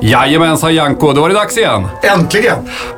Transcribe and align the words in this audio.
Jajamensan 0.00 0.74
Janko, 0.74 1.12
då 1.12 1.20
var 1.20 1.28
det 1.28 1.34
dags 1.34 1.58
igen. 1.58 1.86
Äntligen! 2.02 2.56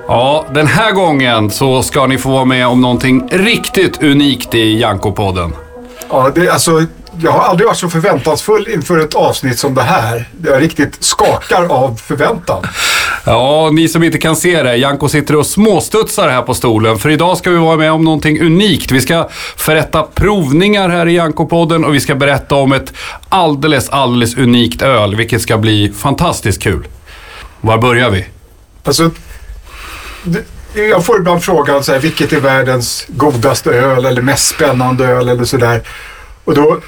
Ja, 0.09 0.45
den 0.54 0.67
här 0.67 0.93
gången 0.93 1.51
så 1.51 1.82
ska 1.82 2.06
ni 2.06 2.19
få 2.19 2.30
vara 2.30 2.45
med 2.45 2.67
om 2.67 2.80
någonting 2.80 3.29
riktigt 3.30 4.03
unikt 4.03 4.54
i 4.54 4.83
Janko-podden. 4.83 5.53
Ja, 6.11 6.31
det, 6.35 6.49
alltså, 6.49 6.83
jag 7.22 7.33
har 7.33 7.40
aldrig 7.40 7.67
varit 7.67 7.78
så 7.78 7.90
förväntansfull 7.90 8.69
inför 8.69 8.99
ett 8.99 9.15
avsnitt 9.15 9.58
som 9.58 9.74
det 9.74 9.83
här. 9.83 10.28
Jag 10.44 10.62
riktigt 10.62 11.04
skakar 11.04 11.65
av 11.65 11.97
förväntan. 11.97 12.67
Ja, 13.24 13.71
ni 13.72 13.88
som 13.88 14.03
inte 14.03 14.19
kan 14.19 14.37
se 14.37 14.62
det, 14.62 14.76
Janko 14.76 15.08
sitter 15.08 15.37
och 15.37 15.47
småstudsar 15.47 16.29
här 16.29 16.42
på 16.42 16.55
stolen. 16.55 16.98
För 16.98 17.11
idag 17.11 17.38
ska 17.38 17.51
vi 17.51 17.56
vara 17.56 17.77
med 17.77 17.92
om 17.92 18.05
någonting 18.05 18.41
unikt. 18.41 18.91
Vi 18.91 19.01
ska 19.01 19.29
förrätta 19.56 20.02
provningar 20.02 20.89
här 20.89 21.09
i 21.09 21.19
Janko-podden 21.19 21.84
och 21.84 21.95
vi 21.95 22.01
ska 22.01 22.15
berätta 22.15 22.55
om 22.55 22.73
ett 22.73 22.92
alldeles, 23.28 23.89
alldeles 23.89 24.37
unikt 24.37 24.83
öl, 24.83 25.15
vilket 25.15 25.42
ska 25.42 25.59
bli 25.59 25.92
fantastiskt 25.97 26.62
kul. 26.62 26.87
Var 27.61 27.78
börjar 27.78 28.11
vi? 28.11 28.27
Alltså, 28.84 29.11
det, 30.23 30.45
jag 30.75 31.05
får 31.05 31.19
ibland 31.19 31.45
frågan 31.45 31.84
så 31.84 31.92
här, 31.92 31.98
vilket 31.98 32.33
är 32.33 32.41
världens 32.41 33.06
godaste 33.09 33.70
öl 33.70 34.05
eller 34.05 34.23
mest 34.23 34.55
spännande 34.55 35.06
öl 35.06 35.28
eller 35.28 35.45
sådär. 35.45 35.83
Och 36.45 36.55
då, 36.55 36.81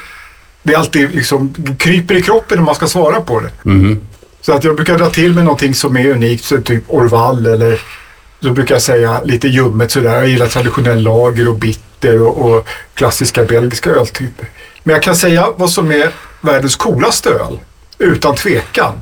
det 0.66 0.72
är 0.72 0.78
alltid 0.78 1.14
liksom, 1.14 1.54
kryper 1.78 2.14
i 2.14 2.22
kroppen 2.22 2.58
när 2.58 2.64
man 2.64 2.74
ska 2.74 2.86
svara 2.86 3.20
på 3.20 3.40
det. 3.40 3.50
Mhm. 3.62 4.00
Så 4.40 4.52
att 4.52 4.64
jag 4.64 4.76
brukar 4.76 4.98
dra 4.98 5.10
till 5.10 5.34
med 5.34 5.44
någonting 5.44 5.74
som 5.74 5.96
är 5.96 6.10
unikt, 6.10 6.44
så 6.44 6.60
typ 6.60 6.84
Orval 6.86 7.46
eller 7.46 7.80
då 8.40 8.50
brukar 8.50 8.74
jag 8.74 8.82
säga 8.82 9.20
lite 9.24 9.48
ljummet 9.48 9.90
sådär. 9.90 10.14
Jag 10.14 10.28
gillar 10.28 10.46
traditionell 10.46 11.02
lager 11.02 11.48
och 11.48 11.54
bitter 11.54 12.22
och, 12.22 12.50
och 12.50 12.68
klassiska 12.94 13.44
belgiska 13.44 13.90
öltyper. 13.90 14.48
Men 14.82 14.92
jag 14.92 15.02
kan 15.02 15.16
säga 15.16 15.46
vad 15.56 15.70
som 15.70 15.90
är 15.90 16.10
världens 16.40 16.76
coolaste 16.76 17.30
öl, 17.30 17.58
utan 17.98 18.34
tvekan. 18.34 18.92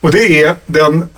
Och 0.00 0.12
det 0.12 0.42
är 0.42 0.56
den 0.66 1.08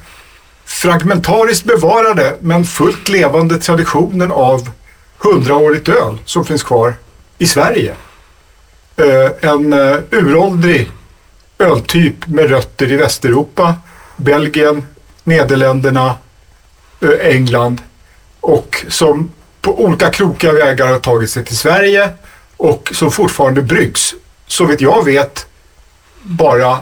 fragmentariskt 0.65 1.65
bevarade 1.65 2.37
men 2.41 2.65
fullt 2.65 3.09
levande 3.09 3.59
traditionen 3.59 4.33
av 4.33 4.71
hundraårigt 5.19 5.89
öl 5.89 6.19
som 6.25 6.45
finns 6.45 6.63
kvar 6.63 6.95
i 7.39 7.47
Sverige. 7.47 7.95
Eh, 8.97 9.51
en 9.51 9.73
eh, 9.73 9.97
uråldrig 10.11 10.91
öltyp 11.59 12.27
med 12.27 12.51
rötter 12.51 12.93
i 12.93 12.97
Västeuropa, 12.97 13.75
Belgien, 14.17 14.87
Nederländerna, 15.25 16.15
eh, 17.01 17.35
England 17.35 17.81
och 18.41 18.85
som 18.89 19.31
på 19.61 19.85
olika 19.85 20.11
krokiga 20.11 20.53
vägar 20.53 20.87
har 20.87 20.99
tagit 20.99 21.31
sig 21.31 21.45
till 21.45 21.57
Sverige 21.57 22.11
och 22.57 22.91
som 22.95 23.11
fortfarande 23.11 23.63
bryggs, 23.63 24.15
så 24.47 24.65
vitt 24.65 24.81
jag 24.81 25.05
vet, 25.05 25.47
bara 26.23 26.79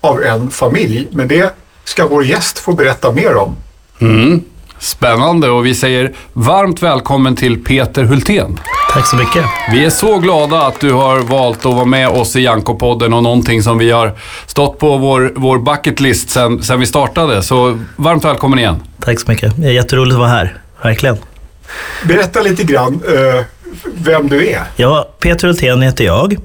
av 0.00 0.22
en 0.22 0.50
familj. 0.50 1.08
Men 1.10 1.28
det 1.28 1.54
ska 1.84 2.06
vår 2.06 2.24
gäst 2.24 2.58
få 2.58 2.72
berätta 2.72 3.12
mer 3.12 3.36
om. 3.36 3.56
Mm. 3.98 4.44
Spännande 4.78 5.50
och 5.50 5.66
vi 5.66 5.74
säger 5.74 6.14
varmt 6.32 6.82
välkommen 6.82 7.36
till 7.36 7.64
Peter 7.64 8.04
Hultén. 8.04 8.60
Tack 8.92 9.06
så 9.06 9.16
mycket. 9.16 9.44
Vi 9.72 9.84
är 9.84 9.90
så 9.90 10.18
glada 10.18 10.62
att 10.66 10.80
du 10.80 10.92
har 10.92 11.20
valt 11.20 11.58
att 11.66 11.74
vara 11.74 11.84
med 11.84 12.08
oss 12.08 12.36
i 12.36 12.40
Janko-podden 12.46 13.14
och 13.14 13.22
någonting 13.22 13.62
som 13.62 13.78
vi 13.78 13.90
har 13.90 14.12
stått 14.46 14.78
på 14.78 14.96
vår, 14.96 15.32
vår 15.36 15.58
bucket 15.58 16.00
list 16.00 16.30
sen, 16.30 16.62
sen 16.62 16.80
vi 16.80 16.86
startade. 16.86 17.42
Så 17.42 17.78
varmt 17.96 18.24
välkommen 18.24 18.58
igen. 18.58 18.82
Tack 19.00 19.20
så 19.20 19.30
mycket. 19.30 19.52
Det 19.56 19.66
är 19.66 19.72
jätteroligt 19.72 20.12
att 20.14 20.18
vara 20.18 20.28
här. 20.28 20.56
Verkligen. 20.82 21.16
Berätta 22.04 22.40
lite 22.42 22.64
grann 22.64 23.00
eh, 23.08 23.44
vem 23.94 24.28
du 24.28 24.48
är. 24.48 24.62
Ja, 24.76 25.08
Peter 25.18 25.46
Hultén 25.46 25.82
heter 25.82 26.04
jag. 26.04 26.36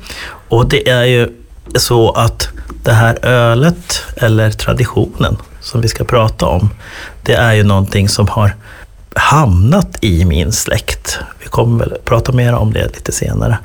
Och 0.49 0.69
det 0.69 0.89
är 0.89 1.03
ju 1.03 1.29
så 1.75 2.11
att 2.11 2.49
det 2.83 2.93
här 2.93 3.25
ölet, 3.25 4.03
eller 4.17 4.51
traditionen 4.51 5.37
som 5.61 5.81
vi 5.81 5.87
ska 5.87 6.03
prata 6.03 6.45
om, 6.45 6.69
det 7.21 7.33
är 7.33 7.53
ju 7.53 7.63
någonting 7.63 8.09
som 8.09 8.27
har 8.27 8.55
hamnat 9.15 9.97
i 10.01 10.25
min 10.25 10.51
släkt. 10.51 11.19
Vi 11.43 11.47
kommer 11.47 11.85
väl 11.85 11.97
prata 12.05 12.31
mer 12.31 12.53
om 12.53 12.73
det 12.73 12.85
lite 12.85 13.11
senare. 13.11 13.57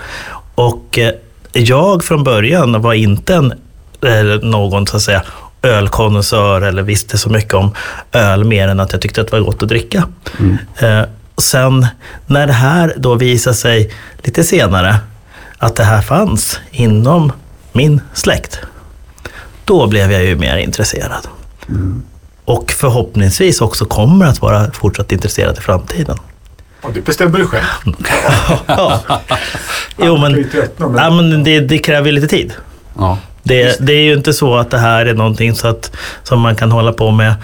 Och 0.55 0.99
eh, 0.99 1.13
jag 1.53 2.05
från 2.05 2.25
början 2.25 2.83
var 2.83 2.95
inte 2.95 3.35
en, 3.35 3.55
någon 4.43 4.87
så 4.87 4.97
att 4.97 5.03
säga 5.03 5.23
ölkonnässör 5.63 6.63
eller 6.63 6.83
visste 6.83 7.19
så 7.19 7.31
mycket 7.31 7.55
om 7.55 7.75
öl 8.13 8.45
mer 8.45 8.69
än 8.69 8.81
att 8.81 8.93
jag 8.93 9.01
tyckte 9.03 9.21
att 9.21 9.27
det 9.27 9.33
var 9.33 9.45
gott 9.47 9.63
att 9.63 9.69
dricka. 9.69 10.09
Eh, 10.79 11.03
sen 11.41 11.87
när 12.27 12.47
det 12.47 12.53
här 12.53 12.95
då 12.97 13.15
visade 13.15 13.57
sig 13.57 13.93
lite 14.23 14.45
senare 14.45 14.97
att 15.59 15.77
det 15.77 15.85
här 15.85 16.03
fanns 16.03 16.61
inom 16.71 17.33
min 17.73 18.01
släkt, 18.15 18.61
då 19.65 19.87
blev 19.87 20.13
jag 20.13 20.25
ju 20.25 20.37
mer 20.37 20.57
intresserad. 20.57 21.29
Och 22.49 22.73
förhoppningsvis 22.73 23.61
också 23.61 23.85
kommer 23.85 24.27
att 24.27 24.43
vara 24.43 24.71
fortsatt 24.73 25.13
intresserad 25.13 25.59
i 25.59 25.61
framtiden. 25.61 26.19
Ja, 26.83 26.89
det 26.95 27.01
bestämmer 27.01 27.39
du 27.39 27.47
själv. 27.47 27.65
Ja. 28.67 29.01
Jo, 29.97 30.17
men, 30.17 30.51
ja, 30.79 31.11
men 31.11 31.45
det, 31.45 31.61
det 31.61 31.79
kräver 31.79 32.07
ju 32.07 32.13
lite 32.13 32.27
tid. 32.27 32.53
Ja. 32.99 33.19
Det, 33.43 33.77
det 33.81 33.93
är 33.93 34.03
ju 34.03 34.15
inte 34.15 34.33
så 34.33 34.57
att 34.57 34.71
det 34.71 34.79
här 34.79 35.07
är 35.07 35.15
någonting 35.15 35.55
så 35.55 35.69
att, 35.69 35.97
som 36.23 36.41
man 36.41 36.57
kan 36.57 36.73
hålla 36.73 36.93
på 36.93 37.11
med 37.11 37.35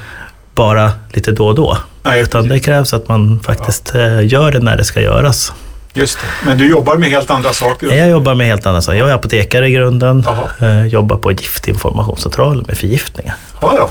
bara 0.54 0.92
lite 1.12 1.32
då 1.32 1.46
och 1.46 1.54
då. 1.54 1.78
Nej, 2.02 2.22
Utan 2.22 2.48
det 2.48 2.60
krävs 2.60 2.94
att 2.94 3.08
man 3.08 3.40
faktiskt 3.40 3.94
eh, 3.94 4.26
gör 4.26 4.52
det 4.52 4.60
när 4.60 4.76
det 4.76 4.84
ska 4.84 5.00
göras. 5.00 5.52
Just 5.94 6.18
det. 6.18 6.46
Men 6.46 6.58
du 6.58 6.70
jobbar 6.70 6.96
med 6.96 7.08
helt 7.10 7.30
andra 7.30 7.52
saker. 7.52 7.96
Jag 7.96 8.08
jobbar 8.08 8.34
med 8.34 8.46
helt 8.46 8.66
annat. 8.66 8.86
Jag 8.86 9.10
är 9.10 9.14
apotekare 9.14 9.68
i 9.68 9.72
grunden. 9.72 10.24
Jaha. 10.26 10.70
Eh, 10.70 10.86
jobbar 10.86 11.16
på 11.16 11.32
giftinformationscentralen 11.32 12.64
med 12.68 12.78
förgiftningar. 12.78 13.34
Ja, 13.60 13.74
ja. 13.76 13.90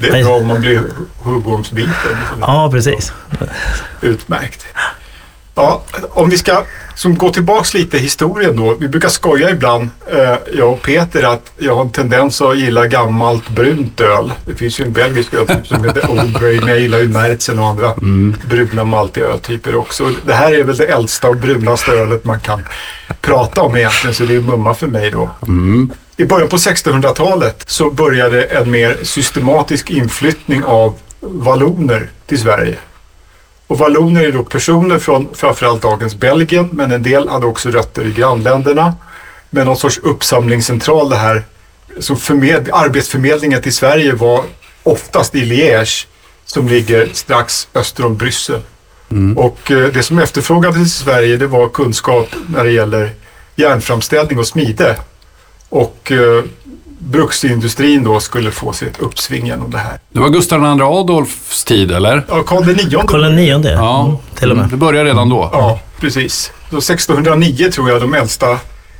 Det 0.00 0.08
är 0.08 0.24
bra 0.24 0.36
om 0.36 0.46
man 0.46 0.60
blir 0.60 0.82
huggormsbiten. 1.22 2.16
Ja, 2.40 2.70
precis. 2.72 3.12
Utmärkt. 4.00 4.66
Ja, 5.54 5.82
om 6.10 6.30
vi 6.30 6.38
ska 6.38 6.62
som 6.94 7.18
gå 7.18 7.30
tillbaks 7.30 7.74
lite 7.74 7.96
i 7.96 8.00
historien 8.00 8.56
då. 8.56 8.74
Vi 8.74 8.88
brukar 8.88 9.08
skoja 9.08 9.50
ibland, 9.50 9.90
eh, 10.12 10.34
jag 10.52 10.72
och 10.72 10.82
Peter, 10.82 11.22
att 11.22 11.52
jag 11.58 11.74
har 11.74 11.82
en 11.82 11.90
tendens 11.90 12.40
att 12.40 12.58
gilla 12.58 12.86
gammalt 12.86 13.48
brunt 13.48 14.00
öl. 14.00 14.32
Det 14.46 14.54
finns 14.54 14.80
ju 14.80 14.84
en 14.84 14.92
belgisk 14.92 15.34
öltyp 15.34 15.66
som 15.66 15.84
heter 15.84 16.10
Old 16.10 16.40
Grey, 16.40 16.60
men 16.60 16.68
jag 16.68 16.80
gillar 16.80 16.98
ju 16.98 17.08
Märzen 17.08 17.58
och 17.58 17.66
andra 17.66 17.94
bruna 18.48 18.84
maltiga 18.84 19.24
öltyper 19.26 19.76
också. 19.76 20.10
Det 20.26 20.34
här 20.34 20.52
är 20.52 20.64
väl 20.64 20.76
det 20.76 20.86
äldsta 20.86 21.28
och 21.28 21.36
brunaste 21.36 21.92
ölet 21.92 22.24
man 22.24 22.40
kan 22.40 22.62
prata 23.20 23.62
om 23.62 23.76
egentligen, 23.76 24.14
så 24.14 24.24
det 24.24 24.34
är 24.34 24.40
mumma 24.40 24.74
för 24.74 24.86
mig 24.86 25.10
då. 25.10 25.30
I 26.20 26.24
början 26.24 26.48
på 26.48 26.56
1600-talet 26.56 27.64
så 27.66 27.90
började 27.90 28.44
en 28.44 28.70
mer 28.70 28.98
systematisk 29.02 29.90
inflyttning 29.90 30.64
av 30.64 30.98
valloner 31.20 32.10
till 32.26 32.40
Sverige. 32.40 32.76
Och 33.66 33.78
valloner 33.78 34.22
är 34.22 34.32
då 34.32 34.44
personer 34.44 34.98
från 34.98 35.28
framförallt 35.34 35.82
dagens 35.82 36.14
Belgien, 36.14 36.68
men 36.72 36.92
en 36.92 37.02
del 37.02 37.28
hade 37.28 37.46
också 37.46 37.70
rötter 37.70 38.06
i 38.06 38.12
grannländerna. 38.12 38.94
Med 39.50 39.66
någon 39.66 39.76
sorts 39.76 39.98
uppsamlingscentral 39.98 41.10
det 41.10 41.16
här. 41.16 41.42
Så 41.98 42.16
förmed, 42.16 42.70
arbetsförmedlingen 42.72 43.62
till 43.62 43.74
Sverige 43.74 44.12
var 44.12 44.44
oftast 44.82 45.34
i 45.34 45.44
Liège, 45.44 46.06
som 46.44 46.68
ligger 46.68 47.08
strax 47.12 47.68
öster 47.74 48.06
om 48.06 48.16
Bryssel. 48.16 48.60
Och 49.36 49.70
eh, 49.70 49.92
det 49.92 50.02
som 50.02 50.18
efterfrågades 50.18 50.86
i 50.86 50.88
Sverige 50.88 51.36
det 51.36 51.46
var 51.46 51.68
kunskap 51.68 52.28
när 52.48 52.64
det 52.64 52.70
gäller 52.70 53.10
järnframställning 53.56 54.38
och 54.38 54.46
smide. 54.46 54.96
Och 55.70 56.12
eh, 56.12 56.44
bruksindustrin 56.98 58.04
då 58.04 58.20
skulle 58.20 58.50
få 58.50 58.72
sig 58.72 58.88
ett 58.88 59.00
uppsving 59.00 59.46
genom 59.46 59.70
det 59.70 59.78
här. 59.78 59.98
Det 60.12 60.20
var 60.20 60.28
Gustav 60.28 60.62
II 60.62 60.82
Adolfs 60.82 61.64
tid, 61.64 61.90
eller? 61.90 62.24
Ja, 62.28 62.42
Karl 62.42 62.70
IX. 62.70 62.96
Karl 63.06 63.32
nionde, 63.34 63.70
Ja, 63.72 64.04
mm, 64.04 64.16
till 64.34 64.50
och 64.50 64.56
med. 64.56 64.68
Det 64.68 64.76
började 64.76 65.10
redan 65.10 65.28
då. 65.28 65.50
Ja, 65.52 65.80
precis. 66.00 66.52
Så 66.70 66.76
1609 66.76 67.70
tror 67.72 67.90
jag 67.90 68.00
de 68.00 68.14
äldsta 68.14 68.58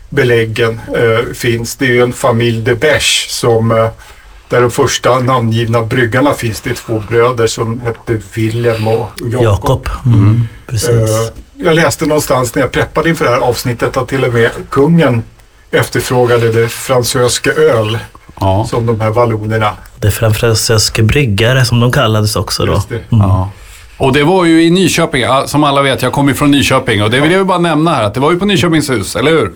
beläggen 0.08 0.80
eh, 0.96 1.32
finns. 1.34 1.76
Det 1.76 1.84
är 1.84 1.90
ju 1.90 2.02
en 2.02 2.12
familj 2.12 2.62
de 2.62 2.74
Beche 2.74 3.28
som 3.30 3.70
eh, 3.70 3.88
där 4.48 4.60
de 4.60 4.70
första 4.70 5.18
namngivna 5.18 5.82
bryggarna 5.82 6.34
finns. 6.34 6.60
Det 6.60 6.70
är 6.70 6.74
två 6.74 7.02
bröder 7.08 7.46
som 7.46 7.80
hette 7.80 8.20
Wilhelm 8.34 8.88
och 8.88 9.08
Jakob. 9.16 9.42
Jakob. 9.42 9.88
Mm, 10.06 10.48
precis. 10.66 10.90
Eh, 10.90 11.32
jag 11.54 11.74
läste 11.74 12.06
någonstans 12.06 12.54
när 12.54 12.62
jag 12.62 12.72
preppade 12.72 13.08
inför 13.08 13.24
det 13.24 13.30
här 13.30 13.40
avsnittet 13.40 13.96
att 13.96 14.08
till 14.08 14.24
och 14.24 14.32
med 14.32 14.50
kungen 14.70 15.22
efterfrågade 15.70 16.52
det 16.52 16.68
fransöska 16.68 17.50
öl 17.52 17.98
Ja. 18.40 18.66
som 18.70 18.86
de 18.86 19.00
här 19.00 19.10
vallonerna. 19.10 19.72
Det 19.96 20.10
franska 20.10 21.02
bryggare 21.02 21.64
som 21.64 21.80
de 21.80 21.92
kallades 21.92 22.36
också 22.36 22.66
då. 22.66 22.72
Just 22.72 22.88
det. 22.88 23.00
Ja. 23.08 23.50
Och 23.96 24.12
det 24.12 24.22
var 24.24 24.44
ju 24.44 24.62
i 24.62 24.70
Nyköping, 24.70 25.24
som 25.46 25.64
alla 25.64 25.82
vet, 25.82 26.02
jag 26.02 26.12
kommer 26.12 26.34
från 26.34 26.50
Nyköping 26.50 27.02
och 27.02 27.10
det 27.10 27.20
vill 27.20 27.32
jag 27.32 27.46
bara 27.46 27.58
nämna 27.58 27.94
här 27.94 28.02
att 28.04 28.14
det 28.14 28.20
var 28.20 28.32
ju 28.32 28.38
på 28.38 28.44
Nyköpings 28.44 28.90
hus, 28.90 29.16
eller 29.16 29.30
hur? 29.30 29.52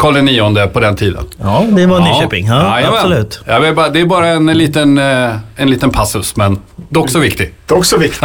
Karl 0.00 0.28
IX 0.28 0.72
på 0.72 0.80
den 0.80 0.96
tiden. 0.96 1.24
Ja, 1.40 1.66
det 1.68 1.86
var 1.86 2.00
Nyköping. 2.00 2.46
Ja, 2.46 2.78
Jajamän. 2.78 2.98
absolut. 2.98 3.40
Bara, 3.76 3.88
det 3.88 4.00
är 4.00 4.04
bara 4.04 4.26
en 4.28 4.46
liten, 4.46 4.98
eh, 4.98 5.36
en 5.56 5.70
liten 5.70 5.90
passus, 5.90 6.36
men 6.36 6.58
dock 6.88 7.10
så 7.10 7.18
viktig. 7.18 7.54
Det 7.66 7.74
är 7.74 7.78
också 7.78 7.96
viktigt. 7.96 8.22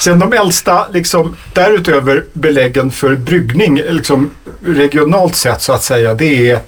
Sen 0.00 0.18
de 0.18 0.32
äldsta, 0.32 0.86
liksom, 0.92 1.36
därutöver 1.52 2.24
beläggen 2.32 2.90
för 2.90 3.16
bryggning, 3.16 3.76
liksom, 3.76 4.30
regionalt 4.64 5.36
sett 5.36 5.62
så 5.62 5.72
att 5.72 5.82
säga, 5.82 6.14
det 6.14 6.50
är 6.50 6.60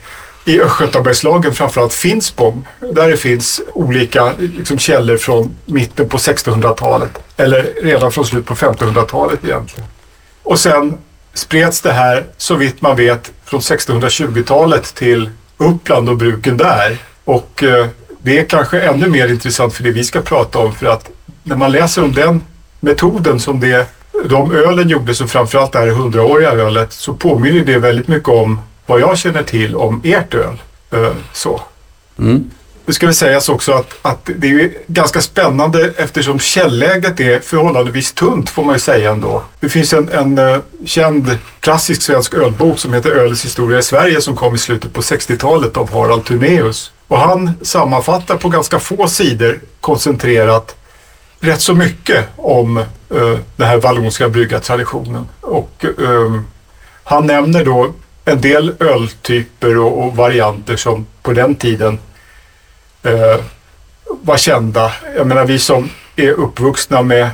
i 0.45 0.61
Östgötabergslagen, 0.61 1.55
framförallt 1.55 1.95
Finspång, 1.95 2.67
där 2.95 3.09
det 3.09 3.17
finns 3.17 3.61
olika 3.75 4.33
liksom, 4.39 4.79
källor 4.79 5.17
från 5.17 5.57
mitten 5.65 6.09
på 6.09 6.17
1600-talet. 6.17 7.11
Eller 7.37 7.69
redan 7.83 8.13
från 8.13 8.25
slutet 8.25 8.47
på 8.47 8.55
1500-talet 8.55 9.45
egentligen. 9.45 9.89
Och 10.43 10.59
sen 10.59 10.99
spreds 11.35 11.81
det 11.81 11.93
här, 11.93 12.25
så 12.37 12.55
vitt 12.55 12.83
man 12.83 12.97
vet, 12.97 13.33
från 13.45 13.61
1620-talet 13.61 14.95
till 14.95 15.31
Uppland 15.57 16.09
och 16.09 16.17
bruken 16.17 16.57
där. 16.57 16.99
Och 17.25 17.63
eh, 17.63 17.87
det 18.23 18.39
är 18.39 18.45
kanske 18.45 18.81
ännu 18.81 19.09
mer 19.09 19.29
intressant 19.29 19.75
för 19.75 19.83
det 19.85 19.91
vi 19.91 20.05
ska 20.05 20.21
prata 20.21 20.59
om 20.59 20.75
för 20.75 20.87
att 20.87 21.11
när 21.43 21.57
man 21.57 21.73
läser 21.73 22.05
om 22.05 22.13
den 22.13 22.43
metoden 22.81 23.41
som 23.41 23.61
det, 23.61 23.87
de 24.25 24.53
ölen 24.53 24.89
gjorde, 24.89 25.15
så 25.15 25.27
framförallt 25.27 25.73
det 25.73 25.79
här 25.79 25.89
hundraåriga 25.89 26.51
ölet, 26.51 26.93
så 26.93 27.15
påminner 27.15 27.65
det 27.65 27.79
väldigt 27.79 28.09
mycket 28.09 28.29
om 28.29 28.61
vad 28.87 29.01
jag 29.01 29.19
känner 29.19 29.43
till 29.43 29.77
om 29.77 30.01
ert 30.05 30.35
öl. 30.35 30.57
Eh, 30.91 31.13
så. 31.33 31.61
Mm. 32.19 32.51
Det 32.89 32.95
ska 32.95 33.07
väl 33.07 33.15
sägas 33.15 33.49
också 33.49 33.73
att, 33.73 33.95
att 34.03 34.31
det 34.37 34.49
är 34.49 34.71
ganska 34.87 35.21
spännande 35.21 35.93
eftersom 35.97 36.39
källäget 36.39 37.21
är 37.21 37.41
förhållandevis 37.41 38.13
tunt 38.13 38.51
får 38.51 38.65
man 38.65 38.75
ju 38.75 38.79
säga 38.79 39.11
ändå. 39.11 39.43
Det 39.61 39.69
finns 39.69 39.93
en, 39.93 40.09
en 40.09 40.39
uh, 40.39 40.59
känd 40.87 41.39
klassisk 41.61 42.03
svensk 42.03 42.35
ölbok 42.35 42.79
som 42.79 42.95
heter 42.95 43.11
Ölets 43.11 43.45
historia 43.45 43.79
i 43.79 43.83
Sverige 43.83 44.21
som 44.21 44.37
kom 44.37 44.55
i 44.55 44.59
slutet 44.59 44.93
på 44.93 45.01
60-talet 45.01 45.77
av 45.77 45.93
Harald 45.93 46.25
Tunéus. 46.25 46.93
Och 47.09 47.19
han 47.19 47.51
sammanfattar 47.63 48.37
på 48.37 48.49
ganska 48.49 48.79
få 48.79 49.09
sidor 49.09 49.61
koncentrerat 49.81 50.77
rätt 51.41 51.61
så 51.61 51.75
mycket 51.75 52.25
om 52.37 52.77
uh, 52.79 53.39
den 53.57 53.69
här 53.69 53.77
vallonska 53.77 54.29
bryggartraditionen. 54.29 55.29
Och 55.41 55.85
uh, 55.99 56.41
han 57.05 57.27
nämner 57.27 57.65
då 57.65 57.93
en 58.25 58.41
del 58.41 58.75
öltyper 58.81 59.79
och, 59.79 60.05
och 60.05 60.17
varianter 60.17 60.77
som 60.77 61.07
på 61.23 61.33
den 61.33 61.55
tiden 61.55 61.99
eh, 63.15 63.41
var 64.07 64.37
kända. 64.37 64.93
Jag 65.17 65.27
menar 65.27 65.45
vi 65.45 65.59
som 65.59 65.91
är 66.17 66.31
uppvuxna 66.31 67.03
med 67.03 67.31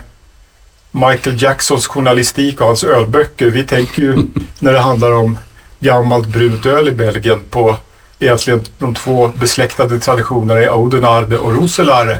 Michael 0.91 1.43
Jacksons 1.43 1.87
journalistik 1.87 2.61
och 2.61 2.67
hans 2.67 2.85
ölböcker. 2.85 3.51
Vi 3.51 3.65
tänker 3.65 4.03
ju 4.03 4.17
när 4.59 4.73
det 4.73 4.79
handlar 4.79 5.13
om 5.13 5.39
gammalt 5.81 6.29
brunt 6.29 6.67
öl 6.67 6.89
i 6.89 6.93
Belgien 6.93 7.41
på 7.51 7.77
egentligen 8.19 8.65
de 8.79 8.95
två 8.95 9.29
besläktade 9.29 10.01
traditionerna 10.01 10.63
i 10.63 10.69
Oudenarde 10.69 11.39
och 11.39 11.55
Roselare. 11.55 12.19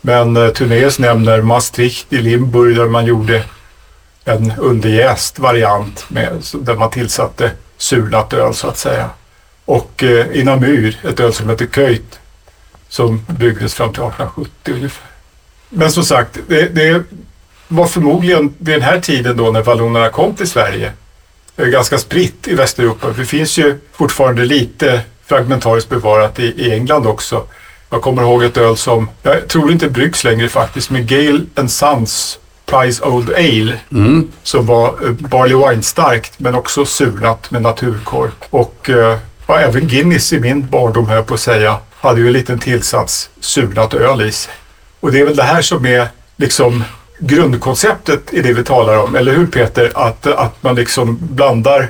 Men 0.00 0.36
eh, 0.36 0.48
Tunéus 0.48 0.98
nämner 0.98 1.42
Maastricht 1.42 2.12
i 2.12 2.18
Limburg 2.18 2.76
där 2.76 2.88
man 2.88 3.06
gjorde 3.06 3.44
en 4.24 4.52
underjäst 4.58 5.38
variant 5.38 6.04
med, 6.08 6.42
där 6.54 6.74
man 6.74 6.90
tillsatte 6.90 7.50
surnat 7.76 8.32
öl 8.32 8.54
så 8.54 8.68
att 8.68 8.78
säga. 8.78 9.10
Och 9.64 10.02
eh, 10.02 10.26
i 10.26 10.44
Namur, 10.44 10.96
ett 11.08 11.20
öl 11.20 11.32
som 11.32 11.48
heter 11.48 11.66
Köjt 11.66 12.19
som 12.90 13.26
byggdes 13.26 13.74
fram 13.74 13.92
till 13.92 14.02
1870 14.02 14.74
ungefär. 14.74 15.06
Men 15.68 15.90
som 15.90 16.04
sagt, 16.04 16.38
det, 16.48 16.74
det 16.74 17.02
var 17.68 17.86
förmodligen 17.86 18.54
vid 18.58 18.74
den 18.74 18.82
här 18.82 19.00
tiden 19.00 19.36
då 19.36 19.50
när 19.50 19.62
vallonerna 19.62 20.08
kom 20.08 20.34
till 20.34 20.48
Sverige 20.48 20.92
eh, 21.56 21.66
ganska 21.66 21.98
spritt 21.98 22.48
i 22.48 22.54
Västeuropa. 22.54 23.10
Det 23.10 23.24
finns 23.24 23.58
ju 23.58 23.78
fortfarande 23.92 24.44
lite 24.44 25.00
fragmentariskt 25.26 25.90
bevarat 25.90 26.38
i, 26.38 26.42
i 26.42 26.72
England 26.72 27.06
också. 27.06 27.46
Jag 27.90 28.02
kommer 28.02 28.22
ihåg 28.22 28.42
ett 28.42 28.56
öl 28.56 28.76
som, 28.76 29.10
jag 29.22 29.48
tror 29.48 29.72
inte 29.72 29.88
bryggs 29.88 30.24
längre 30.24 30.48
faktiskt, 30.48 30.90
med 30.90 31.06
Gale 31.06 31.40
and 31.54 31.70
Sons 31.70 32.38
Price 32.66 33.04
Old 33.04 33.30
Ale. 33.30 33.78
Mm. 33.92 34.28
Som 34.42 34.66
var 34.66 34.88
eh, 34.88 35.10
Barley 35.10 35.56
Wine-starkt 35.56 36.32
men 36.36 36.54
också 36.54 36.84
surnat 36.84 37.50
med 37.50 37.62
naturkork. 37.62 38.44
Och 38.50 38.90
eh, 38.90 39.18
även 39.48 39.88
Guinness 39.88 40.32
i 40.32 40.40
min 40.40 40.68
barndom 40.68 41.06
höll 41.06 41.16
jag 41.16 41.26
på 41.26 41.34
att 41.34 41.40
säga 41.40 41.76
hade 42.00 42.20
ju 42.20 42.26
en 42.26 42.32
liten 42.32 42.58
tillsats 42.58 43.30
surnat 43.40 43.94
öl 43.94 44.22
i 44.22 44.32
sig. 44.32 44.52
Och 45.00 45.12
det 45.12 45.20
är 45.20 45.24
väl 45.24 45.36
det 45.36 45.42
här 45.42 45.62
som 45.62 45.86
är 45.86 46.08
liksom 46.36 46.84
grundkonceptet 47.18 48.34
i 48.34 48.42
det 48.42 48.52
vi 48.52 48.64
talar 48.64 48.98
om, 48.98 49.14
eller 49.14 49.32
hur 49.32 49.46
Peter? 49.46 49.92
Att, 49.94 50.26
att 50.26 50.62
man 50.62 50.74
liksom 50.74 51.18
blandar 51.20 51.88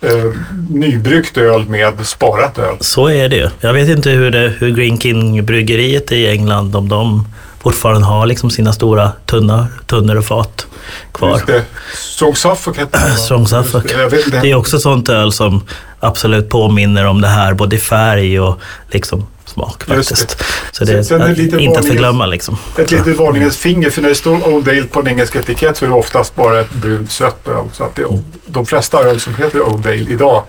eh, 0.00 0.32
nybryggt 0.70 1.36
öl 1.36 1.68
med 1.68 2.06
sparat 2.06 2.58
öl. 2.58 2.76
Så 2.80 3.08
är 3.08 3.28
det 3.28 3.36
ju. 3.36 3.48
Jag 3.60 3.72
vet 3.72 3.88
inte 3.88 4.10
hur, 4.10 4.30
det, 4.30 4.52
hur 4.58 4.70
Green 4.70 4.98
King-bryggeriet 4.98 6.12
i 6.12 6.28
England, 6.28 6.76
om 6.76 6.88
de 6.88 7.26
fortfarande 7.62 8.06
har 8.06 8.26
liksom 8.26 8.50
sina 8.50 8.72
stora 8.72 9.12
tunna, 9.26 9.68
tunnor 9.86 10.16
och 10.16 10.24
fat 10.24 10.66
kvar. 11.12 11.30
Just 11.30 11.46
det. 11.46 11.64
Strong 11.94 12.36
Suffolk 12.36 12.76
hette 12.76 12.98
det? 12.98 13.16
Strong 13.16 13.46
Suffolk. 13.46 13.94
Det. 13.94 14.40
Det 14.42 14.50
är 14.50 14.54
också 14.54 14.78
sånt 14.78 15.08
öl 15.08 15.32
som 15.32 15.64
absolut 16.00 16.48
påminner 16.48 17.06
om 17.06 17.20
det 17.20 17.28
här, 17.28 17.54
både 17.54 17.76
i 17.76 17.78
färg 17.78 18.40
och 18.40 18.60
liksom 18.90 19.26
smak 19.44 19.84
faktiskt. 19.84 20.44
Så 20.72 20.84
det 20.84 20.92
är 20.92 21.02
Sen 21.02 21.20
det 21.20 21.34
lite 21.34 21.58
inte 21.58 21.80
att 21.80 21.86
förglömma 21.86 22.26
liksom. 22.26 22.56
Ett 22.78 22.90
litet 22.90 23.18
varningens 23.18 23.56
finger, 23.56 23.90
för 23.90 24.02
när 24.02 24.08
det 24.08 24.14
står 24.14 24.48
Old 24.48 24.68
Ale 24.68 24.82
på 24.82 25.00
en 25.00 25.08
engelsk 25.08 25.36
etikett 25.36 25.76
så 25.76 25.84
är 25.84 25.88
det 25.88 25.94
oftast 25.94 26.36
bara 26.36 26.60
ett 26.60 26.72
brunt 26.72 27.12
sött 27.12 27.48
öl. 27.48 27.64
Så 27.72 27.84
att 27.84 27.94
det, 27.94 28.04
de 28.46 28.66
flesta 28.66 28.98
öl 28.98 29.20
som 29.20 29.34
heter 29.34 29.62
Old 29.62 29.86
Ale 29.86 30.10
idag 30.10 30.44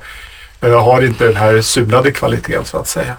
eh, 0.62 0.83
har 0.83 1.01
inte 1.01 1.25
den 1.25 1.36
här 1.36 1.62
surnade 1.62 2.12
kvaliteten 2.12 2.66
så 2.66 2.77
att 2.77 2.88
säga. 2.88 3.16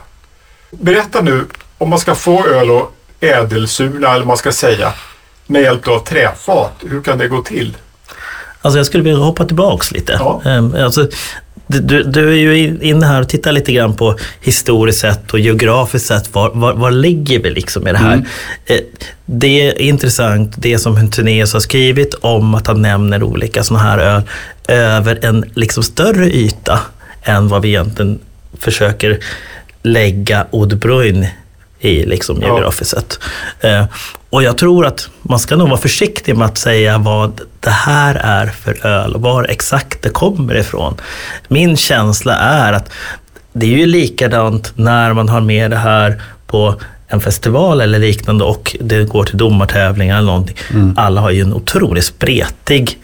Berätta 0.70 1.20
nu, 1.20 1.46
om 1.78 1.90
man 1.90 1.98
ska 1.98 2.14
få 2.14 2.46
öl 2.46 2.70
och 2.70 2.92
ädelsurna, 3.24 4.08
eller 4.08 4.18
vad 4.18 4.26
man 4.26 4.36
ska 4.36 4.52
säga, 4.52 4.92
med 5.46 5.62
hjälp 5.62 5.88
av 5.88 5.98
träfat, 5.98 6.72
hur 6.90 7.02
kan 7.02 7.18
det 7.18 7.28
gå 7.28 7.42
till? 7.42 7.76
Alltså 8.62 8.78
jag 8.78 8.86
skulle 8.86 9.02
vilja 9.04 9.18
hoppa 9.18 9.44
tillbaks 9.44 9.92
lite. 9.92 10.16
Ja. 10.18 10.42
Ehm, 10.44 10.74
Alltså, 10.74 11.08
du- 11.66 12.02
du, 12.02 12.28
är 12.28 12.36
ju 12.36 12.58
in- 12.58 12.82
inne 12.82 13.06
här 13.06 13.20
och 13.20 13.28
tittar 13.28 13.52
lite 13.52 13.72
grann 13.72 13.96
på 13.96 14.16
historiskt 14.40 14.98
sett 15.00 15.32
och 15.32 15.38
geografiskt 15.40 16.06
sett. 16.06 16.34
Var, 16.34 16.50
var, 16.54 16.72
var 16.74 16.90
ligger 16.90 17.38
vi 17.38 17.50
liksom 17.50 17.88
i 17.88 17.92
det 17.92 17.98
här? 17.98 18.24
Eh, 18.66 18.76
Det 19.26 19.68
är 19.68 19.80
intressant, 19.80 20.54
det 20.56 20.78
som 20.78 21.10
Tunéus 21.10 21.52
har 21.52 21.60
skrivit 21.60 22.14
om 22.14 22.54
att 22.54 22.66
han 22.66 22.82
nämner 22.82 23.22
olika 23.22 23.64
sådana 23.64 23.84
här 23.84 23.98
öl 23.98 24.22
över 24.68 25.18
en 25.24 25.44
liksom 25.54 25.82
större 25.82 26.26
yta 26.30 26.80
än 27.22 27.48
vad 27.48 27.62
vi 27.62 27.68
egentligen 27.68 28.18
försöker 28.58 29.18
lägga 29.82 30.46
Odbrunn 30.50 31.26
i 31.84 32.06
liksom 32.06 32.38
Ja. 32.40 32.46
geografiskt 32.46 32.90
sett. 32.90 33.18
Eh, 33.60 33.84
och 34.30 34.42
jag 34.42 34.58
tror 34.58 34.86
att 34.86 35.08
man 35.22 35.38
ska 35.38 35.56
nog 35.56 35.68
vara 35.68 35.80
försiktig 35.80 36.36
med 36.36 36.46
att 36.46 36.58
säga 36.58 36.98
vad 36.98 37.40
det 37.60 37.70
här 37.70 38.14
är 38.14 38.46
för 38.46 38.86
öl 38.86 39.14
och 39.14 39.20
var 39.20 39.44
exakt 39.44 40.02
det 40.02 40.08
kommer 40.08 40.56
ifrån. 40.56 40.94
Min 41.48 41.76
känsla 41.76 42.34
är 42.36 42.72
att 42.72 42.90
det 43.52 43.66
är 43.66 43.78
ju 43.78 43.86
likadant 43.86 44.72
när 44.74 45.12
man 45.12 45.28
har 45.28 45.40
med 45.40 45.70
det 45.70 45.76
här 45.76 46.22
på 46.46 46.74
en 47.08 47.20
festival 47.20 47.80
eller 47.80 47.98
liknande 47.98 48.44
och 48.44 48.76
det 48.80 49.04
går 49.04 49.24
till 49.24 49.36
domartävlingar 49.36 50.16
eller 50.18 50.26
någonting. 50.26 50.56
Alla 50.96 51.20
har 51.20 51.30
ju 51.30 51.40
en 51.40 51.54
otroligt 51.54 52.04
spretig 52.04 52.98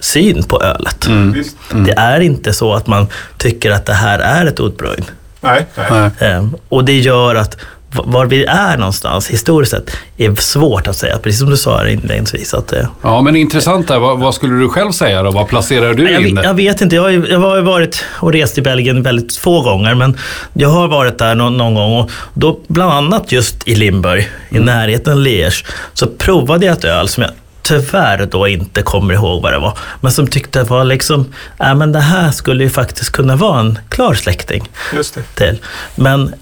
syn 0.00 0.42
på 0.42 0.62
ölet. 0.62 1.06
Visst? 1.34 1.56
Det 1.86 1.92
är 1.92 2.20
inte 2.20 2.52
så 2.52 2.74
att 2.74 2.86
man 2.86 3.06
tycker 3.38 3.70
att 3.70 3.86
det 3.86 3.92
här 3.94 4.18
är 4.18 4.46
ett 4.46 4.60
Odbrunn. 4.60 5.04
Nej, 5.40 5.66
nej. 5.90 6.10
Ehm, 6.18 6.56
Och 6.68 6.84
det 6.84 6.98
gör 6.98 7.34
att 7.34 7.56
var 7.92 8.26
vi 8.26 8.44
är 8.44 8.76
någonstans 8.76 9.30
historiskt 9.30 9.72
sett 9.72 9.90
är 10.16 10.34
svårt 10.34 10.86
att 10.86 10.96
säga. 10.96 11.18
Precis 11.18 11.40
som 11.40 11.50
du 11.50 11.56
sa 11.56 11.78
här 11.78 11.86
inledningsvis. 11.86 12.54
Att, 12.54 12.72
eh, 12.72 12.86
Ja, 13.02 13.20
men 13.22 13.36
intressant 13.36 13.88
där. 13.88 13.98
Vad, 13.98 14.18
vad 14.18 14.34
skulle 14.34 14.54
du 14.54 14.68
själv 14.68 14.92
säga 14.92 15.22
då? 15.22 15.30
Vad 15.30 15.48
placerar 15.48 15.94
du 15.94 16.10
jag, 16.10 16.22
in 16.22 16.40
jag 16.44 16.54
vet 16.54 16.80
inte, 16.80 16.96
jag 16.96 17.02
har, 17.02 17.10
ju, 17.10 17.26
jag 17.28 17.38
har 17.38 17.60
varit 17.60 18.04
och 18.08 18.32
rest 18.32 18.58
i 18.58 18.62
Belgien 18.62 19.02
väldigt 19.02 19.36
få 19.36 19.62
gånger. 19.62 19.94
Men 19.94 20.16
jag 20.52 20.68
har 20.68 20.88
varit 20.88 21.18
där 21.18 21.34
någon, 21.34 21.56
någon 21.56 21.74
gång 21.74 22.00
och 22.00 22.10
då 22.34 22.58
bland 22.66 22.92
annat 22.92 23.32
just 23.32 23.68
i 23.68 23.74
Limburg, 23.74 24.30
i 24.50 24.58
närheten 24.58 25.12
av 25.12 25.18
Liège, 25.18 25.64
så 25.94 26.06
provade 26.06 26.66
jag 26.66 26.78
ett 26.78 26.84
öl 26.84 27.08
som 27.08 27.22
jag 27.22 27.32
tyvärr 27.62 28.26
då 28.30 28.48
inte 28.48 28.82
kommer 28.82 29.14
ihåg 29.14 29.42
vad 29.42 29.52
det 29.52 29.58
var. 29.58 29.78
Men 30.00 30.12
som 30.12 30.26
tyckte 30.26 30.62
var 30.62 30.84
liksom, 30.84 31.32
äh, 31.60 31.74
men 31.74 31.92
det 31.92 32.00
här 32.00 32.30
skulle 32.30 32.64
ju 32.64 32.70
faktiskt 32.70 33.12
kunna 33.12 33.36
vara 33.36 33.60
en 33.60 33.78
klar 33.88 34.14
släkting. 34.14 34.70
Just 34.94 35.14
det. 35.14 35.22
till. 35.34 35.58
Men 35.94 36.34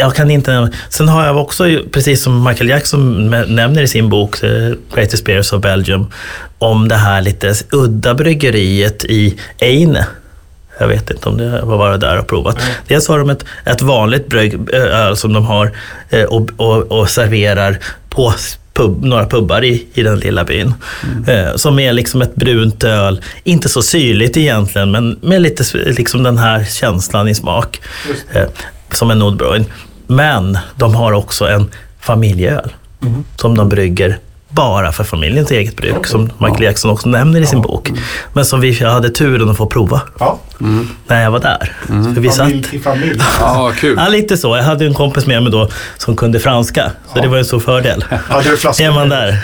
jag 0.00 0.14
kan 0.14 0.30
inte... 0.30 0.70
Sen 0.88 1.08
har 1.08 1.26
jag 1.26 1.36
också, 1.36 1.64
precis 1.90 2.22
som 2.22 2.44
Michael 2.44 2.68
Jackson 2.68 3.30
nämner 3.30 3.82
i 3.82 3.88
sin 3.88 4.08
bok 4.08 4.42
eh, 4.42 4.72
Greatest 4.94 5.24
Beers 5.24 5.52
of 5.52 5.62
Belgium, 5.62 6.06
om 6.58 6.88
det 6.88 6.94
här 6.94 7.22
lite 7.22 7.54
udda 7.70 8.14
bryggeriet 8.14 9.04
i 9.04 9.38
Eine. 9.58 10.06
Jag 10.78 10.88
vet 10.88 11.10
inte 11.10 11.28
om 11.28 11.36
det 11.36 11.60
var 11.62 11.78
bara 11.78 11.96
där 11.96 12.18
och 12.18 12.26
provat. 12.26 12.58
Dels 12.88 13.08
har 13.08 13.18
de 13.18 13.30
ett, 13.30 13.44
ett 13.64 13.82
vanligt 13.82 14.28
brygg, 14.28 14.70
öl 14.74 15.16
som 15.16 15.32
de 15.32 15.46
har 15.46 15.72
eh, 16.10 16.24
och, 16.24 16.50
och, 16.56 16.92
och 16.92 17.10
serverar 17.10 17.78
på 18.08 18.32
pub, 18.74 19.04
några 19.04 19.26
pubbar 19.26 19.64
i, 19.64 19.86
i 19.94 20.02
den 20.02 20.18
lilla 20.18 20.44
byn. 20.44 20.74
Eh, 21.26 21.56
som 21.56 21.78
är 21.78 21.92
liksom 21.92 22.22
ett 22.22 22.34
brunt 22.34 22.84
öl, 22.84 23.20
inte 23.44 23.68
så 23.68 23.82
syrligt 23.82 24.36
egentligen, 24.36 24.90
men 24.90 25.18
med 25.22 25.42
lite 25.42 25.64
liksom 25.74 26.22
den 26.22 26.38
här 26.38 26.64
känslan 26.64 27.28
i 27.28 27.34
smak. 27.34 27.80
Eh, 28.32 28.48
som 28.94 29.10
en 29.10 29.18
Nordbräun. 29.18 29.64
Men 30.10 30.58
de 30.76 30.94
har 30.94 31.12
också 31.12 31.48
en 31.48 31.70
familjeöl 32.00 32.72
som 33.36 33.56
de 33.56 33.68
brygger 33.68 34.18
bara 34.48 34.92
för 34.92 35.04
familjens 35.04 35.50
eget 35.50 35.76
bruk, 35.76 36.06
som 36.06 36.30
Michael 36.38 36.62
Jackson 36.62 36.90
också 36.90 37.08
nämner 37.08 37.40
i 37.40 37.46
sin 37.46 37.60
bok. 37.60 37.90
Men 38.32 38.44
som 38.44 38.60
vi 38.60 38.84
hade 38.84 39.10
turen 39.10 39.50
att 39.50 39.56
få 39.56 39.66
prova 39.66 40.00
Ja, 40.18 40.38
när 41.06 41.22
jag 41.22 41.30
var 41.30 41.38
där. 41.40 41.72
För 41.86 42.20
vi 42.20 42.28
satt, 42.28 42.38
familj 42.38 42.64
till 42.64 42.82
familj. 42.82 43.22
Ja, 43.40 43.72
kul. 43.76 43.94
ja, 43.98 44.08
lite 44.08 44.36
så. 44.36 44.56
Jag 44.56 44.64
hade 44.64 44.86
en 44.86 44.94
kompis 44.94 45.26
med 45.26 45.42
mig 45.42 45.52
då 45.52 45.68
som 45.96 46.16
kunde 46.16 46.40
franska, 46.40 46.90
så 47.14 47.20
det 47.20 47.28
var 47.28 47.38
en 47.38 47.44
stor 47.44 47.60
fördel. 47.60 48.04
Hade 48.28 48.50
du 48.50 48.56
flaskor? 48.56 48.84
Är 48.86 48.92
man 48.92 49.08
där? 49.08 49.38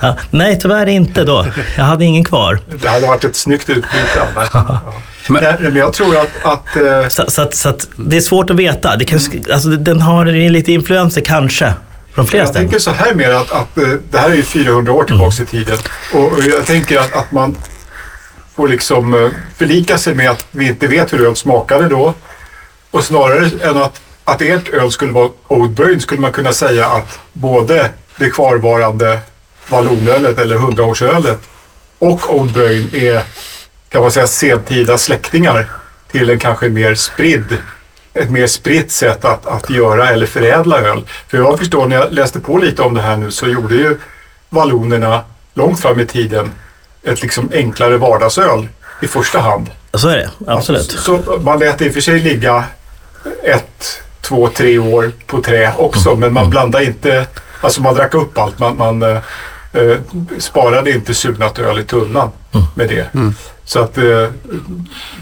Ja, 0.00 0.16
nej, 0.30 0.58
tyvärr 0.62 0.86
inte 0.86 1.24
då. 1.24 1.46
Jag 1.76 1.84
hade 1.84 2.04
ingen 2.04 2.24
kvar. 2.24 2.58
Det 2.82 2.88
hade 2.88 3.06
varit 3.06 3.24
ett 3.24 3.36
snyggt 3.36 3.70
utbyte. 3.70 4.22
annars. 4.36 4.78
Men- 5.28 5.44
Nej, 5.44 5.56
Men 5.60 5.76
jag 5.76 5.92
tror 5.92 6.16
att, 6.16 6.28
att 6.42 6.76
eh, 6.76 7.08
Så, 7.08 7.30
så, 7.30 7.42
att, 7.42 7.54
så 7.54 7.68
att 7.68 7.88
det 7.96 8.16
är 8.16 8.20
svårt 8.20 8.50
att 8.50 8.56
veta. 8.56 8.96
Det 8.96 9.04
kan, 9.04 9.20
alltså, 9.52 9.68
den 9.68 10.00
har 10.00 10.24
lite 10.26 10.72
influenser 10.72 11.20
kanske, 11.20 11.72
från 12.14 12.26
flera 12.26 12.44
jag 12.44 12.52
tänker 12.52 12.78
så 12.78 12.90
här 12.90 13.14
mer 13.14 13.30
att, 13.30 13.52
att 13.52 13.78
eh, 13.78 13.88
det 14.10 14.18
här 14.18 14.30
är 14.30 14.34
ju 14.34 14.42
400 14.42 14.92
år 14.92 15.04
tillbaks 15.04 15.40
i 15.40 15.46
tiden. 15.46 15.78
Och, 16.14 16.32
och 16.32 16.44
jag 16.44 16.66
tänker 16.66 16.98
att, 16.98 17.12
att 17.16 17.32
man 17.32 17.56
får 18.56 18.68
liksom 18.68 19.14
eh, 19.14 19.30
förlika 19.56 19.98
sig 19.98 20.14
med 20.14 20.30
att 20.30 20.46
vi 20.50 20.66
inte 20.68 20.86
vet 20.86 21.12
hur 21.12 21.26
öl 21.26 21.36
smakade 21.36 21.88
då. 21.88 22.14
Och 22.90 23.04
snarare 23.04 23.50
än 23.62 23.76
att, 23.76 24.00
att 24.24 24.42
ert 24.42 24.68
öl 24.68 24.90
skulle 24.92 25.12
vara 25.12 25.30
Old 25.48 25.70
Burn 25.70 26.00
skulle 26.00 26.20
man 26.20 26.32
kunna 26.32 26.52
säga 26.52 26.86
att 26.86 27.18
både 27.32 27.90
det 28.16 28.30
kvarvarande 28.30 29.18
vallonölet 29.68 30.38
eller 30.38 30.56
100-årsölet 30.56 31.38
och 31.98 32.34
Old 32.36 32.52
Burn 32.52 32.90
är 32.94 33.22
kan 33.92 34.02
man 34.02 34.12
säga 34.12 34.26
sentida 34.26 34.98
släktingar 34.98 35.66
till 36.10 36.30
en 36.30 36.38
kanske 36.38 36.68
mer 36.68 36.94
spridd 36.94 37.56
ett 38.14 38.30
mer 38.30 38.46
spritt 38.46 38.92
sätt 38.92 39.24
att, 39.24 39.46
att 39.46 39.70
göra 39.70 40.08
eller 40.10 40.26
förädla 40.26 40.78
öl. 40.80 41.04
För 41.28 41.38
jag 41.38 41.58
förstår 41.58 41.86
när 41.86 41.96
jag 41.96 42.12
läste 42.12 42.40
på 42.40 42.58
lite 42.58 42.82
om 42.82 42.94
det 42.94 43.00
här 43.02 43.16
nu 43.16 43.30
så 43.30 43.46
gjorde 43.48 43.74
ju 43.74 43.98
vallonerna 44.48 45.20
långt 45.54 45.80
fram 45.80 46.00
i 46.00 46.06
tiden 46.06 46.50
ett 47.02 47.22
liksom 47.22 47.50
enklare 47.54 47.96
vardagsöl 47.96 48.68
i 49.02 49.06
första 49.06 49.40
hand. 49.40 49.70
Så 49.94 50.08
är 50.08 50.16
det, 50.16 50.30
absolut. 50.46 50.80
Alltså, 50.80 51.22
Så 51.22 51.38
man 51.40 51.58
lät 51.58 51.78
det 51.78 51.84
i 51.86 51.88
och 51.88 51.94
för 51.94 52.00
sig 52.00 52.20
ligga 52.20 52.64
ett, 53.44 54.02
två, 54.20 54.48
tre 54.48 54.78
år 54.78 55.12
på 55.26 55.42
trä 55.42 55.72
också 55.76 56.08
Mm. 56.08 56.20
men 56.20 56.32
man 56.32 56.50
blandade 56.50 56.84
inte, 56.84 57.26
alltså 57.60 57.82
man 57.82 57.94
drack 57.94 58.14
upp 58.14 58.38
allt. 58.38 58.58
Man, 58.58 58.76
man 58.76 59.02
eh, 59.02 59.18
eh, 59.72 59.96
sparade 60.38 60.90
inte 60.90 61.14
surnat 61.14 61.58
öl 61.58 61.78
i 61.78 61.84
tunnan 61.84 62.30
Mm. 62.54 62.66
med 62.74 62.88
det. 62.88 63.34
Så 63.72 63.78
att 63.78 63.98
eh, 63.98 64.04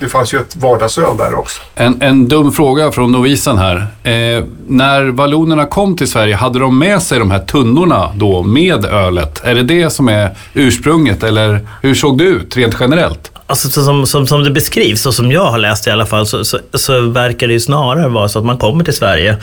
det 0.01 0.09
fanns 0.09 0.35
ju 0.35 0.39
ett 0.39 0.57
vardagsöl 0.57 1.17
där 1.17 1.35
också. 1.35 1.61
En, 1.75 2.03
en 2.03 2.29
dum 2.29 2.53
fråga 2.53 2.93
från 2.93 3.13
novisen 3.13 3.59
här. 3.59 3.77
Eh, 4.03 4.45
när 4.67 5.05
vallonerna 5.05 5.67
kom 5.67 5.97
till 5.97 6.09
Sverige, 6.09 6.37
hade 6.37 6.59
de 6.59 6.79
med 6.79 7.03
sig 7.03 7.19
de 7.19 7.31
här 7.31 7.39
tunnorna 7.39 8.13
då 8.15 8.43
med 8.43 8.85
ölet? 8.85 9.41
Är 9.45 9.55
det 9.55 9.63
det 9.63 9.91
som 9.91 10.09
är 10.09 10.37
ursprunget 10.55 11.23
eller 11.23 11.69
hur 11.83 11.95
såg 11.95 12.19
det 12.19 12.25
ut 12.25 12.57
rent 12.57 12.77
generellt? 12.81 13.33
Alltså, 13.47 13.71
så 13.71 13.85
som, 13.85 14.07
som, 14.07 14.27
som 14.27 14.45
det 14.45 14.51
beskrivs, 14.51 15.07
och 15.07 15.15
som 15.15 15.33
jag 15.33 15.51
har 15.51 15.59
läst 15.59 15.87
i 15.87 15.91
alla 15.91 16.07
fall, 16.07 16.27
så, 16.27 16.45
så, 16.45 16.59
så 16.75 17.01
verkar 17.01 17.47
det 17.47 17.53
ju 17.53 17.61
snarare 17.61 18.09
vara 18.09 18.29
så 18.29 18.39
att 18.39 18.45
man 18.45 18.59
kommer 18.59 18.85
till 18.85 18.97
Sverige 18.97 19.37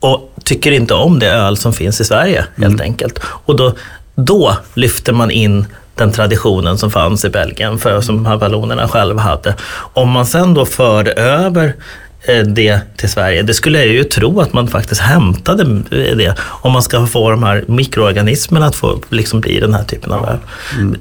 och 0.00 0.32
tycker 0.44 0.72
inte 0.72 0.94
om 0.94 1.18
det 1.18 1.30
öl 1.30 1.56
som 1.56 1.72
finns 1.72 2.00
i 2.00 2.04
Sverige, 2.04 2.44
helt 2.56 2.80
enkelt. 2.80 3.18
Och 3.24 3.56
då, 3.56 3.72
då 4.14 4.56
lyfter 4.74 5.12
man 5.12 5.30
in 5.30 5.66
den 5.94 6.12
traditionen 6.12 6.78
som 6.78 6.90
fanns 6.90 7.24
i 7.24 7.28
Belgien, 7.28 7.78
för, 7.78 8.00
som 8.00 8.24
vallonerna 8.24 8.88
själva 8.88 9.22
hade. 9.22 9.54
Om 9.92 10.10
man 10.10 10.26
sen 10.26 10.54
då 10.54 10.66
för 10.66 11.18
över 11.18 11.74
eh, 12.22 12.38
det 12.38 12.80
till 12.96 13.10
Sverige. 13.10 13.42
Det 13.42 13.54
skulle 13.54 13.78
jag 13.78 13.86
ju 13.86 14.04
tro 14.04 14.40
att 14.40 14.52
man 14.52 14.68
faktiskt 14.68 15.00
hämtade 15.00 15.64
det. 15.90 16.34
Om 16.40 16.72
man 16.72 16.82
ska 16.82 17.06
få 17.06 17.30
de 17.30 17.42
här 17.42 17.64
mikroorganismerna 17.68 18.66
att 18.66 18.76
få 18.76 19.00
liksom 19.08 19.40
bli 19.40 19.60
den 19.60 19.74
här 19.74 19.84
typen 19.84 20.12
av 20.12 20.28
öl. 20.28 20.38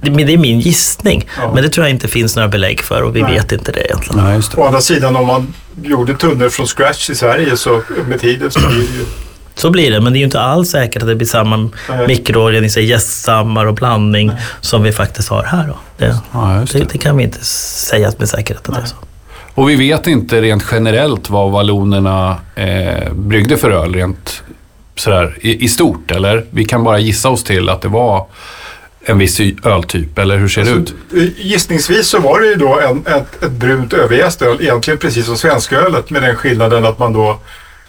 Det, 0.02 0.12
men 0.12 0.28
det 0.28 0.34
är 0.34 0.38
min 0.38 0.60
gissning. 0.60 1.30
Ja. 1.38 1.52
Men 1.54 1.64
det 1.64 1.70
tror 1.70 1.86
jag 1.86 1.92
inte 1.92 2.08
finns 2.08 2.36
några 2.36 2.50
belägg 2.50 2.82
för 2.82 3.02
och 3.02 3.16
vi 3.16 3.22
Nej. 3.22 3.34
vet 3.34 3.52
inte 3.52 3.72
det 3.72 3.86
egentligen. 3.86 4.24
Nej, 4.24 4.36
just 4.36 4.58
Å 4.58 4.64
andra 4.64 4.82
sidan 4.82 5.16
om 5.16 5.28
man 5.28 5.54
gjorde 5.84 6.14
tunnor 6.14 6.50
från 6.50 6.68
scratch 6.68 7.10
i 7.10 7.16
Sverige 7.16 7.58
så 7.58 7.82
med 8.08 8.22
tiden 8.22 8.52
så 8.52 8.60
blir 8.60 8.78
det 8.78 8.98
ju... 8.98 9.06
Så 9.56 9.70
blir 9.70 9.92
det, 9.92 10.02
men 10.02 10.14
det 10.14 10.18
är 10.18 10.20
ju 10.20 10.26
inte 10.26 10.40
alls 10.40 10.70
säkert 10.70 11.02
att 11.02 11.08
det 11.08 11.16
blir 11.16 11.28
samma 11.28 11.58
Nej. 11.58 12.08
mikroorganismer, 12.08 12.84
gäststammar 12.84 13.66
och 13.66 13.74
blandning 13.74 14.32
som 14.62 14.84
vi 14.84 14.92
faktiskt 14.92 15.30
har 15.30 15.44
här. 15.44 15.68
Då. 15.68 15.78
Det, 15.98 16.18
Ja, 16.34 16.66
det, 16.72 16.80
det. 16.80 16.86
det 16.92 16.98
kan 16.98 17.18
vi 17.18 17.24
inte 17.24 17.46
säga 17.46 18.12
med 18.18 18.30
säkerhet 18.30 18.70
att 18.70 18.76
det 18.76 18.82
är 18.82 18.86
så. 18.86 18.96
Och 19.56 19.70
vi 19.70 19.76
vet 19.76 20.08
inte 20.08 20.42
rent 20.42 20.66
generellt 20.72 21.30
vad 21.30 21.52
vallonerna 21.52 22.38
eh, 22.56 23.14
bryggde 23.14 23.58
för 23.58 23.72
öl 23.72 23.94
rent 23.94 24.44
sådär 24.96 25.38
i, 25.42 25.66
i 25.66 25.68
stort, 25.68 26.12
eller? 26.12 26.46
Vi 26.50 26.66
kan 26.66 26.84
bara 26.84 27.00
gissa 27.00 27.30
oss 27.30 27.44
till 27.44 27.70
att 27.70 27.82
det 27.82 27.88
var 27.88 28.26
en 29.06 29.18
viss 29.18 29.40
öltyp, 29.64 30.20
eller 30.20 30.38
hur 30.38 30.48
ser 30.48 30.66
det 30.66 30.72
ut? 30.72 30.94
Gissningsvis 31.38 32.08
så 32.08 32.20
var 32.20 32.40
det 32.40 32.48
ju 32.48 32.56
då 32.56 32.80
en, 32.80 33.06
ett, 33.16 33.44
ett 33.44 33.52
brunt 33.52 33.94
överjäst 33.94 34.42
öl, 34.42 34.58
egentligen 34.62 34.98
precis 34.98 35.26
som 35.26 35.38
svenskölet 35.38 36.10
med 36.10 36.22
den 36.24 36.36
skillnaden 36.36 36.86
att 36.86 37.00
man 37.00 37.14
då 37.14 37.40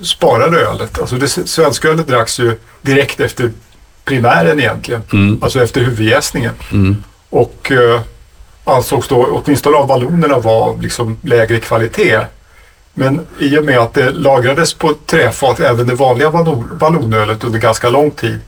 sparade 0.00 0.60
ölet. 0.60 0.98
Alltså 1.00 1.16
det 1.16 1.28
svenskölet 1.28 2.06
dracks 2.08 2.38
ju 2.40 2.58
direkt 2.82 3.20
efter 3.20 3.50
primären 4.04 4.60
egentligen, 4.60 5.02
Mm. 5.12 5.38
alltså 5.42 5.62
efter 5.62 5.80
huvudjäsningen. 5.80 6.52
Mm. 6.72 7.04
Och 7.30 7.72
eh, 7.72 8.00
ansågs 8.64 9.08
då, 9.08 9.42
åtminstone 9.44 9.76
av 9.76 9.88
vallonerna, 9.88 10.38
vara 10.38 10.76
liksom 10.76 11.18
lägre 11.22 11.60
kvalitet. 11.60 12.20
Men 12.94 13.26
i 13.38 13.58
och 13.58 13.64
med 13.64 13.78
att 13.78 13.94
det 13.94 14.10
lagrades 14.10 14.74
på 14.74 14.94
träfat, 15.06 15.60
även 15.60 15.86
det 15.86 15.94
vanliga 15.94 16.30
vallon- 16.30 16.68
vallonölet 16.78 17.44
under 17.44 17.58
ganska 17.58 17.88
lång 17.90 18.10
tid, 18.10 18.40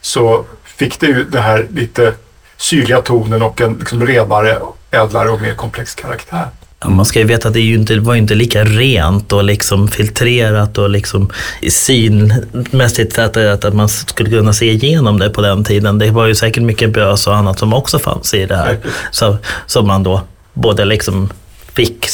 så 0.00 0.44
fick 0.64 1.00
det 1.00 1.06
ju 1.06 1.24
den 1.24 1.42
här 1.42 1.66
lite 1.70 2.14
syrliga 2.56 3.00
tonen 3.02 3.42
och 3.42 3.60
en 3.60 3.74
liksom 3.74 4.06
renare, 4.06 4.58
ädlare 4.90 5.28
och 5.30 5.40
mer 5.40 5.54
komplex 5.54 5.94
karaktär. 5.94 6.48
Ja, 6.82 6.88
man 6.90 7.04
ska 7.04 7.18
ju 7.18 7.24
veta 7.24 7.48
att 7.48 7.54
det, 7.54 7.60
ju 7.60 7.74
inte, 7.74 7.98
var 7.98 8.14
ju 8.14 8.20
inte 8.20 8.34
lika 8.34 8.64
rent 8.64 9.32
och 9.32 9.44
liksom 9.44 9.88
filtrerat 9.88 10.78
och 10.78 10.90
liksom 10.90 11.30
synmässigt 11.68 13.18
att, 13.18 13.36
att 13.36 13.74
man 13.74 13.88
skulle 13.88 14.30
kunna 14.30 14.52
se 14.52 14.70
igenom 14.70 15.18
det 15.18 15.30
på 15.30 15.40
den 15.40 15.64
tiden. 15.64 15.98
Det 15.98 16.10
var 16.10 16.26
ju 16.26 16.34
säkert 16.34 16.62
mycket 16.62 16.90
bös 16.90 17.26
och 17.26 17.36
annat 17.36 17.58
som 17.58 17.72
också 17.72 17.98
fanns 17.98 18.34
i 18.34 18.46
det 18.46 18.56
här. 18.56 18.78
Så, 19.10 19.36
som 19.66 19.86
man 19.86 20.02
då 20.02 20.20
både 20.54 20.84
liksom 20.84 21.28
fick 21.74 22.08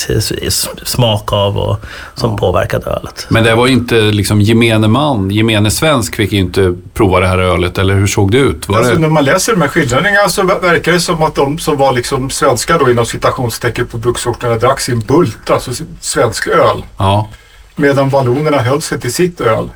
smak 0.84 1.32
av 1.32 1.58
och 1.58 1.76
som 2.14 2.36
påverkade 2.36 2.86
ölet. 2.90 3.26
Men 3.28 3.44
det 3.44 3.54
var 3.54 3.66
inte 3.66 3.94
liksom 3.94 4.40
gemene 4.40 4.88
man, 4.88 5.30
gemene 5.30 5.70
svensk 5.70 6.16
fick 6.16 6.32
inte 6.32 6.74
prova 6.94 7.20
det 7.20 7.26
här 7.26 7.38
ölet, 7.38 7.78
eller 7.78 7.94
hur 7.94 8.06
såg 8.06 8.30
det 8.30 8.38
ut? 8.38 8.70
Alltså, 8.70 8.92
det... 8.92 8.98
när 8.98 9.08
man 9.08 9.24
läser 9.24 9.52
de 9.52 9.60
här 9.60 9.68
skildringarna 9.68 10.28
så 10.28 10.42
ver- 10.42 10.60
verkar 10.60 10.92
det 10.92 11.00
som 11.00 11.22
att 11.22 11.34
de 11.34 11.58
som 11.58 11.76
var 11.76 11.92
liksom 11.92 12.30
svenska 12.30 12.78
då 12.78 12.90
inom 12.90 13.06
citationstecken 13.06 13.86
på 13.86 13.98
bruksorterna 13.98 14.56
drack 14.56 14.80
sin 14.80 15.00
bult, 15.00 15.50
alltså 15.50 15.70
svensk 16.00 16.46
öl. 16.46 16.82
Ja, 16.96 17.28
Medan 17.76 18.08
vallonerna 18.08 18.58
höll 18.58 18.82
sig 18.82 19.00
till 19.00 19.12
sitt 19.12 19.40
öl. 19.40 19.68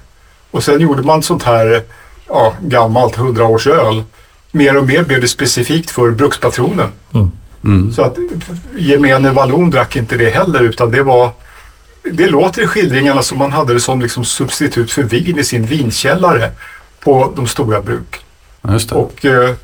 Och 0.50 0.64
sen 0.64 0.80
gjorde 0.80 1.02
man 1.02 1.22
sånt 1.22 1.42
här 1.42 1.82
ja, 2.28 2.52
gammalt 2.60 3.16
hundraårsöl. 3.16 4.02
Mer 4.50 4.76
och 4.76 4.86
mer 4.86 5.02
blev 5.02 5.20
det 5.20 5.28
specifikt 5.28 5.90
för 5.90 6.10
brukspatronen. 6.10 6.88
mm. 7.14 7.30
Så 7.92 8.02
att 8.02 8.16
gemene 8.76 9.30
vallon 9.30 9.70
drack 9.70 9.96
inte 9.96 10.16
det 10.16 10.30
heller 10.30 10.60
utan 10.60 10.90
det 10.90 11.02
var 11.02 11.30
det 12.02 12.26
låter 12.26 12.62
i 12.62 12.66
skildringarna 12.66 13.22
som 13.22 13.38
man 13.38 13.52
hade 13.52 13.74
det 13.74 13.80
som 13.80 14.00
liksom 14.00 14.24
substitut 14.24 14.90
för 14.90 15.02
vin 15.02 15.38
i 15.38 15.44
sin 15.44 15.66
vinkällare 15.66 16.50
på 17.00 17.32
de 17.36 17.46
stora 17.46 17.80
bruk. 17.82 18.24
Och 18.96 19.24
eh, 19.24 19.54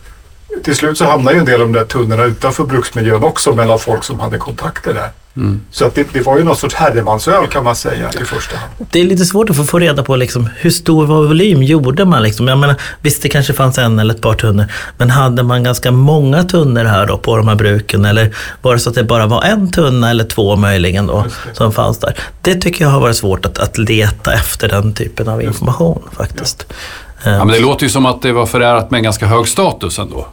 till 0.64 0.76
slut 0.76 0.99
så 0.99 1.05
hamnade 1.05 1.37
ju 1.37 1.40
en 1.40 1.47
del 1.47 1.61
av 1.61 1.67
de 1.67 1.73
där 1.73 1.85
tunnorna 1.85 2.25
utanför 2.25 2.64
bruksmiljön 2.64 3.23
också 3.25 3.55
mellan 3.55 3.78
folk 3.78 4.05
som 4.05 4.21
hade 4.21 4.38
kontakter 4.38 4.95
där. 4.95 5.11
Mm. 5.38 5.61
Så 5.71 5.85
att 5.85 5.95
det, 5.95 6.07
det 6.12 6.21
var 6.21 6.38
ju 6.38 6.45
någon 6.45 6.57
sorts 6.57 6.75
herremansöl 6.75 7.47
kan 7.47 7.64
man 7.64 7.76
säga 7.76 8.11
i 8.21 8.25
första 8.25 8.57
hand. 8.57 8.73
Det 8.90 9.00
är 9.00 9.04
lite 9.04 9.25
svårt 9.25 9.50
att 9.50 9.71
få, 9.71 9.78
reda 9.78 10.02
på 10.02 10.16
liksom, 10.16 10.49
hur 10.57 10.71
stor 10.71 11.07
volym 11.07 11.62
gjorde 11.62 12.04
man. 12.04 12.23
Liksom. 12.23 12.49
Jag 12.49 12.59
menar, 12.59 12.76
visst, 13.00 13.23
det 13.23 13.28
kanske 13.28 13.52
fanns 13.52 13.78
en 13.78 13.99
eller 13.99 14.14
ett 14.14 14.21
par 14.21 14.35
tunnor, 14.35 14.66
men 14.99 15.11
hade 15.11 15.42
man 15.42 15.62
ganska 15.62 15.90
många 15.90 16.45
tunnor 16.45 16.85
här 16.85 17.07
då 17.07 17.18
på 17.18 17.37
de 17.37 17.49
här 17.49 17.54
bruken? 17.54 18.04
Eller 18.04 18.35
var 18.62 18.73
det 18.73 18.80
så 18.80 18.90
att 18.90 18.97
det 18.97 19.04
bara 19.04 19.26
var 19.26 19.42
en 19.42 19.71
tunna 19.71 20.11
eller 20.11 20.25
två 20.25 20.57
möjligen 20.57 21.07
då, 21.07 21.25
som 21.52 21.73
fanns 21.73 21.99
där? 21.99 22.14
Det 22.42 22.54
tycker 22.54 22.85
jag 22.85 22.90
har 22.90 23.00
varit 23.00 23.16
svårt 23.16 23.47
att, 23.47 23.59
att 23.59 23.78
leta 23.78 24.33
efter 24.33 24.68
den 24.68 24.95
typen 24.95 25.28
av 25.28 25.42
information 25.42 26.02
faktiskt. 26.16 26.66
Eh, 26.71 26.76
Ja, 27.25 27.44
men 27.44 27.48
det 27.48 27.60
låter 27.60 27.82
ju 27.84 27.90
som 27.90 28.06
att 28.06 28.22
det 28.22 28.32
var 28.32 28.46
förärat 28.46 28.90
med 28.90 28.98
en 28.98 29.04
ganska 29.04 29.26
hög 29.26 29.48
status 29.48 29.98
ändå. 29.98 30.26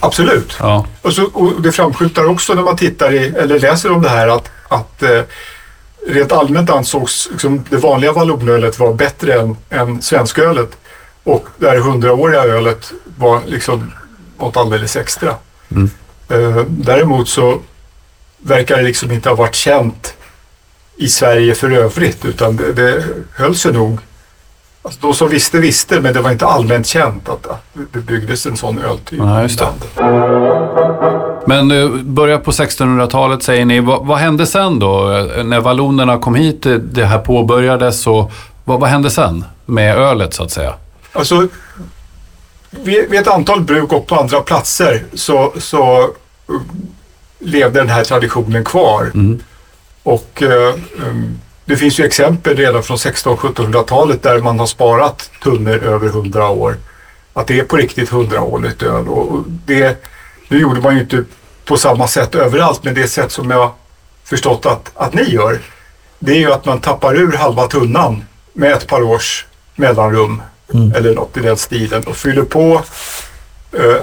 Absolut. 0.00 0.56
Ja, 0.60 0.86
Och, 1.02 1.12
så, 1.12 1.24
och 1.24 1.62
det 1.62 1.72
framskymtar 1.72 2.24
också 2.24 2.54
när 2.54 2.62
man 2.62 2.76
tittar 2.76 3.12
i, 3.12 3.26
eller 3.26 3.60
läser 3.60 3.92
om 3.92 4.02
det 4.02 4.08
här 4.08 4.28
att, 4.28 4.50
att 4.68 5.02
eh, 5.02 5.20
rent 6.06 6.32
allmänt 6.32 6.70
ansågs 6.70 7.28
liksom, 7.30 7.64
det 7.70 7.76
vanliga 7.76 8.12
vallonölet 8.12 8.78
vara 8.78 8.92
bättre 8.92 9.40
än, 9.40 9.56
än 9.70 10.02
svenskölet. 10.02 10.76
Och 11.24 11.48
det 11.58 11.68
här 11.68 11.78
hundraåriga 11.78 12.42
ölet 12.42 12.92
var 13.18 13.40
liksom 13.46 13.92
något 14.38 14.56
alldeles 14.56 14.96
extra. 14.96 15.34
Mm. 15.70 15.90
Eh, 16.28 16.64
däremot 16.68 17.28
så 17.28 17.60
verkar 18.38 18.76
det 18.76 18.82
liksom 18.82 19.12
inte 19.12 19.28
ha 19.28 19.36
varit 19.36 19.54
känt 19.54 20.14
i 20.96 21.08
Sverige 21.08 21.54
för 21.54 21.70
övrigt 21.70 22.24
utan 22.24 22.56
det, 22.56 22.72
det 22.72 23.04
höll 23.34 23.56
sig 23.56 23.72
nog 23.72 23.98
Alltså, 24.86 25.00
de 25.00 25.14
som 25.14 25.28
visste 25.28 25.58
visste, 25.58 26.00
men 26.00 26.14
det 26.14 26.20
var 26.20 26.30
inte 26.30 26.46
allmänt 26.46 26.86
känt 26.86 27.28
att, 27.28 27.46
det 27.92 27.98
byggdes 27.98 28.46
en 28.46 28.56
sån 28.56 28.78
öltyp 28.78 29.18
Ja, 29.18 29.44
i 29.44 29.48
landet. 29.48 29.88
Men 31.46 31.70
eh, 31.70 31.88
börja 32.02 32.38
på 32.38 32.50
1600-talet 32.50 33.42
säger 33.42 33.64
ni. 33.64 33.80
Vad, 33.80 34.06
vad 34.06 34.18
hände 34.18 34.46
sen 34.46 34.78
då? 34.78 35.12
Eh, 35.16 35.44
När 35.44 35.60
vallonerna 35.60 36.18
kom 36.18 36.34
hit, 36.34 36.62
det- 36.62 36.78
det 36.78 37.04
här 37.04 37.18
påbörjades 37.18 38.06
och 38.06 38.32
vad, 38.64 38.80
vad 38.80 38.90
hände 38.90 39.10
sen 39.10 39.44
med 39.64 39.96
ölet 39.96 40.34
så 40.34 40.42
att 40.42 40.50
säga? 40.50 40.74
Alltså, 41.12 41.48
vid, 42.70 43.10
vid 43.10 43.20
ett 43.20 43.28
antal 43.28 43.60
bruk 43.60 43.92
och 43.92 44.06
på 44.06 44.14
andra 44.16 44.40
platser 44.40 45.04
så, 45.14 45.52
så 45.58 46.10
levde 47.38 47.80
den 47.80 47.88
här 47.88 48.04
traditionen 48.04 48.64
kvar. 48.64 49.10
Och 50.02 50.42
eh, 50.42 50.74
um, 51.08 51.38
det 51.66 51.76
finns 51.76 52.00
ju 52.00 52.04
exempel 52.04 52.56
redan 52.56 52.82
från 52.82 52.96
1600-1700-talet 52.96 54.22
där 54.22 54.40
man 54.40 54.58
har 54.58 54.66
sparat 54.66 55.30
tunnor 55.42 55.84
över 55.84 56.06
100 56.08 56.48
år. 56.48 56.76
Att 57.32 57.46
det 57.46 57.60
är 57.60 57.64
på 57.64 57.76
riktigt 57.76 58.10
100-årigt 58.10 58.84
öl. 58.84 59.08
Och 59.08 59.44
det, 59.46 60.04
nu 60.48 60.60
gjorde 60.60 60.80
man 60.80 60.94
ju 60.94 61.00
inte 61.00 61.24
på 61.64 61.76
samma 61.76 62.08
sätt 62.08 62.34
överallt, 62.34 62.84
men 62.84 62.94
det 62.94 63.08
sätt 63.08 63.32
som 63.32 63.50
jag 63.50 63.70
förstått 64.24 64.66
att, 64.66 64.90
att 64.94 65.14
ni 65.14 65.22
gör, 65.22 65.58
det 66.18 66.32
är 66.32 66.38
ju 66.38 66.52
att 66.52 66.64
man 66.64 66.80
tappar 66.80 67.16
ur 67.16 67.32
halva 67.32 67.66
tunnan 67.66 68.24
med 68.52 68.72
ett 68.72 68.86
par 68.86 69.02
års 69.02 69.46
mellanrum 69.74 70.42
eller 70.96 71.14
något 71.14 71.36
i 71.36 71.40
den 71.40 71.56
stilen 71.56 72.02
och 72.02 72.16
fyller 72.16 72.42
på 72.42 72.82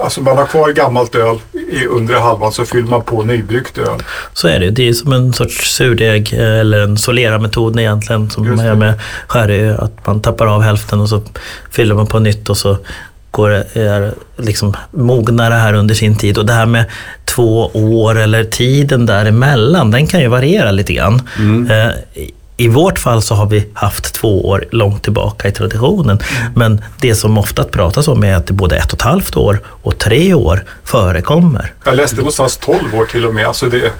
Alltså 0.04 0.22
man 0.22 0.38
har 0.38 0.46
kvar 0.46 0.70
gammalt 0.70 1.16
öl 1.16 1.40
i 1.72 1.86
undre 1.86 2.18
halvan 2.18 2.52
så 2.52 2.66
fyller 2.66 2.90
man 2.90 3.02
på 3.02 3.24
nybryggt 3.24 3.78
öl. 3.78 4.04
Så 4.34 4.48
är 4.48 4.60
det. 4.60 4.70
Det 4.70 4.90
är 4.90 4.94
som 4.94 5.14
en 5.14 5.34
sorts 5.34 5.76
surdeg 5.76 6.34
eh, 6.34 6.60
eller 6.60 6.80
en 6.80 6.98
solera-metod 6.98 7.80
egentligen 7.80 8.30
som 8.30 8.56
man 8.56 8.66
gör 8.66 8.76
med 8.76 8.94
sherry. 9.28 9.70
Att 9.70 10.08
man 10.08 10.22
tappar 10.22 10.48
av 10.48 10.62
hälften 10.62 11.00
och 11.00 11.10
så 11.10 11.22
fyller 11.72 11.96
man 11.96 12.08
på 12.08 12.20
nytt 12.20 12.50
och 12.50 12.58
så 12.58 12.78
går 13.32 13.50
det, 13.50 13.82
är 13.82 14.14
liksom 14.38 14.74
mognar 14.92 15.50
det 15.50 15.56
här 15.56 15.74
under 15.74 15.96
sin 15.96 16.16
tid. 16.18 16.38
Och 16.38 16.46
det 16.46 16.54
här 16.54 16.66
med 16.66 16.86
två 17.26 17.72
år 17.74 18.20
eller 18.20 18.44
tiden 18.44 19.06
däremellan, 19.06 19.92
den 19.92 20.08
kan 20.08 20.20
ju 20.22 20.28
variera 20.28 20.72
lite 20.72 20.94
grann. 20.94 21.22
Eh, 21.70 21.92
i- 22.58 22.68
vårt 22.68 23.00
fall 23.00 23.22
så 23.22 23.36
har 23.36 23.46
vi 23.46 23.70
haft 23.74 24.14
två 24.14 24.48
år 24.50 24.66
långt 24.72 25.04
tillbaka 25.04 25.48
i 25.48 25.52
traditionen. 25.52 26.20
Men 26.56 26.82
det 27.02 27.16
som 27.16 27.38
ofta 27.38 27.64
pratas 27.64 28.08
om 28.08 28.24
är 28.24 28.36
att 28.36 28.48
det 28.48 28.54
både 28.54 28.76
ett 28.78 28.94
och 28.94 29.00
ett 29.00 29.02
halvt 29.02 29.38
år 29.38 29.60
och 29.66 29.98
tre 29.98 30.34
år 30.34 30.64
förekommer. 30.84 31.74
Jag 31.86 31.96
läste 31.96 32.16
någonstans 32.18 32.58
12 32.58 32.96
år 32.96 33.06
till 33.06 33.26
och 33.26 33.34
med. 33.36 33.46
Alltså 33.48 33.70
det, 33.70 33.92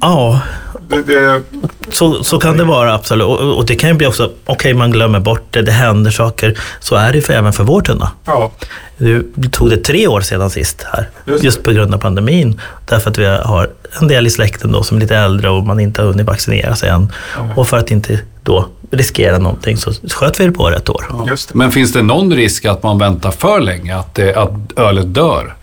Ja, 0.00 0.40
det, 0.88 1.02
det, 1.02 1.42
Så, 1.90 2.24
så 2.24 2.38
kan 2.38 2.56
det 2.56 2.64
vara 2.64 2.94
absolut. 2.94 3.26
Och, 3.26 3.56
och 3.56 3.66
det 3.66 3.74
kan 3.74 3.90
ju 3.90 3.94
bli 3.96 4.06
också, 4.06 4.30
okej 4.44 4.74
man 4.74 4.90
glömmer 4.90 5.20
bort 5.20 5.42
det, 5.50 5.62
det 5.62 5.72
händer 5.72 6.10
saker. 6.10 6.58
Så 6.80 6.94
är 6.94 7.12
det 7.12 7.20
för, 7.20 7.32
även 7.34 7.52
för 7.52 7.64
vår 7.64 7.80
tunna. 7.80 8.10
ja, 8.24 8.50
Nu 8.96 9.26
tog 9.52 9.70
det 9.70 9.76
tre 9.76 10.06
år 10.08 10.20
sedan 10.20 10.50
sist 10.50 10.86
här, 10.92 11.08
Just 11.26 11.44
just, 11.44 11.62
på 11.62 11.72
grund 11.72 11.94
av 11.94 11.98
pandemin. 11.98 12.60
Därför 12.84 13.10
att 13.10 13.18
vi 13.18 13.26
har 13.26 13.70
en 14.00 14.08
del 14.08 14.26
i 14.26 14.30
släkten 14.30 14.72
då 14.72 14.82
som 14.82 14.96
är 14.96 15.00
lite 15.00 15.16
äldre 15.16 15.50
och 15.50 15.66
man 15.66 15.80
inte 15.80 16.02
har 16.02 16.08
hunnit 16.08 16.26
vaccinera 16.26 16.76
sig 16.76 16.88
än. 16.88 17.12
Och 17.56 17.68
för 17.68 17.76
att 17.76 17.90
inte 17.90 18.20
då 18.42 18.68
riskera 18.90 19.38
någonting 19.38 19.76
så 19.76 19.92
sköt 20.10 20.40
vi 20.40 20.44
det 20.46 20.52
på 20.52 20.70
rätt 20.70 20.88
år. 20.88 21.04
just 21.28 21.48
det. 21.48 21.54
Men 21.58 21.72
finns 21.72 21.92
det 21.92 22.02
någon 22.02 22.32
risk 22.32 22.64
att 22.64 22.82
man 22.82 22.98
väntar 22.98 23.30
för 23.30 23.60
länge? 23.60 23.96
Att, 23.96 24.14
det, 24.14 24.34
att 24.36 24.50
ölet 24.76 25.14
dör? 25.14 25.54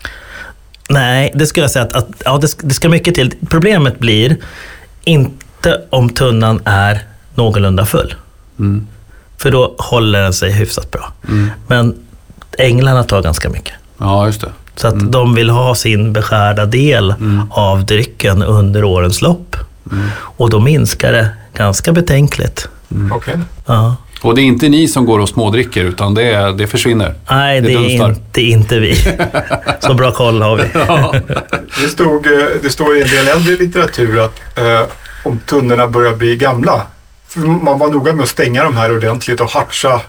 Nej, 0.88 1.32
det 1.34 1.46
skulle 1.46 1.64
jag 1.64 1.70
säga 1.70 1.84
att, 1.84 1.92
att 1.92 2.08
ja, 2.24 2.38
det, 2.38 2.48
ska- 2.48 2.66
det 2.66 2.74
ska 2.74 2.88
mycket 2.88 3.14
till. 3.14 3.32
Problemet 3.50 3.98
blir 3.98 4.36
inte 5.06 5.82
om 5.90 6.10
tunnan 6.10 6.60
är 6.64 7.02
någorlunda 7.34 7.86
full. 7.86 8.14
För 9.38 9.50
då 9.50 9.74
håller 9.78 10.22
den 10.22 10.32
sig 10.32 10.52
hyfsat 10.52 10.90
bra. 10.90 11.12
Men 11.66 11.94
änglarna 12.58 13.02
tar 13.02 13.22
ganska 13.22 13.48
mycket. 13.48 13.74
Ja, 13.98 14.26
just 14.26 14.40
det. 14.40 14.52
Så 14.76 14.88
att 14.88 15.12
de 15.12 15.34
vill 15.34 15.50
ha 15.50 15.74
sin 15.74 16.12
beskärda 16.12 16.66
del 16.66 17.14
av 17.50 17.86
drycken 17.86 18.42
under 18.42 18.84
årens 18.84 19.22
lopp. 19.22 19.56
Och 20.18 20.50
då 20.50 20.60
minskar 20.60 21.12
det 21.12 21.28
ganska 21.54 21.92
betänkligt. 21.92 22.68
Okej. 23.12 23.38
Ja. 23.66 23.96
Och 24.20 24.34
det 24.34 24.40
är 24.40 24.44
inte 24.44 24.68
ni 24.68 24.88
som 24.88 25.06
går 25.06 25.18
och 25.18 25.28
smådricker 25.28 25.84
utan 25.84 26.14
det, 26.14 26.52
det 26.52 26.66
försvinner? 26.66 27.14
Nej, 27.30 27.60
Det 27.60 27.68
det 27.68 27.74
är 27.74 28.08
inte, 28.08 28.42
inte 28.42 28.78
vi. 28.78 28.94
Så 29.80 29.94
bra 29.94 30.12
koll 30.12 30.42
har 30.42 30.56
vi. 30.56 30.62
Det, 31.82 31.88
stod, 31.88 32.26
eh, 32.26 32.32
det 32.62 32.70
står 32.70 32.96
i 32.96 33.02
en 33.02 33.08
del 33.08 33.28
äldre 33.28 33.56
litteratur 33.56 34.20
att 34.20 34.58
eh, 34.58 34.82
om 35.24 35.38
tunnorna 35.46 35.86
börjar 35.86 36.14
bli 36.14 36.36
gamla. 36.36 36.82
För 37.28 37.40
man 37.40 37.78
var 37.78 37.88
noga 37.88 38.12
med 38.12 38.22
att 38.22 38.28
stänga 38.28 38.64
de 38.64 38.76
här 38.76 38.96
ordentligt 38.96 39.40
och 39.40 39.50
hartsa 39.50 40.00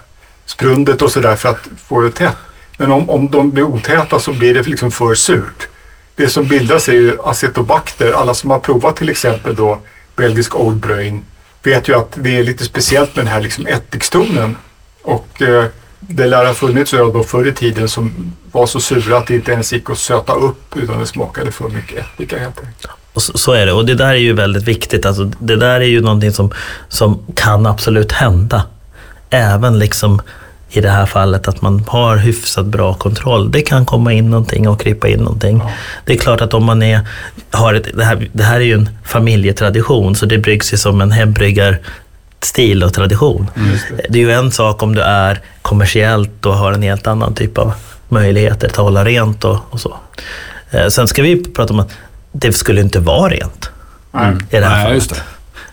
sprundet 0.46 1.02
och 1.02 1.12
sådär 1.12 1.36
för 1.36 1.50
att 1.50 1.67
få 1.88 2.02
det 2.02 2.12
tätt. 2.12 2.36
Men 2.78 2.91
om, 2.91 3.10
om 3.10 3.32
de 3.32 3.52
blir 3.52 3.63
otäta 3.63 4.20
så 4.20 4.34
blir 4.34 4.54
det 4.54 4.67
liksom 4.67 4.91
för 4.91 5.15
surt. 5.15 5.67
Det 6.15 6.28
som 6.28 6.48
bildas 6.48 6.89
är 6.89 6.93
ju 6.93 7.17
acetobakter. 7.24 8.12
Alla 8.12 8.34
som 8.34 8.50
har 8.50 8.60
provat 8.60 8.96
till 8.96 9.10
exempel 9.10 9.56
då 9.56 9.80
belgisk 10.15 10.56
Old 10.56 10.78
Bröin 10.78 11.26
vet 11.67 11.88
ju 11.88 11.95
att 11.95 12.12
det 12.15 12.38
är 12.38 12.43
lite 12.43 12.63
speciellt 12.65 13.15
med 13.15 13.25
den 13.25 13.34
här 13.34 13.41
liksom 13.41 13.67
ättikstonen. 13.67 14.56
Och 15.03 15.41
eh, 15.41 15.65
det 15.99 16.27
lär 16.27 16.45
ha 16.45 16.53
funnits 16.53 16.93
öl 16.93 17.13
då 17.13 17.23
förr 17.23 17.47
i 17.47 17.53
tiden 17.53 17.89
som 17.89 18.34
var 18.51 18.65
så 18.65 18.80
sura 18.80 19.17
att 19.17 19.27
det 19.27 19.36
inte 19.36 19.51
ens 19.51 19.73
gick 19.73 19.89
att 19.89 19.97
söta 19.97 20.34
upp 20.34 20.77
utan 20.77 20.99
det 20.99 21.06
smakade 21.06 21.51
för 21.51 21.69
mycket 21.69 21.97
ättika 21.97 22.39
helt 22.39 22.60
enkelt. 22.60 22.88
Så, 23.15 23.38
så 23.38 23.51
är 23.51 23.65
det. 23.65 23.73
Och 23.73 23.86
det 23.86 23.95
där 23.95 24.10
är 24.10 24.15
ju 24.15 24.34
väldigt 24.34 24.63
viktigt. 24.63 25.06
Alltså, 25.06 25.23
det 25.39 25.56
där 25.56 25.80
är 25.80 25.86
ju 25.86 26.01
någonting 26.01 26.32
som, 26.32 26.51
som 26.89 27.25
kan 27.36 27.65
absolut 27.65 28.12
hända. 28.12 28.63
Även 29.30 29.80
liksom 29.80 30.21
i 30.69 30.82
det 30.82 30.89
här 30.89 31.06
fallet 31.06 31.47
att 31.47 31.62
man 31.62 31.84
har 31.88 32.17
hyfsat 32.17 32.65
bra 32.65 32.93
kontroll. 32.93 33.51
Det 33.51 33.62
kan 33.62 33.86
komma 33.86 34.13
in 34.13 34.30
någonting 34.30 34.67
och 34.67 34.82
krypa 34.82 35.08
in 35.08 35.19
någonting. 35.19 35.62
Det 36.06 36.13
är 36.13 36.17
klart 36.17 36.41
att 36.41 36.53
om 36.53 36.65
man 36.65 36.84
är, 36.84 37.01
har 37.51 37.73
ett, 37.73 37.88
det, 37.97 38.03
här, 38.03 38.30
det 38.34 38.43
här 38.43 38.56
är 38.56 38.65
ju 38.65 38.73
en 38.73 38.89
familjetradition 39.03 40.15
så 40.15 40.25
det 40.25 40.38
bryggs 40.38 40.73
ju 40.73 40.77
som 40.77 41.01
en 41.01 41.12
hembryggarstil 41.12 42.84
och 42.84 42.93
tradition. 42.93 43.49
det. 44.10 44.19
är 44.19 44.23
ju 44.23 44.32
en 44.32 44.51
sak 44.51 44.84
om 44.84 44.95
du 44.95 45.01
är 45.01 45.41
kommersiellt 45.62 46.45
och 46.45 46.53
har 46.53 46.71
en 46.71 46.82
helt 46.82 47.08
annan 47.08 47.34
typ 47.34 47.58
av 47.58 47.73
möjligheter 48.10 48.67
att 48.67 48.75
hålla 48.75 49.06
rent 49.06 49.43
och, 49.43 49.58
och 49.69 49.80
så. 49.80 49.97
Eh, 50.71 50.88
Sen 50.88 51.08
ska 51.08 51.21
vi 51.21 51.43
prata 51.43 51.73
om 51.73 51.80
att 51.80 51.91
det 52.32 52.53
skulle 52.53 52.82
inte 52.82 52.99
vara 52.99 53.30
rent 53.30 53.69
Nej. 54.12 54.34
i 54.49 54.56
det 54.60 54.65
här 54.65 54.89
Nej, 54.89 55.01
fallet. 55.01 55.23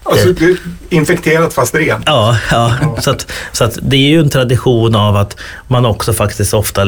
Alltså, 0.06 0.28
är 0.28 0.56
infekterat 0.88 1.54
fast 1.54 1.74
rent. 1.74 2.02
Ja, 2.06 2.36
ja. 2.50 2.72
Så, 3.00 3.10
att, 3.10 3.26
så 3.52 3.64
att 3.64 3.78
det 3.82 3.96
är 3.96 4.08
ju 4.08 4.20
en 4.20 4.30
tradition 4.30 4.94
av 4.94 5.16
att 5.16 5.36
man 5.68 5.86
också 5.86 6.12
faktiskt 6.12 6.54
ofta 6.54 6.82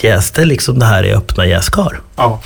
jäste 0.00 0.44
liksom 0.44 0.78
det 0.78 0.86
här 0.86 1.04
i 1.04 1.14
öppna 1.14 1.46
jäskar. 1.46 2.00
Ja. 2.16 2.40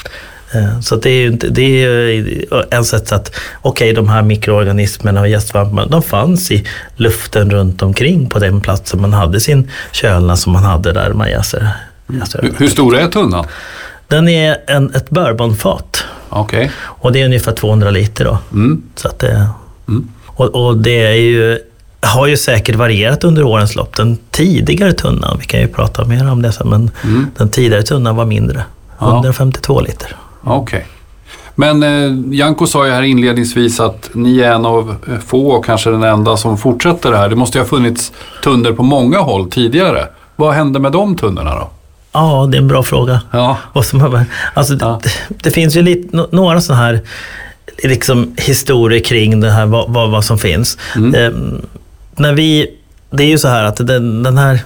Eh, 0.55 0.81
Så 0.81 0.95
att 0.95 1.03
det 1.03 1.11
är 1.11 1.23
ju 1.23 1.31
det 1.31 1.85
är 1.85 2.75
en 2.75 2.85
sätt 2.85 3.13
att, 3.13 3.35
okej 3.63 3.93
de 3.93 4.09
här 4.09 4.23
mikroorganismerna 4.23 5.21
och 5.21 5.29
jästsvamparna, 5.29 5.87
de 5.87 6.03
fanns 6.03 6.51
i 6.51 6.67
luften 6.97 7.51
runt 7.51 7.83
omkring 7.83 8.29
på 8.29 8.39
den 8.39 8.61
platsen 8.61 9.01
man 9.01 9.13
hade 9.13 9.41
sin 9.41 9.71
kölna 9.93 10.37
som 10.37 10.53
man 10.53 10.63
hade 10.65 10.93
där 10.93 11.13
man 11.13 11.31
jäser. 11.31 11.69
jäser. 12.07 12.43
Hur, 12.43 12.55
hur 12.59 12.69
stor 12.69 12.97
är 12.97 13.09
tunnan? 13.09 13.47
Den 14.09 14.29
är 14.29 14.57
en, 14.67 14.95
ett 14.95 15.11
bourbonfat 15.11 16.05
Okej. 16.29 16.71
och 16.81 17.13
det 17.13 17.21
är 17.21 17.25
ungefär 17.25 17.53
200 17.53 17.91
liter 17.91 18.25
då. 18.25 18.39
Mm. 18.53 18.83
Så 18.95 19.09
att 19.09 19.19
det, 19.19 19.49
och, 20.27 20.67
och 20.67 20.77
det 20.79 21.07
är 21.07 21.13
ju, 21.15 21.59
har 22.01 22.27
ju 22.27 22.37
säkert 22.37 22.75
varierat 22.77 23.25
under 23.25 23.43
årens 23.45 23.77
lopp. 23.77 23.97
Den 23.97 24.19
tidigare 24.31 24.93
tunnan, 24.93 25.37
vi 25.41 25.45
kan 25.47 25.61
ju 25.61 25.69
prata 25.69 26.05
mer 26.05 26.31
om 26.31 26.43
det 26.43 26.53
sen, 26.53 26.69
men 26.69 26.91
den 27.37 27.49
tidigare 27.49 27.83
tunnan 27.83 28.17
var 28.17 28.25
mindre. 28.25 28.65
Ja. 28.99 29.15
152 29.15 29.81
liter. 29.81 30.17
Okej. 30.45 30.87
Men 31.55 31.83
eh, 31.83 32.35
Janko 32.39 32.67
sa 32.67 32.87
ju 32.87 32.93
här 32.93 33.03
inledningsvis 33.03 33.81
att 33.81 34.11
ni 34.13 34.41
är 34.41 34.53
en 34.53 34.67
av 34.67 34.97
eh, 35.09 35.19
få 35.27 35.47
och 35.51 35.65
kanske 35.65 35.91
den 35.91 36.03
enda 36.03 36.37
som 36.37 36.59
fortsätter 36.59 37.11
det 37.11 37.17
här. 37.17 37.29
Det 37.29 37.37
måste 37.37 37.59
ju 37.59 37.63
ha 37.65 37.69
funnits 37.69 38.13
tunnor 38.43 38.73
på 38.73 38.83
många 38.83 39.19
håll 39.19 39.51
tidigare. 39.51 40.07
Vad 40.37 40.55
hände 40.55 40.79
med 40.79 40.93
de 40.93 41.17
tunnorna 41.17 41.55
då? 41.55 41.71
Ja, 42.13 42.49
det 42.51 42.57
är 42.57 42.63
en 42.63 42.69
bra 42.69 42.83
fråga. 42.83 43.21
Ja. 43.31 43.57
Som 43.83 44.25
alltså, 44.55 44.75
Ja. 44.81 45.01
det, 45.03 45.11
det 45.43 45.51
finns 45.51 45.77
ju 45.77 45.83
lite, 45.83 46.27
några 46.31 46.61
sådana 46.61 46.83
här 46.83 47.01
liksom, 47.83 48.35
historier 48.37 49.01
kring 49.01 49.41
det 49.41 49.51
här, 49.51 49.67
vad, 49.67 49.93
vad, 49.93 50.11
vad 50.11 50.25
som 50.25 50.39
finns. 50.39 50.79
Ehm, 51.15 51.67
när 52.17 52.33
vi, 52.33 52.71
det 53.11 53.23
är 53.23 53.29
ju 53.29 53.39
så 53.39 53.49
här 53.49 53.65
att 53.65 53.77
den, 53.77 54.23
den 54.23 54.39
här, 54.39 54.61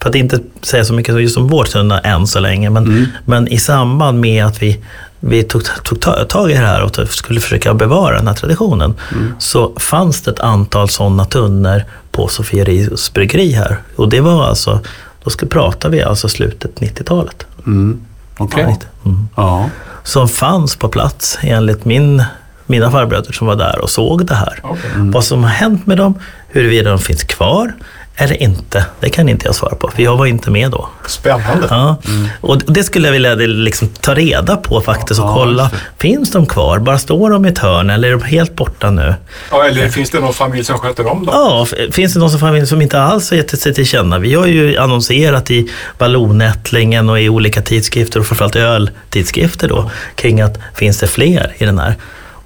för 0.00 0.08
att 0.08 0.14
inte 0.14 0.38
säga 0.62 0.84
så 0.84 0.94
mycket 0.94 1.20
just 1.22 1.36
om 1.36 1.48
vår 1.48 1.64
tunna 1.64 2.00
än 2.00 2.26
så 2.26 2.40
länge, 2.40 2.70
men, 2.70 3.06
men 3.24 3.48
i 3.48 3.58
samband 3.58 4.20
med 4.20 4.46
att 4.46 4.62
vi, 4.62 4.80
vi 5.20 5.42
tog, 5.42 5.62
tog 5.82 6.00
ta- 6.00 6.24
tag 6.24 6.50
i 6.50 6.54
det 6.54 6.60
här 6.60 6.82
och 6.82 7.08
skulle 7.08 7.40
försöka 7.40 7.74
bevara 7.74 8.16
den 8.16 8.26
här 8.28 8.34
traditionen, 8.34 8.94
så 9.38 9.72
fanns 9.78 10.22
det 10.22 10.30
ett 10.30 10.40
antal 10.40 10.88
sådana 10.88 11.24
tunnor 11.24 11.82
på 12.12 12.28
Sofierius 12.28 13.12
bryggeri 13.12 13.52
här. 13.52 13.76
Och 13.96 14.08
det 14.08 14.20
var 14.20 14.44
alltså, 14.44 14.80
då 15.24 15.30
ska, 15.30 15.46
pratar 15.46 15.88
vi 15.88 16.02
alltså 16.02 16.28
slutet 16.28 16.80
90-talet. 16.80 17.46
Mm. 17.66 18.00
Okej. 18.38 18.78
Mm. 19.04 19.28
Ja. 19.36 19.70
Som 20.04 20.28
fanns 20.28 20.76
på 20.76 20.88
plats 20.88 21.38
enligt 21.42 21.84
min, 21.84 22.22
mina 22.70 22.90
farbröder 22.90 23.32
som 23.32 23.46
var 23.46 23.56
där 23.56 23.78
och 23.78 23.90
såg 23.90 24.26
det 24.26 24.34
här. 24.34 24.60
Okej. 24.62 24.90
Vad 24.96 25.24
som 25.24 25.44
har 25.44 25.50
hänt 25.50 25.86
med 25.86 25.96
dem, 25.96 26.14
huruvida 26.48 26.90
de 26.90 26.98
finns 26.98 27.24
kvar 27.24 27.72
eller 28.16 28.42
inte? 28.42 28.86
Det 29.00 29.10
kan 29.10 29.28
inte 29.28 29.46
jag 29.46 29.54
svara 29.54 29.74
på, 29.74 29.88
för 29.88 30.02
jag 30.02 30.16
var 30.16 30.26
inte 30.26 30.50
med 30.50 30.70
då. 30.70 30.88
Spännande. 31.06 31.66
Ja. 31.70 31.96
Och 32.40 32.58
det 32.58 32.84
skulle 32.84 33.08
jag 33.08 33.12
vilja 33.12 33.34
liksom 33.34 33.88
ta 33.88 34.14
reda 34.14 34.56
på 34.56 34.80
faktiskt 34.80 35.20
och 35.20 35.26
Ja, 35.26 35.34
kolla. 35.34 35.70
Finns 35.98 36.30
de 36.30 36.46
kvar? 36.46 36.78
Bara 36.78 36.98
står 36.98 37.30
de 37.30 37.46
i 37.46 37.48
ett 37.48 37.58
hörn 37.58 37.90
eller 37.90 38.08
är 38.08 38.12
de 38.12 38.22
helt 38.22 38.56
borta 38.56 38.90
nu? 38.90 39.14
Ja, 39.50 39.64
eller 39.64 39.88
finns 39.88 40.10
det 40.10 40.20
någon 40.20 40.34
familj 40.34 40.64
som 40.64 40.78
sköter 40.78 41.06
om 41.06 41.26
dem? 41.26 41.34
Ja, 41.34 41.66
finns 41.92 42.14
det 42.14 42.20
någon 42.20 42.30
som, 42.30 42.40
familj 42.40 42.66
som 42.66 42.82
inte 42.82 43.00
alls 43.02 43.30
har 43.30 43.36
gett 43.36 43.60
sig 43.60 43.74
till 43.74 43.86
känna? 43.86 44.18
Vi 44.18 44.34
har 44.34 44.46
ju 44.46 44.76
annonserat 44.76 45.50
i 45.50 45.70
Vallonättlingen 45.98 47.08
och 47.08 47.20
i 47.20 47.28
olika 47.28 47.62
tidskrifter 47.62 48.20
och 48.20 48.26
framförallt 48.26 48.56
öltidskrifter 48.56 49.68
då 49.68 49.90
kring 50.14 50.40
att 50.40 50.58
finns 50.74 50.98
det 50.98 51.06
fler 51.06 51.52
i 51.58 51.64
den 51.64 51.78
här? 51.78 51.94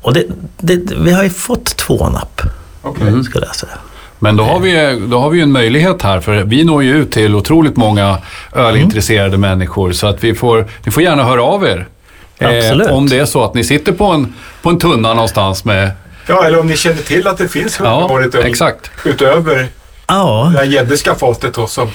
Och 0.05 0.13
det, 0.15 0.25
det, 0.59 0.93
vi 0.97 1.13
har 1.13 1.23
ju 1.25 1.31
fått 1.31 1.77
två 1.77 2.09
napp, 2.09 2.41
Okej. 2.83 3.25
skulle 3.25 3.47
jag 3.47 3.57
säga. 3.57 3.73
Men 4.19 4.37
då 4.37 4.45
har, 4.45 4.61
vi, 4.61 5.01
då 5.11 5.19
har 5.21 5.31
vi 5.31 5.37
ju 5.37 5.43
en 5.43 5.53
möjlighet 5.53 6.03
här, 6.03 6.21
för 6.21 6.43
vi 6.45 6.65
når 6.65 6.83
ju 6.83 6.97
ut 6.97 7.13
till 7.13 7.35
otroligt 7.35 7.77
många 7.77 8.19
ölintresserade 8.53 9.39
människor. 9.39 9.93
Så 9.93 10.07
att 10.07 10.25
vi 10.25 10.35
får, 10.35 10.67
ni 10.85 10.93
får 10.93 11.03
gärna 11.03 11.25
höra 11.25 11.43
av 11.43 11.65
er. 11.67 11.87
Absolut. 12.41 12.91
om 12.91 13.09
det 13.09 13.19
är 13.19 13.25
så 13.25 13.45
att 13.45 13.55
ni 13.55 13.65
sitter 13.65 13.93
på 13.93 14.05
en, 14.07 14.35
på 14.63 14.71
en 14.71 14.79
tunna 14.79 15.15
någonstans 15.15 15.65
med... 15.65 15.91
Ja, 16.29 16.45
eller 16.47 16.61
om 16.61 16.67
ni 16.67 16.77
känner 16.77 17.03
till 17.03 17.27
att 17.27 17.39
det 17.39 17.49
finns 17.49 17.81
Ja, 17.81 17.99
hundraårigt 18.01 18.35
öl 18.35 18.47
exakt. 18.47 18.91
utöver 19.05 19.69
Ja, 20.07 20.51
det 20.53 20.59
här 20.59 20.67
gäddeska 20.67 21.15
fatet 21.15 21.55
då 21.55 21.67
som 21.67 21.89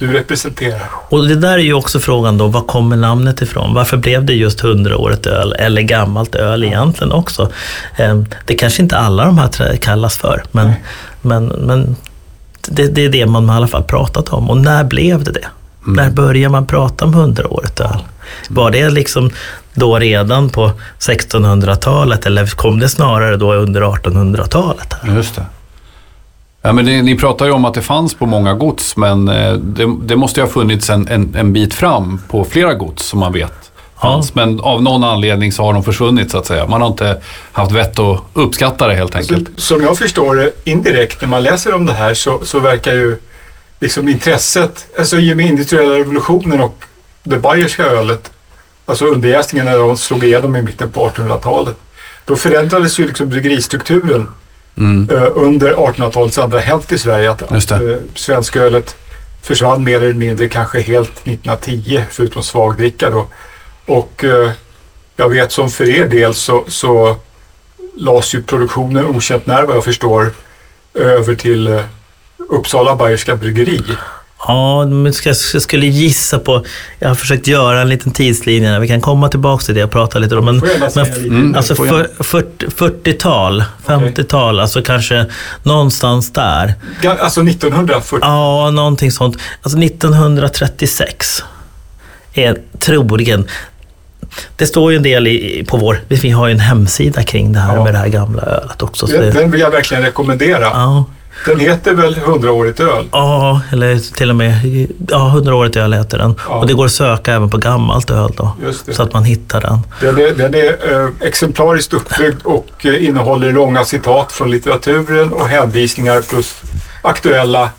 du 0.00 0.12
representerar. 0.12 0.82
och 1.08 1.28
det 1.28 1.34
där 1.34 1.52
är 1.52 1.58
ju 1.58 1.72
också 1.72 2.00
frågan 2.00 2.38
då, 2.38 2.46
var 2.46 2.60
kommer 2.60 2.96
namnet 2.96 3.42
ifrån? 3.42 3.74
Varför 3.74 3.96
blev 3.96 4.24
det 4.24 4.32
just 4.32 4.62
100-årigt 4.62 5.26
öl 5.28 5.52
eller 5.52 5.82
gammalt 5.82 6.34
öl 6.34 6.64
egentligen 6.64 7.12
också? 7.12 7.48
Eh, 7.96 8.22
Det 8.46 8.54
kanske 8.54 8.82
inte 8.82 8.96
alla 8.96 9.24
de 9.24 9.38
här 9.38 9.76
kallas 9.76 10.18
för, 10.18 10.42
men, 10.52 10.72
men, 11.22 11.46
men 11.46 11.96
det, 12.68 12.86
det 12.86 13.04
är 13.04 13.08
det 13.08 13.26
man 13.26 13.46
i 13.48 13.52
alla 13.52 13.66
fall 13.66 13.82
pratat 13.82 14.28
om. 14.28 14.50
Och 14.50 14.56
när 14.56 14.84
blev 14.84 15.24
det 15.24 15.32
det? 15.32 15.46
När 15.86 16.10
började 16.10 16.52
man 16.52 16.66
prata 16.66 17.04
om 17.04 17.14
100-årigt 17.14 17.80
öl? 17.80 18.00
Var 18.48 18.70
det 18.70 18.90
liksom 18.90 19.30
då 19.74 19.98
redan 19.98 20.50
på 20.50 20.72
1600-talet 20.98 22.26
eller 22.26 22.46
kom 22.46 22.80
det 22.80 22.88
snarare 22.88 23.36
då 23.36 23.54
under 23.54 23.80
1800-talet? 23.82 24.94
Här? 25.02 25.14
Just 25.14 25.34
det. 25.36 25.44
Ja, 26.62 26.72
men 26.72 26.84
det, 26.84 27.02
ni 27.02 27.18
pratar 27.18 27.46
ju 27.46 27.52
om 27.52 27.64
att 27.64 27.74
det 27.74 27.82
fanns 27.82 28.14
på 28.14 28.26
många 28.26 28.54
gods, 28.54 28.96
men 28.96 29.28
eh, 29.28 29.52
det, 29.52 29.96
det 30.02 30.16
måste 30.16 30.40
ju 30.40 30.46
ha 30.46 30.52
funnits 30.52 30.90
en, 30.90 31.08
en, 31.08 31.34
en 31.34 31.52
bit 31.52 31.74
fram 31.74 32.20
på 32.28 32.44
flera 32.44 32.74
gods 32.74 33.06
som 33.06 33.18
man 33.20 33.32
vet 33.32 33.52
fanns. 34.00 34.34
Men 34.34 34.60
av 34.60 34.82
någon 34.82 35.04
anledning 35.04 35.52
så 35.52 35.62
har 35.62 35.72
de 35.72 35.84
försvunnit 35.84 36.30
så 36.30 36.38
att 36.38 36.46
säga. 36.46 36.66
Man 36.66 36.80
har 36.80 36.88
inte 36.88 37.20
haft 37.52 37.72
vett 37.72 37.98
att 37.98 38.20
uppskatta 38.34 38.88
det 38.88 38.94
helt 38.94 39.12
Så, 39.12 39.18
enkelt. 39.18 39.48
som 39.56 39.82
jag 39.82 39.98
förstår 39.98 40.34
det 40.36 40.52
indirekt 40.64 41.20
när 41.20 41.28
man 41.28 41.42
läser 41.42 41.74
om 41.74 41.86
det 41.86 41.92
här 41.92 42.14
så, 42.14 42.40
så 42.44 42.60
verkar 42.60 42.92
ju 42.92 43.16
liksom 43.80 44.08
intresset, 44.08 44.86
alltså 44.98 45.16
i 45.18 45.32
och 45.32 45.36
med 45.36 45.46
industriella 45.46 45.94
revolutionen 45.94 46.60
och 46.60 46.84
det 47.22 47.38
bayerska 47.38 47.84
ölet, 47.84 48.30
alltså 48.86 49.04
underjäsningen 49.06 49.66
när 49.66 49.78
de 49.78 49.96
slog 49.96 50.24
igenom 50.24 50.56
i 50.56 50.62
mitten 50.62 50.90
på 50.90 51.08
1800-talet, 51.08 51.76
då 52.24 52.36
förändrades 52.36 53.00
ju 53.00 53.06
liksom 53.06 53.28
bryggeristrukturen 53.28 54.28
Mm. 54.78 55.10
eh, 55.10 55.28
under 55.34 55.74
1800-talets 55.74 56.38
andra 56.38 56.58
hälft 56.58 56.92
i 56.92 56.98
Sverige. 56.98 57.30
Att, 57.30 57.42
Just 57.50 57.72
att 57.72 57.82
eh, 57.82 57.96
svenskölet 58.14 58.96
försvann 59.42 59.84
mer 59.84 59.96
eller 60.02 60.14
mindre 60.14 60.48
kanske 60.48 60.80
helt 60.80 61.10
1910 61.10 62.04
förutom 62.10 62.42
svagdricka 62.42 63.10
då. 63.10 63.26
Och 63.86 64.24
eh, 64.24 64.50
jag 65.16 65.28
vet 65.28 65.52
som 65.52 65.70
för 65.70 65.88
er 65.88 66.08
del 66.08 66.34
så, 66.34 66.64
så 66.68 67.16
lades 67.96 68.34
ju 68.34 68.42
produktionen 68.42 69.06
okänt 69.06 69.46
när 69.46 69.62
vad 69.62 69.76
jag 69.76 69.84
förstår 69.84 70.32
över 70.94 71.34
till 71.34 71.82
Uppsala 72.36 72.96
Bayerska 72.96 73.36
Bryggeri. 73.36 73.82
Ja, 74.46 74.86
men 74.86 75.12
ska, 75.12 75.28
jag 75.28 75.62
skulle 75.62 75.86
gissa 75.86 76.38
på... 76.38 76.64
Jag 76.98 77.08
har 77.08 77.14
försökt 77.14 77.46
göra 77.46 77.80
en 77.80 77.88
liten 77.88 78.12
tidslinje. 78.12 78.78
Vi 78.78 78.88
kan 78.88 79.00
komma 79.00 79.28
tillbaka 79.28 79.64
till 79.64 79.74
det 79.74 79.84
och 79.84 79.90
prata 79.90 80.18
lite 80.18 80.36
om. 80.36 80.44
Men, 80.44 80.62
men? 80.94 81.06
Mm. 81.06 81.54
alltså 81.54 81.74
får 81.74 81.86
jag. 81.86 82.06
för, 82.16 82.24
40, 82.24 82.66
40-tal, 82.66 83.64
50-tal, 83.86 84.60
alltså 84.60 84.82
kanske 84.82 85.26
någonstans 85.62 86.32
där. 86.32 86.74
Alltså 87.20 87.40
1940. 87.42 88.18
Ja, 88.22 88.70
någonting 88.70 89.12
sånt. 89.12 89.36
Alltså 89.62 89.78
1936 89.78 91.44
är 92.34 92.56
troligen... 92.78 93.46
Det 94.56 94.66
står 94.66 94.90
ju 94.90 94.96
en 94.96 95.02
del 95.02 95.26
i, 95.26 95.64
på 95.68 95.76
vår... 95.76 96.00
Vi 96.08 96.30
har 96.30 96.46
ju 96.46 96.52
en 96.52 96.60
hemsida 96.60 97.22
kring 97.22 97.52
det 97.52 97.58
här 97.58 97.76
Ja. 97.76 97.84
med 97.84 97.94
det 97.94 97.98
här 97.98 98.08
gamla 98.08 98.42
ölet 98.42 98.82
också. 98.82 99.06
Så 99.06 99.12
Den, 99.12 99.22
det, 99.22 99.30
den 99.30 99.50
vill 99.50 99.60
jag 99.60 99.70
verkligen 99.70 100.02
rekommendera. 100.02 100.60
ja. 100.64 101.04
Den 101.46 101.60
heter 101.60 101.94
väl 101.94 102.14
100-årigt 102.14 102.82
öl? 102.82 103.08
Ja, 103.12 103.60
eller 103.72 104.14
till 104.14 104.30
och 104.30 104.36
med 104.36 104.52
ja, 105.08 105.32
100-årigt 105.36 105.78
öl 105.78 105.92
heter 105.92 106.18
den. 106.18 106.34
Ja. 106.48 106.54
Och 106.54 106.66
det 106.66 106.72
går 106.72 106.84
att 106.84 106.92
söka 106.92 107.34
även 107.34 107.50
på 107.50 107.56
gammalt 107.56 108.10
öl 108.10 108.32
då. 108.36 108.56
Så 108.92 109.02
att 109.02 109.12
man 109.12 109.24
hittar 109.24 109.60
den. 109.60 109.78
Den 110.00 110.18
är, 110.18 110.34
den 110.34 110.54
är 110.54 111.02
eh, 111.02 111.08
exemplariskt 111.20 111.92
uppbyggd 111.92 112.42
och 112.44 112.86
eh, 112.86 113.04
innehåller 113.04 113.52
långa 113.52 113.84
citat 113.84 114.32
från 114.32 114.50
litteraturen 114.50 115.32
och 115.32 115.48
hänvisningar 115.48 116.22
plus 116.22 116.62
aktuella 117.02 117.70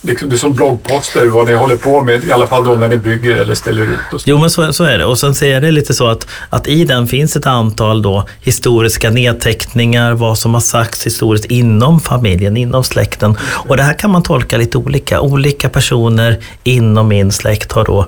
liksom, 0.00 0.28
det 0.28 0.36
är 0.36 0.38
som 0.38 0.52
bloggposter 0.52 1.26
vad 1.26 1.46
ni 1.46 1.54
håller 1.54 1.76
på 1.76 2.02
med, 2.02 2.24
i 2.24 2.32
alla 2.32 2.46
fall 2.46 2.64
då 2.64 2.74
när 2.74 2.88
ni 2.88 2.96
bygger 2.96 3.36
eller 3.36 3.54
ställer 3.54 3.82
ut. 3.82 3.98
Och 4.12 4.20
så. 4.20 4.30
Jo, 4.30 4.38
men 4.38 4.50
så, 4.50 4.72
så 4.72 4.84
är 4.84 4.98
det. 4.98 5.04
Och 5.04 5.18
sen 5.18 5.34
ser 5.34 5.60
det 5.60 5.70
lite 5.70 5.94
så 5.94 6.06
att, 6.06 6.26
att 6.50 6.68
i 6.68 6.84
den 6.84 7.06
finns 7.06 7.36
ett 7.36 7.46
antal 7.46 8.02
då 8.02 8.28
historiska 8.40 9.10
nedteckningar, 9.10 10.12
vad 10.12 10.38
som 10.38 10.54
har 10.54 10.60
sagts 10.60 11.06
historiskt 11.06 11.44
inom 11.44 12.00
familjen, 12.00 12.56
inom 12.56 12.84
släkten. 12.84 13.38
Och 13.40 13.76
det 13.76 13.82
här 13.82 13.94
kan 13.94 14.10
man 14.10 14.22
tolka 14.22 14.56
lite 14.56 14.78
olika. 14.78 15.20
Olika 15.20 15.68
personer 15.68 16.38
inom 16.64 17.08
min 17.08 17.32
släkt 17.32 17.72
har 17.72 17.84
då 17.84 18.06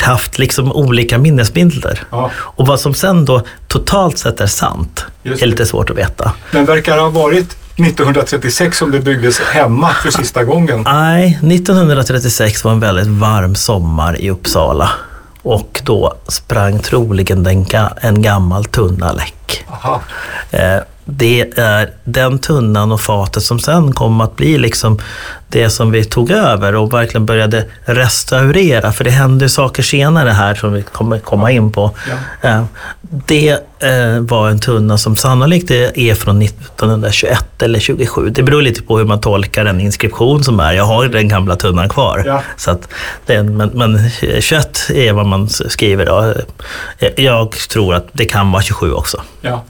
haft 0.00 0.38
liksom 0.38 0.72
olika 0.72 1.18
minnesbilder. 1.18 2.02
Ja. 2.10 2.30
Och 2.36 2.66
vad 2.66 2.80
som 2.80 2.94
sen 2.94 3.24
då 3.24 3.42
totalt 3.68 4.18
sett 4.18 4.40
är 4.40 4.46
sant 4.46 5.04
är 5.22 5.30
det. 5.30 5.46
lite 5.46 5.66
svårt 5.66 5.90
att 5.90 5.96
veta. 5.96 6.32
Den 6.52 6.64
verkar 6.64 6.98
ha 6.98 7.10
varit 7.10 7.56
1936 7.76 8.78
som 8.78 8.90
det 8.90 9.00
byggdes 9.00 9.40
hemma 9.40 9.88
för 9.88 10.10
sista 10.10 10.44
gången. 10.44 10.82
Nej, 10.82 11.38
1936 11.42 12.64
var 12.64 12.72
en 12.72 12.80
väldigt 12.80 13.06
varm 13.06 13.54
sommar 13.54 14.20
i 14.20 14.30
Uppsala. 14.30 14.90
Och 15.42 15.80
då 15.84 16.14
sprang 16.28 16.78
troligen 16.78 17.42
den 17.42 17.66
en 18.00 18.22
gammal 18.22 18.64
tunna 18.64 19.12
läck. 19.12 19.64
Eh, 20.50 20.78
det 21.04 21.58
är 21.58 21.90
den 22.04 22.38
tunnan 22.38 22.92
och 22.92 23.00
fatet 23.00 23.42
som 23.42 23.58
sen 23.58 23.92
kom 23.92 24.20
att 24.20 24.36
bli 24.36 24.58
liksom 24.58 24.98
det 25.48 25.70
som 25.70 25.90
vi 25.90 26.04
tog 26.04 26.30
över 26.30 26.74
och 26.74 26.92
verkligen 26.92 27.26
började 27.26 27.64
restaurera. 27.84 28.92
För 28.92 29.04
det 29.04 29.10
hände 29.10 29.48
saker 29.48 29.82
senare 29.82 30.30
här 30.30 30.54
som 30.54 30.72
vi 30.72 30.82
kommer 30.82 31.18
komma 31.18 31.50
in 31.50 31.72
på. 31.72 31.90
Ja. 32.42 32.48
Eh, 32.50 32.64
Det 33.26 33.48
eh, 33.78 34.20
var 34.20 34.48
en 34.50 34.60
tunna 34.60 34.98
som 34.98 35.16
sannolikt 35.16 35.70
är 35.70 36.14
från 36.14 36.42
1921 36.42 37.62
eller 37.62 37.80
27. 37.80 38.30
Det 38.30 38.42
beror 38.42 38.62
lite 38.62 38.82
på 38.82 38.98
hur 38.98 39.04
man 39.04 39.20
tolkar 39.20 39.64
den 39.64 39.80
inskription 39.80 40.44
som 40.44 40.60
är. 40.60 40.72
Jag 40.72 40.84
har 40.84 41.08
den 41.08 41.28
gamla 41.28 41.56
tunnan 41.56 41.88
kvar. 41.88 42.22
Ja. 42.26 42.42
Så 42.56 42.70
att 42.70 42.88
den, 43.26 43.56
men, 43.56 43.68
men 43.74 44.10
21 44.40 44.90
är 44.94 45.12
vad 45.12 45.26
man 45.26 45.48
skriver. 45.48 46.06
Då. 46.06 46.34
Eh, 46.98 47.24
Jag 47.24 47.50
tror 47.52 47.94
att 47.94 48.06
det 48.12 48.24
kan 48.24 48.52
vara 48.52 48.62
27 48.62 48.92
också. 48.92 49.22
Ja. 49.40 49.64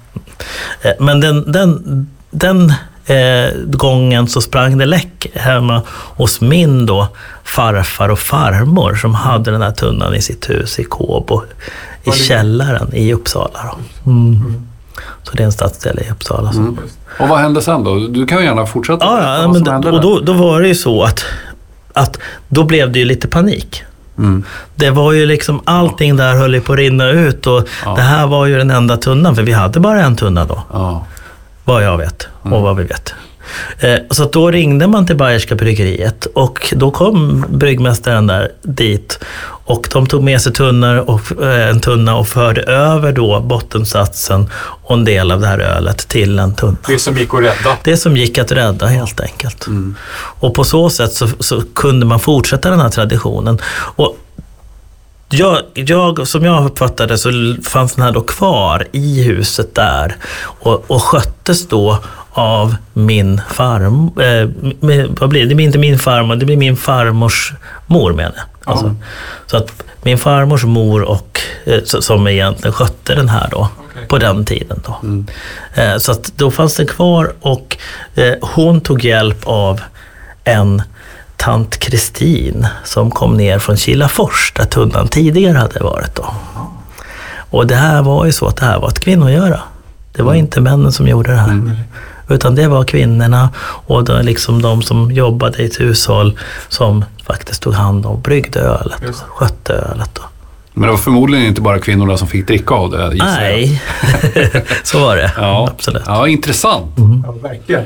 Eh, 0.83 0.93
Men 1.01 1.21
den, 1.21 1.53
den, 1.53 2.07
den 2.31 2.73
eh, 3.07 3.55
gången 3.65 4.29
så 4.29 4.41
sprang 4.41 4.79
det 4.79 4.87
läck 4.87 5.27
hemma 5.35 5.83
hos 6.17 6.41
min 6.41 6.87
då 6.87 7.09
farfar 7.45 8.09
och 8.09 8.19
farmor 8.19 8.95
som 8.95 9.15
hade 9.15 9.51
den 9.51 9.63
här 9.63 9.71
tunnan 9.71 10.15
i 10.15 10.23
sitt 10.23 10.51
hus 10.51 10.79
i 10.79 10.85
Kåbo, 10.85 11.43
i 12.05 12.11
källaren 12.11 12.95
i 12.95 13.13
Uppsala. 13.13 13.77
Då. 14.05 14.11
Mm. 14.11 14.67
Så 15.23 15.37
det 15.37 15.43
är 15.43 15.45
en 15.45 15.53
stadsdel 15.53 16.01
i 16.07 16.11
Uppsala. 16.11 16.51
Mm. 16.51 16.79
Och 17.19 17.29
vad 17.29 17.39
hände 17.39 17.63
sen 17.63 17.85
då? 17.85 17.95
Du 18.09 18.27
kan 18.27 18.39
ju 18.39 18.45
gärna 18.45 18.67
fortsätta. 18.67 19.05
Ja, 19.05 19.43
ja 19.43 19.49
men, 19.49 19.95
och 19.95 20.01
då, 20.01 20.21
då 20.21 20.33
var 20.33 20.61
det 20.61 20.69
ju 20.69 20.75
så 20.75 21.03
att, 21.03 21.25
att 21.93 22.19
då 22.49 22.65
blev 22.65 22.93
det 22.93 22.99
ju 22.99 23.05
lite 23.05 23.29
panik. 23.29 23.83
Mm. 24.19 24.43
Det 24.75 24.91
var 24.91 25.13
ju 25.13 25.27
liksom 25.27 25.61
allting 25.65 26.17
där 26.17 26.35
höll 26.35 26.55
ju 26.55 26.61
på 26.61 26.73
att 26.73 26.79
rinna 26.79 27.09
ut 27.11 27.47
och 27.47 27.69
Ja. 27.85 27.95
det 27.95 28.03
här 28.03 28.27
var 28.27 28.47
ju 28.47 28.59
den 28.59 28.71
enda 28.71 28.97
tunnan, 28.97 29.35
för 29.37 29.43
vi 29.43 29.53
hade 29.53 29.81
bara 29.81 30.01
en 30.03 30.17
tunna 30.17 30.45
då. 30.45 30.63
Ja. 30.73 31.07
Vad 31.65 31.85
jag 31.85 31.97
vet 31.99 32.29
och 32.41 32.47
Mm. 32.47 32.63
vad 32.63 32.77
vi 32.77 32.83
vet. 32.85 33.15
Eh, 33.79 33.97
Så 34.11 34.25
då 34.25 34.51
ringde 34.51 34.87
man 34.87 35.07
till 35.07 35.17
Bayerska 35.17 35.55
bryggeriet 35.55 36.27
och 36.27 36.75
då 36.77 36.91
kom 36.91 37.45
bryggmästaren 37.49 38.27
där 38.27 38.49
dit 38.63 39.25
och 39.65 39.89
de 39.93 40.07
tog 40.07 40.23
med 40.23 40.41
sig 40.41 40.53
tunnor 40.53 40.97
och, 40.97 41.43
eh, 41.43 41.69
en 41.69 41.81
tunna 41.81 42.17
och 42.17 42.29
förde 42.29 42.63
över 42.63 43.13
då 43.13 43.41
bottensatsen 43.41 44.51
och 44.57 44.97
en 44.97 45.05
del 45.05 45.31
av 45.31 45.41
det 45.41 45.47
här 45.47 45.59
ölet 45.59 46.09
till 46.09 46.39
en 46.39 46.55
tunna. 46.55 46.77
Det 46.87 46.99
som 46.99 47.17
gick 47.17 47.35
att 47.35 47.41
rädda. 47.41 47.77
Det 47.85 47.97
som 47.97 48.17
gick 48.17 48.39
att 48.39 48.53
rädda 48.53 48.87
helt 48.87 49.21
enkelt. 49.21 49.67
Mm. 49.67 49.95
Och 50.15 50.55
på 50.55 50.65
så 50.65 50.91
sätt 50.91 51.13
så, 51.13 51.29
så 51.41 51.63
kunde 51.75 52.07
man 52.07 52.21
fortsätta 52.21 52.71
den 52.71 52.81
här 52.81 52.91
traditionen. 52.91 53.59
Och 53.97 54.19
Jag, 55.29 55.61
jag, 55.75 56.29
som 56.29 56.45
jag 56.45 56.65
uppfattade 56.67 57.19
så 57.19 57.57
fanns 57.65 57.95
den 57.95 58.05
här 58.05 58.13
då 58.13 58.21
kvar 58.21 58.87
i 58.93 59.23
huset 59.23 59.75
där 59.75 60.17
och, 60.43 60.91
och 60.91 61.03
sköttes 61.03 61.69
då 61.69 61.99
av 62.31 62.77
min 62.93 63.41
farmor. 63.51 64.23
Eh, 64.23 64.49
med, 64.81 65.17
vad 65.21 65.29
blir 65.29 65.41
det? 65.43 65.49
Det 65.49 65.55
blir 65.55 65.67
inte 65.67 65.79
min 65.79 65.99
farmor, 65.99 66.37
det 66.37 66.47
blir 66.47 66.57
min 66.57 66.77
farmors 66.77 67.53
mor 67.87 68.13
menar 68.13 68.33
jag. 68.37 68.73
Alltså, 68.73 68.95
Så 69.47 69.57
att 69.57 69.83
min 70.03 70.19
farmors 70.19 70.65
mor 70.65 71.03
och 71.03 71.41
eh, 71.65 71.83
som 71.85 72.29
egentligen 72.29 72.73
skötte 72.73 73.15
den 73.15 73.29
här 73.29 73.49
då 73.51 73.69
Okej. 73.91 74.07
på 74.09 74.19
den 74.19 74.45
tiden. 74.45 74.83
Då. 74.87 75.25
Eh, 75.83 75.97
så 75.99 76.13
att 76.13 76.33
då 76.37 76.51
fanns 76.51 76.75
den 76.77 76.87
kvar 76.87 77.33
och 77.41 77.77
eh, 78.15 78.35
hon 78.41 78.81
tog 78.81 79.05
hjälp 79.05 79.39
av 79.45 79.81
en 80.45 80.83
tant 81.45 81.77
Kristin 81.77 82.67
som 82.85 83.11
kom 83.11 83.37
ner 83.37 83.59
från 83.59 83.77
Kilafors 83.77 84.53
där 84.57 84.65
tunnan 84.65 85.09
tidigare 85.09 85.59
hade 85.59 85.81
varit. 85.81 86.15
Då. 86.15 86.35
Och 87.51 87.67
det 87.67 87.75
här 87.75 88.03
var 88.03 88.25
ju 88.25 88.33
så 88.33 88.47
att 88.47 88.57
det 88.57 88.65
här 88.65 88.81
var 88.81 88.89
ett 88.89 89.01
kvinnogöra. 89.01 89.61
Det 90.13 90.23
var 90.23 90.35
inte 90.35 90.61
männen 90.61 90.93
som 90.93 91.09
gjorde 91.09 91.31
det 91.31 91.37
här. 91.37 91.77
Utan 92.29 92.55
det 92.55 92.69
var 92.69 92.85
kvinnorna 92.85 93.49
och 93.87 94.05
då 94.05 94.23
liksom 94.23 94.63
de 94.63 94.83
som 94.83 95.13
jobbade 95.13 95.63
i 95.63 95.67
ett 95.67 95.81
hushåll 95.81 96.39
som 96.69 97.05
faktiskt 97.27 97.63
tog 97.63 97.75
hand 97.75 98.07
om, 98.07 98.21
bryggde 98.21 98.61
ölet, 98.61 99.03
Just. 99.03 99.23
och 99.23 99.29
skötte 99.29 99.73
ölet. 99.73 100.11
Då. 100.13 100.23
Men 100.73 100.83
det 100.83 100.91
var 100.91 100.99
förmodligen 100.99 101.47
inte 101.47 101.61
bara 101.61 101.79
kvinnorna 101.79 102.17
som 102.17 102.29
fick 102.29 102.47
dricka 102.47 102.75
av 102.75 102.91
det. 102.91 103.15
Nej, 103.15 103.83
så 104.85 104.99
var 105.01 105.17
det. 105.17 105.33
Ja. 105.37 105.69
Absolut. 105.73 106.03
Ja, 106.07 106.29
intressant. 106.29 106.95
Ja, 107.27 107.33
verkligen. 107.33 107.85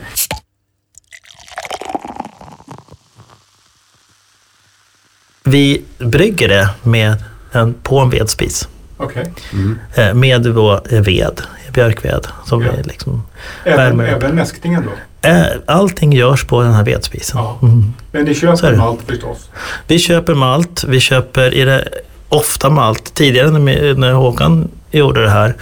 Vi 5.49 5.83
brygger 5.99 6.49
det 6.49 6.69
med 6.83 7.15
en, 7.53 7.75
på 7.83 7.99
en 7.99 8.11
vedspis. 8.11 8.69
Okej. 8.97 9.33
Eh, 9.95 10.15
Med 10.15 10.43
då 10.43 10.81
eh, 10.91 11.01
ved, 11.01 11.41
björkved. 11.73 12.27
Som 12.47 12.63
Ja. 12.63 12.69
vi 12.77 12.83
liksom 12.83 13.23
Även, 13.65 13.77
värmer 13.79 14.05
även 14.05 14.35
mäsktingen 14.35 14.85
då? 15.23 15.29
Eh, 15.29 15.47
Allting 15.67 16.13
görs 16.13 16.45
på 16.45 16.63
den 16.63 16.73
här 16.73 16.85
vedspisen. 16.85 17.39
Ja. 17.41 17.59
Mm. 17.63 17.95
Men 18.13 18.25
ni 18.25 18.35
köper 18.35 18.77
malt 18.77 19.01
förstås? 19.07 19.49
Vi 19.87 19.99
köper 19.99 20.35
malt, 20.35 20.85
vi 20.89 21.01
köper 21.01 21.55
i 21.55 21.65
det, 21.65 21.89
ofta 22.29 22.71
malt. 22.71 23.15
Tidigare 23.15 23.51
när, 23.51 23.95
när 23.95 24.13
Håkan 24.13 24.69
gjorde 24.91 25.23
det 25.23 25.31
här, 25.31 25.55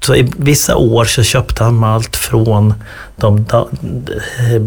så 0.00 0.14
i 0.14 0.32
vissa 0.36 0.76
år 0.76 1.04
så 1.04 1.22
köpte 1.22 1.64
han 1.64 1.74
malt 1.74 2.16
från 2.16 2.74
de 3.16 3.44
da, 3.44 3.68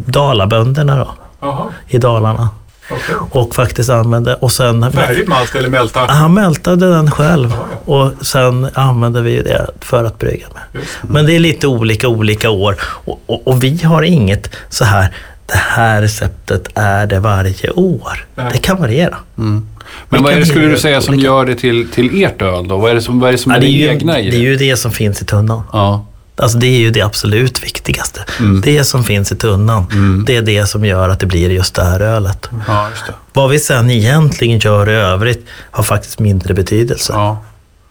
dalabönderna 0.06 0.98
då, 1.42 1.72
i 1.88 1.98
Dalarna. 1.98 2.50
Okej. 2.92 3.16
Och 3.32 3.56
faktiskt 3.56 3.90
använde, 3.90 4.36
och 4.36 4.52
sen 4.52 4.92
Färdig 4.92 5.28
malt 5.28 5.56
eller 5.56 5.70
mälta? 5.70 6.00
han 6.00 6.34
mältade 6.34 6.90
den 6.90 7.12
själv 7.12 7.54
Ja, 7.86 7.94
och 7.94 8.26
sen 8.26 8.68
använde 8.74 9.22
vi 9.22 9.42
det 9.42 9.68
för 9.82 10.04
att 10.04 10.18
brygga 10.20 10.46
med. 10.54 10.82
Just. 10.82 10.98
Men 11.02 11.26
det 11.26 11.36
är 11.36 11.40
lite 11.40 11.68
olika 11.68 12.08
olika 12.08 12.50
år 12.50 12.76
och, 12.82 13.22
och, 13.26 13.48
och 13.48 13.64
vi 13.64 13.84
har 13.84 14.04
inget 14.04 14.50
så 14.70 14.86
här, 14.86 15.14
det 15.46 15.58
här 15.58 16.02
receptet 16.02 16.68
är 16.76 17.08
det 17.08 17.20
varje 17.20 17.70
år. 17.72 18.26
Nej. 18.36 18.50
Det 18.54 18.58
kan 18.58 18.78
variera. 18.82 19.18
Men 19.36 20.24
vad 20.24 20.34
är 20.34 20.40
det, 20.40 20.46
skulle 20.46 20.68
du 20.68 20.78
säga 20.78 21.02
som 21.02 21.14
olika? 21.14 21.28
gör 21.28 21.46
det 21.46 21.56
till, 21.56 21.90
till 21.92 22.24
ert 22.24 22.42
öl 22.42 22.68
då? 22.68 22.78
Vad 22.78 22.92
är 22.92 22.96
det 22.96 23.02
som, 23.02 23.20
vad 23.20 23.28
är, 23.28 23.32
det 23.32 23.38
som 23.38 23.52
Ja, 23.52 23.58
är 23.58 23.62
det, 23.62 23.68
det, 23.68 23.72
är 23.72 23.78
ju, 23.78 23.88
egna 23.88 24.20
i 24.20 24.26
det 24.26 24.32
det? 24.32 24.38
är 24.38 24.42
ju 24.42 24.56
det 24.56 24.78
som 24.78 24.92
finns 24.92 25.22
i 25.22 25.26
tunnan. 25.26 25.62
Ja. 25.74 26.06
Alltså 26.40 26.58
det 26.58 26.68
är 26.68 26.80
ju 26.80 26.92
det 26.92 27.02
absolut 27.02 27.64
viktigaste. 27.64 28.26
Mm. 28.40 28.62
Det 28.62 28.84
som 28.84 29.04
finns 29.04 29.32
i 29.32 29.36
tunnan, 29.36 30.24
det 30.26 30.36
är 30.36 30.42
det 30.42 30.66
som 30.66 30.86
gör 30.86 31.10
att 31.10 31.20
det 31.20 31.26
blir 31.26 31.50
just 31.50 31.76
det 31.76 31.84
här 31.84 32.00
ölet. 32.00 32.50
ja, 32.68 32.90
just 32.90 33.06
det. 33.06 33.14
Vad 33.34 33.50
vi 33.50 33.60
sen 33.60 33.90
egentligen 33.90 34.60
gör 34.60 34.90
i 34.90 34.94
övrigt 34.94 35.46
har 35.72 35.84
faktiskt 35.84 36.20
mindre 36.20 36.54
betydelse. 36.54 37.14
Ja. 37.16 37.44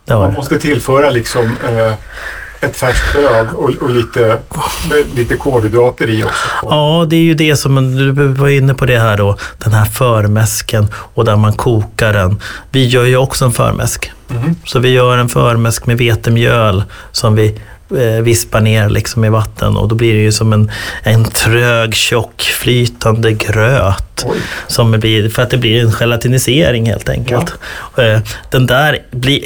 Man 0.09 0.33
måste 0.33 0.59
tillföra 0.59 1.11
liksom 1.11 1.57
eh, 1.69 1.95
ett 2.61 2.77
färskt 2.77 3.17
öl 3.17 3.47
och, 3.55 3.71
och 3.71 3.91
lite, 3.91 4.39
lite 5.15 5.37
kolhydrater 5.37 6.11
i 6.11 6.25
också. 6.25 6.49
Ja, 6.63 7.07
det 7.11 7.17
är 7.17 7.21
ju 7.21 7.35
det 7.35 7.57
som, 7.57 7.97
du 7.97 8.13
var 8.13 8.49
inne 8.49 8.75
på 8.75 8.87
det 8.87 8.99
här 8.99 9.17
då, 9.17 9.37
den 9.59 9.73
här 9.73 9.85
förmäsken 9.85 10.89
och 10.95 11.25
där 11.25 11.37
man 11.37 11.53
kokar 11.53 12.13
den. 12.13 12.41
Vi 12.71 12.87
gör 12.87 13.05
ju 13.05 13.17
också 13.17 13.45
en 13.45 13.53
förmäsk. 13.53 14.13
Mhm. 14.29 14.57
Så 14.65 14.79
vi 14.79 14.89
gör 14.89 15.19
en 15.19 15.29
förmäsk 15.29 15.87
med 15.87 15.99
vetemjöl 15.99 16.83
som 17.13 17.35
vi 17.35 17.61
eh, 17.91 18.23
vispar 18.23 18.61
ner 18.61 18.89
liksom 18.89 19.25
i 19.25 19.29
vatten 19.29 19.77
och 19.77 19.89
då 19.89 19.95
blir 19.95 20.15
det 20.15 20.21
ju 20.21 20.33
som 20.33 20.53
en, 20.53 20.71
en 21.03 21.25
trög, 21.25 21.95
tjock, 21.95 22.43
flytande 22.43 23.33
gröt. 23.33 24.25
Oj. 24.27 24.37
Som 24.67 24.91
blir, 24.91 25.29
för 25.29 25.43
att 25.43 25.51
det 25.51 25.57
blir 25.57 25.81
en 25.81 25.93
gelatinisering 25.93 26.87
helt 26.87 27.09
enkelt. 27.09 27.53
Eh, 27.97 28.21
Den 28.51 28.67
där 28.67 28.99
blir, 29.11 29.41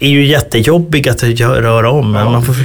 är 0.00 0.08
ju 0.08 0.26
jättejobbig 0.26 1.08
att 1.08 1.22
röra 1.22 1.90
om. 1.90 2.14
Ja, 2.14 2.30
man 2.30 2.44
får, 2.44 2.56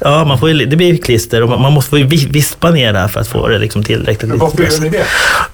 ja, 0.00 0.24
man 0.24 0.38
får, 0.38 0.66
det 0.66 0.76
blir 0.76 0.96
klister 0.96 1.42
och 1.42 1.60
man, 1.60 1.72
måste 1.72 1.96
vispa 1.96 2.70
ner 2.70 2.92
det 2.92 2.98
här 2.98 3.08
för 3.08 3.20
att 3.20 3.28
få 3.28 3.48
det 3.48 3.58
liksom 3.58 3.84
tillräckligt. 3.84 4.28
Men 4.28 4.38
varför 4.38 4.62
gör 4.62 4.80
ni 4.80 4.88
det? 4.88 5.04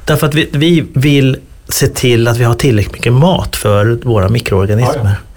Därför 0.04 0.26
att 0.26 0.34
vi, 0.34 0.48
vi 0.52 0.84
vill 0.94 1.36
se 1.68 1.86
till 1.86 2.28
att 2.28 2.36
vi 2.36 2.44
har 2.44 2.54
tillräckligt 2.54 2.92
mycket 2.92 3.12
mat 3.12 3.56
för 3.56 3.98
våra 4.02 4.28
mikroorganismer. 4.28 4.94
Ja, 5.04 5.10
ja. 5.10 5.29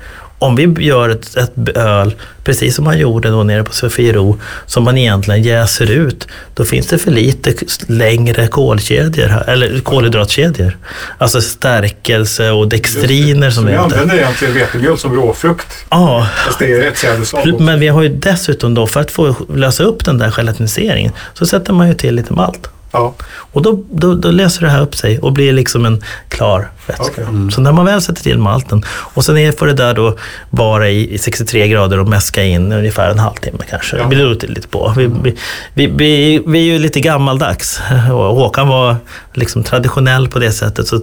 Om 0.43 0.55
vi 0.55 0.85
gör 0.85 1.09
ett, 1.09 1.37
ett 1.37 1.77
öl, 1.77 2.15
precis 2.43 2.75
som 2.75 2.85
man 2.85 2.97
gjorde 2.99 3.29
då 3.29 3.43
nere 3.43 3.63
på 3.63 3.73
Sofiero, 3.73 4.39
som 4.65 4.83
man 4.83 4.97
egentligen 4.97 5.43
jäser 5.43 5.91
ut, 5.91 6.27
då 6.53 6.65
finns 6.65 6.87
det 6.87 6.97
för 6.97 7.11
lite 7.11 7.53
längre 7.87 8.47
kolkedjor, 8.47 9.43
eller 9.47 9.79
kolhydratkedjor. 9.79 10.77
Alltså 11.17 11.41
stärkelse 11.41 12.51
och 12.51 12.67
dextriner 12.67 13.49
som 13.51 13.65
det 13.65 13.71
heter. 13.71 13.83
använder 13.83 14.15
egentligen 14.15 14.53
vetemjöl 14.53 14.97
som 14.97 15.15
råfrukt? 15.15 15.67
Ja, 15.89 16.27
Fast 16.45 16.59
det 16.59 16.71
är 16.73 16.87
ett 16.87 16.97
sädesslag 16.97 17.39
också. 17.53 17.63
men 17.63 17.79
vi 17.79 17.87
har 17.87 18.01
ju 18.01 18.09
dessutom 18.09 18.73
då, 18.73 18.87
för 18.87 18.99
att 18.99 19.11
få 19.11 19.35
lösa 19.55 19.83
upp 19.83 20.05
den 20.05 20.17
där 20.17 20.31
gelatiniseringen, 20.31 21.11
så 21.33 21.45
sätter 21.45 21.73
man 21.73 21.87
ju 21.87 21.93
till 21.93 22.15
lite 22.15 22.33
malt. 22.33 22.69
Ja, 22.93 23.13
Och 23.51 23.61
då, 23.61 23.83
då, 23.91 24.15
då 24.15 24.31
löser 24.31 24.61
det 24.61 24.69
här 24.69 24.81
upp 24.81 24.95
sig 24.95 25.19
och 25.19 25.31
blir 25.33 25.53
liksom 25.53 25.85
en 25.85 26.03
klar 26.27 26.71
vätska. 26.87 27.03
Okej. 27.27 27.51
Så 27.51 27.61
när 27.61 27.71
man 27.71 27.85
väl 27.85 28.01
sätter 28.01 28.23
till 28.23 28.37
malten 28.37 28.83
och 28.87 29.25
sen 29.25 29.37
är- 29.37 29.51
får 29.51 29.67
det 29.67 29.73
där 29.73 29.93
då 29.93 30.17
vara 30.49 30.89
i, 30.89 31.13
i 31.13 31.17
63 31.17 31.67
grader 31.67 31.99
och 31.99 32.07
mäska 32.07 32.43
in 32.43 32.71
ungefär 32.71 33.09
en 33.09 33.19
halvtimme 33.19 33.63
kanske. 33.69 33.97
Ja. 33.97 34.03
Det 34.03 34.09
beror 34.15 34.29
lite- 34.47 34.67
på. 34.67 34.93
Vi, 34.97 35.09
vi, 35.23 35.35
vi, 35.73 35.87
vi, 35.87 36.43
vi 36.47 36.59
är 36.59 36.73
ju 36.73 36.79
lite 36.79 36.99
gammaldags. 36.99 37.81
Och 38.11 38.35
Håkan 38.35 38.67
var 38.67 38.95
liksom 39.33 39.63
traditionell 39.63 40.27
på 40.27 40.39
det 40.39 40.51
sättet. 40.51 40.87
Så 40.87 41.01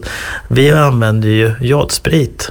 vi 0.48 0.70
använder 0.70 1.29
ju 1.29 1.55
jodsprit. 1.61 2.50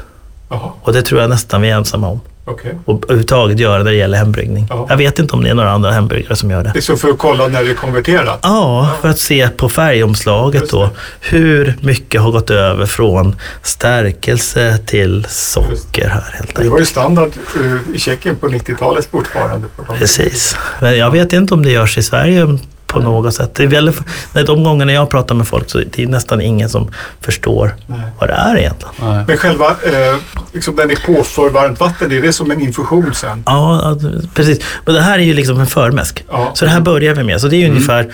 jaha, 0.49 0.71
Och 0.82 0.93
det 0.93 1.02
tror 1.02 1.21
jag 1.21 1.30
nästan 1.30 1.62
vi 1.62 1.69
är 1.69 1.75
ensamma 1.75 2.08
om. 2.08 2.19
Okej. 2.49 2.75
Och 2.85 3.03
överhuvudtaget 3.03 3.59
göra 3.59 3.77
när 3.83 3.91
det 3.91 3.97
gäller 3.97 4.17
hembryggning. 4.17 4.67
Ja. 4.69 4.85
Jag 4.89 4.97
vet 4.97 5.19
inte 5.19 5.33
om 5.33 5.43
det 5.43 5.49
är 5.49 5.53
några 5.53 5.71
andra 5.71 5.91
hembryggare 5.91 6.35
som 6.35 6.51
gör 6.51 6.63
det. 6.63 6.71
Det 6.73 6.79
är 6.79 6.81
så 6.81 6.97
för 6.97 7.09
att 7.09 7.17
kolla 7.17 7.47
när 7.47 7.63
det 7.63 7.69
är 7.69 7.73
konverterat? 7.75 8.39
Ja, 8.43 8.89
för 9.01 9.09
att 9.09 9.19
se 9.19 9.49
på 9.49 9.69
färgomslaget 9.69 10.69
då. 10.69 10.83
det. 10.83 10.89
Hur 11.38 11.75
mycket 11.81 12.21
har 12.21 12.31
gått 12.31 12.49
över 12.49 12.85
från 12.85 13.35
stärkelse 13.62 14.77
till 14.85 15.25
socker 15.29 16.07
här 16.09 16.21
helt 16.33 16.47
Det 16.47 16.49
enkelt. 16.49 16.71
var 16.71 16.79
ju 16.79 16.85
standard 16.85 17.29
eh, 17.55 17.95
i 17.95 17.99
Tjeckien 17.99 18.35
på 18.35 18.47
90-talet 18.49 19.07
fortfarande. 19.12 19.67
På 19.75 19.93
Precis. 19.93 20.57
Men 20.81 20.97
jag 20.97 21.12
vet 21.12 21.33
inte 21.33 21.53
om 21.53 21.63
det 21.65 21.71
görs 21.71 21.97
i 21.97 22.03
Sverige 22.03 22.57
på 22.89 22.99
något 22.99 23.34
sätt. 23.36 23.56
Det 23.56 23.63
är 23.63 23.67
väl, 23.67 23.91
nej, 24.34 24.43
de 24.43 24.63
gångerna 24.63 24.91
jag 24.91 25.10
pratar 25.10 25.36
med 25.36 25.47
folk 25.47 25.69
så 25.69 25.78
det 25.78 26.04
är 26.04 26.08
nästan 26.08 26.41
ingen 26.41 26.69
som 26.69 26.91
förstår 27.21 27.75
Nej. 27.88 27.99
vad 28.19 28.30
det 28.30 28.34
är 28.34 28.58
egentligen. 28.58 28.93
Nej. 29.02 29.23
Men 29.28 29.38
själva, 29.38 29.65
eh, 29.69 30.15
liksom 30.54 30.75
den 30.75 30.91
är 30.91 30.95
påför 30.95 31.49
varmt 31.49 31.80
vatten, 31.80 32.12
är 32.12 32.21
det 32.21 32.34
som 32.34 32.52
en 32.52 32.62
infusion 32.62 33.13
sen? 33.13 33.43
Ja, 33.45 33.97
precis. 34.34 34.60
Men 34.86 34.95
det 34.95 35.02
här 35.02 35.19
är 35.19 35.23
ju 35.23 35.34
liksom 35.34 35.60
en 35.60 35.67
förmäsk. 35.67 36.23
Ja. 36.32 36.52
Så 36.54 36.65
det 36.65 36.71
här 36.71 36.82
börjar 36.82 37.15
vi 37.15 37.23
med. 37.23 37.41
Så 37.41 37.47
det 37.47 37.56
är 37.56 37.60
ju 37.60 37.69
ungefär 37.69 38.12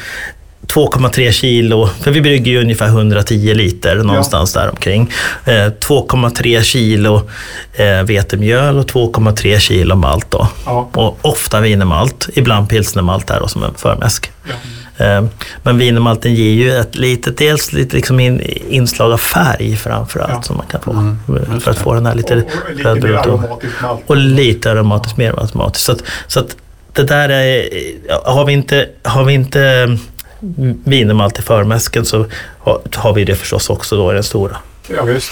2,3 0.68 1.32
kilo, 1.32 1.90
för 2.02 2.12
vi 2.12 2.22
brygger 2.22 2.52
ju 2.52 2.62
ungefär 2.62 2.88
110 2.88 3.54
liter 3.54 3.96
någonstans 3.96 4.54
där 4.54 4.70
omkring. 4.70 5.12
Eh, 5.46 5.52
2,3 5.52 6.62
kilo 6.62 7.30
eh, 7.74 8.04
vetemjöl 8.04 8.78
och 8.80 8.86
2,3 8.86 9.60
kilo 9.60 9.96
malt 9.96 10.32
då. 10.32 10.48
Ja. 10.66 10.90
Och 10.94 11.18
ofta 11.22 11.60
wienermalt, 11.62 12.30
ibland 12.34 12.70
pilsnermalt 12.70 13.28
där 13.28 13.40
då 13.40 13.48
som 13.48 13.64
en 13.64 13.74
förmäsk. 13.74 14.32
Ja. 14.44 14.54
Eh, 15.06 15.24
men 15.64 15.78
wienermalten 15.78 16.36
ger 16.36 16.52
ju 16.52 16.76
ett 16.76 16.96
litet, 16.96 17.38
dels 17.38 17.74
lite 17.74 17.96
liksom 17.96 18.20
in, 18.20 18.42
inslag 18.70 19.12
av 19.12 19.18
färg 19.18 19.76
framför 19.76 20.20
allt 20.20 20.32
Ja. 20.34 20.42
som 20.42 20.58
man 20.58 20.66
kan 20.66 20.82
få. 20.82 20.92
Mm, 20.92 21.60
för 21.60 21.72
att 21.72 21.78
få 21.78 21.94
den 21.94 22.06
här 22.06 22.16
lite 22.16 22.36
och, 22.36 23.34
och 23.34 23.64
malt. 23.82 24.04
Och 24.08 24.18
lite 24.18 24.72
aromatiskt, 24.72 25.18
mer 25.18 25.32
aromatiskt. 25.32 25.86
Så 25.86 25.92
att, 25.92 26.04
så 26.28 26.40
att 26.40 26.56
det 26.94 27.04
där 27.04 27.30
är, 27.30 27.64
har 28.26 28.46
vi 28.46 28.54
inte, 28.54 28.90
har 29.04 29.24
vi 29.24 29.34
inte 29.34 29.98
wienermalt 30.84 31.40
i 31.40 31.42
förmäsken 31.42 32.06
så 32.06 32.26
har, 32.96 33.14
vi 33.14 33.24
det 33.24 33.36
förstås 33.36 33.70
också 33.70 33.98
då 33.98 34.12
i 34.12 34.14
den 34.14 34.24
stora. 34.24 34.58
Ja, 34.96 35.04
visst. 35.04 35.32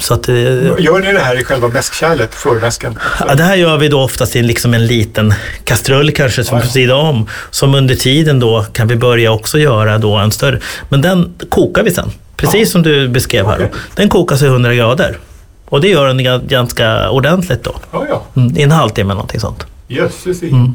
Så 0.00 0.14
att, 0.14 0.28
eh, 0.28 0.34
Gör 0.34 0.98
ni 1.04 1.12
det 1.12 1.18
här 1.20 1.40
i 1.40 1.44
själva 1.44 1.68
mäskkärlet, 1.68 2.34
förmäsken? 2.34 2.98
ja, 3.28 3.34
det 3.34 3.42
här 3.42 3.56
gör 3.56 3.76
vi 3.78 3.88
då 3.88 4.00
oftast 4.02 4.36
i 4.36 4.42
liksom 4.42 4.74
en 4.74 4.86
liten 4.86 5.34
kastrull 5.64 6.10
kanske 6.12 6.44
som 6.44 6.58
Ja, 6.58 6.64
sidan 6.64 7.00
om. 7.06 7.26
Som 7.50 7.74
under 7.74 7.94
tiden 7.94 8.40
då 8.40 8.64
kan 8.72 8.88
vi 8.88 8.96
börja 8.96 9.32
också 9.32 9.58
göra 9.58 9.98
då 9.98 10.14
en 10.16 10.32
större. 10.32 10.60
Men 10.88 11.00
den 11.02 11.34
kokar 11.48 11.82
vi 11.82 11.90
sen. 11.90 12.10
Precis 12.36 12.60
Ja. 12.60 12.66
som 12.72 12.82
du 12.82 13.08
beskrev 13.08 13.46
här. 13.46 13.54
Okej. 13.54 13.70
Den 13.94 14.08
kokas 14.08 14.42
i 14.42 14.46
100 14.46 14.74
grader. 14.74 15.18
Och 15.64 15.80
det 15.80 15.88
gör 15.88 16.06
den 16.06 16.20
ga- 16.20 16.46
ganska 16.48 17.10
ordentligt 17.10 17.64
då. 17.64 17.74
Ja, 17.92 18.06
ja. 18.08 18.22
Mm, 18.36 18.56
I 18.56 18.62
en 18.62 18.70
halvtimme 18.70 19.14
någonting 19.14 19.40
sånt. 19.40 19.66
Jösses. 19.88 20.42
Mm. 20.42 20.74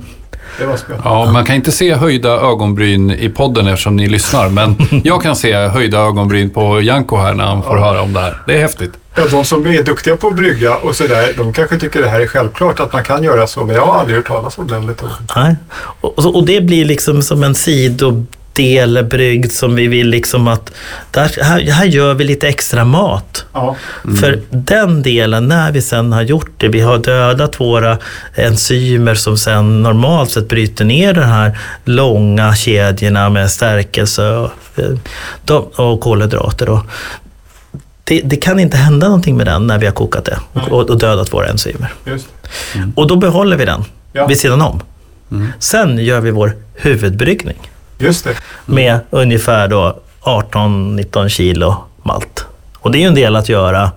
Det 0.60 0.66
var 0.66 0.78
spännande. 0.78 1.10
Ja, 1.10 1.32
man 1.32 1.46
kan 1.46 1.56
inte 1.56 1.72
se 1.72 1.94
höjda 1.96 2.30
ögonbryn 2.30 3.12
i 3.12 3.30
podden 3.30 3.68
eftersom 3.68 3.96
ni 3.96 4.08
lyssnar, 4.08 4.50
men 4.50 4.76
jag 5.04 5.22
kan 5.24 5.36
se 5.36 5.54
höjda 5.68 5.98
ögonbryn 5.98 6.50
på 6.50 6.82
Janko 6.82 7.18
här 7.18 7.34
när 7.34 7.44
han 7.46 7.64
får 7.64 7.78
höra 7.78 8.02
om 8.02 8.14
det 8.14 8.20
här. 8.20 8.38
Det 8.48 8.54
är 8.56 8.60
häftigt. 8.62 8.92
Ja, 9.16 9.24
de 9.32 9.46
som 9.46 9.68
är 9.68 9.84
duktiga 9.84 10.18
på 10.18 10.28
att 10.28 10.36
brygga 10.36 10.76
och 10.76 10.96
sådär, 10.96 11.34
de 11.38 11.54
kanske 11.54 11.80
tycker 11.80 12.02
det 12.02 12.10
här 12.10 12.20
är 12.22 12.28
självklart 12.28 12.80
att 12.80 12.94
man 12.94 13.04
kan 13.04 13.24
göra 13.24 13.48
så, 13.48 13.64
men 13.66 13.76
jag 13.76 13.86
har 13.86 14.00
aldrig 14.00 14.18
hört 14.18 14.28
talas 14.28 14.58
om 14.58 14.68
den 14.68 14.86
metoden. 14.86 15.16
Nej. 15.36 15.56
Och, 16.02 16.36
och- 16.36 16.46
det 16.46 16.62
blir 16.62 16.86
liksom 16.86 17.22
som 17.22 17.44
en 17.44 17.56
sidodel 17.56 18.24
brygd 19.10 19.52
som 19.52 19.76
vi 19.76 19.88
vill 19.88 20.08
liksom 20.10 20.48
att 20.48 20.72
där, 21.12 21.44
här, 21.44 21.62
här 21.62 21.86
gör 21.86 22.14
vi 22.14 22.24
lite 22.24 22.48
extra 22.48 22.86
mat. 22.86 23.46
Ja, 23.54 23.76
För 24.22 24.42
den 24.50 25.02
delen, 25.02 25.48
när 25.48 25.72
vi 25.72 25.82
sen 25.82 26.14
har 26.14 26.22
gjort 26.22 26.52
det, 26.58 26.68
vi 26.68 26.80
har 26.82 26.98
dödat 26.98 27.60
våra 27.60 27.98
enzymer 28.36 29.16
som 29.16 29.38
sen 29.38 29.82
normalt 29.84 30.32
sett 30.32 30.48
bryter 30.48 30.86
ner 30.86 31.14
de 31.14 31.22
här 31.22 31.58
långa 31.86 32.56
kedjorna 32.56 33.30
med 33.30 33.52
stärkelse 33.52 34.30
och, 35.50 35.80
och 35.80 36.00
kolhydrater. 36.02 36.66
Då. 36.66 36.86
Det, 38.04 38.22
det 38.22 38.36
kan 38.36 38.60
inte 38.60 38.78
hända 38.78 39.08
någonting 39.08 39.38
med 39.38 39.48
den 39.48 39.68
när 39.68 39.78
vi 39.80 39.86
har 39.86 39.94
kokat 39.94 40.26
det 40.26 40.40
och, 40.54 40.90
och 40.90 40.98
dödat 41.00 41.34
våra 41.34 41.48
enzymer. 41.48 41.94
just 42.06 42.28
Och 42.96 43.08
då 43.08 43.16
behåller 43.16 43.58
vi 43.58 43.66
den 43.66 43.84
Ja. 44.16 44.28
vid 44.28 44.40
sidan 44.40 44.62
om. 44.62 44.82
Sen 45.60 45.98
gör 45.98 46.20
vi 46.22 46.32
vår 46.32 46.56
huvudbryggning 46.76 47.58
Just 47.98 48.24
det. 48.26 48.36
med 48.66 49.00
ungefär 49.10 49.68
då 49.68 49.98
18-19 50.22 51.28
kilo 51.30 51.76
malt. 52.04 52.46
Och 52.80 52.92
det 52.92 52.98
är 52.98 53.00
ju 53.00 53.08
en 53.08 53.16
del 53.16 53.36
att 53.36 53.50
göra 53.50 53.92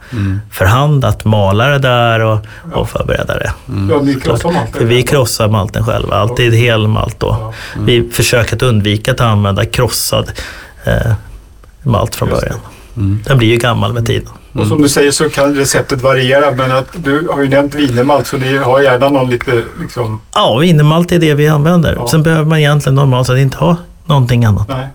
för 0.52 0.64
hand, 0.64 1.04
att 1.04 1.24
mala 1.24 1.66
det 1.68 1.78
där 1.78 2.20
och, 2.20 2.38
och 2.72 2.88
förbereda 2.90 3.38
det. 3.38 3.52
Ja, 3.90 4.00
ni 4.02 4.14
krossar 4.20 4.52
malten. 4.52 4.72
För 4.72 4.84
vi 4.84 5.02
krossar 5.02 5.48
malten 5.48 5.84
själva, 5.84 6.16
alltid 6.16 6.54
hel 6.54 6.88
malt 6.88 7.20
då. 7.20 7.54
Vi 7.78 8.10
försöker 8.10 8.56
att 8.56 8.62
undvika 8.62 9.12
att 9.12 9.20
använda 9.20 9.64
krossad 9.64 10.32
eh, 10.84 11.12
malt 11.82 12.14
från 12.14 12.28
Just 12.28 12.40
det. 12.40 12.48
början. 12.94 13.22
Den 13.26 13.38
blir 13.38 13.48
ju 13.48 13.56
gammal 13.56 13.92
med 13.92 14.06
tiden. 14.06 14.28
Och 14.58 14.66
som 14.66 14.82
du 14.82 14.88
säger 14.88 15.10
så 15.10 15.28
kan 15.30 15.54
receptet 15.54 16.02
variera, 16.02 16.50
men 16.50 16.72
att 16.72 16.86
du 16.96 17.28
har 17.32 17.42
ju 17.42 17.48
nämnt 17.48 17.74
wienermalt, 17.74 18.26
så 18.26 18.36
ni 18.36 18.56
har 18.56 18.80
gärna 18.80 19.08
någon 19.08 19.30
lite 19.30 19.62
liksom... 19.80 20.20
Ja, 20.34 20.58
wienermalt 20.58 21.12
är 21.12 21.18
det 21.18 21.34
vi 21.34 21.48
använder. 21.48 21.94
Ja. 21.94 22.08
Sen 22.10 22.22
behöver 22.22 22.44
man 22.44 22.58
egentligen 22.58 22.94
normalt 22.94 23.26
sett 23.26 23.38
inte 23.38 23.56
ha 23.58 23.76
någonting 24.06 24.44
annat. 24.44 24.68
Nej, 24.68 24.86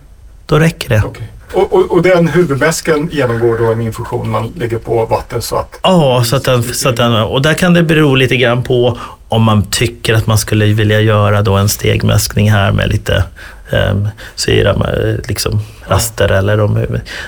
Då 0.46 0.60
räcker 0.60 0.90
det. 0.90 1.02
okej. 1.06 1.28
Och, 1.54 1.74
och, 1.74 1.92
och 1.92 2.02
den 2.02 2.28
huvudmäsken 2.28 3.10
genomgår 3.12 3.58
då 3.58 3.72
en 3.72 3.82
infusion 3.82 4.30
man 4.30 4.52
lägger 4.58 4.78
på 4.78 5.06
vatten 5.06 5.42
så 5.42 5.56
att... 5.56 5.80
Ja, 5.84 6.24
så 6.26 6.36
att 6.36 6.44
den, 6.44 6.64
så 6.64 6.90
att 6.90 6.98
den, 6.98 7.14
och 7.16 7.42
där 7.42 7.54
kan 7.54 7.74
det 7.74 7.84
bero 7.84 8.16
lite 8.16 8.38
grann 8.38 8.64
på 8.64 8.98
om 9.30 9.44
man 9.44 9.64
tycker 9.64 10.14
att 10.14 10.28
man 10.28 10.38
skulle 10.38 10.66
vilja 10.66 11.02
göra 11.02 11.42
då 11.42 11.54
en 11.56 11.70
stegmäskning 11.70 12.52
här 12.52 12.72
med 12.72 12.90
lite 12.90 13.24
eh, 13.72 14.08
syra, 14.36 14.78
med, 14.78 15.22
liksom 15.28 15.62
raster 15.88 16.30
eller 16.30 16.60
om, 16.60 16.86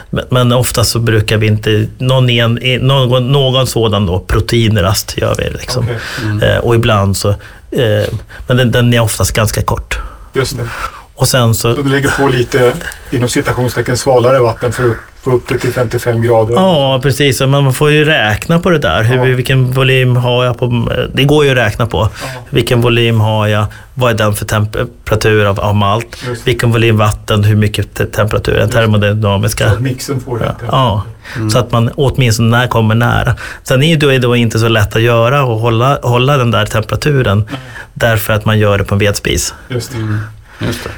men, 0.10 0.26
men 0.30 0.52
ofta 0.52 0.84
så 0.84 1.00
brukar 1.00 1.38
vi 1.38 1.48
inte, 1.48 1.88
någon, 1.98 2.30
en, 2.30 2.60
någon, 2.82 3.32
någon 3.32 3.68
sådan 3.68 4.06
då 4.06 4.20
proteinrast 4.20 5.18
gör 5.18 5.36
vi 5.38 5.50
liksom. 5.50 5.84
Okej, 5.84 6.50
Eh, 6.50 6.58
och 6.58 6.76
ibland 6.76 7.18
så, 7.18 7.30
eh, 7.72 8.14
men 8.48 8.58
den, 8.58 8.72
den 8.72 8.94
är 8.94 9.00
oftast 9.00 9.32
ganska 9.32 9.62
kort. 9.62 10.00
Just 10.34 10.58
det. 10.58 10.64
Och 11.16 11.28
sen 11.28 11.56
så, 11.56 11.76
Så 11.76 11.82
du 11.82 11.90
lägger 11.90 12.10
på 12.10 12.28
lite, 12.28 12.74
inom 13.12 13.30
citationstecken, 13.30 13.98
svalare 13.98 14.40
vatten 14.40 14.72
för 14.72 14.90
att 14.90 14.98
få 15.24 15.32
upp 15.32 15.48
det 15.48 15.58
till 15.60 15.74
55 15.74 16.22
grader. 16.22 16.54
Ja, 16.54 17.00
precis. 17.04 17.40
Men 17.40 17.50
Man 17.50 17.74
får 17.74 17.92
ju 17.92 18.06
räkna 18.06 18.60
på 18.60 18.70
det 18.70 18.78
där. 18.78 19.04
Hur, 19.04 19.16
Ja. 19.18 19.24
Vilken 19.24 19.72
volym 19.72 20.16
har 20.16 20.46
jag 20.46 20.58
på... 20.60 20.90
Det 21.14 21.24
går 21.24 21.46
ju 21.46 21.52
att 21.52 21.58
räkna 21.58 21.86
på. 21.86 22.10
Vilken 22.50 22.82
volym 22.82 23.20
har 23.20 23.48
jag? 23.48 23.66
Vad 23.94 24.12
är 24.12 24.18
den 24.18 24.34
för 24.36 24.46
temperatur 24.46 25.46
av, 25.46 25.60
av 25.60 25.76
malt? 25.76 26.24
Just. 26.28 26.48
Vilken 26.48 26.72
volym 26.72 26.98
vatten? 26.98 27.44
Hur 27.44 27.56
mycket 27.56 27.94
te- 27.94 28.06
temperatur? 28.06 28.54
Den 28.56 28.68
Så 28.68 28.74
termodynamiska. 28.78 29.68
att 29.68 29.80
mixen 29.80 30.20
får 30.20 30.38
rätt. 30.40 30.56
Ja, 30.72 31.04
så 31.52 31.60
att 31.60 31.72
man 31.72 31.90
åtminstone 31.96 32.58
när 32.58 32.68
kommer 32.68 32.96
nära. 32.96 33.36
Sen 33.64 33.84
är 33.84 33.88
ju 33.88 33.96
då, 33.96 34.08
är 34.08 34.14
det 34.14 34.20
då 34.20 34.36
inte 34.36 34.60
så 34.60 34.68
lätt 34.68 34.96
att 34.96 35.02
göra 35.02 35.44
och 35.44 35.60
hålla, 35.60 36.00
hålla 36.04 36.38
den 36.38 36.52
där 36.52 36.66
temperaturen. 36.66 37.44
Därför 37.94 38.34
att 38.34 38.46
man 38.46 38.60
gör 38.60 38.78
det 38.78 38.84
på 38.84 38.96
en 38.96 39.00
vedspis. 39.00 39.54
Just 39.70 39.92
det. 39.92 40.66
Just 40.66 40.84
det. 40.84 40.90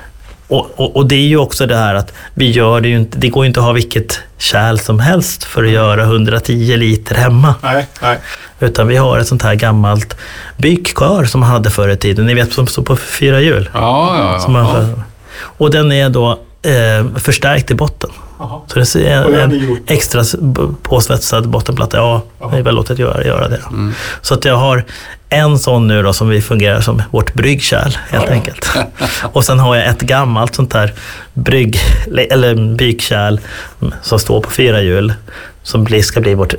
Och, 0.48 0.72
och, 0.76 0.96
och 0.96 1.08
det 1.08 1.16
är 1.16 1.28
ju 1.28 1.38
också 1.38 1.66
det 1.66 1.76
här 1.76 1.96
att 1.96 2.14
vi 2.34 2.52
gör 2.52 2.82
det 2.82 2.88
ju 2.88 2.96
inte, 2.96 3.18
det 3.18 3.30
går 3.30 3.44
ju 3.44 3.48
inte 3.48 3.60
att 3.60 3.66
ha 3.66 3.74
vilket 3.74 4.20
kärl 4.38 4.78
som 4.78 5.00
helst 5.00 5.44
för 5.44 5.64
att 5.64 5.70
göra 5.70 6.04
110 6.04 6.78
liter 6.78 7.16
hemma. 7.16 7.56
Nej, 7.64 7.88
nej. 8.02 8.20
Utan 8.60 8.88
vi 8.88 8.96
har 8.96 9.20
ett 9.20 9.28
sånt 9.28 9.42
här 9.42 9.56
gammalt 9.56 10.18
byggkar 10.58 11.26
som 11.26 11.40
man 11.42 11.50
hade 11.50 11.70
förr 11.70 11.90
i 11.90 11.98
tiden. 11.98 12.26
Ni 12.26 12.34
vet 12.34 12.54
som 12.54 12.68
står 12.68 12.84
på 12.84 12.96
fyra 12.96 13.42
hjul. 13.42 13.70
Ja, 13.74 14.18
ja, 14.18 14.40
ja. 14.42 14.48
man, 14.48 15.04
och 15.38 15.72
den 15.72 15.92
är 15.92 16.10
då 16.10 16.40
eh, 16.62 17.20
förstärkt 17.20 17.72
i 17.72 17.74
botten. 17.74 18.10
Jaha. 18.40 18.62
Så 18.68 18.98
det 18.98 19.10
är 19.10 19.40
en, 19.40 19.60
gjort? 19.70 19.80
extra 19.92 20.24
påsvetsad 20.82 21.50
bottenplatta. 21.50 21.98
Ja, 21.98 22.22
Jaha. 22.40 22.50
vi 22.50 22.56
har 22.56 22.64
väl 22.64 22.76
låtit 22.76 23.00
göra, 23.00 23.26
göra 23.26 23.48
det. 23.48 23.62
Mm. 23.70 23.94
Så 24.22 24.34
att 24.34 24.46
jag 24.46 24.56
har 24.56 24.86
en 25.30 25.60
sån 25.60 25.88
nu 25.88 26.04
då 26.04 26.14
som 26.14 26.30
vi 26.30 26.42
fungerar 26.42 26.82
som 26.82 27.02
vårt 27.12 27.34
bryggkärl 27.34 27.98
helt 28.10 28.24
Ja, 28.24 28.30
ja. 28.30 28.34
enkelt. 28.34 28.70
Och 29.34 29.46
sen 29.46 29.60
har 29.60 29.76
jag 29.76 29.86
ett 29.88 30.02
gammalt 30.02 30.56
sånt 30.56 30.72
där 30.72 30.94
brygg, 31.34 31.80
eller 32.30 32.76
bykärl 32.76 33.40
som 34.02 34.20
står 34.20 34.42
på 34.42 34.52
fyra 34.52 34.82
hjul. 34.82 35.14
Som 35.64 36.02
ska 36.02 36.22
bli 36.22 36.34
vårt 36.34 36.54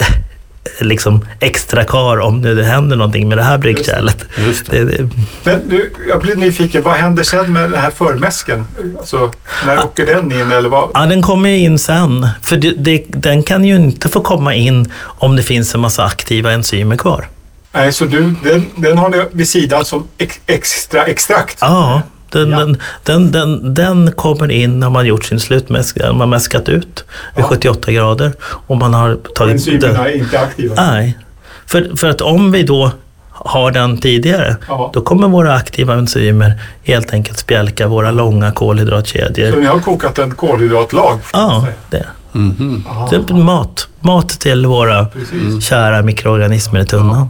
liksom 0.81 1.27
extra 1.41 1.85
kar 1.85 2.21
om 2.21 2.41
nu 2.41 2.55
det 2.55 2.65
händer 2.65 2.97
någonting 2.97 3.29
med 3.29 3.39
det 3.39 3.45
här 3.45 3.59
bryggkärlet. 3.59 4.25
Just 4.47 4.71
det. 4.71 4.85
Det, 4.85 4.97
det, 4.97 5.09
Men 5.45 5.69
du, 5.69 5.93
jag 6.09 6.21
blir 6.21 6.37
nyfiken. 6.37 6.83
Vad 6.83 6.95
händer 6.95 7.23
sen 7.23 7.53
med 7.53 7.71
den 7.71 7.81
här 7.81 7.91
förmäsken? 7.91 8.67
Alltså, 8.99 9.33
när 9.67 9.85
åker 9.85 10.07
den 10.07 10.33
in 10.33 10.53
eller 10.53 10.69
vad? 10.69 10.91
Ja, 10.95 11.07
den 11.07 11.23
kommer 11.23 11.49
ju 11.49 11.59
in 11.59 11.79
sen. 11.79 12.29
För 12.43 12.57
det, 12.57 12.71
det, 12.71 13.05
den 13.09 13.43
kan 13.43 13.65
ju 13.65 13.77
inte 13.77 14.09
få 14.09 14.21
komma 14.21 14.55
in 14.55 14.93
om 14.99 15.37
det 15.37 15.43
finns 15.43 15.75
en 15.75 15.81
massa 15.81 16.05
aktiva 16.05 16.53
enzymer 16.53 16.97
kvar. 16.97 17.29
Nej, 17.73 17.93
så 17.93 18.05
du, 18.05 18.35
den, 18.45 18.67
den 18.77 18.99
har 18.99 19.09
ni 19.09 19.25
vid 19.33 19.49
sidan 19.49 19.85
som 19.85 20.09
ex, 20.19 20.41
extra 20.47 21.05
extrakt? 21.05 21.59
Ja, 21.61 22.03
den, 22.31 22.51
Ja. 22.51 22.59
Den, 22.65 22.77
den, 23.05 23.31
den, 23.33 23.75
den 23.75 24.13
kommer 24.13 24.51
in 24.51 24.81
när 24.81 24.91
man 24.91 25.07
gjort 25.07 25.25
sin 25.25 25.41
slutmäsk, 25.41 25.97
när 25.97 26.13
man 26.13 26.31
mäskat 26.31 26.69
ut 26.69 27.05
vid 27.37 27.45
Ja. 27.45 27.49
78 27.49 27.93
grader. 27.93 28.33
Och 28.43 28.77
man 28.77 28.95
har 28.95 29.15
tagit 29.35 29.53
Enzymerna 29.55 30.09
är 30.11 30.17
inte 30.17 30.41
aktiva? 30.41 30.75
Nej, 30.75 31.19
för, 31.67 31.97
för 31.97 32.09
att 32.09 32.21
om 32.21 32.53
vi 32.53 32.63
då 32.63 32.91
har 33.29 33.71
den 33.71 33.99
tidigare, 34.01 34.57
Ja. 34.69 34.91
då 34.95 35.01
kommer 35.01 35.29
våra 35.29 35.55
aktiva 35.55 35.95
enzymer 35.95 36.53
helt 36.83 37.13
enkelt 37.13 37.39
spjälka 37.39 37.87
våra 37.87 38.11
långa 38.11 38.49
Så 38.51 38.55
kolhydratkedjor. 38.55 39.57
ni 39.57 39.67
har 39.67 39.79
kokat 39.81 40.19
en 40.19 40.35
kolhydratlag? 40.35 41.19
Ja, 41.33 41.67
det. 41.91 42.07
Mhm. 42.33 42.85
Aha. 42.89 43.09
det 43.11 43.17
är 43.17 43.35
mat. 43.35 43.89
Mat 44.01 44.29
till 44.29 44.67
våra 44.67 45.05
Precis. 45.07 45.65
kära 45.65 46.03
mikroorganismer 46.03 46.81
i 46.81 46.87
tunnan. 46.87 47.29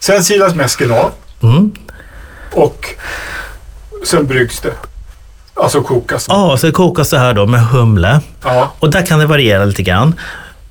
Sen 0.00 0.24
silas 0.24 0.54
mäsken 0.54 0.92
av 0.92 1.10
Mm. 1.42 1.72
och 2.52 2.86
sen 4.04 4.26
bryggs 4.26 4.60
det. 4.60 4.72
Alltså 5.54 5.82
kokas. 5.82 6.26
Ja, 6.28 6.56
så 6.56 6.66
det 6.66 6.72
kokas 6.72 7.10
det 7.10 7.18
här 7.18 7.34
då 7.34 7.46
med 7.46 7.60
humle. 7.66 8.20
Ja. 8.44 8.72
Och 8.78 8.90
där 8.90 9.06
kan 9.06 9.18
det 9.18 9.26
variera 9.26 9.64
lite 9.64 9.82
grann. 9.82 10.14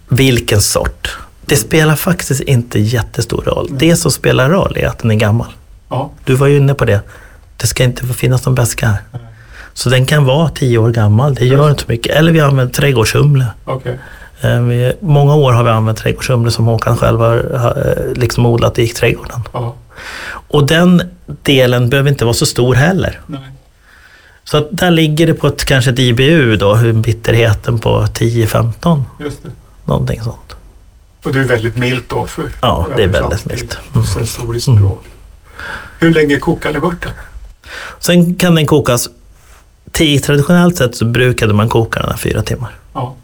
Vilken 0.08 0.62
sort? 0.62 1.18
Det 1.46 1.56
spelar 1.56 1.96
faktiskt 1.96 2.42
inte 2.42 2.80
jättestor 2.80 3.42
roll. 3.44 3.68
Det 3.72 3.96
som 3.96 4.12
spelar 4.12 4.50
roll 4.50 4.78
är 4.78 4.88
att 4.88 5.00
den 5.00 5.12
är 5.12 5.16
gammal. 5.16 5.48
ja. 5.90 6.12
Du 6.26 6.36
var 6.36 6.48
ju 6.48 6.58
inne 6.58 6.74
på 6.74 6.86
det. 6.86 7.02
Det 7.58 7.68
ska 7.68 7.84
inte 7.84 8.06
finnas 8.06 8.46
någon 8.46 8.56
beska 8.56 8.88
här. 8.88 8.98
Så 9.74 9.90
den 9.90 10.06
kan 10.06 10.26
vara 10.26 10.50
tio 10.50 10.78
år 10.78 10.90
gammal, 10.92 11.36
det 11.36 11.46
gör 11.46 11.70
inte 11.70 11.84
så 11.84 11.92
mycket. 11.92 12.16
Eller 12.16 12.32
vi 12.32 12.40
använder 12.40 12.74
trädgårdshumle. 12.74 13.46
Okej. 13.66 14.00
Eh, 14.42 14.60
vi- 14.62 14.94
Många 15.00 15.36
år 15.36 15.52
har 15.54 15.64
vi 15.64 15.70
använt 15.70 15.98
trädgårdshumle 15.98 16.52
som 16.52 16.66
Håkan 16.66 16.98
själv 16.98 17.20
har 17.20 17.58
har, 17.58 17.96
eh, 18.08 18.14
liksom 18.14 18.46
odlat 18.46 18.80
i 18.80 18.88
trädgården. 18.88 19.40
Ja. 19.54 19.76
Och 20.48 20.68
den 20.68 21.02
delen 21.44 21.90
behöver 21.90 22.10
inte 22.10 22.26
vara 22.26 22.34
så 22.34 22.46
stor 22.46 22.76
heller. 22.76 23.22
Nej. 23.28 23.40
Så 24.44 24.58
att 24.58 24.68
där 24.72 24.92
ligger 24.92 25.28
det 25.28 25.34
på 25.34 25.48
ett, 25.48 25.66
kanske 25.66 25.92
ett 25.92 26.00
IBU 26.00 26.56
då, 26.56 26.76
bitterheten 26.94 27.80
på 27.80 28.06
10-15, 28.14 29.04
Just 29.20 29.44
det. 29.44 29.50
någonting 29.86 30.22
sånt. 30.22 30.56
Och 31.24 31.34
det 31.34 31.40
är 31.40 31.44
väldigt 31.44 31.78
milt 31.78 32.10
då? 32.10 32.28
För, 32.28 32.50
Ja, 32.62 32.88
det 32.96 33.04
är 33.04 33.08
väldigt 33.08 33.46
milt. 33.46 33.78
Mm. 33.94 34.06
Sensoriskt 34.08 34.68
Mm. 34.68 34.82
bra. 34.84 34.98
Hur 36.00 36.14
länge 36.14 36.40
kokar 36.40 36.74
ni 36.74 36.80
bort 36.80 37.02
den? 37.04 37.12
Sen 38.00 38.36
kan 38.36 38.56
den 38.56 38.66
kokas, 38.68 39.10
traditionellt 39.92 40.78
sett 40.78 40.96
så 40.96 41.06
brukade 41.06 41.54
man 41.54 41.70
koka 41.70 42.00
den 42.00 42.10
här 42.10 42.18
fyra 42.18 42.42
timmar. 42.42 42.72
Ja. 42.94 43.16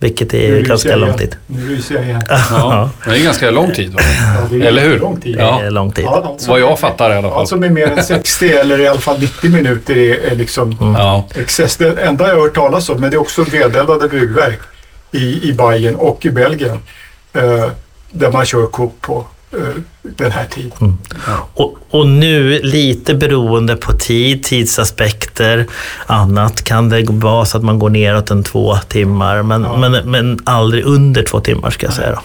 Vilket 0.00 0.32
Nu 0.32 0.38
är 0.38 0.50
ryser 0.52 0.68
ganska 0.68 0.96
lång 0.96 1.18
tid. 1.18 1.36
Nu 1.46 1.68
ryser 1.76 1.94
jag 1.94 2.04
igen. 2.04 2.22
Ja, 2.50 2.90
det 3.04 3.10
är 3.10 3.24
ganska 3.24 3.50
lång 3.50 3.70
tid. 3.74 3.92
Va? 3.94 4.00
Ja, 4.02 4.46
det 4.50 4.56
är 4.56 4.60
Eller 4.68 4.82
hur? 4.82 4.98
Lång 4.98 5.20
tid. 5.20 5.36
Det 5.36 5.42
Ja. 5.42 5.62
är 5.62 5.70
lång 5.70 5.92
tid. 5.92 6.04
Ja, 6.04 6.22
alltså, 6.32 6.50
Vad 6.50 6.60
jag 6.60 6.78
fattar 6.78 7.10
i 7.10 7.16
alla 7.16 7.28
fall. 7.28 7.38
Alltså 7.38 7.56
med 7.56 7.72
mer 7.72 7.86
än 7.90 8.04
60 8.04 8.48
eller 8.52 8.80
i 8.80 8.88
alla 8.88 9.00
fall 9.00 9.18
90 9.20 9.50
minuter 9.50 9.96
är, 9.96 10.32
är 10.32 10.36
liksom 10.36 10.76
Ja. 10.98 11.24
excess. 11.34 11.76
Det 11.76 12.00
enda 12.00 12.28
jag 12.28 12.34
har 12.34 12.42
hört 12.42 12.54
talas 12.54 12.88
om, 12.88 13.00
men 13.00 13.10
det 13.10 13.16
är 13.16 13.20
också 13.20 13.42
vedeldade 13.44 14.08
bryggverk 14.08 14.58
i, 15.12 15.48
i 15.48 15.52
Bayern 15.52 15.94
och 15.94 16.26
i 16.26 16.30
Belgien. 16.30 16.78
Eh, 17.32 17.64
där 18.10 18.32
man 18.32 18.44
kör 18.46 18.66
Coop 18.66 19.00
på 19.00 19.26
den 20.02 20.30
här 20.30 20.44
tiden. 20.50 20.72
Mm. 20.80 20.96
Och, 21.54 21.74
och 21.90 22.06
nu, 22.08 22.60
lite 22.62 23.14
beroende 23.14 23.76
på 23.76 23.92
tid, 23.92 24.42
tidsaspekter, 24.44 25.66
annat, 26.06 26.64
kan 26.64 26.88
det 26.88 27.04
vara 27.08 27.44
så 27.44 27.56
att 27.58 27.64
man 27.64 27.78
går 27.78 27.90
neråt 27.90 28.30
en 28.30 28.42
två 28.44 28.76
timmar. 28.88 29.42
Men, 29.42 29.62
Ja. 29.62 29.76
men, 29.76 30.10
men 30.10 30.38
aldrig 30.44 30.84
under 30.84 31.22
två 31.22 31.40
timmar 31.40 31.70
ska 31.70 31.86
jag 31.86 31.94
säga. 31.94 32.10
Då. 32.10 32.20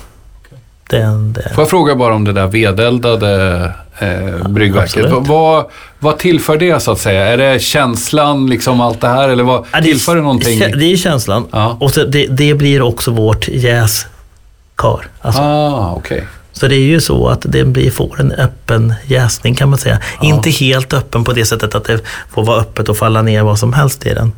Det, 0.90 0.98
det. 1.42 1.50
Får 1.56 1.62
jag 1.62 1.70
fråga 1.70 1.96
bara 1.96 2.14
om 2.16 2.24
det 2.24 2.34
där 2.34 2.48
vedeldade 2.48 3.72
eh, 4.00 4.48
bryggverket. 4.50 5.06
Vad, 5.12 5.66
vad, 6.00 6.18
tillför 6.18 6.58
det 6.58 6.80
så 6.82 6.92
att 6.92 7.00
säga? 7.00 7.26
Är 7.28 7.38
det 7.38 7.62
känslan, 7.62 8.48
liksom 8.50 8.82
allt 8.82 9.02
det 9.02 9.08
här? 9.08 9.30
Eller 9.30 9.44
vad 9.44 9.66
Ja, 9.72 9.78
är- 9.78 9.82
tillför 9.82 10.16
det 10.16 10.22
någonting? 10.22 10.60
Det 10.60 10.86
är 10.94 10.98
känslan. 10.98 11.46
Ja. 11.52 11.78
Och 11.80 11.92
så 11.92 12.04
det, 12.06 12.28
det 12.28 12.54
blir 12.54 12.82
också 12.82 13.12
vårt 13.12 13.48
jäskar. 13.48 15.08
Alltså, 15.22 15.42
Ah, 15.42 15.94
okej. 15.98 16.28
Så 16.54 16.68
det 16.68 16.76
är 16.76 16.80
ju 16.80 17.02
så 17.02 17.28
att 17.28 17.42
det 17.42 17.66
blir, 17.66 17.92
får 17.92 18.20
en 18.20 18.32
öppen 18.32 18.94
jäsning 19.06 19.56
kan 19.56 19.70
man 19.70 19.80
säga. 19.80 20.00
Inte 20.22 20.50
helt 20.50 20.94
öppen 20.94 21.24
på 21.24 21.34
det 21.34 21.46
sättet 21.46 21.76
att 21.76 21.84
det 21.84 22.00
får 22.30 22.46
vara 22.46 22.60
öppet 22.62 22.90
och 22.90 22.98
falla 22.98 23.22
ner 23.22 23.44
vad 23.44 23.60
som 23.60 23.74
helst 23.74 24.06
i 24.06 24.14
den. 24.14 24.32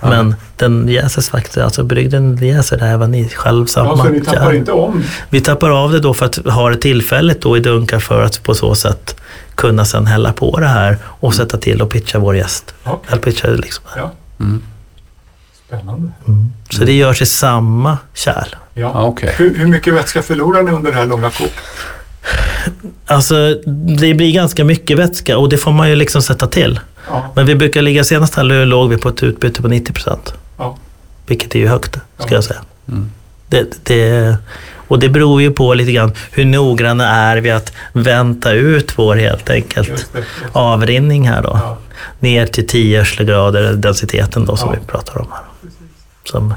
Men 0.00 0.34
den 0.56 0.88
jäses 0.88 1.28
faktiskt, 1.28 1.58
alltså 1.58 1.82
brygden 1.84 2.36
jäser 2.36 2.82
även 2.82 3.14
i 3.14 3.28
själv 3.28 3.66
samma 3.66 3.88
Ja, 3.88 3.96
så 3.96 4.08
ni 4.08 4.20
tappar 4.20 4.54
inte 4.54 4.72
om? 4.72 5.04
Vi 5.30 5.40
tappar 5.40 5.70
av 5.70 5.92
det 5.92 6.00
då 6.00 6.14
för 6.14 6.26
att 6.26 6.36
ha 6.36 6.70
det 6.70 6.76
tillfälligt 6.76 7.40
då 7.40 7.56
i 7.56 7.60
dunkar 7.60 7.98
för 7.98 8.22
att 8.22 8.42
på 8.42 8.54
så 8.54 8.74
sätt 8.74 9.16
kunna 9.54 9.84
sen 9.84 10.06
hälla 10.06 10.32
på 10.32 10.60
det 10.60 10.66
här 10.66 10.98
och 11.04 11.34
sätta 11.34 11.58
till 11.58 11.82
och 11.82 11.90
pitcha 11.90 12.18
vår 12.18 12.36
gäst. 12.36 12.74
Ja. 12.84 13.00
Eller 13.08 13.22
pitcha 13.22 13.48
liksom. 13.48 13.84
Ja. 13.96 14.12
Mm. 14.40 14.62
Spännande. 15.78 16.08
Så 16.70 16.84
det 16.84 16.92
görs 16.92 17.22
i 17.22 17.26
samma 17.26 17.98
kärl. 18.14 18.48
Ja. 18.74 18.80
Ja, 18.94 19.02
okej. 19.04 19.34
Hur, 19.38 19.54
hur 19.58 19.66
mycket 19.66 19.94
vätska 19.94 20.22
förlorar 20.22 20.62
ni 20.62 20.70
under 20.70 20.90
det 20.92 20.96
här 20.98 21.06
långa 21.06 21.30
Coop? 21.30 21.50
Alltså 23.06 23.54
det 23.98 24.14
blir 24.14 24.32
ganska 24.32 24.64
mycket 24.64 24.98
vätska 24.98 25.38
och 25.38 25.48
det 25.48 25.58
får 25.58 25.72
man 25.72 25.88
ju 25.90 25.96
liksom 25.96 26.22
sätta 26.22 26.46
till. 26.46 26.80
Ja. 27.08 27.24
Men 27.34 27.46
vi 27.46 27.54
brukar 27.54 27.82
ligga, 27.82 28.04
senast 28.04 28.34
här 28.34 28.64
låg 28.66 28.90
vi 28.90 28.96
på 28.96 29.08
ett 29.08 29.22
utbyte 29.22 29.62
på 29.62 29.68
90 29.68 29.92
procent. 29.92 30.34
Ja. 30.58 30.76
Vilket 31.26 31.54
är 31.54 31.58
ju 31.58 31.66
högt, 31.68 31.92
ska 32.18 32.28
Ja. 32.28 32.34
jag 32.34 32.44
säga. 32.44 32.60
Mm. 32.88 33.10
Det, 33.48 33.84
det, 33.84 34.36
och 34.88 34.98
det 34.98 35.08
beror 35.08 35.42
ju 35.42 35.50
på 35.50 35.74
lite 35.74 35.92
grann 35.92 36.12
hur 36.30 36.44
noggranna 36.44 37.08
är 37.08 37.36
vi 37.36 37.50
att 37.50 37.72
vänta 37.92 38.52
ut 38.52 38.98
vår 38.98 39.16
helt 39.16 39.50
enkelt 39.50 39.88
Just 39.88 40.12
det. 40.12 40.18
Just 40.18 40.30
det. 40.42 40.58
avrinning 40.58 41.28
här 41.28 41.42
då. 41.42 41.76
Ner 42.20 42.46
till 42.46 42.66
10 42.68 43.00
örslegrader, 43.00 43.72
densiteten 43.72 44.44
då 44.46 44.56
som 44.56 44.68
Ja. 44.74 44.78
vi 44.80 44.86
pratar 44.86 45.18
om 45.18 45.26
här. 45.32 45.42
Som 46.24 46.54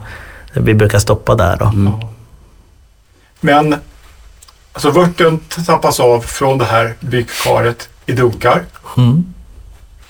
vi 0.54 0.74
brukar 0.74 1.00
stoppa 1.00 1.36
där 1.36 1.58
då. 1.58 1.66
Mm. 1.66 1.94
Men 3.42 3.76
alltså 4.74 4.90
vörten 4.92 5.40
tappas 5.68 6.00
av 6.00 6.22
från 6.22 6.58
det 6.58 6.66
här 6.66 6.94
byggkaret 7.00 7.90
i 8.06 8.12
dunkar 8.12 8.64
Mm. 8.98 9.34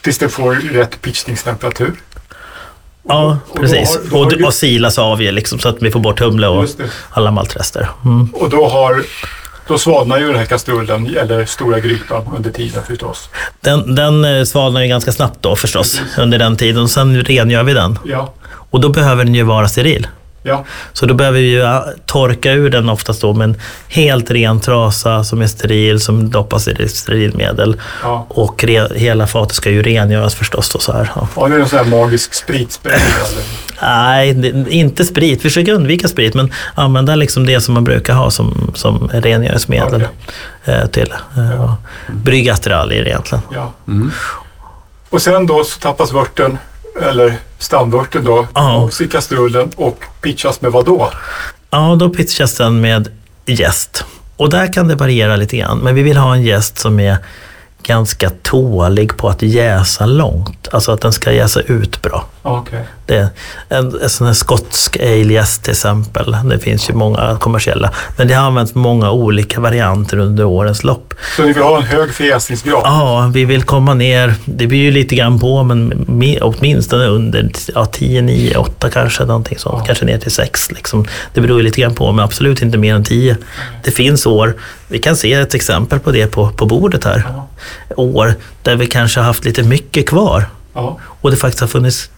tills 0.01 0.17
det 0.17 0.29
får 0.29 0.55
rätt 0.55 1.01
pitchningstemperatur. 1.01 1.93
Ja, 3.07 3.37
och 3.49 3.55
då 3.55 3.61
precis. 3.61 3.95
har- 3.97 4.03
då 4.09 4.17
har 4.23 4.35
och, 4.41 4.47
och 4.47 4.53
silas 4.53 4.99
av 4.99 5.19
liksom, 5.21 5.59
så 5.59 5.69
att 5.69 5.81
vi 5.81 5.91
får 5.91 5.99
bort 5.99 6.19
humle 6.19 6.47
och 6.47 6.67
alla 7.09 7.31
maltrester. 7.31 7.89
Mm. 8.05 8.29
Och 8.33 8.49
då, 8.49 8.67
har, 8.69 9.03
då 9.67 9.77
svalnar 9.77 10.17
ju 10.19 10.27
den 10.27 10.35
här 10.35 10.45
kastrullen, 10.45 11.15
eller 11.17 11.45
stora 11.45 11.79
grytan, 11.79 12.23
under 12.37 12.51
tiden 12.51 12.83
förstås. 12.83 13.29
Den, 13.61 13.95
den 13.95 14.25
eh, 14.25 14.43
svalnar 14.43 14.81
ju 14.81 14.87
ganska 14.87 15.11
snabbt 15.11 15.37
då 15.41 15.55
förstås 15.55 16.01
under 16.17 16.37
den 16.37 16.57
tiden. 16.57 16.89
Sen 16.89 17.23
rengör 17.23 17.63
vi 17.63 17.73
den. 17.73 17.99
Ja, 18.05 18.33
Och 18.69 18.81
då 18.81 18.89
behöver 18.89 19.23
den 19.23 19.35
ju 19.35 19.43
vara 19.43 19.67
steril. 19.67 20.07
Ja, 20.45 20.65
Så 20.93 21.05
då 21.05 21.13
behöver 21.13 21.39
vi 21.39 21.45
ju 21.49 21.57
ja, 21.57 21.85
torka 22.05 22.51
ur 22.51 22.69
den 22.69 22.89
oftast 22.89 23.21
då 23.21 23.33
med 23.33 23.45
en 23.49 23.55
helt 23.87 24.31
ren 24.31 24.59
trasa 24.59 25.23
som 25.23 25.41
är 25.41 25.47
steril, 25.47 25.99
som 25.99 26.29
doppas 26.29 26.67
i 26.67 26.87
sterilmedel. 26.89 27.81
ja. 28.03 28.25
Och 28.29 28.65
hela 28.95 29.27
fatet 29.27 29.55
ska 29.55 29.69
ju 29.69 29.83
rengöras 29.83 30.35
förstås. 30.35 30.69
Då, 30.69 30.79
så 30.79 30.91
här. 30.93 31.11
Ja. 31.15 31.27
Har 31.35 31.47
ni 31.49 31.57
någon 31.57 31.69
sån 31.69 31.79
här 31.79 31.85
magisk 31.85 32.33
spritspray? 32.33 32.95
eller? 32.95 33.43
Nej, 33.81 34.33
det- 34.33 34.71
inte 34.73 35.05
sprit. 35.05 35.39
Vi 35.39 35.49
försöker 35.49 35.73
undvika 35.73 36.07
sprit, 36.07 36.33
men 36.33 36.51
använda 36.75 37.15
liksom 37.15 37.45
det 37.45 37.61
som 37.61 37.73
man 37.73 37.83
brukar 37.83 38.13
ha 38.13 38.31
som, 38.31 38.71
som 38.75 39.09
rengöringsmedel 39.13 40.03
eh, 40.65 40.85
till. 40.85 41.13
Eh, 41.37 41.51
ja. 41.55 41.77
Bryggattiraljer 42.23 43.07
egentligen. 43.07 43.41
Ja. 43.53 43.73
Mm. 43.87 44.11
Och 45.09 45.21
sen 45.21 45.47
då 45.47 45.63
så 45.63 45.79
tappas 45.79 46.11
vörten, 46.13 46.57
eller 47.01 47.37
stamvörten 47.59 48.23
då, 48.23 48.47
Ja. 48.53 48.73
av 48.75 48.91
i 49.01 49.07
kastrullen 49.07 49.71
och 49.75 50.03
pitchas 50.21 50.61
med 50.61 50.71
vad 50.71 50.85
då? 50.85 51.11
Ja, 51.69 51.95
då 51.99 52.09
pitchas 52.09 52.53
den 52.53 52.81
med 52.81 53.07
jäst. 53.45 54.05
Och 54.37 54.49
där 54.49 54.73
kan 54.73 54.87
det 54.87 54.95
variera 54.95 55.35
lite 55.35 55.57
grann. 55.57 55.77
Men 55.77 55.95
vi 55.95 56.01
vill 56.03 56.17
ha 56.17 56.35
en 56.35 56.43
jäst 56.43 56.77
som 56.77 56.99
är 56.99 57.17
ganska 57.87 58.29
tålig 58.41 59.17
på 59.17 59.29
att 59.29 59.41
jäsa 59.41 60.05
långt. 60.05 60.67
Alltså 60.71 60.91
att 60.91 61.01
den 61.01 61.13
ska 61.13 61.31
jäsa 61.31 61.59
ut 61.61 62.01
bra. 62.01 62.25
Okej. 62.41 62.83
Det 63.05 63.29
en, 63.69 64.01
en 64.01 64.09
sån 64.09 64.27
här 64.27 64.33
skotsk 64.33 64.97
ale-jäst 64.99 65.63
till 65.63 65.71
exempel. 65.71 66.37
Det 66.49 66.59
finns 66.59 66.89
ju 66.89 66.93
många 66.93 67.37
kommersiella. 67.39 67.91
Men 68.17 68.27
det 68.27 68.33
har 68.33 68.45
använts 68.47 68.75
många 68.75 69.11
olika 69.11 69.59
varianter 69.59 70.17
under 70.17 70.45
årens 70.45 70.83
lopp. 70.83 71.13
Så 71.35 71.41
ni 71.43 71.53
vill 71.53 71.63
ha 71.63 71.77
en 71.77 71.83
hög 71.83 72.13
förjäsningsgrad? 72.13 72.81
Ja, 72.83 73.31
vi 73.33 73.45
vill 73.45 73.63
komma 73.63 73.93
ner. 73.93 74.33
Det 74.45 74.67
blir 74.67 74.79
ju 74.79 74.91
lite 74.91 75.15
grann 75.15 75.39
på, 75.39 75.63
men 75.63 75.93
me- 75.93 76.39
åtminstone 76.41 77.05
under 77.05 77.49
ja, 77.75 77.85
10, 77.85 78.21
9, 78.21 78.57
8 78.57 78.89
kanske. 78.89 79.25
Någonting 79.25 79.57
sånt. 79.57 79.75
Ja. 79.79 79.85
Kanske 79.85 80.05
ner 80.05 80.17
till 80.17 80.31
6. 80.31 80.71
Liksom. 80.71 81.05
Det 81.33 81.41
beror 81.41 81.57
ju 81.57 81.63
lite 81.63 81.81
grann 81.81 81.95
på, 81.95 82.11
men 82.11 82.25
absolut 82.25 82.61
inte 82.61 82.77
mer 82.77 82.95
än 82.95 83.03
10. 83.03 83.37
Det 83.83 83.91
finns 83.91 84.25
år, 84.25 84.55
vi 84.87 84.99
kan 84.99 85.15
se 85.15 85.33
ett 85.33 85.53
exempel 85.53 85.99
på 85.99 86.11
det 86.11 86.27
på, 86.27 86.49
på 86.49 86.65
bordet 86.65 87.03
här. 87.03 87.23
Ja. 87.27 87.47
År 87.95 88.33
där 88.61 88.75
vi 88.75 88.87
kanske 88.87 89.19
har 89.19 89.25
haft 89.25 89.45
lite 89.45 89.63
mycket 89.63 90.09
kvar. 90.09 90.45
Ja. 90.73 90.99
Och 91.21 91.31
det 91.31 91.37
faktiskt 91.37 91.61
har 91.61 91.67
funnits 91.67 92.09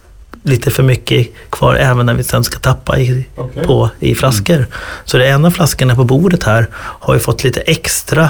lite 0.43 0.71
för 0.71 0.83
mycket 0.83 1.27
kvar 1.49 1.75
även 1.75 2.05
när 2.05 2.13
vi 2.13 2.23
sen 2.23 2.43
ska 2.43 2.59
tappa 2.59 2.99
i, 2.99 3.25
Okej. 3.35 3.63
på, 3.63 3.89
i 3.99 4.15
flaskor. 4.15 4.67
Så 5.05 5.17
det 5.17 5.27
ena 5.27 5.51
flaskorna 5.51 5.95
på 5.95 6.03
bordet 6.03 6.43
här 6.43 6.67
har 6.73 7.13
ju 7.13 7.19
fått 7.19 7.43
lite 7.43 7.59
extra 7.59 8.29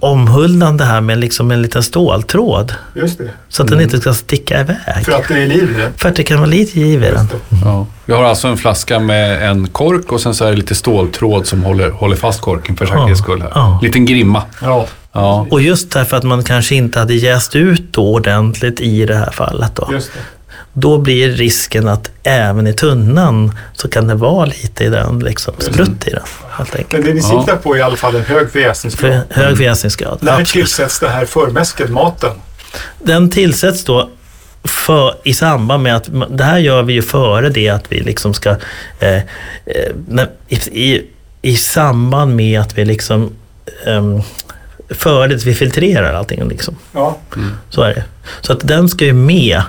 omhuldande 0.00 0.84
här 0.84 1.00
med 1.00 1.18
liksom 1.18 1.50
en 1.50 1.62
liten 1.62 1.82
ståltråd. 1.82 2.74
Just 2.94 3.18
det. 3.18 3.30
Så 3.48 3.62
att 3.62 3.68
den 3.68 3.80
inte 3.80 4.00
ska 4.00 4.14
sticka 4.14 4.60
iväg. 4.60 5.04
För 5.04 5.12
att 5.12 5.28
det 5.28 5.42
är 5.42 5.46
liv 5.46 5.70
i 5.76 5.80
den? 5.80 5.92
För 5.96 6.08
att 6.08 6.16
det 6.16 6.22
kan 6.22 6.38
vara 6.38 6.50
lite 6.50 6.80
giv 6.80 7.02
i 7.04 7.10
den. 7.10 7.28
Ja. 7.64 7.86
Vi 8.06 8.12
har 8.12 8.24
alltså 8.24 8.48
en 8.48 8.56
flaska 8.56 8.98
med 8.98 9.50
en 9.50 9.68
kork 9.68 10.12
och 10.12 10.20
sen 10.20 10.34
så 10.34 10.44
är 10.44 10.50
det 10.50 10.56
lite 10.56 10.74
ståltråd 10.74 11.46
som 11.46 11.62
håller, 11.62 11.90
håller 11.90 12.16
fast 12.16 12.40
korken 12.40 12.76
för 12.76 12.86
säkerhets 12.86 13.20
skull. 13.20 13.42
Här. 13.42 13.52
Ja. 13.54 13.78
Liten 13.82 14.04
grimma. 14.04 14.42
Ja. 14.62 14.86
Ja. 15.18 15.46
Och 15.50 15.60
just 15.60 15.90
därför 15.90 16.16
att 16.16 16.22
man 16.22 16.44
kanske 16.44 16.74
inte 16.74 16.98
hade 16.98 17.14
jäst 17.14 17.56
ut 17.56 17.92
då 17.92 18.14
ordentligt 18.14 18.80
i 18.80 19.06
det 19.06 19.16
här 19.16 19.30
fallet. 19.30 19.76
Då. 19.76 19.90
Då 20.72 20.98
blir 20.98 21.30
risken 21.30 21.88
att 21.88 22.10
även 22.22 22.66
i 22.66 22.72
tunnan 22.72 23.52
så 23.72 23.88
kan 23.88 24.08
det 24.08 24.14
vara 24.14 24.46
lite 24.46 24.84
i 24.84 24.88
den, 24.88 25.18
liksom, 25.18 25.54
sprutt 25.58 26.06
i 26.06 26.10
den. 26.10 26.22
Helt 26.50 26.76
enkelt. 26.76 26.92
Men 26.92 27.02
det 27.02 27.14
ni 27.14 27.22
siktar 27.22 27.56
på 27.56 27.74
är 27.74 27.78
i 27.78 27.82
alla 27.82 27.96
fall 27.96 28.16
en 28.16 28.24
hög 28.24 28.50
förjäsningsgrad. 28.50 29.22
För 29.30 29.42
hög 29.42 29.56
förjäsningsgrad. 29.56 30.18
När 30.20 30.32
absolut. 30.32 30.48
tillsätts 30.48 31.00
det 31.00 31.08
här 31.08 31.24
förmäsket, 31.24 31.90
maten? 31.90 32.32
Den 33.02 33.30
tillsätts 33.30 33.84
då 33.84 34.10
för, 34.64 35.14
i 35.22 35.34
samband 35.34 35.82
med 35.82 35.96
att, 35.96 36.08
det 36.30 36.44
här 36.44 36.58
gör 36.58 36.82
vi 36.82 36.92
ju 36.92 37.02
före 37.02 37.48
det 37.48 37.68
att 37.68 37.92
vi 37.92 38.00
liksom 38.00 38.34
ska, 38.34 38.50
eh, 39.00 39.16
eh, 39.16 39.22
när, 40.08 40.28
i, 40.48 40.56
i, 40.56 41.06
i 41.42 41.56
samband 41.56 42.36
med 42.36 42.60
att 42.60 42.78
vi 42.78 42.84
liksom, 42.84 43.30
ehm, 43.86 44.22
före 44.90 45.26
det 45.28 45.34
att 45.34 45.44
vi 45.44 45.54
filtrerar 45.54 46.14
allting 46.14 46.48
liksom. 46.48 46.76
Ja. 46.92 47.18
Så 47.70 47.82
är 47.82 47.94
det. 47.94 48.04
Så 48.40 48.52
att 48.52 48.68
den 48.68 48.88
ska 48.88 49.04
ju 49.04 49.12
med 49.12 49.62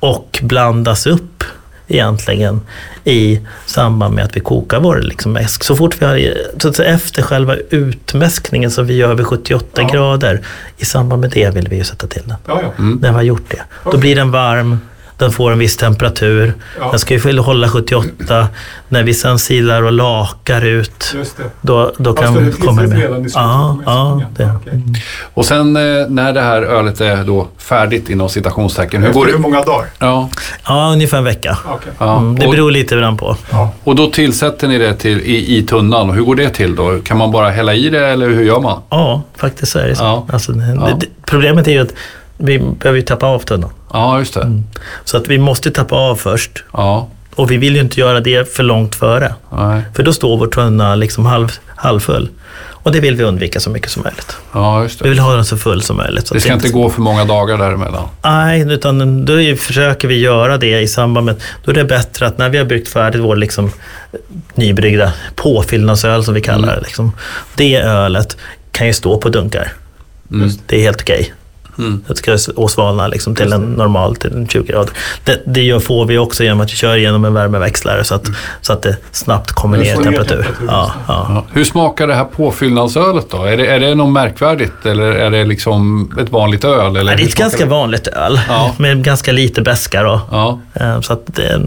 och 0.00 0.38
blandas 0.42 1.06
upp 1.06 1.44
egentligen 1.88 2.60
i 3.04 3.40
samband 3.66 4.14
med 4.14 4.24
att 4.24 4.36
vi 4.36 4.40
kokar 4.40 4.80
vår 4.80 4.98
liksom 5.02 5.32
mäsk. 5.32 5.64
Så 5.64 5.76
fort 5.76 6.02
vi 6.02 6.06
har, 6.06 6.72
så 6.72 6.82
efter 6.82 7.22
själva 7.22 7.56
utmäskningen 7.70 8.70
som 8.70 8.86
vi 8.86 8.94
gör 8.94 9.14
vid 9.14 9.26
78 9.26 9.82
Ja. 9.82 9.88
grader, 9.88 10.40
i 10.76 10.84
samband 10.84 11.20
med 11.20 11.30
det 11.30 11.50
vill 11.54 11.68
vi 11.68 11.76
ju 11.76 11.84
sätta 11.84 12.06
till 12.06 12.22
den. 12.24 12.36
Ja, 12.46 12.60
ja. 12.62 12.84
När 12.84 13.08
vi 13.08 13.14
har 13.14 13.22
gjort 13.22 13.50
det. 13.50 13.62
Då 13.84 13.88
Okej. 13.90 14.00
blir 14.00 14.16
den 14.16 14.30
varm, 14.30 14.78
den 15.22 15.32
får 15.32 15.52
en 15.52 15.58
viss 15.58 15.76
temperatur. 15.76 16.54
Ja. 16.80 16.90
Den 16.90 16.98
ska 16.98 17.14
ju 17.14 17.38
hålla 17.38 17.68
78. 17.68 18.48
När 18.88 19.02
vi 19.02 19.14
sen 19.14 19.38
silar 19.38 19.82
och 19.82 19.92
lakar 19.92 20.64
ut, 20.64 21.12
Just 21.14 21.36
det. 21.36 21.42
då, 21.60 21.92
då 21.98 22.12
kan, 22.12 22.34
det 22.34 22.52
kommer 22.52 22.82
det 22.82 22.88
med. 22.88 23.30
Ja, 23.34 23.78
ja, 23.86 24.22
det. 24.36 24.52
Okej. 24.60 24.82
Och 25.34 25.44
sen 25.44 25.76
eh, 25.76 25.82
när 26.08 26.32
det 26.32 26.40
här 26.40 26.62
ölet 26.62 27.00
är 27.00 27.24
då 27.24 27.48
färdigt 27.58 28.10
inom 28.10 28.28
citationstecken. 28.28 29.02
Hur 29.02 29.12
går 29.12 29.26
hur 29.26 29.32
det? 29.32 29.38
många 29.38 29.62
dagar? 29.62 29.86
Ja. 29.98 30.28
ja, 30.66 30.90
ungefär 30.92 31.18
en 31.18 31.24
vecka. 31.24 31.58
Okej. 31.68 31.92
Ja. 31.98 32.18
Mm, 32.18 32.38
det 32.38 32.48
beror 32.48 32.70
lite 32.70 32.96
grann 32.96 33.16
på. 33.16 33.36
Ja. 33.50 33.72
och 33.84 33.94
då 33.96 34.10
tillsätter 34.10 34.68
ni 34.68 34.78
det 34.78 34.94
till, 34.94 35.20
i, 35.20 35.58
i 35.58 35.62
tunnan. 35.62 36.10
Hur 36.10 36.22
går 36.22 36.34
det 36.34 36.50
till 36.50 36.76
då? 36.76 36.98
Kan 37.04 37.16
man 37.18 37.30
bara 37.30 37.50
hälla 37.50 37.74
i 37.74 37.88
det 37.88 38.06
eller 38.06 38.28
hur 38.28 38.44
gör 38.44 38.60
man? 38.60 38.80
Ja, 38.90 39.22
faktiskt 39.36 39.72
så 39.72 39.78
är 39.78 39.88
det 39.88 39.96
så. 39.96 40.04
Ja. 40.04 40.26
Alltså, 40.32 40.52
det, 40.52 40.64
Ja. 40.80 40.96
det, 41.00 41.06
problemet 41.26 41.68
är 41.68 41.72
ju 41.72 41.78
att 41.78 41.94
vi 42.42 42.58
behöver 42.58 42.96
ju 42.98 43.02
tappa 43.04 43.26
av 43.26 43.38
tunnan. 43.38 43.70
Ja, 43.92 44.18
just 44.18 44.34
det. 44.34 44.62
Så 45.04 45.16
att 45.16 45.28
vi 45.28 45.38
måste 45.38 45.70
tappa 45.70 45.96
av 45.96 46.16
först 46.16 46.64
Ja. 46.72 47.08
Och 47.34 47.50
vi 47.50 47.56
vill 47.56 47.74
ju 47.74 47.80
inte 47.80 48.00
göra 48.00 48.20
det 48.20 48.54
för 48.54 48.62
långt 48.62 48.94
före. 48.94 49.34
Nej. 49.52 49.82
För 49.94 50.02
då 50.02 50.12
står 50.12 50.36
vår 50.38 50.46
tunna 50.46 50.94
liksom 50.94 51.26
halv, 51.26 51.52
halvfull. 51.76 52.28
Och 52.84 52.92
det 52.92 53.00
vill 53.00 53.16
vi 53.16 53.24
undvika 53.24 53.60
så 53.60 53.70
mycket 53.70 53.90
som 53.90 54.02
möjligt. 54.02 54.36
Ja, 54.52 54.82
just 54.82 55.00
Vi 55.00 55.02
det. 55.04 55.08
vill 55.08 55.18
ha 55.18 55.34
den 55.34 55.44
så 55.44 55.56
full 55.56 55.82
som 55.82 55.96
möjligt. 55.96 56.30
Det 56.32 56.40
ska 56.40 56.52
inte 56.52 56.68
gå 56.68 56.90
för 56.90 57.00
många 57.00 57.24
dagar 57.24 57.58
däremellan. 57.58 58.08
Nej, 58.24 58.72
utan 58.72 59.24
då 59.24 59.32
försöker 59.56 60.08
vi 60.08 60.18
göra 60.18 60.58
det 60.58 60.80
i 60.80 60.88
samband 60.88 61.26
med... 61.26 61.36
Då 61.64 61.70
är 61.70 61.74
det 61.74 61.84
bättre 61.84 62.26
att 62.26 62.38
när 62.38 62.48
vi 62.48 62.58
har 62.58 62.64
bryggt 62.64 62.88
färdigt 62.88 63.20
vår 63.20 63.36
liksom, 63.36 63.70
nybryggda 64.54 65.12
påfyllnadsöl 65.36 66.24
som 66.24 66.34
vi 66.34 66.40
kallar 66.40 66.68
Mm. 66.68 66.74
det. 66.74 66.80
Liksom, 66.86 67.12
det 67.54 67.76
ölet 67.76 68.36
kan 68.72 68.86
ju 68.86 68.92
stå 68.92 69.18
på 69.18 69.28
dunkar. 69.28 69.72
Det 70.66 70.76
är 70.76 70.80
helt 70.82 71.00
okej. 71.00 71.32
Mm. 71.78 72.04
Det 72.08 72.16
ska 72.16 72.38
svalna 72.68 73.06
liksom 73.08 73.34
till 73.34 73.52
en 73.52 73.60
normal, 73.72 74.16
till 74.16 74.32
en 74.32 74.48
20 74.48 74.72
grader. 74.72 74.92
Det, 75.24 75.42
det 75.46 75.62
gör, 75.62 75.80
får 75.80 76.04
vi 76.06 76.18
också 76.18 76.44
genom 76.44 76.60
att 76.60 76.72
vi 76.72 76.76
kör 76.76 76.96
genom 76.96 77.24
en 77.24 77.34
värmeväxlare 77.34 78.04
så 78.04 78.14
att, 78.14 78.26
så 78.60 78.72
att 78.72 78.82
det 78.82 78.96
snabbt 79.10 79.52
kommer 79.52 79.78
Det 79.78 79.84
ner 79.84 79.92
i 80.00 80.04
temperatur. 80.04 80.36
temperaturen 80.36 80.68
Ja, 80.70 80.92
ja. 81.08 81.26
Ja. 81.28 81.44
Hur 81.52 81.64
smakar 81.64 82.06
det 82.06 82.14
här 82.14 82.24
påfyllnadsölet 82.24 83.30
då? 83.30 83.44
Är 83.44 83.56
det, 83.56 83.66
är 83.66 83.80
det 83.80 83.94
något 83.94 84.12
märkvärdigt 84.12 84.86
eller 84.86 85.02
är 85.12 85.30
det 85.30 85.44
liksom 85.44 86.10
ett 86.20 86.30
vanligt 86.30 86.64
öl? 86.64 86.96
Eller 86.96 87.04
Nej, 87.04 87.16
det 87.16 87.22
är 87.22 87.26
ett 87.26 87.34
ganska 87.34 87.66
vanligt 87.66 88.06
öl 88.06 88.40
Ja. 88.48 88.70
med 88.78 89.04
ganska 89.04 89.32
lite 89.32 89.62
beska. 89.62 90.02
Då. 90.02 90.20
Ja. 90.30 90.60
Eh, 90.74 91.00
Så 91.00 91.12
att 91.12 91.22
det, 91.26 91.60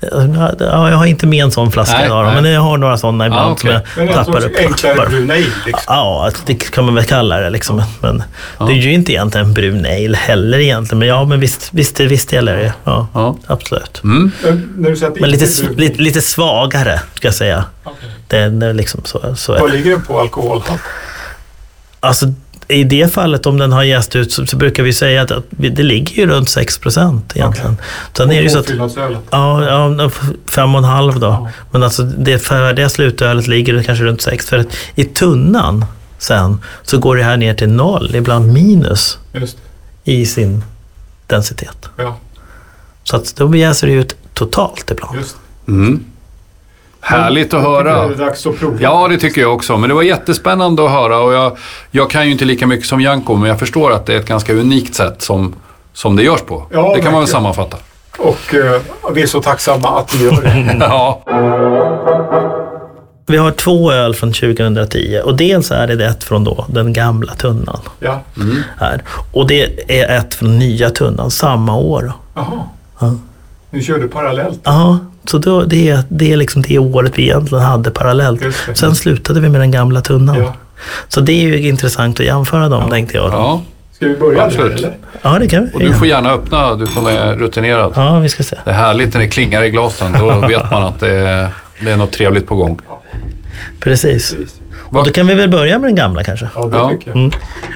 jag 0.00 0.96
har 0.96 1.06
inte 1.06 1.26
med 1.26 1.44
en 1.44 1.50
sån 1.50 1.72
flaska 1.72 1.96
Nej, 1.98 2.06
idag, 2.06 2.24
nej. 2.26 2.42
men 2.42 2.50
jag 2.52 2.60
har 2.60 2.76
några 2.78 2.98
sådana 2.98 3.26
ibland 3.26 3.50
Ja, 3.50 3.56
som 3.56 3.68
okej. 3.68 3.80
jag 3.96 4.06
Men 4.06 4.14
tappar 4.14 4.44
upp. 4.44 4.56
enklare 4.58 5.08
brun 5.08 5.30
ale 5.30 5.38
liksom. 5.66 5.82
Ja, 5.86 6.30
det 6.46 6.54
kan 6.54 6.84
man 6.84 6.94
väl 6.94 7.04
kalla 7.04 7.40
det. 7.40 7.50
Liksom. 7.50 7.82
Men 8.00 8.22
det 8.58 8.64
är 8.72 8.76
ju 8.76 8.92
inte 8.92 9.12
egentligen 9.12 9.46
en 9.46 9.54
brun 9.54 9.86
ale 9.86 10.16
heller 10.16 10.58
egentligen. 10.58 10.98
Men 10.98 11.08
ja, 11.08 11.24
men 11.24 11.40
visst, 11.40 11.68
visst, 11.72 12.00
visst 12.00 12.32
gäller 12.32 12.56
det. 12.56 12.72
Ja, 12.84 13.06
Ja. 13.14 13.36
absolut. 13.46 14.00
Mm. 14.04 14.32
Men 15.18 15.30
lite, 15.30 15.46
lite, 15.76 16.02
lite 16.02 16.20
svagare, 16.20 17.00
ska 17.14 17.28
jag 17.28 17.34
säga. 17.34 17.64
det 18.28 18.36
är 18.38 18.72
liksom 18.74 19.00
så, 19.04 19.34
så 19.36 19.52
är 19.52 19.60
Vad 19.60 19.72
ligger 19.72 19.90
den 19.90 20.02
på 20.02 20.20
alkoholhalt? 20.20 20.80
Alltså, 22.00 22.26
I 22.68 22.84
det 22.84 23.12
fallet, 23.12 23.46
om 23.46 23.58
den 23.58 23.72
har 23.72 23.82
jäst 23.82 24.16
ut, 24.16 24.32
så, 24.32 24.46
så 24.46 24.56
brukar 24.56 24.82
vi 24.82 24.92
säga 24.92 25.22
att, 25.22 25.30
att 25.30 25.44
vi- 25.50 25.68
det 25.68 25.82
ligger 25.82 26.14
ju 26.16 26.26
runt 26.26 26.50
6 26.50 26.78
procent 26.78 27.32
egentligen. 27.36 27.76
Sen 28.16 28.30
är 28.30 28.36
det 28.36 28.42
ju 28.42 28.48
så 28.48 28.58
att. 28.58 28.68
Ja, 29.30 29.64
ja, 29.98 30.10
fem 30.54 30.74
och 30.74 30.78
en 30.78 30.84
halv 30.84 31.20
då. 31.20 31.48
Men 31.70 31.82
alltså 31.82 32.02
det 32.02 32.38
färdiga 32.38 32.88
slutölet 32.88 33.46
ligger 33.46 33.82
kanske 33.82 34.04
runt 34.04 34.22
sex. 34.22 34.46
För 34.46 34.58
att 34.58 34.66
i 34.94 35.04
tunnan 35.04 35.84
sen 36.18 36.58
så 36.82 36.98
går 36.98 37.16
det 37.16 37.22
här 37.22 37.36
ner 37.36 37.54
till 37.54 37.68
noll, 37.68 38.14
ibland 38.14 38.52
minus 38.52 39.18
Just 39.32 39.56
i 40.04 40.26
sin 40.26 40.64
densitet. 41.26 41.88
Ja, 41.96 42.16
Så 43.04 43.16
att 43.16 43.36
då 43.36 43.56
jäser 43.56 43.86
det 43.86 43.92
ut 43.92 44.16
totalt 44.34 44.90
ibland. 44.90 45.16
just 45.18 45.36
Mm. 45.68 46.04
Härligt 47.06 47.54
att 47.54 47.62
det. 47.62 47.68
höra. 47.68 48.06
Nu 48.06 48.12
är 48.12 48.16
det 48.16 48.24
dags 48.24 48.46
att 48.46 48.58
prova. 48.58 48.76
Ja, 48.80 49.08
det 49.08 49.18
tycker 49.18 49.40
jag 49.40 49.54
också. 49.54 49.76
Men 49.76 49.88
det 49.88 49.94
var 49.94 50.02
jättespännande 50.02 50.84
att 50.84 50.90
höra 50.90 51.18
och 51.18 51.32
jag, 51.32 51.56
jag 51.90 52.10
kan 52.10 52.26
ju 52.26 52.32
inte 52.32 52.44
lika 52.44 52.66
mycket 52.66 52.86
som 52.86 53.00
Janko, 53.00 53.34
men 53.34 53.48
jag 53.48 53.58
förstår 53.58 53.92
att 53.92 54.06
det 54.06 54.14
är 54.14 54.18
ett 54.18 54.26
ganska 54.28 54.52
unikt 54.52 54.94
sätt 54.94 55.22
som, 55.22 55.54
som 55.92 56.16
det 56.16 56.22
görs 56.22 56.40
på. 56.40 56.66
Ja, 56.70 56.92
det 56.96 57.02
kan 57.02 57.12
man 57.12 57.20
väl 57.20 57.28
sammanfatta. 57.28 57.76
Och 58.18 58.54
eh, 58.54 58.80
vi 59.14 59.22
är 59.22 59.26
så 59.26 59.42
tacksamma 59.42 59.98
att 59.98 60.14
ni 60.18 60.24
gör 60.24 60.42
det. 60.42 60.76
Ja. 60.80 61.22
Vi 63.28 63.36
har 63.36 63.50
två 63.50 63.92
öl 63.92 64.14
från 64.14 64.32
2010 64.32 65.20
och 65.24 65.36
dels 65.36 65.70
är 65.70 65.86
det 65.86 66.06
ett 66.06 66.24
från 66.24 66.44
då, 66.44 66.66
den 66.68 66.92
gamla 66.92 67.34
tunnan. 67.34 67.80
Ja. 68.00 68.20
Här. 68.78 69.02
Och 69.32 69.46
det 69.46 69.90
är 70.00 70.18
ett 70.18 70.34
från 70.34 70.58
nya 70.58 70.90
tunnan 70.90 71.30
samma 71.30 71.76
år. 71.76 72.12
Jaha. 72.34 72.62
Ja. 73.00 73.14
Ni 73.70 73.82
körde 73.82 74.08
parallellt. 74.08 74.60
Ja, 74.64 74.98
så 75.30 75.38
då, 75.38 75.62
det, 75.62 75.88
är, 75.88 76.02
det 76.08 76.32
är 76.32 76.36
liksom 76.36 76.62
det 76.62 76.78
året 76.78 77.12
vi 77.14 77.22
egentligen 77.22 77.64
hade 77.64 77.90
parallellt. 77.90 78.42
Sen 78.74 78.94
slutade 78.94 79.40
vi 79.40 79.48
med 79.48 79.60
den 79.60 79.70
gamla 79.70 80.00
tunnan. 80.00 80.36
Ja. 80.38 80.54
Så 81.08 81.20
det 81.20 81.32
är 81.32 81.42
ju 81.42 81.68
intressant 81.68 82.20
att 82.20 82.26
jämföra 82.26 82.68
dem, 82.68 82.90
tänkte 82.90 83.16
jag. 83.16 83.26
Ja, 83.26 83.32
ja. 83.32 83.62
Ska 83.92 84.06
vi 84.06 84.16
börja 84.16 84.44
Absolut. 84.44 84.84
eller? 85.22 85.38
det 85.38 85.48
kan 85.48 85.64
vi 85.64 85.70
Och 85.74 85.80
du 85.80 85.92
får 85.92 86.06
gärna 86.06 86.30
öppna, 86.30 86.74
du 86.74 86.86
som 86.86 87.06
är 87.06 87.34
rutinerad. 87.34 87.92
Ja, 87.96 88.18
vi 88.18 88.28
ska 88.28 88.42
se. 88.42 88.56
Det 88.64 88.70
är 88.70 88.74
härligt 88.74 89.14
när 89.14 89.20
det 89.20 89.28
klingar 89.28 89.62
i 89.62 89.70
glasen. 89.70 90.16
Då 90.20 90.46
vet 90.48 90.70
man 90.70 90.82
att 90.82 91.00
det 91.00 91.12
är, 91.12 91.48
det 91.80 91.90
är 91.90 91.96
något 91.96 92.12
trevligt 92.12 92.46
på 92.46 92.56
gång. 92.56 92.80
Precis. 93.80 94.30
Precis. 94.30 94.54
Och 94.74 95.04
då 95.04 95.10
kan 95.12 95.26
vi 95.26 95.34
väl 95.34 95.48
börja 95.50 95.78
med 95.78 95.88
den 95.88 95.94
gamla 95.94 96.24
kanske. 96.24 96.48
Ja, 96.54 96.66
det 96.66 96.76
Ja. 96.76 96.90
tycker 96.90 97.08
jag. 97.10 97.16
Mm. 97.16 97.30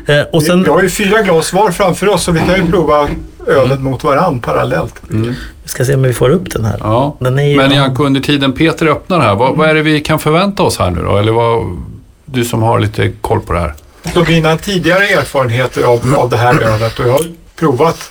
Eh, 0.07 0.27
och 0.33 0.43
sen, 0.43 0.63
Vi 0.63 0.69
har 0.71 0.83
ju 0.83 0.89
fyra 0.91 1.23
glas 1.23 1.53
var 1.53 1.71
framför 1.71 2.09
oss 2.09 2.23
så 2.25 2.33
vi 2.33 2.41
kan 2.41 2.57
ju 2.57 2.71
prova 2.71 3.09
ölet 3.47 3.81
mot 3.81 4.05
varann 4.05 4.41
parallellt. 4.41 4.95
vi 5.09 5.35
ska 5.65 5.85
se 5.85 5.95
om 5.95 6.03
vi 6.03 6.13
får 6.13 6.31
upp 6.31 6.51
den 6.51 6.65
här. 6.65 6.77
Ja. 6.81 7.17
Den 7.21 7.39
är 7.39 7.43
ju, 7.43 7.57
Men 7.57 7.71
Janko, 7.71 8.05
under 8.05 8.21
tiden 8.21 8.53
Peter 8.53 8.87
öppnar 8.87 9.21
här, 9.21 9.35
vad, 9.35 9.57
vad 9.57 9.69
är 9.69 9.75
det 9.75 9.83
vi 9.83 10.01
kan 10.01 10.19
förvänta 10.19 10.63
oss 10.63 10.79
här 10.79 10.91
nu 10.91 11.03
då? 11.03 11.17
Eller 11.19 11.33
vad, 11.33 11.83
du 12.25 12.45
som 12.45 12.63
har 12.63 12.81
lite 12.81 13.13
koll 13.21 13.41
på 13.41 13.53
det 13.53 13.61
här. 13.61 13.75
Så 14.15 14.25
mina 14.25 14.57
tidigare 14.57 15.05
erfarenheter 15.09 15.83
av, 15.83 16.15
av 16.19 16.31
det 16.31 16.37
här 16.37 16.61
ölet 16.63 16.99
och 16.99 17.07
jag 17.09 17.13
har 17.13 17.25
provat 17.57 18.11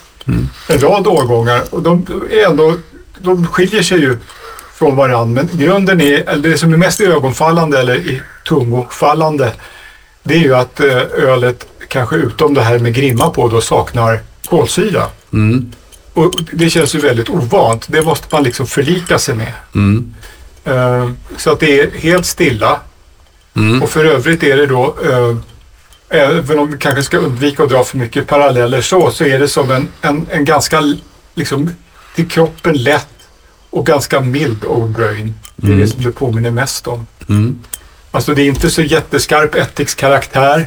en 0.70 0.80
rad 0.80 1.08
årgångar 1.08 1.62
och 1.70 1.82
de 1.82 2.06
är 2.32 2.50
ändå, 2.50 2.74
de 3.20 3.48
skiljer 3.48 3.82
sig 3.84 4.00
ju 4.00 4.18
från 4.80 4.96
varandra. 4.96 5.44
Men 5.44 5.60
grunden 5.60 6.02
är, 6.02 6.30
eller 6.30 6.50
det 6.50 6.58
som 6.58 6.74
är 6.74 6.78
mest 6.78 7.02
ögonfallande 7.02 7.80
eller 7.80 7.96
i 7.96 8.22
tungofallande, 8.48 9.52
det 10.24 10.34
är 10.34 10.40
ju 10.40 10.56
att 10.56 10.80
eh, 10.80 11.02
ölet, 11.14 11.68
kanske 11.88 12.16
utom 12.16 12.54
det 12.54 12.62
här 12.62 12.80
med 12.80 12.94
grimma 12.94 13.30
på, 13.30 13.48
då 13.48 13.62
saknar 13.62 14.20
kolsyra. 14.50 15.04
Mm. 15.34 15.72
Och 16.14 16.34
det 16.52 16.70
känns 16.70 16.96
ju 16.96 17.00
väldigt 17.00 17.30
ovant. 17.30 17.86
Det 17.90 18.02
måste 18.02 18.28
man 18.32 18.44
liksom 18.44 18.68
förlika 18.68 19.20
sig 19.20 19.36
med. 19.36 19.54
Mm. 19.76 20.14
Eh, 20.66 21.10
Så 21.38 21.52
att 21.52 21.60
det 21.60 21.80
är 21.80 21.92
helt 21.92 22.26
stilla. 22.26 22.80
Mm. 23.56 23.84
Och 23.84 23.90
för 23.90 24.06
övrigt 24.06 24.44
är 24.44 24.58
det 24.58 24.66
då, 24.66 24.96
eh, 25.10 25.36
även 26.10 26.60
om 26.60 26.72
vi 26.72 26.78
kanske 26.78 27.04
ska 27.04 27.18
undvika 27.18 27.64
att 27.64 27.70
dra 27.70 27.84
för 27.84 27.98
mycket 27.98 28.28
paralleller 28.28 28.82
så, 28.82 29.12
så 29.12 29.24
är 29.26 29.40
det 29.40 29.48
som 29.48 29.72
en, 29.72 29.88
en, 30.02 30.28
en 30.32 30.46
ganska 30.46 30.84
liksom, 31.36 31.70
till 32.16 32.30
kroppen 32.30 32.74
lätt 32.84 33.08
och 33.70 33.86
ganska 33.86 34.20
mild 34.20 34.66
Old 34.66 34.92
Brain. 34.96 35.34
Det 35.56 35.68
är 35.68 35.72
Mm. 35.72 35.80
det 35.82 35.88
som 35.88 36.04
det 36.04 36.12
påminner 36.12 36.52
mest 36.52 36.88
om. 36.88 37.08
Mm. 37.30 37.60
Alltså 38.12 38.34
det 38.34 38.42
är 38.42 38.46
inte 38.48 38.70
så 38.70 38.82
jätteskarp 38.82 39.56
ättikskaraktär. 39.56 40.66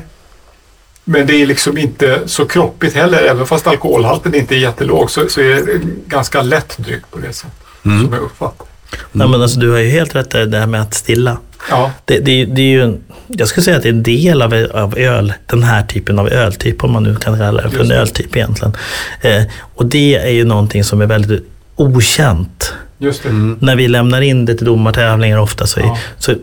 Men 1.05 1.27
det 1.27 1.43
är 1.43 1.47
liksom 1.47 1.79
inte 1.79 2.21
så 2.27 2.45
kroppigt 2.45 2.95
heller. 2.95 3.23
Även 3.23 3.47
fast 3.47 3.67
alkoholhalten 3.67 4.35
inte 4.35 4.55
är 4.55 4.59
jättelåg 4.59 5.11
så, 5.11 5.29
så 5.29 5.41
är 5.41 5.45
det 5.67 5.73
en 5.73 5.97
ganska 6.07 6.43
lätt 6.43 6.79
dryck 6.79 7.03
på 7.11 7.19
det 7.19 7.33
sättet. 7.33 7.53
Mm. 7.85 8.05
Som 8.05 8.13
jag 8.13 8.23
uppfattar. 8.23 8.67
Nej, 9.13 9.29
men 9.29 9.43
alltså, 9.43 9.61
du 9.61 9.71
har 9.71 9.79
ju 9.79 9.89
helt 9.91 10.15
rätt 10.15 10.35
i 10.35 10.45
det 10.47 10.59
här 10.59 10.67
med 10.67 10.81
att 10.83 10.95
stilla. 10.95 11.39
Ja, 11.71 11.91
Det, 12.05 12.19
det, 12.19 12.45
det 12.45 12.61
är 12.63 12.67
ju 12.67 12.83
en, 12.83 13.01
jag 13.27 13.49
skulle 13.49 13.65
säga 13.65 13.77
att 13.77 13.83
det 13.83 13.89
är 13.89 13.93
en 13.93 14.03
del 14.03 14.43
av, 14.43 14.55
av 14.75 14.99
öl, 14.99 15.33
den 15.47 15.63
här 15.63 15.83
typen 15.83 16.19
av 16.19 16.29
öltyp, 16.29 16.85
om 16.85 16.93
man 16.93 17.03
nu 17.03 17.17
kan 17.17 17.39
kalla 17.39 17.63
det 17.63 17.71
för 17.71 17.81
en 17.81 17.91
öltyp 17.93 18.37
egentligen. 18.37 18.77
Eh, 19.21 19.43
och 19.75 19.87
det 19.87 20.15
är 20.17 20.31
ju 20.31 20.45
någonting 20.45 20.85
som 20.85 21.01
är 21.01 21.07
väldigt 21.07 21.45
okänt. 21.77 22.75
Just 23.03 23.23
det. 23.23 23.29
Mm. 23.29 23.59
När 23.61 23.77
vi 23.77 23.89
lämnar 23.89 24.21
in 24.21 24.45
det 24.45 24.55
till 24.55 24.67
domartävlingar 24.67 25.39
ofta 25.39 25.67
så, 25.67 25.81
är, 25.81 25.85
Ja. 25.85 25.99
så 26.19 26.35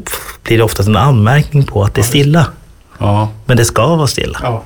blir 0.44 0.58
det 0.58 0.64
oftast 0.64 0.90
en 0.90 0.98
anmärkning 0.98 1.64
på 1.64 1.84
att 1.84 1.96
det 1.96 2.02
är 2.02 2.06
stilla. 2.06 2.46
Ja. 2.98 3.30
Men 3.46 3.58
det 3.58 3.66
ska 3.66 3.96
vara 3.96 4.08
stilla. 4.08 4.40
Ja. 4.44 4.64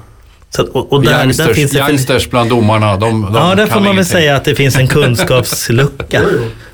Så, 0.50 0.64
och, 0.64 0.94
och 0.94 1.04
där, 1.04 1.26
där 1.26 1.54
finns 1.54 1.72
det... 1.72 1.80
youngsters 1.80 2.30
bland 2.30 2.50
domarna, 2.50 2.98
de, 2.98 3.22
de 3.22 3.36
ja, 3.36 3.56
där 3.56 3.68
får 3.68 3.80
man 3.80 3.96
väl 3.96 4.06
säga 4.06 4.36
att 4.36 4.46
det 4.46 4.56
finns 4.56 4.76
en 4.76 4.88
kunskapslucka, 4.98 6.22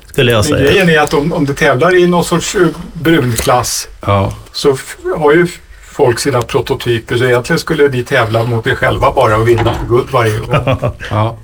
skulle 0.06 0.32
jag 0.32 0.36
Men 0.38 0.44
säga. 0.44 0.70
grejen 0.70 0.88
är 0.88 0.98
att 0.98 1.14
om, 1.14 1.32
om 1.32 1.44
du 1.46 1.54
tävlar 1.54 1.96
i 1.98 2.06
någon 2.06 2.24
sorts 2.24 2.54
eh, 2.54 2.66
brunklass 2.92 3.88
Ja. 4.06 4.32
så 4.52 4.76
har 5.18 5.32
ju 5.32 5.46
folk 5.92 6.18
sina 6.18 6.42
prototyper. 6.42 7.16
Så 7.16 7.24
egentligen 7.24 7.58
skulle 7.60 7.88
ni 7.88 8.02
tävla 8.04 8.44
mot 8.44 8.66
er 8.66 8.74
själva 8.74 9.12
bara 9.12 9.36
och 9.36 9.48
vinna 9.48 9.74
guld 9.88 10.08
varje 10.10 10.38
gång. 10.38 10.78
Ja. 11.10 11.36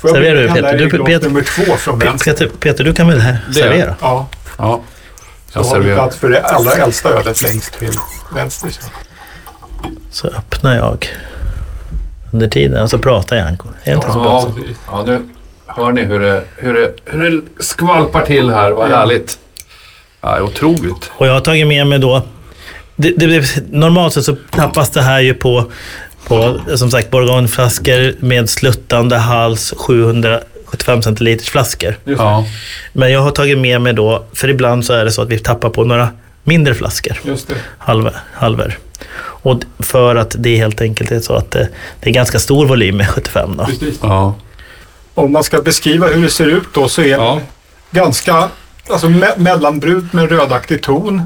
Får 0.00 0.10
jag 0.10 0.16
Serverar 0.16 0.42
du, 0.42 0.48
Peter? 0.48 0.78
Du- 0.78 1.04
Peter- 1.04 1.28
nummer 1.28 1.42
två 1.42 1.76
från. 1.76 1.98
Peter, 2.24 2.48
Peter, 2.60 2.84
du 2.84 2.94
kan 2.94 3.08
väl 3.08 3.20
här 3.20 3.38
Det- 3.48 3.54
servera? 3.54 3.94
Ja, 4.00 4.28
ja. 4.58 4.80
så 5.52 5.58
Jag 5.58 5.64
har 5.64 5.64
vi 5.64 5.70
serverar. 5.82 5.96
plats 5.96 6.16
för 6.16 6.30
det 6.30 6.42
allra 6.42 6.72
äldsta 6.72 7.08
ölet 7.08 7.42
längst 7.42 7.78
till 7.78 7.90
vänster. 8.34 8.68
så. 8.70 8.80
Så 10.10 10.28
öppnar 10.28 10.76
jag 10.76 11.06
under 12.32 12.48
tiden 12.48 12.82
och 12.82 12.90
så 12.90 12.98
pratar 12.98 13.36
Janko. 13.36 13.68
Är 13.84 13.94
inte 13.94 14.12
så 14.12 14.18
bra? 14.20 14.52
Ja, 14.90 14.94
ja, 14.96 15.02
nu 15.06 15.20
hör 15.66 15.92
ni 15.92 16.04
hur 16.04 16.20
det, 16.20 16.42
hur, 16.56 16.74
det, 16.74 16.92
hur 17.04 17.30
det 17.30 17.62
skvalpar 17.64 18.22
till 18.26 18.50
här. 18.50 18.70
Vad 18.70 18.90
Ja. 18.90 18.96
härligt. 18.96 19.38
Ja, 20.20 20.40
otroligt. 20.40 21.10
Och 21.12 21.26
jag 21.26 21.32
har 21.32 21.40
tagit 21.40 21.66
med 21.66 21.86
mig 21.86 21.98
då... 21.98 22.22
Det, 22.98 23.10
det, 23.10 23.56
normalt 23.70 24.14
sett 24.14 24.24
så 24.24 24.36
tappas 24.50 24.90
det 24.90 25.02
här 25.02 25.20
ju 25.20 25.34
på, 25.34 25.70
på 26.26 26.60
som 26.76 26.90
sagt, 26.90 27.10
bourgogneflaskor 27.10 28.14
med 28.24 28.50
sluttande 28.50 29.16
hals, 29.16 29.74
775 29.76 31.02
centiliters 31.02 31.48
flaskor. 31.50 31.98
Ja. 32.04 32.44
Men 32.92 33.12
jag 33.12 33.20
har 33.20 33.30
tagit 33.30 33.58
med 33.58 33.80
mig 33.80 33.92
då, 33.92 34.24
för 34.32 34.48
ibland 34.48 34.84
så 34.84 34.92
är 34.92 35.04
det 35.04 35.10
så 35.12 35.22
att 35.22 35.28
vi 35.28 35.38
tappar 35.38 35.70
på 35.70 35.84
några 35.84 36.08
mindre 36.44 36.74
flaskor, 36.74 37.16
Just 37.24 37.48
det. 37.48 37.54
halver. 37.78 38.12
halver. 38.32 38.78
Och 39.18 39.60
för 39.78 40.16
att 40.16 40.36
det 40.38 40.56
helt 40.56 40.80
enkelt 40.80 41.10
är 41.10 41.20
så 41.20 41.34
att 41.34 41.50
det, 41.50 41.68
det 42.00 42.10
är 42.10 42.14
ganska 42.14 42.38
stor 42.38 42.66
volym 42.66 42.96
med 42.96 43.08
75 43.08 43.56
då. 43.56 43.66
Ja. 44.02 44.34
Om 45.14 45.32
man 45.32 45.44
ska 45.44 45.62
beskriva 45.62 46.06
hur 46.06 46.22
det 46.22 46.30
ser 46.30 46.46
ut 46.46 46.68
då 46.74 46.88
så 46.88 47.02
är 47.02 47.06
Ja. 47.06 47.40
ganska 47.90 48.48
alltså 48.88 49.08
me 49.08 49.26
mellanbrunt 49.36 50.12
med 50.12 50.28
rödaktig 50.30 50.82
ton. 50.82 51.22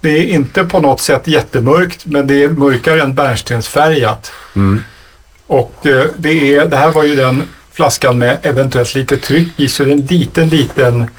Det 0.00 0.10
är 0.10 0.24
inte 0.24 0.64
på 0.64 0.80
något 0.80 1.00
sätt 1.00 1.26
jättemörkt, 1.26 2.06
men 2.06 2.26
det 2.26 2.44
är 2.44 2.48
mörkare 2.48 3.02
än 3.02 3.14
bärnstensfärgat. 3.14 4.32
Mm. 4.56 4.82
Och 5.46 5.86
eh, 5.86 6.06
det, 6.16 6.54
är, 6.54 6.66
det 6.66 6.76
här 6.76 6.92
var 6.92 7.04
ju 7.04 7.16
den 7.16 7.42
flaskan 7.72 8.18
med 8.18 8.38
eventuellt 8.42 8.94
lite 8.94 9.16
tryck 9.16 9.48
i, 9.56 9.68
så 9.68 9.84
det 9.84 9.90
är 9.90 9.92
en 9.92 10.06
liten, 10.06 10.48
liten 10.48 11.10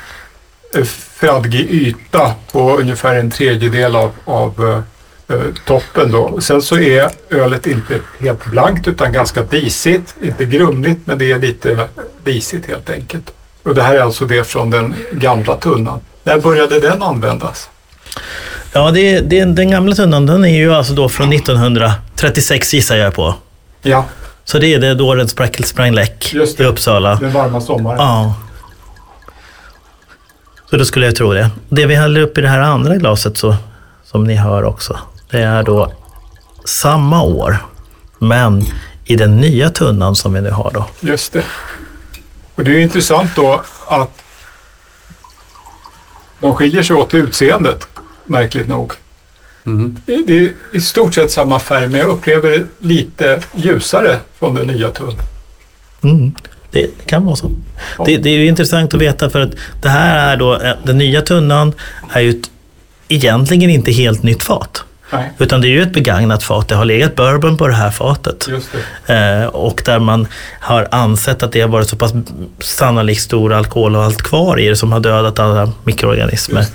eh, 0.75 0.83
fradgig 0.83 1.69
yta 1.69 2.33
på 2.51 2.77
ungefär 2.77 3.15
en 3.15 3.31
tredjedel 3.31 3.95
av, 3.95 4.11
av 4.25 4.83
eh, 5.29 5.37
toppen. 5.65 6.11
Då. 6.11 6.41
Sen 6.41 6.61
så 6.61 6.77
är 6.77 7.09
ölet 7.29 7.67
inte 7.67 7.99
helt 8.19 8.45
blankt 8.45 8.87
utan 8.87 9.13
ganska 9.13 9.43
disigt. 9.43 10.15
Inte 10.21 10.45
grumligt, 10.45 10.99
men 11.05 11.17
det 11.17 11.31
är 11.31 11.39
lite 11.39 11.87
disigt 12.23 12.67
helt 12.67 12.89
enkelt. 12.89 13.33
Och 13.63 13.75
det 13.75 13.83
här 13.83 13.95
är 13.95 14.01
alltså 14.01 14.25
det 14.25 14.43
från 14.43 14.69
den 14.69 14.95
gamla 15.11 15.55
tunnan. 15.55 15.99
När 16.23 16.39
började 16.39 16.79
den 16.79 17.03
användas? 17.03 17.69
Ja, 18.73 18.91
det, 18.91 19.19
det, 19.19 19.45
den 19.45 19.71
gamla 19.71 19.95
tunnan 19.95 20.25
den 20.25 20.45
är 20.45 20.57
ju 20.57 20.73
alltså 20.73 20.93
då 20.93 21.09
från 21.09 21.33
1936 21.33 22.73
gissar 22.73 22.95
jag 22.95 23.13
på. 23.13 23.35
Ja, 23.81 24.05
Så 24.43 24.59
det 24.59 24.73
är 24.73 24.79
det 24.79 24.93
då 24.93 25.15
den 25.15 25.27
sprack, 25.27 25.65
sprang 25.65 25.91
läck 25.93 26.33
Just 26.33 26.59
i 26.59 26.63
det. 26.63 26.69
Uppsala. 26.69 27.15
den 27.15 27.31
varma 27.31 27.61
sommaren. 27.61 27.97
Ja. 27.99 28.35
Så 30.69 30.77
då 30.77 30.85
skulle 30.85 31.05
jag 31.05 31.15
tro 31.15 31.33
det. 31.33 31.49
Det 31.69 31.85
vi 31.85 31.95
häller 31.95 32.21
upp 32.21 32.37
i 32.37 32.41
det 32.41 32.47
här 32.49 32.59
andra 32.59 32.95
glaset, 32.95 33.37
så, 33.37 33.55
som 34.05 34.23
ni 34.23 34.35
hör 34.35 34.63
också, 34.63 34.99
det 35.31 35.41
är 35.41 35.63
då 35.63 35.91
samma 36.65 37.21
år, 37.23 37.57
men 38.19 38.65
i 39.05 39.15
den 39.15 39.37
nya 39.37 39.69
tunnan 39.69 40.15
som 40.15 40.33
vi 40.33 40.41
nu 40.41 40.49
har 40.51 40.71
då. 40.73 40.85
Just 40.99 41.33
det. 41.33 41.43
Och 42.55 42.63
det 42.63 42.71
är 42.71 42.79
intressant 42.79 43.35
då 43.35 43.61
att 43.87 44.09
de 46.39 46.55
skiljer 46.55 46.83
sig 46.83 46.95
åt 46.95 47.13
i 47.13 47.17
utseendet, 47.17 47.87
märkligt 48.31 48.67
nog. 48.67 48.93
Mm. 49.65 49.97
Det 50.05 50.13
är 50.13 50.51
i 50.73 50.81
stort 50.81 51.13
sett 51.13 51.31
samma 51.31 51.59
färg, 51.59 51.87
men 51.87 51.99
jag 51.99 52.09
upplever 52.09 52.49
det 52.49 52.65
lite 52.79 53.41
ljusare 53.55 54.19
från 54.39 54.55
den 54.55 54.67
nya 54.67 54.89
tunnan. 54.89 55.15
Mm. 56.03 56.31
Det 56.71 57.05
kan 57.05 57.25
vara 57.25 57.35
så. 57.35 57.51
Det, 58.05 58.17
det 58.17 58.29
är 58.29 58.37
ju 58.37 58.47
intressant 58.47 58.93
att 58.93 59.01
veta 59.01 59.29
för 59.29 59.41
att 59.41 59.51
det 59.81 59.89
här 59.89 60.33
är 60.33 60.37
då, 60.37 60.53
eh, 60.61 60.73
den 60.83 60.97
nya 60.97 61.21
tunnan 61.21 61.73
är 62.09 62.21
ju 62.21 62.29
ett, 62.29 62.51
egentligen 63.07 63.69
inte 63.69 63.91
helt 63.91 64.23
nytt 64.23 64.43
fat. 64.43 64.83
Nej, 65.13 65.31
Utan 65.37 65.61
det 65.61 65.67
är 65.67 65.69
ju 65.69 65.81
ett 65.81 65.93
begagnat 65.93 66.43
fat. 66.43 66.67
Det 66.67 66.75
har 66.75 66.85
legat 66.85 67.15
bourbon 67.15 67.57
på 67.57 67.67
det 67.67 67.73
här 67.73 67.91
fatet. 67.91 68.47
just 68.49 68.69
det. 69.05 69.13
Eh, 69.13 69.45
och 69.45 69.81
där 69.85 69.99
man 69.99 70.27
har 70.59 70.87
ansett 70.91 71.43
att 71.43 71.51
det 71.51 71.61
har 71.61 71.67
varit 71.67 71.89
så 71.89 71.95
pass 71.95 72.11
sannolikt 72.59 73.21
stor 73.21 73.53
alkoholhalt 73.53 74.21
kvar 74.21 74.59
i 74.59 74.67
det 74.67 74.75
som 74.75 74.91
har 74.91 74.99
dödat 74.99 75.39
alla 75.39 75.71
mikroorganismer. 75.83 76.65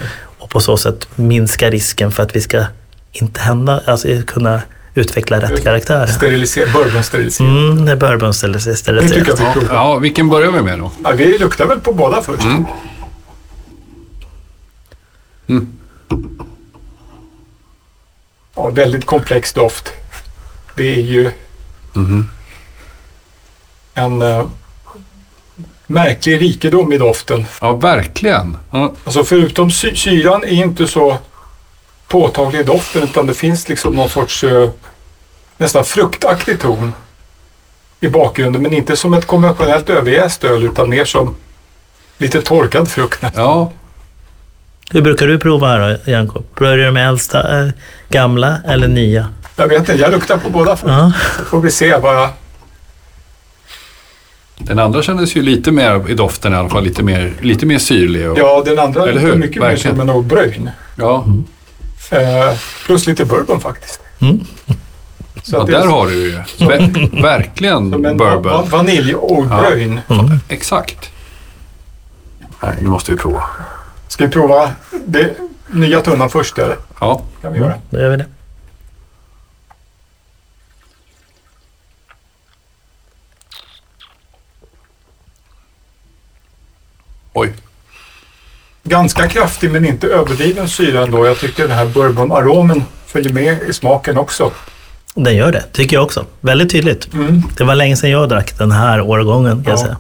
Och 0.47 0.51
på 0.53 0.61
så 0.61 0.77
sätt 0.77 1.09
minska 1.15 1.71
risken 1.71 2.13
för 2.13 2.23
att 2.23 2.37
vi 2.37 2.41
ska 2.41 2.65
inte 3.13 3.41
hända, 3.41 3.81
alltså 3.87 4.09
kunna 4.27 4.63
utveckla 4.95 5.41
rätt 5.41 5.65
karaktär. 5.65 6.07
Steriliser, 6.07 6.73
bourbonsterilisering. 6.73 7.51
Mm, 7.71 7.85
det 7.85 7.93
är 7.93 7.97
bourbon 7.97 8.29
Det 8.31 8.35
tycker 8.43 8.69
jag 8.69 8.79
steriliserat. 8.79 9.41
vi 9.41 9.45
provar. 9.61 9.75
Ja, 9.75 9.99
vilken 9.99 10.29
börjar 10.29 10.51
vi 10.53 10.63
med 10.63 10.79
då? 10.79 10.91
Ja, 11.05 11.11
vi 11.11 11.39
luktar 11.39 11.67
väl 11.67 11.81
på 11.81 11.93
båda 11.93 12.23
först. 12.23 12.43
Mm. 12.45 12.65
Mm. 15.47 15.69
Ja, 18.55 18.69
väldigt 18.71 19.07
komplex 19.07 19.53
doft. 19.53 19.93
Det 20.77 20.95
är 20.95 21.01
ju 21.03 21.31
Mhm. 21.93 22.31
en 23.95 24.23
eh, 24.23 24.47
märklig 25.87 26.41
rikedom 26.41 26.93
i 26.93 26.99
doften. 26.99 27.47
Ja, 27.61 27.73
verkligen. 27.73 28.57
Ja. 28.71 28.93
Alltså 29.05 29.25
förutom 29.25 29.71
sy- 29.71 29.95
syran 29.95 30.45
är 30.45 30.49
inte 30.53 30.87
så 30.87 31.19
påtaglig 32.09 32.61
i 32.61 32.63
doften 32.63 33.03
utan 33.03 33.27
det 33.27 33.35
finns 33.35 33.69
liksom 33.69 33.95
någon 33.95 34.09
sorts 34.09 34.45
eh, 34.45 34.69
nästan 35.57 35.85
fruktaktig 35.85 36.61
ton 36.61 36.93
i 38.01 38.09
bakgrunden 38.09 38.63
men 38.63 38.73
inte 38.73 38.97
som 38.97 39.15
ett 39.15 39.27
konventionellt 39.27 39.91
överjäst 39.91 40.45
öl 40.45 40.63
utan 40.65 40.91
mer 40.91 41.05
som 41.05 41.35
lite 42.19 42.43
torkad 42.43 42.89
frukt. 42.89 43.23
ja, 43.35 43.73
Hur 44.91 45.01
brukar 45.03 45.27
du 45.27 45.39
prova 45.39 45.69
här 45.69 45.99
då, 46.05 46.11
Janko? 46.11 46.43
Börjar 46.59 46.77
du 46.87 46.91
med 46.93 47.09
äldsta, 47.09 47.61
eh, 47.63 47.71
gamla 48.09 48.59
eller 48.69 48.89
nya? 48.89 49.29
Jag 49.57 49.69
vet 49.69 49.79
inte, 49.79 49.93
jag 49.95 50.11
luktar 50.13 50.37
på 50.39 50.51
båda. 50.51 50.79
Ja. 50.87 51.13
Får 51.51 51.61
vi 51.61 51.71
se 51.71 51.97
vad 51.97 52.17
jag... 52.17 52.29
den 54.59 54.79
andra 54.79 55.03
kändes 55.03 55.37
ju 55.37 55.43
lite 55.43 55.73
mer 55.73 56.11
i 56.11 56.15
doften 56.15 56.53
i 56.53 56.57
alla 56.57 56.69
fall, 56.69 56.85
lite 56.85 57.03
mer, 57.03 57.33
lite 57.41 57.67
mer 57.67 57.79
syrlig. 57.79 58.31
Och, 58.31 58.39
Ja, 58.39 58.63
den 58.67 58.79
andra 58.79 59.09
Eller 59.09 59.21
hur? 59.21 59.35
mycket 59.37 59.63
mer 59.63 59.77
som 59.77 60.01
en 60.11 60.29
Bröjn. 60.29 60.71
ja. 60.97 61.25
Eh, 62.11 62.59
plus 62.87 63.07
lite 63.07 63.25
bourbon 63.25 63.61
faktiskt. 63.61 64.01
Mm. 64.21 64.41
Så 65.43 65.57
ja 65.57 65.65
där 65.65 65.87
har 65.87 66.07
du 66.07 66.15
ju. 66.15 66.33
Ver, 66.67 67.23
verkligen 67.23 67.91
som 67.93 68.05
en 68.05 68.17
bourbon. 68.17 68.69
vanilj 68.71 69.11
Ja. 69.11 69.45
Bröjn. 69.61 70.01
Mm. 70.09 70.31
Exakt. 70.49 71.11
Nej, 72.63 72.75
nu 72.81 72.89
måste 72.89 73.13
vi 73.13 73.19
prova. 73.19 73.43
Ska 74.09 74.27
vi 74.27 74.33
prova 74.33 74.71
det 75.07 75.35
nya 75.71 76.01
tunnan 76.01 76.31
först 76.31 76.59
eller? 76.59 76.77
Ja. 77.01 77.23
Kan 77.43 77.53
vi 77.53 77.59
göra. 77.59 77.75
Då 77.91 77.99
gör 78.01 78.11
vi 78.11 78.17
det. 78.17 78.25
Oj. 87.39 87.53
Ganska 88.85 89.29
kraftig 89.29 89.71
men 89.71 89.87
inte 89.87 90.07
överdriven 90.07 90.69
syra 90.69 91.03
ändå. 91.03 91.27
Jag 91.27 91.39
tycker 91.39 91.69
den 91.69 91.77
här 91.77 91.87
bourbonaromen 91.87 92.85
följer 93.07 93.33
med 93.33 93.59
i 93.69 93.73
smaken 93.73 94.19
också. 94.19 94.51
Den 95.15 95.37
gör 95.37 95.53
det, 95.53 95.63
tycker 95.73 95.97
jag 95.97 96.05
också. 96.05 96.25
Väldigt 96.41 96.71
tydligt. 96.71 97.13
Mm. 97.15 97.43
Det 97.57 97.65
var 97.65 97.75
länge 97.75 97.97
sedan 97.97 98.11
jag 98.11 98.29
drack 98.29 98.59
den 98.59 98.73
här 98.73 99.01
årgången, 99.01 99.65
kan 99.65 99.71
jag 99.71 99.73
Ja. 99.81 99.83
säga. 99.85 99.97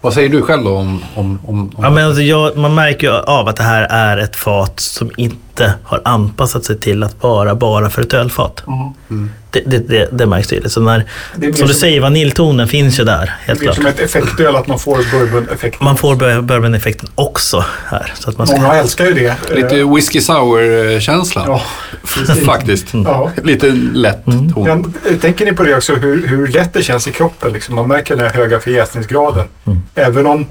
Vad 0.00 0.14
säger 0.14 0.28
du 0.28 0.42
själv 0.42 0.64
då 0.64 0.76
om... 0.76 1.04
om, 1.14 1.38
om, 1.46 1.60
om 1.76 1.84
Ja, 1.84 1.90
men 1.90 2.06
alltså 2.06 2.22
jag, 2.22 2.56
man 2.56 2.74
märker 2.74 3.06
ju 3.06 3.12
av 3.12 3.48
att 3.48 3.56
det 3.56 3.62
här 3.62 3.82
är 3.82 4.16
ett 4.18 4.36
fat 4.36 4.80
som 4.80 5.10
inte 5.16 5.44
har 5.60 6.02
anpassat 6.04 6.64
sig 6.64 6.78
till 6.78 7.02
att 7.02 7.22
vara 7.22 7.54
bara 7.54 7.90
för 7.90 8.02
ett 8.02 8.14
ölfat. 8.14 8.62
Mm. 9.10 9.30
Det, 9.50 9.60
det, 9.66 9.78
det, 9.88 10.08
det 10.12 10.26
märks 10.26 10.48
tydligt. 10.48 10.72
Så 10.72 10.80
när, 10.80 10.98
mer 10.98 11.52
som 11.52 11.66
du 11.66 11.72
som- 11.72 11.80
säger, 11.80 12.00
vaniljtonen 12.00 12.68
finns 12.68 13.00
ju 13.00 13.04
där, 13.04 13.32
helt 13.40 13.60
Det 13.60 13.64
är 13.64 13.66
klart. 13.66 13.76
som 13.76 13.86
ett 13.86 14.00
effektöl 14.00 14.56
att 14.56 14.66
man 14.66 14.78
får 14.78 14.96
bourbon-effekten. 14.96 15.84
Man 15.84 15.96
får 15.98 16.14
bou- 16.16 16.42
bourbon-effekten 16.42 17.08
också 17.14 17.64
här. 17.86 18.12
Så 18.18 18.30
att 18.30 18.38
man 18.38 18.46
ska, 18.46 18.56
Många 18.56 18.74
älskar 18.74 19.04
ju 19.06 19.12
det. 19.14 19.34
Lite 19.54 19.78
Eh, 19.80 19.94
whisky 19.94 20.20
sour-känsla. 20.20 21.44
Ja. 21.46 21.62
Faktiskt. 22.46 22.86
Ja. 22.92 23.30
Lite 23.42 23.66
lätt 23.94 24.26
Mm. 24.26 24.52
ton. 24.52 24.64
Men, 24.64 24.94
eh, 25.12 25.18
tänker 25.18 25.44
ni 25.46 25.52
på 25.52 25.62
det 25.62 25.76
också, 25.76 25.94
hur, 25.94 26.26
hur 26.26 26.46
lätt 26.46 26.72
det 26.72 26.82
känns 26.82 27.08
i 27.08 27.12
kroppen? 27.12 27.52
Liksom, 27.52 27.74
man 27.74 27.88
märker 27.88 28.16
den 28.16 28.24
här 28.26 28.32
höga 28.34 28.60
förjäsningsgraden. 28.60 29.44
Mm. 29.66 29.78
Även 29.94 30.26
om 30.26 30.46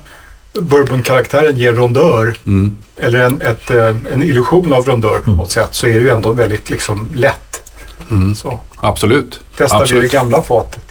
bourbonkaraktären 0.54 1.58
ger 1.58 1.74
rondör, 1.74 2.38
Mm. 2.45 2.78
eller 2.97 3.20
en, 3.20 3.41
ett, 3.41 3.72
eh, 3.72 3.88
en 4.14 4.24
illusion 4.24 4.74
av 4.74 4.86
rondör 4.86 5.20
på 5.20 5.32
något 5.32 5.52
sätt, 5.52 5.70
så 5.72 5.88
är 5.88 5.93
det 5.93 5.99
ju 5.99 6.10
ändå 6.10 6.32
väldigt 6.34 6.70
liksom, 6.70 7.08
lätt. 7.16 7.72
Mm. 8.12 8.36
Så 8.36 8.60
Absolut. 8.76 9.39
testar 9.58 9.86
vi 9.86 9.99
det 10.02 10.12
gamla 10.12 10.41
fatet. 10.41 10.82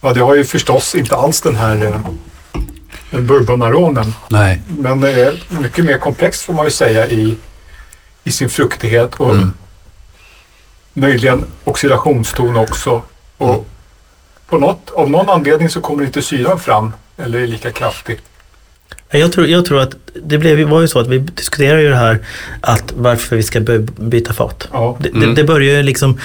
Ja, 0.00 0.12
det 0.12 0.20
har 0.20 0.34
ju 0.34 0.44
förstås 0.44 0.94
inte 0.94 1.16
alls 1.16 1.40
den 1.40 1.56
här 1.56 1.86
eh, 1.86 2.00
den 3.10 3.26
bourbonaromen. 3.26 4.14
Nej. 4.30 4.62
Men 4.78 5.00
det 5.00 5.10
är 5.10 5.42
mycket 5.60 5.84
mer 5.84 5.98
komplext 5.98 6.42
får 6.42 6.52
man 6.52 6.64
ju 6.64 6.70
säga 6.70 7.06
i, 7.08 7.36
i 8.24 8.32
sin 8.32 8.48
fruktighet 8.48 9.14
och 9.14 9.30
Mm. 9.34 9.52
möjligen 10.92 11.44
oxidationston 11.64 12.56
också. 12.56 13.02
Och 13.38 13.48
Mm. 13.54 13.64
på 14.48 14.58
något, 14.58 14.90
av 14.94 15.10
någon 15.10 15.30
anledning 15.30 15.68
så 15.70 15.80
kommer 15.80 16.04
inte 16.04 16.22
syran 16.22 16.60
fram 16.60 16.92
eller 17.16 17.38
är 17.40 17.46
lika 17.46 17.70
kraftig. 17.70 18.20
Jag 19.10 19.32
tror, 19.32 19.46
jag 19.46 19.64
tror 19.64 19.80
att 19.80 19.94
det 20.24 20.38
blev, 20.38 20.68
var 20.68 20.80
ju 20.80 20.88
så 20.88 20.98
att 20.98 21.06
vi 21.06 21.18
diskuterade 21.18 21.82
ju 21.82 21.88
det 21.88 21.96
här 21.96 22.18
att 22.60 22.92
varför 22.96 23.36
vi 23.36 23.42
ska 23.42 23.60
by- 23.60 23.78
byta 23.96 24.32
fat. 24.32 24.68
Ja, 24.72 24.96
Det, 25.00 25.08
Mm. 25.08 25.20
det, 25.20 25.34
det 25.34 25.44
börjar 25.44 25.76
ju 25.76 25.82
liksom, 25.82 26.20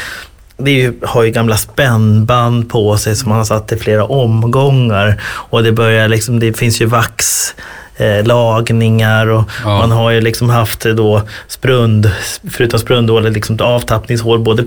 det 0.58 0.72
ju, 0.72 0.94
har 1.04 1.24
ju 1.24 1.32
gamla 1.32 1.58
spännband 1.58 2.70
på 2.70 2.98
sig 2.98 3.16
som 3.16 3.30
man 3.30 3.38
har 3.38 3.46
satt 3.46 3.72
i 3.72 3.78
flera 3.78 4.06
omgångar. 4.06 5.22
Och 5.24 5.64
det 5.64 5.72
börjar 5.72 6.08
liksom, 6.08 6.40
det 6.40 6.54
finns 6.54 6.82
ju 6.82 6.86
vax 6.86 7.56
eh, 8.00 8.24
lagningar 8.26 9.28
och 9.28 9.44
Ja. 9.64 9.78
man 9.78 9.92
har 9.92 10.12
ju 10.12 10.22
liksom 10.22 10.50
haft 10.50 10.86
eh, 10.86 10.92
då 10.94 11.22
sprund, 11.48 12.12
förutom 12.52 12.80
sprundhålet, 12.80 13.34
liksom 13.34 13.58
avtappningshål 13.62 14.40
både 14.40 14.66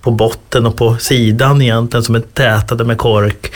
på 0.00 0.10
botten 0.10 0.66
och 0.66 0.76
på 0.76 0.96
sidan 0.96 1.62
egentligen 1.62 2.04
som 2.04 2.14
är 2.14 2.20
tätade 2.20 2.84
med 2.84 2.98
kork. 2.98 3.52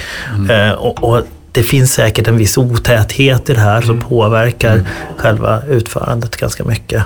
Eh, 0.51 0.71
och, 0.73 1.05
och 1.05 1.23
det 1.53 1.63
finns 1.63 1.93
säkert 1.93 2.29
en 2.29 2.37
viss 2.37 2.59
otäthet 2.59 3.51
i 3.51 3.55
det 3.55 3.61
här 3.61 3.81
som 3.81 4.01
påverkar 4.01 4.83
själva 5.17 5.63
utförandet 5.69 6.37
ganska 6.37 6.65
mycket. 6.65 7.03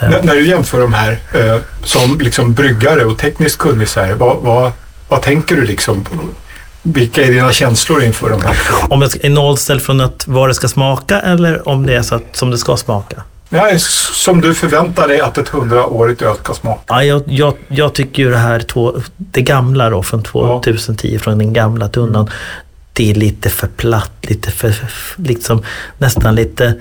När, 0.00 0.22
när 0.22 0.34
du 0.34 0.46
jämför 0.48 0.80
de 0.80 0.92
här 0.92 1.18
eh, 1.34 1.56
som 1.84 2.18
liksom 2.20 2.54
bryggare 2.54 3.04
och 3.04 3.18
tekniskt 3.18 3.58
kunnig 3.58 3.88
så 3.88 4.00
här, 4.00 4.14
vad, 4.14 4.36
vad, 4.36 4.72
vad 5.08 5.22
tänker 5.22 5.56
du 5.56 5.64
liksom? 5.64 6.04
Vilka 6.86 7.24
är 7.24 7.32
dina 7.32 7.52
känslor 7.52 8.02
inför 8.02 8.30
de 8.30 8.42
här? 8.42 8.56
Om 8.90 9.00
det 9.00 9.24
är 9.24 9.30
nollställd 9.30 9.82
från 9.82 10.00
att 10.00 10.26
vad 10.26 10.50
det 10.50 10.54
ska 10.54 10.68
smaka 10.68 11.20
eller 11.20 11.68
om 11.68 11.86
det 11.86 11.94
är 11.94 12.02
så 12.02 12.14
att, 12.14 12.22
som 12.32 12.50
det 12.50 12.58
ska 12.58 12.76
smaka? 12.76 13.22
Nej, 13.48 13.78
som 14.12 14.40
du 14.40 14.54
förväntar 14.54 15.08
dig 15.08 15.20
att 15.20 15.38
ett 15.38 15.48
hundraårigt 15.48 16.22
öl 16.22 16.36
ska 16.36 16.54
smaka. 16.54 16.82
Ja, 16.86 17.04
jag, 17.04 17.22
jag, 17.26 17.54
jag 17.68 17.94
tycker 17.94 18.22
ju 18.22 18.30
det 18.30 18.38
här, 18.38 18.60
två, 18.60 19.00
det 19.16 19.42
gamla 19.42 19.90
då 19.90 20.02
från 20.02 20.22
2010, 20.22 21.18
från 21.18 21.38
den 21.38 21.52
gamla 21.52 21.88
tunnan, 21.88 22.30
det 22.92 23.10
är 23.10 23.14
lite 23.14 23.50
för 23.50 23.66
platt, 23.66 24.12
lite 24.20 24.50
för, 24.50 24.74
liksom 25.16 25.62
nästan 25.98 26.34
lite, 26.34 26.74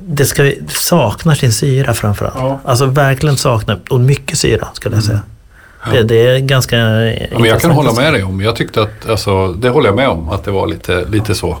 det 0.00 0.26
ska, 0.26 0.52
saknar 0.68 1.34
sin 1.34 1.52
syra 1.52 1.94
framförallt. 1.94 2.36
Ja. 2.38 2.60
Alltså 2.64 2.86
verkligen 2.86 3.36
saknar, 3.36 3.78
och 3.90 4.00
mycket 4.00 4.38
syra 4.38 4.68
skulle 4.72 4.96
jag 4.96 5.04
säga. 5.04 5.20
Det, 5.92 6.02
det 6.02 6.26
är 6.26 6.38
ganska 6.38 6.76
Ja, 6.76 7.38
men 7.38 7.44
jag 7.44 7.60
kan 7.60 7.70
hålla 7.70 7.90
att 7.90 7.96
med 7.96 8.12
dig 8.12 8.22
om. 8.22 8.40
Jag 8.40 8.56
tyckte 8.56 8.82
att, 8.82 9.08
alltså, 9.08 9.52
det 9.52 9.68
håller 9.68 9.88
jag 9.88 9.96
med 9.96 10.08
om, 10.08 10.28
att 10.28 10.44
det 10.44 10.50
var 10.50 10.66
lite, 10.66 11.04
lite 11.04 11.34
så. 11.34 11.58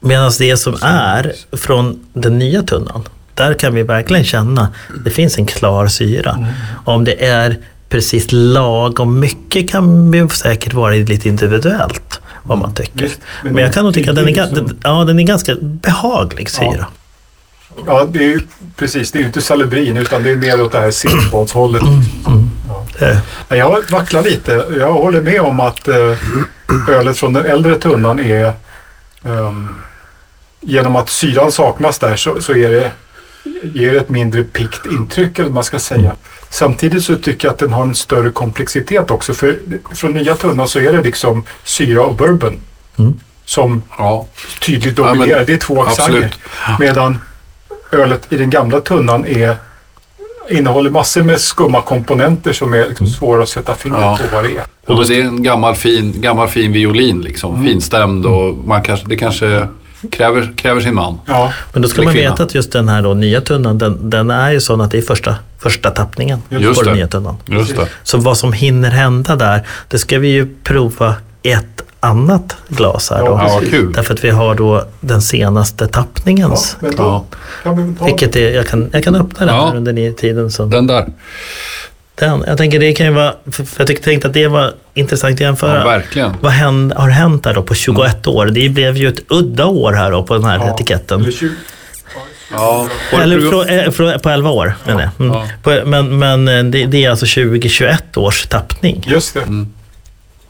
Medan 0.00 0.32
det 0.38 0.56
som 0.56 0.76
är 0.82 1.32
från 1.52 2.06
den 2.12 2.38
nya 2.38 2.62
tunnan, 2.62 3.02
där 3.34 3.54
kan 3.54 3.74
vi 3.74 3.82
verkligen 3.82 4.24
känna 4.24 4.68
det 5.04 5.10
finns 5.10 5.38
en 5.38 5.46
klar 5.46 5.86
syra. 5.86 6.30
Mm. 6.30 6.50
Om 6.84 7.04
det 7.04 7.24
är 7.24 7.56
precis 7.88 8.32
lagom 8.32 9.20
mycket 9.20 9.70
kan 9.70 10.12
ju 10.12 10.28
säkert 10.28 10.72
vara 10.72 10.94
lite 10.94 11.28
individuellt 11.28 12.20
vad 12.42 12.58
man 12.58 12.74
tycker. 12.74 13.02
Visst, 13.02 13.20
men 13.42 13.52
men, 13.52 13.62
jag 13.62 13.72
kan 13.72 13.84
nog 13.84 13.94
tycka 13.94 14.10
att 14.10 14.16
den 14.16 14.28
är, 14.28 14.54
den, 14.54 14.78
ja, 14.82 15.04
den 15.04 15.18
är 15.18 15.22
ganska 15.22 15.54
behaglig 15.60 16.50
syra. 16.50 16.76
Ja, 16.78 16.86
det 18.08 18.18
är 18.18 18.28
ju 18.28 18.40
precis. 18.76 19.12
Det 19.12 19.18
är 19.18 19.20
ju 19.20 19.26
inte 19.26 19.42
salubrin 19.42 19.96
utan 19.96 20.22
det 20.22 20.30
är 20.30 20.36
mer 20.36 20.62
åt 20.62 20.72
det 20.72 20.78
här. 20.78 20.92
Det 22.98 23.06
är 23.06 23.14
det. 23.14 23.20
Ja, 23.48 23.56
Jag 23.56 23.90
vacklar 23.90 24.22
lite. 24.22 24.66
Jag 24.78 24.92
håller 24.92 25.20
med 25.20 25.40
om 25.40 25.60
att 25.60 25.88
eh, 25.88 26.16
ölet 26.88 27.18
från 27.18 27.32
den 27.32 27.46
äldre 27.46 27.78
tunnan 27.78 28.20
är... 28.20 28.52
ehm, 29.24 29.68
genom 30.60 30.96
att 30.96 31.08
syran 31.10 31.52
saknas 31.52 31.98
där 31.98 32.16
så, 32.16 32.40
så 32.40 32.52
är 32.52 32.68
det, 32.70 32.90
ger 33.62 33.92
det 33.92 33.98
ett 33.98 34.08
mindre 34.08 34.44
pikt 34.44 34.86
intryck 34.86 35.38
eller 35.38 35.50
man 35.50 35.64
ska 35.64 35.78
säga. 35.78 36.12
Samtidigt 36.50 37.04
så 37.04 37.16
tycker 37.16 37.48
jag 37.48 37.52
att 37.52 37.58
den 37.58 37.72
har 37.72 37.82
en 37.82 37.94
större 37.94 38.30
komplexitet 38.30 39.10
också. 39.10 39.34
För 39.34 39.58
från 39.94 40.12
nya 40.12 40.34
tunnan 40.34 40.68
så 40.68 40.78
är 40.78 40.92
det 40.92 41.02
liksom 41.02 41.44
syra 41.64 42.02
och 42.02 42.14
bourbon 42.14 42.60
Mm. 42.98 43.20
som 43.44 43.82
Ja, 43.98 44.26
tydligt 44.60 44.98
Ja, 44.98 45.04
men- 45.04 45.18
dominerar. 45.18 45.44
det 45.44 45.52
är 45.52 45.56
två 45.56 45.82
accenter. 45.82 46.34
Medan 46.80 47.18
ölet 47.94 48.32
i 48.32 48.36
den 48.36 48.50
gamla 48.50 48.80
tunnan 48.80 49.26
är, 49.26 49.56
innehåller 50.50 50.90
massor 50.90 51.22
med 51.22 51.40
skumma 51.40 51.80
komponenter 51.82 52.52
som 52.52 52.74
är 52.74 52.88
liksom 52.88 53.06
svåra 53.06 53.42
att 53.42 53.48
sätta 53.48 53.74
fingret 53.74 54.00
Ja. 54.02 54.18
på 54.30 54.36
vad 54.36 54.44
det 54.44 54.56
är. 54.56 54.64
Och 54.86 54.98
men 54.98 55.06
det 55.08 55.20
är 55.20 55.24
en 55.24 55.42
gammal 55.42 55.74
fin, 55.74 56.20
gammal 56.20 56.48
fin 56.48 56.72
violin 56.72 57.20
liksom. 57.22 57.54
Mm. 57.54 57.66
Finstämd 57.66 58.26
och 58.26 58.54
man 58.64 58.82
kanske, 58.82 59.06
det 59.08 59.16
kanske 59.16 59.68
kräver, 60.10 60.52
kräver 60.56 60.80
sin 60.80 60.94
man. 60.94 61.18
Ja, 61.26 61.52
Men 61.72 61.82
då 61.82 61.88
ska 61.88 61.96
Eller 61.96 62.04
man 62.06 62.14
kvinna. 62.14 62.30
veta 62.30 62.42
att 62.42 62.54
just 62.54 62.72
den 62.72 62.88
här 62.88 63.02
då, 63.02 63.14
nya 63.14 63.40
tunnan, 63.40 63.78
den, 63.78 64.10
den 64.10 64.30
är 64.30 64.50
ju 64.50 64.60
sån 64.60 64.80
att 64.80 64.90
det 64.90 64.98
är 64.98 65.02
första, 65.02 65.36
första 65.58 65.90
tappningen 65.90 66.42
Just 66.48 66.78
på 66.80 66.84
den 66.84 66.94
nya 66.96 67.08
tunnan. 67.08 67.36
Just 67.46 67.76
det. 67.76 67.88
Så 68.02 68.18
vad 68.18 68.38
som 68.38 68.52
hinner 68.52 68.90
hända 68.90 69.36
där, 69.36 69.66
det 69.88 69.98
ska 69.98 70.18
vi 70.18 70.28
ju 70.28 70.54
prova 70.64 71.14
ett 71.42 71.82
annat 72.04 72.56
glas 72.68 73.10
här 73.10 73.18
då. 73.18 73.26
Ja. 73.26 73.60
Därför 73.94 74.14
att 74.14 74.24
vi 74.24 74.30
har 74.30 74.54
då 74.54 74.84
den 75.00 75.22
senaste 75.22 75.86
tappningens. 75.88 76.76
då 76.80 76.88
Ja. 76.98 77.24
ta 77.64 78.04
Vilket 78.04 78.36
är, 78.36 78.50
jag, 78.50 78.66
kan, 78.68 78.90
jag 78.92 79.04
kan 79.04 79.14
öppna 79.14 79.46
den 79.46 79.54
Ja. 79.54 79.66
här 79.66 79.76
under 79.76 79.92
ni- 79.92 80.12
tiden. 80.12 80.50
Som, 80.50 80.70
Den 80.70 80.86
där. 80.86 81.06
den, 82.14 82.44
jag 82.46 82.58
tänker 82.58 82.80
det 82.80 82.92
kan 82.92 83.06
ju 83.06 83.12
vara, 83.12 83.34
för 83.52 83.66
jag 83.76 83.86
tyckte- 83.86 84.04
tänkte 84.04 84.28
att 84.28 84.34
det 84.34 84.48
var 84.48 84.72
intressant 84.94 85.34
att 85.34 85.40
jämföra. 85.40 85.78
Ja, 85.78 85.84
verkligen. 85.84 86.32
Vad 86.40 86.52
hän, 86.52 86.92
har 86.96 87.08
hänt 87.08 87.44
där 87.44 87.54
då 87.54 87.62
på 87.62 87.74
21 87.74 88.26
år? 88.26 88.46
Det 88.46 88.68
blev 88.68 88.96
ju 88.96 89.08
ett 89.08 89.20
udda 89.28 89.66
år 89.66 89.92
här 89.92 90.10
då 90.10 90.22
på 90.22 90.34
den 90.34 90.44
här 90.44 90.58
Ja, 90.58 90.74
etiketten. 90.74 91.26
Ja. 92.52 92.86
Eller 93.12 93.50
från, 93.50 93.68
eh, 93.68 93.90
från, 93.90 94.20
på 94.20 94.28
11 94.30 94.50
år 94.50 94.74
menar 94.86 95.00
jag. 95.00 95.10
Mm. 95.26 95.36
Ja. 95.36 95.46
På, 95.62 95.80
men 95.84 96.18
men 96.18 96.48
eh, 96.48 96.64
det, 96.64 96.86
det 96.86 97.04
är 97.04 97.10
alltså 97.10 97.26
2021 97.26 98.16
års 98.16 98.46
tappning. 98.46 99.04
Just 99.06 99.34
det, 99.34 99.40
Mm. 99.40 99.72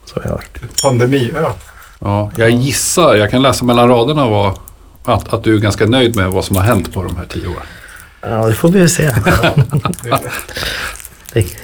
Så 0.04 0.20
jag 0.24 0.30
har. 0.30 0.44
pandemi. 0.82 1.32
Ja. 1.34 1.54
Ja, 1.98 2.30
jag 2.36 2.50
gissar, 2.50 3.14
jag 3.14 3.30
kan 3.30 3.42
läsa 3.42 3.64
mellan 3.64 3.88
raderna 3.88 4.28
vad, 4.28 4.58
att, 5.04 5.32
att 5.34 5.44
du 5.44 5.54
är 5.54 5.58
ganska 5.58 5.86
nöjd 5.86 6.16
med 6.16 6.30
vad 6.30 6.44
som 6.44 6.56
har 6.56 6.62
hänt 6.62 6.94
på 6.94 7.02
de 7.02 7.16
här 7.16 7.24
tio 7.24 7.46
åren. 7.46 7.66
Ja, 8.20 8.46
det 8.46 8.54
får 8.54 8.68
vi 8.68 8.78
väl 8.78 8.90
se. 8.90 9.10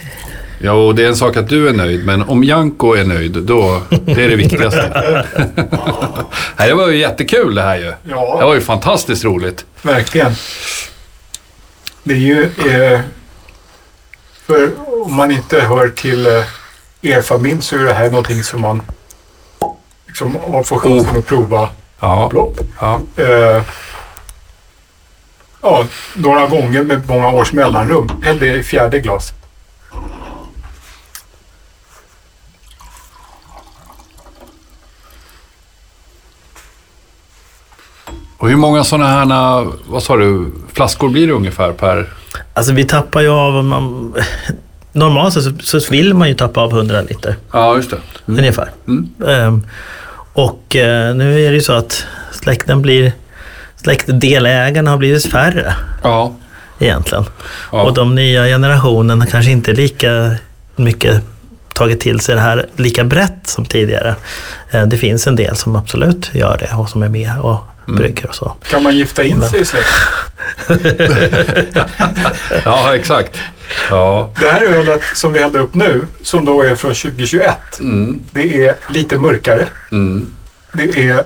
Ja, 0.62 0.72
och 0.72 0.95
det 0.95 1.05
är 1.05 1.09
en 1.09 1.16
sak 1.16 1.36
att 1.36 1.49
du 1.49 1.68
är 1.68 1.72
nöjd, 1.72 2.05
men 2.07 2.22
om 2.22 2.45
Janko 2.45 2.95
är 2.95 3.05
nöjd, 3.05 3.32
då 3.32 3.82
det 4.05 4.24
är 4.24 4.28
det 4.28 4.36
viktigaste. 4.36 4.91
Nej, 6.59 6.68
det 6.68 6.74
var 6.74 6.88
ju 6.88 6.99
jättekul 6.99 7.55
det 7.55 7.62
här 7.62 7.76
ju. 7.76 7.93
Ja. 8.03 8.36
Det 8.38 8.45
var 8.45 8.55
ju 8.55 8.61
fantastiskt 8.61 9.24
roligt. 9.24 9.64
Verkligen. 9.82 10.32
Det 12.05 12.14
är 12.14 12.18
ju... 12.18 12.43
Eh, 12.45 13.01
för 14.47 14.70
om 15.05 15.14
man 15.14 15.30
inte 15.30 15.61
hör 15.61 15.88
till 15.88 16.26
eh, 16.26 16.45
er 17.03 17.22
familj 17.22 17.62
så 17.62 17.76
är 17.76 17.80
det 17.84 17.92
här 17.94 18.11
någonting 18.11 18.42
som 18.42 18.61
man 18.61 18.82
liksom 20.07 20.36
har 20.53 20.62
fått 20.62 20.82
chansen 20.82 21.16
att 21.18 21.26
prova 21.26 21.68
Ja. 22.01 22.28
blopp. 22.30 22.61
ja. 22.80 23.01
Eh, 23.16 23.62
ja, 25.62 25.84
några 26.14 26.46
gånger 26.46 26.82
med 26.82 27.09
många 27.09 27.28
års 27.30 27.53
mellanrum. 27.53 28.09
Häll 28.22 28.38
det 28.38 28.55
i 28.55 28.62
fjärde 28.62 28.98
glas. 29.01 29.32
Och 38.38 38.48
hur 38.48 38.57
många 38.57 38.84
sådana 38.84 39.07
här, 39.09 39.66
vad 39.88 40.03
sa 40.03 40.16
du, 40.16 40.53
flaskor 40.72 41.09
blir 41.09 41.26
det 41.26 41.32
ungefär 41.32 41.72
per? 41.72 42.12
Alltså 42.55 42.72
vi 42.72 42.84
tappar 42.84 43.20
ju 43.20 43.28
av, 43.30 43.64
man, 43.64 44.14
normalt 44.93 45.34
så, 45.34 45.53
så 45.62 45.80
vill 45.91 46.14
man 46.14 46.28
ju 46.28 46.34
tappa 46.34 46.61
av 46.61 46.70
100 46.72 47.01
liter 47.03 47.36
Ja, 47.53 47.76
just 47.76 47.91
det. 47.91 47.97
ungefär. 48.26 48.70
Mm. 48.88 49.09
Ehm, 49.28 49.66
och 50.32 50.76
eh, 50.76 51.14
nu 51.14 51.45
är 51.47 51.51
det 51.51 51.55
ju 51.57 51.61
så 51.62 51.72
att 51.72 52.07
släkten 52.32 52.82
blir, 52.82 53.12
släktdelägarna 53.76 54.91
har 54.91 54.99
blivit 54.99 55.26
färre 55.30 55.74
Ja. 56.03 56.34
egentligen. 56.78 57.24
Ja. 57.72 57.82
Och 57.82 57.95
de 57.95 58.14
nya 58.14 58.45
generationerna 58.47 59.26
kanske 59.26 59.51
inte 59.51 59.72
lika 59.72 60.34
mycket 60.76 61.22
tagit 61.74 62.01
till 62.01 62.20
sig 62.20 62.34
det 62.34 62.41
här 62.41 62.66
lika 62.76 63.05
brett 63.05 63.41
som 63.47 63.64
tidigare. 63.64 64.14
Eh, 64.70 64.86
Det 64.86 64.97
finns 64.97 65.26
en 65.26 65.36
del 65.36 65.57
som 65.57 65.76
absolut 65.76 66.30
gör 66.34 66.57
det 66.61 66.76
och 66.76 66.88
som 66.91 67.03
är 67.03 67.09
med 67.09 67.41
och 67.41 67.57
Mm. 67.88 67.99
brygger 68.03 68.26
och 68.28 68.34
så. 68.34 68.53
Kan 68.70 68.82
man 68.82 68.97
gifta 68.97 69.22
in 69.24 69.43
sig 69.43 69.61
i 69.61 69.64
släkten? 69.64 69.95
ja, 72.64 72.95
exakt. 72.95 73.36
Ja. 73.90 74.30
Det 74.40 74.48
här 74.50 74.62
ölet 74.62 75.02
som 75.14 75.32
vi 75.32 75.38
hällde 75.42 75.58
upp 75.58 75.74
nu, 75.74 76.06
som 76.22 76.44
då 76.44 76.62
är 76.62 76.74
från 76.74 76.94
2021, 76.94 77.80
Mm. 77.80 78.20
det 78.30 78.66
är 78.66 78.76
lite 78.88 79.18
mörkare. 79.18 79.68
Mm. 79.92 80.26
Det 80.72 81.08
är 81.08 81.24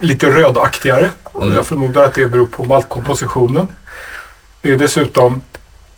lite 0.00 0.26
rödaktigare. 0.30 1.10
Och 1.24 1.48
jag 1.50 1.66
förmodar 1.66 2.04
att 2.04 2.14
det 2.14 2.26
beror 2.26 2.46
på 2.46 2.64
maltkompositionen. 2.64 3.68
Det 4.62 4.72
är 4.72 4.76
dessutom 4.76 5.42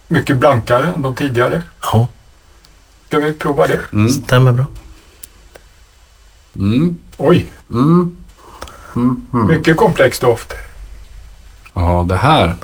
mycket 0.09 0.37
blankare 0.37 0.87
än 0.97 1.03
de 1.03 1.15
tidigare. 1.15 1.63
Ja, 1.83 2.09
Ska 3.09 3.19
vi 3.19 3.33
prova 3.33 3.67
det? 3.67 3.81
Mm. 3.93 4.09
stämmer 4.09 4.53
bra. 4.53 4.67
Mm. 6.57 6.97
Oj, 7.17 7.47
Mm. 7.71 8.17
Mm. 8.97 9.27
Mm. 9.35 9.47
mycket 9.47 9.77
komplex 9.77 10.19
doft. 10.19 10.53
Ja, 11.75 12.05
det 12.09 12.17
här. 12.17 12.55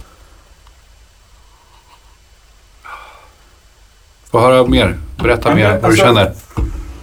Få 4.30 4.40
höra 4.40 4.66
mer. 4.66 4.98
Berätta 5.16 5.54
mer 5.54 5.62
men 5.68 5.72
vad 5.72 5.82
du 5.82 5.86
alltså- 5.86 6.04
känner. 6.04 6.34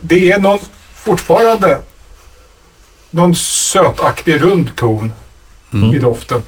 Det 0.01 0.31
är 0.31 0.39
någon, 0.39 0.59
fortfarande 0.95 1.79
någon 3.09 3.35
sötaktig 3.35 4.41
rund 4.41 4.75
ton 4.75 5.11
i 5.93 5.99
doften. 5.99 6.43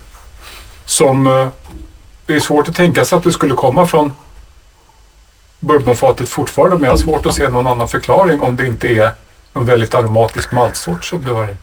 Som 0.85 1.27
eh, 1.27 1.47
det 2.25 2.35
är 2.35 2.39
svårt 2.39 2.69
att 2.69 2.75
tänka 2.75 3.05
sig 3.05 3.17
att 3.17 3.23
det 3.23 3.31
skulle 3.31 3.53
komma 3.53 3.87
från 3.87 4.13
bourbonfatet 5.59 6.29
fortfarande. 6.29 6.75
Men 6.75 6.83
jag 6.83 6.91
har 6.91 6.97
svårt 6.97 7.25
att 7.25 7.35
se 7.35 7.49
någon 7.49 7.67
annan 7.67 7.87
förklaring 7.87 8.41
om 8.41 8.55
det 8.55 8.67
inte 8.67 8.87
är 8.87 9.11
en 9.53 9.65
väldigt 9.65 9.95
aromatisk 9.95 10.51
maltsort 10.51 11.05
som 11.05 11.21
du 11.23 11.31
har 11.33 11.49
i. 11.49 11.55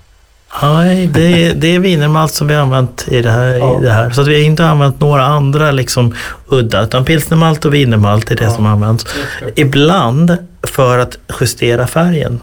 Nej, 0.62 1.06
det, 1.06 1.20
är- 1.46 1.54
det 1.54 1.74
är 1.74 1.78
wienermalt 1.78 2.32
som 2.32 2.46
vi 2.46 2.54
har 2.54 2.62
använt 2.62 3.04
i 3.08 3.22
det, 3.22 3.30
här, 3.30 3.46
Ja. 3.58 3.80
i 3.80 3.84
det 3.84 3.90
här. 3.92 4.10
Så 4.10 4.22
vi 4.22 4.34
har 4.34 4.40
inte 4.42 4.64
använt 4.64 5.00
några 5.00 5.24
andra 5.24 5.70
liksom 5.70 6.14
udda, 6.48 6.82
utan 6.84 7.04
pilsnermalt 7.04 7.64
och 7.64 7.74
wienermalt 7.74 8.30
är 8.30 8.36
det 8.36 8.50
som 8.50 8.66
används. 8.66 9.06
Ibland, 9.54 10.36
för 10.62 10.98
att 10.98 11.18
justera 11.40 11.86
färgen, 11.86 12.40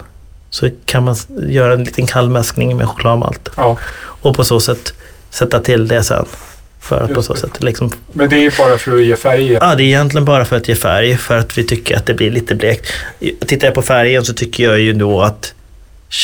så 0.50 0.70
kan 0.86 1.04
man 1.04 1.16
göra 1.48 1.74
en 1.74 1.84
liten 1.84 2.06
kallmäskning 2.08 2.78
med 2.78 2.88
chokladmalt. 2.90 3.50
Ja, 3.58 3.78
Och 4.22 4.36
på 4.36 4.44
så 4.44 4.60
sätt 4.60 4.94
sätta 5.30 5.60
till 5.60 5.88
det 5.88 6.04
sen 6.04 6.26
För 6.80 7.02
att 7.04 7.14
på 7.14 7.22
så 7.24 7.36
sätt 7.36 7.64
liksom 7.64 7.92
Men 8.14 8.30
det 8.30 8.46
är 8.46 8.54
bara 8.58 8.78
för 8.78 8.96
att 8.96 9.04
ge 9.06 9.16
färg. 9.16 9.52
Ja, 9.52 9.76
det 9.76 9.84
är 9.84 9.86
egentligen 9.86 10.26
bara 10.26 10.46
för 10.46 10.56
att 10.58 10.68
ge 10.68 10.76
färg, 10.76 11.18
för 11.18 11.38
att 11.38 11.58
vi 11.58 11.64
tycker 11.64 11.98
att 11.98 12.06
det 12.06 12.14
blir 12.14 12.32
lite 12.32 12.56
blekt. 12.56 12.86
Tittar 13.48 13.68
jag 13.68 13.76
på 13.76 13.82
färgen 13.82 14.26
så 14.26 14.34
tycker 14.34 14.64
jag 14.64 14.80
ju 14.80 14.94
då 14.94 15.22
att 15.22 15.54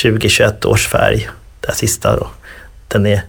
2021 0.04 0.66
års 0.66 0.88
färg, 0.88 1.30
den 1.68 1.76
sista 1.76 2.16
då, 2.16 2.28
den 2.88 3.06
är 3.06 3.22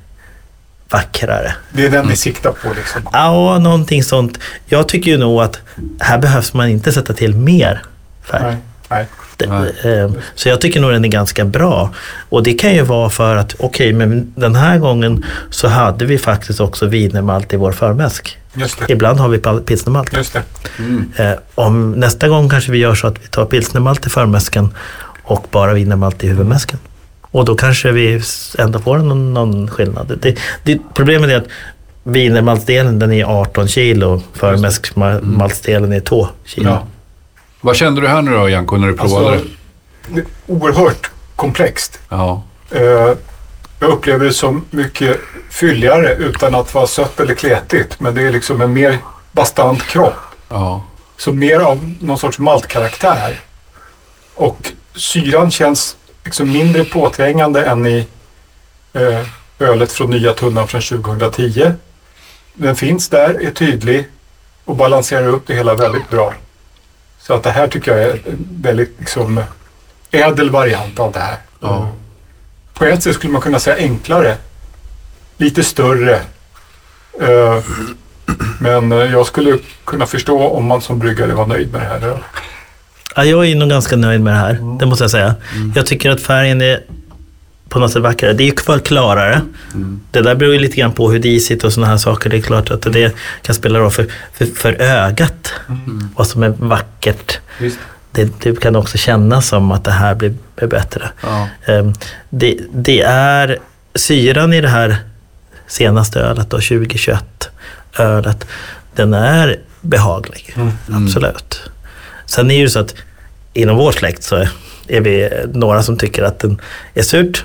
vackrare. 0.90 1.54
Det 1.72 1.86
är 1.86 1.90
den 1.90 2.08
vi 2.08 2.16
siktar 2.16 2.52
på 2.52 2.68
liksom. 2.76 3.08
Ja, 3.12 3.58
någonting 3.58 4.02
sånt. 4.04 4.38
Jag 4.66 4.88
tycker 4.88 5.10
ju 5.10 5.18
nog 5.18 5.40
att 5.40 5.58
här 6.00 6.18
behövs 6.18 6.52
man 6.54 6.68
inte 6.68 6.92
sätta 6.92 7.12
till 7.12 7.34
mer 7.34 7.82
färg. 8.22 8.42
Nej, 8.42 8.56
nej. 8.88 9.06
Det- 9.36 9.46
Nej. 9.46 9.98
eh, 9.98 10.10
Så 10.34 10.48
jag 10.48 10.60
tycker 10.60 10.80
nog 10.80 10.90
den 10.92 11.04
är 11.04 11.08
ganska 11.08 11.44
bra. 11.44 11.90
Och 12.28 12.42
det 12.42 12.52
kan 12.54 12.74
ju 12.74 12.82
vara 12.82 13.10
för 13.10 13.36
att, 13.36 13.54
okej, 13.58 13.92
men 13.92 14.32
den 14.36 14.54
här 14.56 14.78
gången 14.78 15.24
så 15.50 15.68
hade 15.68 16.04
vi 16.04 16.18
faktiskt 16.18 16.60
också 16.60 16.86
wienermalt 16.86 17.52
i 17.52 17.56
vår 17.56 17.72
förmäsk. 17.72 18.38
Just 18.54 18.78
det. 18.86 18.92
Ibland 18.92 19.20
har 19.20 19.28
vi 19.28 19.38
pilsnermalt. 19.66 20.12
Just 20.16 20.32
det. 20.32 20.42
Mm. 20.78 21.12
Eh, 21.16 21.32
om 21.54 21.92
nästa 21.92 22.28
gång 22.28 22.48
kanske 22.48 22.72
vi 22.72 22.78
gör 22.78 22.94
så 22.94 23.06
att 23.06 23.22
vi 23.22 23.26
tar 23.26 23.44
pilsnermalt 23.44 24.06
i 24.06 24.10
förmäsken 24.10 24.74
och 25.22 25.46
bara 25.50 25.72
wienermalt 25.74 26.24
i 26.24 26.28
huvudmäsken. 26.28 26.78
Och 27.30 27.44
då 27.44 27.54
kanske 27.54 27.92
vi 27.92 28.22
ändå 28.58 28.78
får 28.78 28.98
någon, 28.98 29.34
någon 29.34 29.70
skillnad. 29.70 30.18
Det, 30.20 30.38
det, 30.62 30.78
problemet 30.94 31.30
är 31.30 31.36
att 31.36 31.48
wienermaltsdelen 32.02 32.98
den 32.98 33.12
är 33.12 33.24
18 33.24 33.68
kilo, 33.68 34.22
förmäskmaltsdelen 34.32 35.92
är 35.92 36.00
2 36.00 36.28
kilo. 36.44 36.70
Ja. 36.70 36.86
Vad 37.60 37.76
kände 37.76 38.00
du 38.00 38.08
här 38.08 38.22
nu 38.22 38.32
då, 38.32 38.48
Janko, 38.48 38.76
när 38.76 38.88
du 38.88 38.96
provade 38.96 39.30
Alltså, 39.30 39.48
det 40.08 40.20
är 40.20 40.26
oerhört 40.46 41.10
komplext. 41.36 42.00
Ja. 42.08 42.42
Eh, 42.70 43.12
jag 43.80 43.90
upplever 43.90 44.24
det 44.24 44.32
som 44.32 44.64
mycket 44.70 45.20
fylligare 45.50 46.14
utan 46.14 46.54
att 46.54 46.74
vara 46.74 46.86
sött 46.86 47.20
eller 47.20 47.34
kletigt. 47.34 48.00
Men 48.00 48.14
det 48.14 48.22
är 48.22 48.32
liksom 48.32 48.60
en 48.60 48.72
mer 48.72 48.98
bastant 49.32 49.82
kropp. 49.82 50.14
Ja. 50.48 50.84
Så 51.16 51.32
mer 51.32 51.60
av 51.60 51.94
någon 52.00 52.18
sorts 52.18 52.38
maltkaraktär. 52.38 53.40
Och 54.34 54.72
syran 54.94 55.50
känns 55.50 55.96
liksom 56.28 56.52
mindre 56.52 56.84
påträngande 56.84 57.64
än 57.64 57.86
i 57.86 58.06
eh, 58.92 59.26
ölet 59.58 59.92
från 59.92 60.10
nya 60.10 60.32
tunnan 60.32 60.68
från 60.68 60.80
2010. 60.80 61.72
Den 62.54 62.76
finns 62.76 63.08
där, 63.08 63.46
är 63.46 63.50
tydlig 63.50 64.08
och 64.64 64.76
balanserar 64.76 65.28
upp 65.28 65.46
det 65.46 65.54
hela 65.54 65.74
väldigt 65.74 66.10
bra. 66.10 66.34
Så 67.20 67.34
att 67.34 67.42
det 67.42 67.50
här 67.50 67.68
tycker 67.68 67.96
jag 67.96 68.00
är 68.00 68.12
en 68.12 68.48
väldigt 68.62 68.94
liksom, 68.98 69.42
ädel 70.10 70.50
variant 70.50 70.98
av 70.98 71.12
det 71.12 71.18
här. 71.18 71.36
Ja. 71.60 71.92
På 72.74 72.84
ett 72.84 73.02
sätt 73.02 73.14
skulle 73.14 73.32
man 73.32 73.42
kunna 73.42 73.58
säga 73.58 73.76
enklare. 73.76 74.36
Lite 75.36 75.64
större. 75.64 76.20
Eh, 77.20 77.62
men 78.60 78.90
jag 78.90 79.26
skulle 79.26 79.58
kunna 79.84 80.06
förstå 80.06 80.48
om 80.48 80.64
man 80.64 80.80
som 80.80 80.98
bryggare 80.98 81.34
var 81.34 81.46
nöjd 81.46 81.72
med 81.72 81.80
det 81.80 81.86
här. 81.86 82.22
Ja, 83.16 83.24
jag 83.24 83.46
är 83.46 83.54
nog 83.54 83.68
ganska 83.68 83.96
nöjd 83.96 84.20
med 84.20 84.32
det 84.34 84.38
här, 84.38 84.76
det 84.80 84.86
måste 84.86 85.04
jag 85.04 85.10
säga. 85.10 85.34
Jag 85.74 85.86
tycker 85.86 86.10
att 86.10 86.20
färgen 86.20 86.62
är 86.62 86.80
på 87.68 87.78
något 87.78 87.92
sätt 87.92 88.02
vackrare. 88.02 88.32
Det 88.32 88.48
är 88.48 88.78
klarare. 88.78 89.40
Det 90.10 90.20
där 90.20 90.34
beror 90.34 90.52
ju 90.52 90.58
lite 90.58 90.76
grann 90.76 90.92
på 90.92 91.10
hur 91.10 91.18
disigt 91.18 91.64
och 91.64 91.72
sådana 91.72 91.90
här 91.90 91.98
saker. 91.98 92.30
Det 92.30 92.36
är 92.36 92.40
klart 92.42 92.70
att 92.70 92.82
det 92.82 93.14
kan 93.42 93.54
spela 93.54 93.78
roll 93.78 93.90
för, 93.90 94.06
för, 94.32 94.46
för 94.46 94.72
ögat. 94.82 95.52
Vad 96.16 96.26
som 96.26 96.42
är 96.42 96.48
vackert. 96.48 97.38
Visst. 97.58 97.78
Det, 98.12 98.30
det 98.42 98.60
kan 98.60 98.76
också 98.76 98.98
kännas 98.98 99.48
som 99.48 99.72
att 99.72 99.84
det 99.84 99.90
här 99.90 100.14
blir, 100.14 100.34
blir 100.56 100.68
bättre. 100.68 101.08
Ja. 101.22 101.48
Ehm, 101.66 101.92
Det, 102.30 102.58
det 102.72 103.00
är 103.02 103.58
syran 103.94 104.52
i 104.52 104.60
det 104.60 104.68
här 104.68 104.96
senaste 105.66 106.20
ölet, 106.20 106.50
då, 106.50 106.56
2021 106.56 107.48
ölet, 107.98 108.46
den 108.94 109.14
är 109.14 109.56
behaglig. 109.80 110.56
Absolut. 110.92 111.67
Sen 112.28 112.50
är 112.50 112.54
det 112.54 112.60
ju 112.60 112.68
så 112.68 112.78
att 112.80 112.94
inom 113.52 113.76
vår 113.76 113.92
släkt 113.92 114.22
så 114.22 114.36
är 114.88 115.00
vi 115.00 115.28
några 115.52 115.82
som 115.82 115.96
tycker 115.98 116.22
att 116.22 116.38
den 116.38 116.60
är 116.94 117.02
surt. 117.02 117.44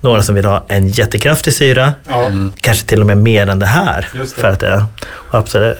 Några 0.00 0.22
som 0.22 0.34
vill 0.34 0.44
ha 0.44 0.64
en 0.68 0.88
jättekraftig 0.88 1.52
syra. 1.54 1.92
Ja, 2.08 2.30
Kanske 2.60 2.86
till 2.86 3.00
och 3.00 3.06
med 3.06 3.18
mer 3.18 3.46
än 3.46 3.58
det 3.58 3.66
här. 3.66 4.08
Det. 4.12 4.26
För 4.26 4.48
att 4.48 4.60
det 4.60 4.84
absolut, 5.30 5.76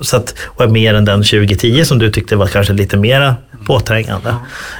så- 0.00 0.16
att, 0.16 0.34
och 0.42 0.70
mer 0.70 0.94
än 0.94 1.04
den 1.04 1.18
2010 1.22 1.84
som 1.84 1.98
du 1.98 2.10
tyckte 2.12 2.36
var 2.36 2.46
kanske 2.46 2.72
lite 2.72 2.96
mera 2.96 3.36
påträngande. 3.66 4.34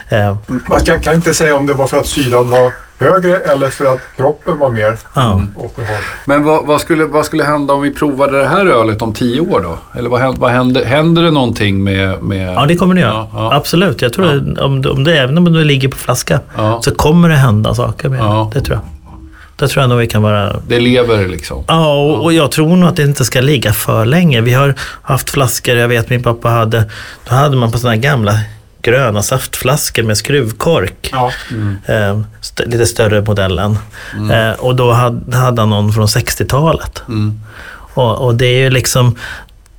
Eh, 0.08 0.36
Man 0.46 0.80
kan, 0.84 1.00
kan 1.00 1.14
inte 1.14 1.34
säga 1.34 1.56
om 1.56 1.66
det 1.66 1.72
var 1.74 1.86
för 1.86 2.00
att 2.00 2.06
syran 2.06 2.50
var 2.50 2.72
högre 3.00 3.36
eller 3.36 3.68
för 3.70 3.94
att 3.94 4.00
kroppen 4.16 4.58
var 4.58 4.70
mer 4.70 4.96
ja. 5.14 5.42
Men 6.24 6.44
vad, 6.44 6.66
vad, 6.66 6.80
skulle, 6.80 7.04
vad 7.04 7.24
skulle 7.24 7.44
hända 7.44 7.74
om 7.74 7.82
vi 7.82 7.90
provade 7.94 8.38
det 8.38 8.48
här 8.48 8.66
ölet 8.66 9.02
om 9.02 9.12
tio 9.12 9.40
år 9.40 9.60
då? 9.60 9.98
Eller 9.98 10.10
vad 10.10 10.38
vad 10.38 10.50
händer, 10.50 10.84
händer 10.84 11.22
det 11.22 11.30
någonting 11.30 11.84
med... 11.84 12.22
med 12.22 12.54
Ja, 12.54 12.66
det 12.66 12.76
kommer 12.76 12.94
det 12.94 13.00
göra. 13.00 13.12
Ja, 13.12 13.28
ja. 13.34 13.54
Absolut. 13.54 14.02
Jag 14.02 14.12
tror 14.12 14.26
att 14.26 14.58
om, 14.58 14.82
det- 14.82 14.90
om 14.90 15.04
det, 15.04 15.18
även 15.18 15.38
om 15.38 15.44
det 15.52 15.64
ligger 15.64 15.88
på 15.88 15.96
flaska, 15.96 16.40
Ja. 16.56 16.80
så 16.82 16.94
kommer 16.94 17.28
det 17.28 17.34
hända 17.36 17.74
saker 17.74 18.08
med 18.08 18.20
Ja. 18.20 18.50
det. 18.52 18.58
Det 18.58 18.64
tror 18.64 18.76
jag. 18.76 18.84
Det 19.56 19.68
tror 19.68 19.82
jag 19.82 19.88
nog 19.90 19.98
vi 19.98 20.06
kan 20.06 20.22
vara... 20.22 20.56
Det 20.68 20.80
lever 20.80 21.28
liksom. 21.28 21.64
Ja, 21.68 21.94
och, 21.94 22.22
och 22.24 22.32
jag 22.32 22.50
tror 22.50 22.76
nog 22.76 22.88
att 22.88 22.96
det 22.96 23.02
inte 23.02 23.24
ska 23.24 23.40
ligga 23.40 23.72
för 23.72 24.04
länge. 24.04 24.40
Vi 24.40 24.52
har 24.52 24.74
haft 25.02 25.30
flaskor, 25.30 25.76
jag 25.76 25.88
vet 25.88 26.10
min 26.10 26.22
pappa 26.22 26.48
hade, 26.48 26.84
då 27.28 27.34
hade 27.34 27.56
man 27.56 27.72
på 27.72 27.78
sådana 27.78 27.94
här 27.94 28.02
gamla 28.02 28.32
gröna 28.82 29.22
saftflaskor 29.22 30.02
med 30.02 30.16
skruvkork. 30.18 31.08
Ja, 31.12 31.32
Eh, 31.86 32.20
st- 32.40 32.64
lite 32.66 32.86
större 32.86 33.22
modellen. 33.22 33.78
Eh, 34.32 34.50
och 34.60 34.76
då 34.76 34.92
hade, 34.92 35.36
hade 35.36 35.62
han 35.62 35.70
någon 35.70 35.92
från 35.92 36.06
60-talet. 36.06 37.02
Mm. 37.08 37.40
Och, 37.94 38.24
och 38.26 38.34
det 38.34 38.46
är 38.46 38.58
ju 38.58 38.70
liksom... 38.70 39.16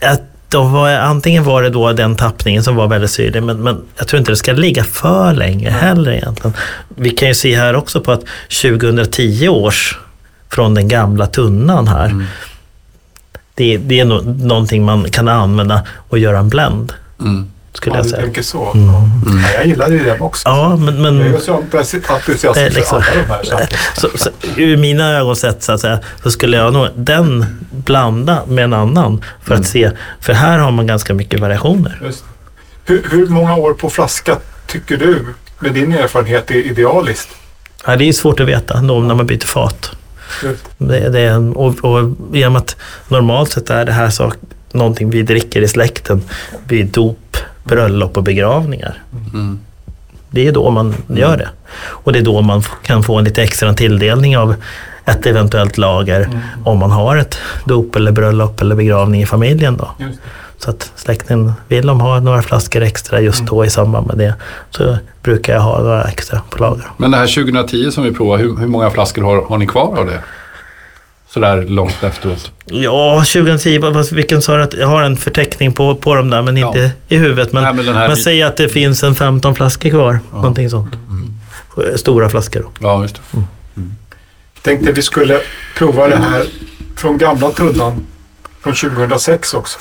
Att 0.02 0.22
de 0.50 0.74
var, 0.74 0.90
antingen 0.92 1.44
var 1.44 1.62
det 1.64 1.70
då 1.70 1.94
den 1.94 2.16
tappningen 2.16 2.64
som 2.64 2.76
var 2.76 2.88
väldigt 2.88 3.12
syrlig, 3.12 3.44
men, 3.44 3.58
men 3.64 3.82
jag 3.98 4.08
tror 4.08 4.20
inte 4.20 4.32
det 4.32 4.36
ska 4.36 4.52
ligga 4.52 4.84
för 4.84 5.34
länge 5.34 5.70
heller 5.70 6.12
egentligen. 6.12 6.54
Vi 6.88 7.10
kan 7.10 7.28
ju 7.28 7.34
se 7.34 7.56
här 7.58 7.76
också 7.76 8.02
på 8.02 8.12
att 8.12 8.22
2010 8.62 9.48
års 9.50 10.00
från 10.50 10.74
den 10.74 10.88
gamla 10.88 11.28
tunnan 11.28 11.88
här, 11.88 12.26
det, 13.56 13.78
det 13.78 14.00
är 14.00 14.06
no, 14.06 14.22
någonting 14.46 14.86
man 14.86 15.10
kan 15.12 15.28
använda 15.28 15.82
och 16.10 16.20
göra 16.20 16.40
en 16.40 16.50
blend, 16.50 16.94
Mm. 17.20 17.52
Skulle 17.74 17.96
ja 17.96 17.98
jag 18.00 18.06
du 18.06 18.10
säga. 18.10 18.22
tänker 18.22 18.42
så. 18.42 18.72
Ja, 18.74 19.04
jag 19.56 19.66
gillade 19.68 19.94
ju 19.96 20.04
den 20.04 20.22
också. 20.22 20.50
Ja, 20.50 20.76
men, 20.76 21.02
men 21.02 21.18
Jag 21.18 21.28
är 21.34 21.40
så 21.40 21.64
entusiastisk 22.14 22.46
Eh, 22.46 22.54
för 22.70 22.76
liksom. 22.76 22.98
alla 22.98 23.22
de 23.22 23.34
här 23.34 23.44
sakerna. 23.44 23.70
så, 23.98 24.10
så, 24.16 24.30
ur 24.58 24.78
mina 24.78 25.12
ögon 25.18 25.36
sett 25.36 25.64
så, 25.64 25.72
att 25.72 25.82
säga, 25.82 26.00
så 26.24 26.32
skulle 26.32 26.58
jag 26.58 26.74
nog 26.74 26.88
den 26.96 27.46
blanda 27.72 28.42
med 28.48 28.64
en 28.64 28.74
annan 28.74 29.24
för 29.44 29.56
att 29.56 29.66
se, 29.68 29.92
för 30.20 30.34
här 30.34 30.58
har 30.58 30.72
man 30.72 30.88
ganska 30.88 31.14
mycket 31.14 31.40
variationer. 31.40 32.02
Just. 32.04 32.24
Hur, 32.86 33.08
hur 33.12 33.28
många 33.28 33.56
år 33.56 33.74
på 33.74 33.90
flaska 33.90 34.38
tycker 34.68 34.98
du, 34.98 35.26
med 35.60 35.74
din 35.74 35.94
erfarenhet, 35.94 36.52
är 36.52 36.56
idealiskt? 36.56 37.30
Ja, 37.86 37.96
det 37.96 38.10
är 38.10 38.14
svårt 38.14 38.40
att 38.40 38.48
veta 38.48 38.82
då 38.82 39.00
när 39.00 39.16
man 39.16 39.26
byter 39.28 39.46
fat. 39.46 39.92
Det, 40.78 41.10
det 41.10 41.36
och, 41.36 41.86
och 41.86 42.10
i 42.34 42.46
och 42.46 42.52
med 42.52 42.62
att 42.62 42.76
normalt 43.08 43.52
sett 43.52 43.70
är 43.70 43.86
det 43.86 43.92
här 43.92 44.10
sak, 44.10 44.34
någonting 44.72 45.10
vi 45.10 45.22
dricker 45.22 45.62
i 45.62 45.68
släkten 45.68 46.24
vid 46.68 46.86
dop, 46.86 47.38
bröllop 47.72 48.18
och 48.18 48.24
begravningar. 48.24 48.98
Mm. 49.34 49.60
Det 50.30 50.48
är 50.48 50.52
då 50.52 50.70
man 50.70 50.96
gör 51.08 51.38
det. 51.38 51.50
Och 51.74 52.14
det 52.14 52.20
är 52.20 52.24
då 52.24 52.42
man 52.42 52.64
kan 52.84 53.04
få 53.04 53.18
en 53.18 53.24
lite 53.24 53.44
extra 53.44 53.74
tilldelning 53.74 54.38
av 54.38 54.56
ett 55.06 55.26
eventuellt 55.26 55.78
lager 55.78 56.30
om 56.66 56.80
man 56.80 56.92
har 56.92 57.18
ett 57.18 57.38
dop 57.66 57.96
eller 57.96 58.12
bröllop 58.12 58.62
eller 58.62 58.76
begravning 58.76 59.22
i 59.22 59.26
familjen. 59.26 59.78
Då. 59.78 59.92
Så 60.58 60.70
att 60.70 60.92
släkten 60.96 61.54
vill 61.68 61.88
de 61.88 62.02
ha 62.02 62.20
några 62.20 62.42
flaskor 62.42 62.82
extra 62.82 63.22
just 63.22 63.46
då 63.46 63.66
i 63.66 63.70
samband 63.70 64.08
med 64.08 64.18
det 64.18 64.34
så 64.70 64.98
brukar 65.24 65.54
jag 65.54 65.62
ha 65.62 65.80
några 65.80 66.04
extra 66.04 66.42
på 66.50 66.58
lager. 66.58 66.86
Men 66.98 67.12
det 67.12 67.18
här 67.18 67.28
2010 67.28 67.92
som 67.92 68.04
vi 68.04 68.12
provade, 68.12 68.44
hur, 68.44 68.58
hur 68.58 68.68
många 68.68 68.90
flaskor 68.90 69.22
har, 69.22 69.42
har 69.42 69.58
ni 69.58 69.68
kvar 69.68 69.98
av 69.98 70.06
det? 70.06 70.20
Sådär 71.34 71.62
långt 71.62 72.04
efteråt. 72.04 72.52
Ja, 72.66 73.24
2010, 73.34 73.78
vad- 73.78 73.94
vad- 73.94 74.12
vilken 74.12 74.42
sa 74.42 74.58
du 74.58 74.64
att 74.64 74.74
jag 74.74 74.88
har 74.88 75.02
en 75.04 75.18
förteckning 75.18 75.74
på, 75.74 75.96
på 75.96 76.16
dem 76.16 76.30
där 76.30 76.42
men 76.42 76.58
Ja. 76.58 76.68
inte 76.68 76.92
i 77.08 77.18
huvudet. 77.18 77.54
Men, 77.54 77.64
Nej, 77.64 77.74
men 77.74 77.86
men 77.96 78.18
säg 78.18 78.44
att 78.44 78.58
det 78.58 78.70
finns 78.70 79.04
en 79.04 79.16
15 79.16 79.56
flaskor 79.56 79.90
kvar, 79.90 80.20
någonting 80.34 80.70
sånt. 80.70 80.94
Stora 81.96 82.30
flaskor 82.30 82.60
då. 82.62 82.70
Ja, 82.80 83.02
just 83.02 83.16
det. 83.32 83.42
Tänkte 84.62 84.92
vi 84.92 85.02
skulle 85.02 85.42
prova 85.78 86.08
det 86.08 86.16
här 86.18 86.46
från 86.98 87.18
gamla 87.18 87.50
tunnan 87.52 88.06
från 88.64 88.74
2006 88.74 89.54
också. 89.54 89.80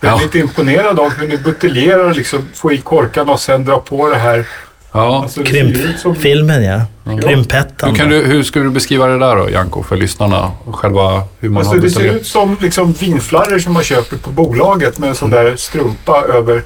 Jag 0.00 0.08
är 0.08 0.16
Ja. 0.16 0.22
lite 0.22 0.38
imponerad 0.38 1.00
av 1.00 1.10
hur 1.10 1.28
ni 1.28 1.36
buteljerar, 1.38 2.14
liksom, 2.14 2.48
får 2.54 2.72
i 2.72 2.78
korkarna 2.78 3.32
och 3.32 3.40
sen 3.40 3.64
drar 3.64 3.78
på 3.78 4.08
det 4.08 4.16
här. 4.16 4.46
Ja. 4.92 5.22
Alltså, 5.22 5.40
det 5.40 5.46
Krympfilmen 5.46 6.64
ja. 6.64 6.80
Krymphettan. 7.22 7.90
Hur, 7.90 7.96
kan 7.96 8.08
du, 8.08 8.16
hur 8.24 8.42
ska 8.42 8.60
du 8.60 8.70
beskriva 8.70 9.06
det 9.06 9.18
där 9.18 9.36
då, 9.36 9.50
Janko, 9.50 9.82
för 9.82 9.96
lyssnnerna? 9.96 10.50
Och 10.64 10.76
Själva 10.76 11.22
hur 11.40 11.48
man 11.48 11.58
Alltså, 11.58 11.74
har 11.74 11.80
det 11.82 11.90
ser 11.90 12.12
ut 12.14 12.26
som 12.26 12.56
liksom, 12.60 12.92
vinflarror 12.92 13.58
som 13.58 13.72
man 13.72 13.82
köper 13.82 14.16
på 14.16 14.30
bolaget 14.30 14.98
med 14.98 15.08
en 15.08 15.14
sån 15.14 15.30
där 15.30 15.56
strumpa 15.56 16.24
över 16.34 16.62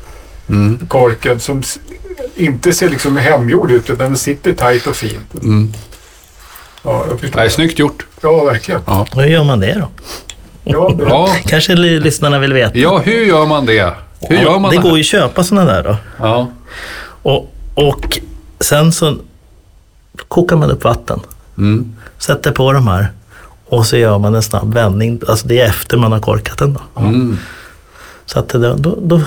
Mm. 0.48 0.86
korken 0.88 1.40
som 1.40 1.62
inte 2.36 2.72
ser 2.72 2.88
liksom 2.88 3.16
hemgjord 3.16 3.70
ut 3.70 3.90
utan 3.90 4.06
den 4.06 4.16
sitter 4.16 4.52
tajt 4.52 4.86
och 4.86 4.96
fint. 4.96 5.34
Mm. 5.42 5.72
Ja, 6.82 7.04
jag 7.10 7.20
förstår. 7.20 7.40
Nej, 7.40 7.50
snyggt 7.50 7.78
gjort. 7.78 8.06
Ja, 8.22 8.44
verkligen. 8.44 8.80
Ja. 8.86 9.06
Hur 9.14 9.24
gör 9.26 9.44
man 9.44 9.60
det 9.60 9.74
då? 9.74 9.88
Ja, 10.64 10.90
berätta. 10.96 11.14
Ja, 11.14 11.36
Kanske 11.46 11.74
lyssnarna 11.74 12.38
vill 12.38 12.52
veta. 12.52 12.78
ja 12.78 12.98
hur 12.98 13.24
gör 13.26 13.46
man 13.46 13.66
det? 13.66 13.92
Hur 14.20 14.36
gör 14.36 14.58
man 14.58 14.70
det 14.70 14.76
det? 14.76 14.82
går 14.82 14.92
ju 14.96 15.00
att 15.00 15.06
köpa 15.06 15.44
sådana 15.44 15.72
där 15.72 15.82
då. 15.82 15.96
Ja. 16.18 16.50
Och, 17.22 17.52
och 17.76 18.18
sen 18.60 18.92
så 18.92 19.16
kokar 20.28 20.56
man 20.56 20.70
upp 20.70 20.84
vatten, 20.84 21.20
Mm. 21.58 21.96
sätter 22.18 22.52
på 22.52 22.72
de 22.72 22.86
här 22.88 23.12
och 23.66 23.86
så 23.86 23.96
gör 23.96 24.18
man 24.18 24.34
en 24.34 24.42
snabb 24.42 24.74
vändning. 24.74 25.20
Alltså 25.28 25.48
det 25.48 25.60
är 25.60 25.66
efter 25.68 25.96
man 25.96 26.12
har 26.12 26.20
korkat 26.20 26.58
den 26.58 26.72
då. 26.74 27.00
Mm. 27.00 27.38
Så 28.26 28.38
att 28.38 28.48
det, 28.48 28.74
då, 28.74 28.98
då 29.02 29.22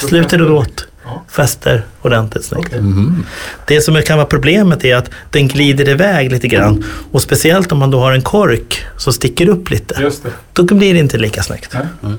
sluter 0.00 0.38
det 0.38 0.50
åt. 0.50 0.86
Ja. 1.04 1.22
Fäster 1.28 1.86
ordentligt 2.02 2.44
snyggt. 2.44 2.66
Okej. 2.68 2.80
Mhm. 2.80 3.24
Det 3.66 3.80
som 3.80 4.02
kan 4.02 4.16
vara 4.18 4.26
problemet 4.26 4.84
är 4.84 4.96
att 4.96 5.10
den 5.30 5.48
glider 5.48 5.88
iväg 5.88 6.32
lite 6.32 6.48
grann. 6.48 6.84
Och 7.12 7.22
speciellt 7.22 7.72
om 7.72 7.78
man 7.78 7.90
då 7.90 8.00
har 8.00 8.12
en 8.12 8.22
kork 8.22 8.84
som 8.96 9.12
sticker 9.12 9.48
upp 9.48 9.70
lite. 9.70 10.02
Just 10.02 10.22
det. 10.22 10.30
Då 10.52 10.62
blir 10.64 10.94
det 10.94 11.00
inte 11.00 11.18
lika 11.18 11.42
snyggt. 11.42 11.74
Nej. 12.00 12.14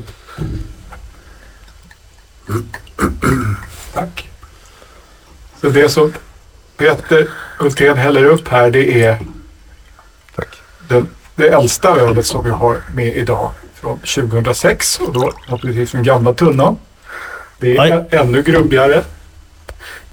Tack. 3.94 4.30
Så 5.62 5.70
det 5.70 5.90
som 5.90 6.14
Peter 6.78 7.28
Hultén 7.60 7.98
häller 7.98 8.26
upp 8.26 8.48
här 8.48 8.72
det 8.72 9.04
är 9.04 9.18
den, 10.88 11.08
det 11.36 11.48
äldsta 11.48 11.96
ölet 11.96 12.26
som 12.26 12.44
vi 12.46 12.50
har 12.52 12.78
med 12.96 13.16
idag 13.18 13.52
från 13.74 14.00
2006 14.00 15.00
och 15.00 15.14
då 15.14 15.34
naturligtvis 15.50 15.92
den 15.92 16.04
gamla 16.04 16.34
tunnan. 16.34 16.78
Det 17.60 17.78
är 17.78 17.82
Oj. 17.82 18.18
ännu 18.20 18.42
grubbigare. 18.42 19.04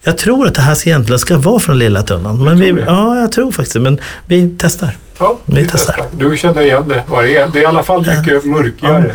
Jag 0.02 0.18
tror 0.18 0.46
att 0.46 0.54
det 0.54 0.60
här 0.60 0.88
egentligen 0.88 1.18
ska 1.18 1.38
vara 1.38 1.60
från 1.60 1.78
Lilla 1.78 2.02
Tunnan. 2.02 2.44
Men 2.44 2.60
vi, 2.60 2.84
ja, 2.86 3.20
jag 3.20 3.32
tror 3.32 3.52
faktiskt. 3.52 3.76
Men 3.76 4.00
vi 4.26 4.56
testar. 4.58 4.96
Ja, 5.18 5.38
Vi 5.44 5.68
testar. 5.72 6.04
Du 6.12 6.36
känner 6.36 6.62
igen 6.62 6.88
det, 6.88 7.04
vad 7.08 7.24
det 7.24 7.36
är. 7.36 7.48
Det 7.48 7.58
är 7.58 7.62
i 7.62 7.66
alla 7.66 7.82
fall 7.82 8.00
mycket 8.00 8.44
mörkare. 8.44 9.12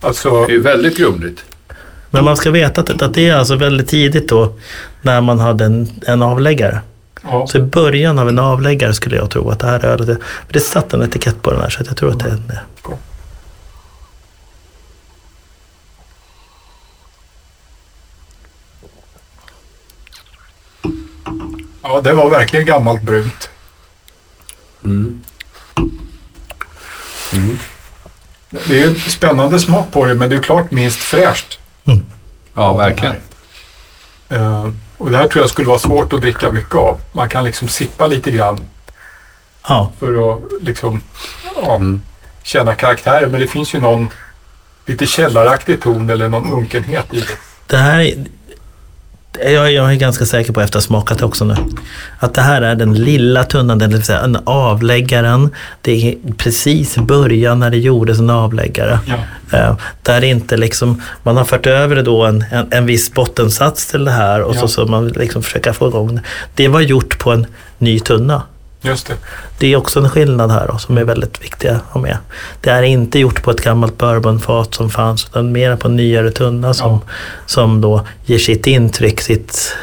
Alltså, 0.00 0.46
Det 0.46 0.54
är 0.54 0.58
väldigt 0.58 0.96
grumligt. 0.96 1.44
Men 2.14 2.24
man 2.24 2.36
ska 2.36 2.50
veta 2.50 2.80
att, 2.80 3.02
att 3.02 3.14
det 3.14 3.28
är 3.28 3.34
alltså 3.34 3.56
väldigt 3.56 3.88
tidigt 3.88 4.28
då 4.28 4.52
när 5.02 5.20
man 5.20 5.40
hade 5.40 5.64
en, 5.64 5.88
en 6.06 6.22
avläggare. 6.22 6.80
ja. 7.22 7.46
Så 7.46 7.58
i 7.58 7.60
början 7.60 8.18
av 8.18 8.28
en 8.28 8.38
avläggare 8.38 8.94
skulle 8.94 9.16
jag 9.16 9.30
tro 9.30 9.50
att 9.50 9.58
det 9.60 9.66
här 9.66 9.84
ölet... 9.84 10.08
är- 10.08 10.14
För 10.46 10.52
det 10.52 10.60
satt 10.60 10.92
en 10.94 11.02
etikett 11.02 11.42
på 11.42 11.50
den 11.50 11.60
här 11.60 11.70
så 11.70 11.80
att 11.80 11.86
jag 11.86 11.96
tror 11.96 12.10
att 12.10 12.18
det 12.18 12.28
är... 12.28 12.42
det. 12.48 12.60
ja, 21.82 22.00
det 22.00 22.12
var 22.12 22.30
verkligen 22.30 22.66
gammalt 22.66 23.02
brunt. 23.02 23.50
Det 28.50 28.80
är 28.82 28.88
ju 28.88 28.94
spännande 28.94 29.58
smak 29.60 29.90
på 29.92 30.04
det, 30.06 30.14
men 30.14 30.30
det 30.30 30.36
är 30.36 30.42
klart 30.42 30.70
minst 30.70 30.98
fräscht. 30.98 31.58
Ja, 32.54 32.72
verkligen. 32.72 33.14
Eh, 34.28 34.68
och 34.98 35.10
det 35.10 35.16
här 35.16 35.28
tror 35.28 35.42
jag 35.42 35.50
skulle 35.50 35.68
vara 35.68 35.78
svårt 35.78 36.12
att 36.12 36.20
dricka 36.20 36.52
mycket 36.52 36.74
av. 36.74 37.00
Man 37.12 37.28
kan 37.28 37.44
liksom 37.44 37.68
sippa 37.68 38.06
lite 38.06 38.30
grann 38.30 38.60
Ja, 39.68 39.92
för 39.98 40.32
att 40.32 40.40
liksom, 40.62 41.00
ja, 41.56 41.80
känna 42.42 42.74
karaktären. 42.74 43.30
Men 43.30 43.40
det 43.40 43.46
finns 43.46 43.74
ju 43.74 43.80
någon 43.80 44.08
lite 44.86 45.06
källaraktig 45.06 45.82
ton 45.82 46.10
eller 46.10 46.28
någon 46.28 46.52
unkenhet 46.52 47.14
i 47.14 47.20
det. 47.20 47.36
det 47.66 47.76
här... 47.76 48.14
Jag, 49.44 49.72
jag 49.72 49.92
är 49.92 49.96
ganska 49.96 50.26
säker 50.26 50.52
på 50.52 50.60
efter 50.60 50.78
att 50.78 50.84
ha 50.84 50.86
smakat 50.88 51.18
det 51.18 51.24
också 51.24 51.44
nu. 51.44 51.56
Att 52.18 52.34
det 52.34 52.40
här 52.40 52.62
är 52.62 52.74
den 52.74 52.94
lilla 52.94 53.44
tunnan, 53.44 53.78
det 53.78 53.86
vill 53.86 54.02
säga 54.02 54.20
en 54.20 54.38
avläggaren. 54.44 55.50
Det 55.80 56.08
är 56.08 56.14
precis 56.36 56.96
början 56.96 57.58
när 57.60 57.70
det 57.70 57.78
gjordes 57.78 58.18
en 58.18 58.30
avläggare. 58.30 58.98
Ja. 59.06 59.58
Eh, 59.58 59.76
Där 60.02 60.24
inte 60.24 60.56
liksom, 60.56 61.02
man 61.22 61.36
har 61.36 61.44
fört 61.44 61.66
över 61.66 62.02
då 62.02 62.24
en, 62.24 62.44
en, 62.50 62.66
en 62.70 62.86
viss 62.86 63.12
bottensats 63.14 63.86
till 63.86 64.04
det 64.04 64.10
här 64.10 64.42
och 64.42 64.54
Ja. 64.56 64.60
så, 64.60 64.68
så 64.68 64.86
man 64.86 65.08
liksom 65.08 65.42
försöka 65.42 65.72
få 65.72 65.88
igång 65.88 66.14
det. 66.14 66.22
Det 66.54 66.68
var 66.68 66.80
gjort 66.80 67.18
på 67.18 67.30
en 67.32 67.46
ny 67.78 68.00
tunna. 68.00 68.42
Just 68.82 69.06
det. 69.06 69.14
Det 69.58 69.72
är 69.72 69.76
också 69.76 70.00
en 70.00 70.08
skillnad 70.10 70.50
här 70.50 70.66
då, 70.72 70.78
som 70.78 70.98
är 70.98 71.04
väldigt 71.04 71.42
viktig 71.44 71.68
att 71.68 71.82
ha 71.82 72.00
med. 72.00 72.16
Det 72.60 72.70
är 72.70 72.82
inte 72.82 73.18
gjort 73.18 73.42
på 73.42 73.50
ett 73.50 73.60
gammalt 73.64 73.98
bourbonfat 73.98 74.74
som 74.74 74.90
fanns, 74.90 75.24
utan 75.30 75.52
mer 75.52 75.76
på 75.76 75.88
en 75.88 75.96
nyare 75.96 76.30
tunna 76.30 76.74
som, 76.74 76.90
Ja. 76.90 77.00
som 77.46 77.80
då 77.80 78.06
ger 78.24 78.38
sitt 78.38 78.66
intryck, 78.66 79.20
sitt 79.20 79.76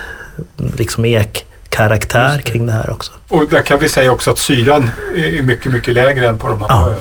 liksom 0.77 1.05
ek-karaktär 1.05 2.33
Just 2.33 2.45
det. 2.45 2.51
kring 2.51 2.65
det 2.65 2.71
här 2.73 2.89
också. 2.89 3.11
Och 3.27 3.45
där 3.49 3.61
kan 3.61 3.79
vi 3.79 3.89
säga 3.89 4.11
också 4.11 4.31
att 4.31 4.37
syran 4.39 4.89
är 5.15 5.41
mycket, 5.41 5.71
mycket 5.71 5.93
lägre 5.93 6.27
än 6.27 6.37
på 6.37 6.47
de 6.47 6.59
här 6.61 6.67
Ja. 6.69 6.85
ölen. 6.87 6.99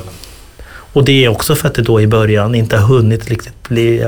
Och 0.92 1.04
det 1.04 1.24
är 1.24 1.28
också 1.28 1.54
för 1.54 1.68
att 1.68 1.74
det 1.74 1.82
då 1.82 2.00
i 2.00 2.06
början 2.06 2.54
inte 2.54 2.76
har 2.76 2.86
hunnit 2.86 3.28
riktigt 3.28 3.68
bli, 3.68 4.04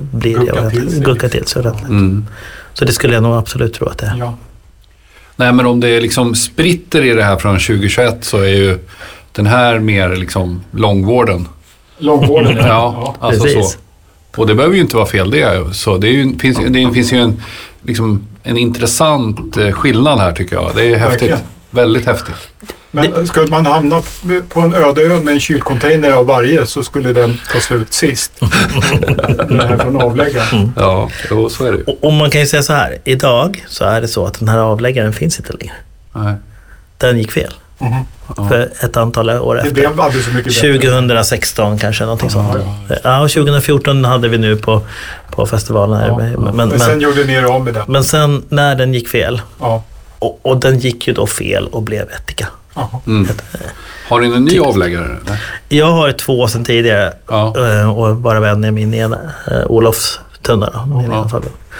bli 0.00 0.32
Gucka 0.32 0.70
till 0.70 0.90
sig 0.90 1.00
gucka 1.00 1.28
till 1.28 1.46
sig 1.46 1.60
ordentligt. 1.60 1.88
Mm. 1.88 2.26
Så 2.74 2.84
det 2.84 2.92
skulle 2.92 3.14
jag 3.14 3.22
nog 3.22 3.36
absolut 3.36 3.74
tro 3.74 3.86
att 3.88 3.98
det 3.98 4.06
är. 4.06 4.16
Ja. 4.18 4.36
Nej, 5.36 5.52
men 5.52 5.66
om 5.66 5.80
det 5.80 5.88
är 5.88 6.00
liksom 6.00 6.34
spritter 6.34 7.04
i 7.04 7.14
det 7.14 7.24
här 7.24 7.36
från 7.36 7.58
2021 7.58 8.24
så 8.24 8.38
är 8.38 8.48
ju 8.48 8.78
den 9.32 9.46
här 9.46 9.78
mer 9.78 10.16
liksom 10.16 10.64
långvården. 10.70 11.48
Långvården, 11.98 12.56
ja. 12.56 12.64
Ja, 12.66 13.14
alltså 13.20 13.42
Precis. 13.42 13.72
så. 13.72 13.78
Och 14.40 14.46
det 14.46 14.54
behöver 14.54 14.74
ju 14.74 14.80
inte 14.80 14.96
vara 14.96 15.06
fel 15.06 15.30
det. 15.30 15.74
Så 15.74 15.98
det, 15.98 16.08
är 16.08 16.12
ju, 16.12 16.38
finns, 16.38 16.58
det 16.68 16.90
finns 16.94 17.12
ju 17.12 17.18
en, 17.18 17.42
liksom, 17.82 18.26
en 18.42 18.56
intressant 18.58 19.56
eh, 19.56 19.70
skillnad 19.70 20.18
här 20.18 20.32
tycker 20.32 20.56
jag. 20.56 20.70
Det 20.74 20.84
är 20.84 20.96
häftigt. 20.96 21.22
Verkligen. 21.22 21.38
Väldigt 21.70 22.06
häftigt. 22.06 22.34
Men 22.94 23.26
skulle 23.26 23.46
man 23.50 23.66
hamna 23.66 24.02
på 24.48 24.60
en 24.60 24.74
öde 24.74 25.02
ö 25.02 25.20
med 25.20 25.34
en 25.34 25.40
kylcontainer 25.40 26.10
av 26.12 26.26
varje 26.26 26.66
så 26.66 26.82
skulle 26.82 27.12
den 27.12 27.40
ta 27.52 27.60
slut 27.60 27.92
sist. 27.92 28.32
Den 29.48 29.60
här 29.60 29.78
från 29.78 30.02
avläggaren. 30.02 30.72
Ja, 30.76 31.08
jo, 31.30 31.48
så 31.48 31.64
är 31.66 31.72
det. 31.72 31.82
Och, 31.84 32.04
och 32.04 32.12
man 32.12 32.30
kan 32.30 32.40
ju 32.40 32.46
säga 32.46 32.62
så 32.62 32.72
här, 32.72 32.98
idag 33.04 33.64
så 33.68 33.84
är 33.84 34.00
det 34.00 34.08
så 34.08 34.26
att 34.26 34.38
den 34.38 34.48
här 34.48 34.58
avläggaren 34.58 35.12
finns 35.12 35.38
inte 35.38 35.52
längre. 35.52 35.72
Nej. 36.12 36.34
Den 36.98 37.18
gick 37.18 37.32
fel 37.32 37.52
Mhm. 37.78 38.04
för 38.48 38.70
ett 38.80 38.96
antal 38.96 39.30
år 39.30 39.54
Det 39.54 39.60
efter. 39.60 39.74
blev 39.74 40.00
alldeles 40.00 40.24
så 40.26 40.30
mycket 40.32 40.54
bättre. 40.62 40.72
2016 40.78 41.78
kanske, 41.78 42.04
någonting 42.04 42.30
sånt. 42.30 42.56
Ja, 43.04 43.20
och 43.20 43.30
2014 43.30 44.04
hade 44.04 44.28
vi 44.28 44.38
nu 44.38 44.56
på, 44.56 44.82
på 45.30 45.46
festivalen 45.46 45.98
här. 46.00 46.08
Ja, 46.08 46.16
Men, 46.18 46.32
Men, 46.56 46.68
men, 46.68 46.80
sen 46.80 47.00
gjorde 47.00 47.24
ni 47.24 47.32
er 47.32 47.42
av 47.44 47.64
med 47.64 47.74
den. 47.74 47.82
men 47.88 48.04
sen 48.04 48.42
när 48.48 48.74
den 48.74 48.94
gick 48.94 49.08
fel, 49.08 49.42
Ja. 49.60 49.82
och, 50.18 50.40
och 50.42 50.60
den 50.60 50.78
gick 50.78 51.08
ju 51.08 51.14
då 51.14 51.26
fel 51.26 51.66
och 51.68 51.82
blev 51.82 52.06
etika. 52.20 52.46
Mm. 53.06 53.28
Har 54.08 54.20
ni 54.20 54.26
en 54.36 54.44
ny 54.44 54.58
avläggare? 54.60 55.04
eller? 55.04 55.40
Jag 55.68 55.86
har 55.92 56.12
två 56.12 56.48
sedan 56.48 56.64
tidigare 56.64 57.12
Ja. 57.28 57.54
eh, 57.68 57.98
och 57.98 58.16
bara 58.16 58.40
är 58.64 58.70
min 58.70 58.94
ena, 58.94 59.18
eh, 59.50 59.64
Olofs 59.66 60.20
tunna 60.42 60.70
då, 60.70 60.96
min 60.96 61.10
Ja. 61.10 61.28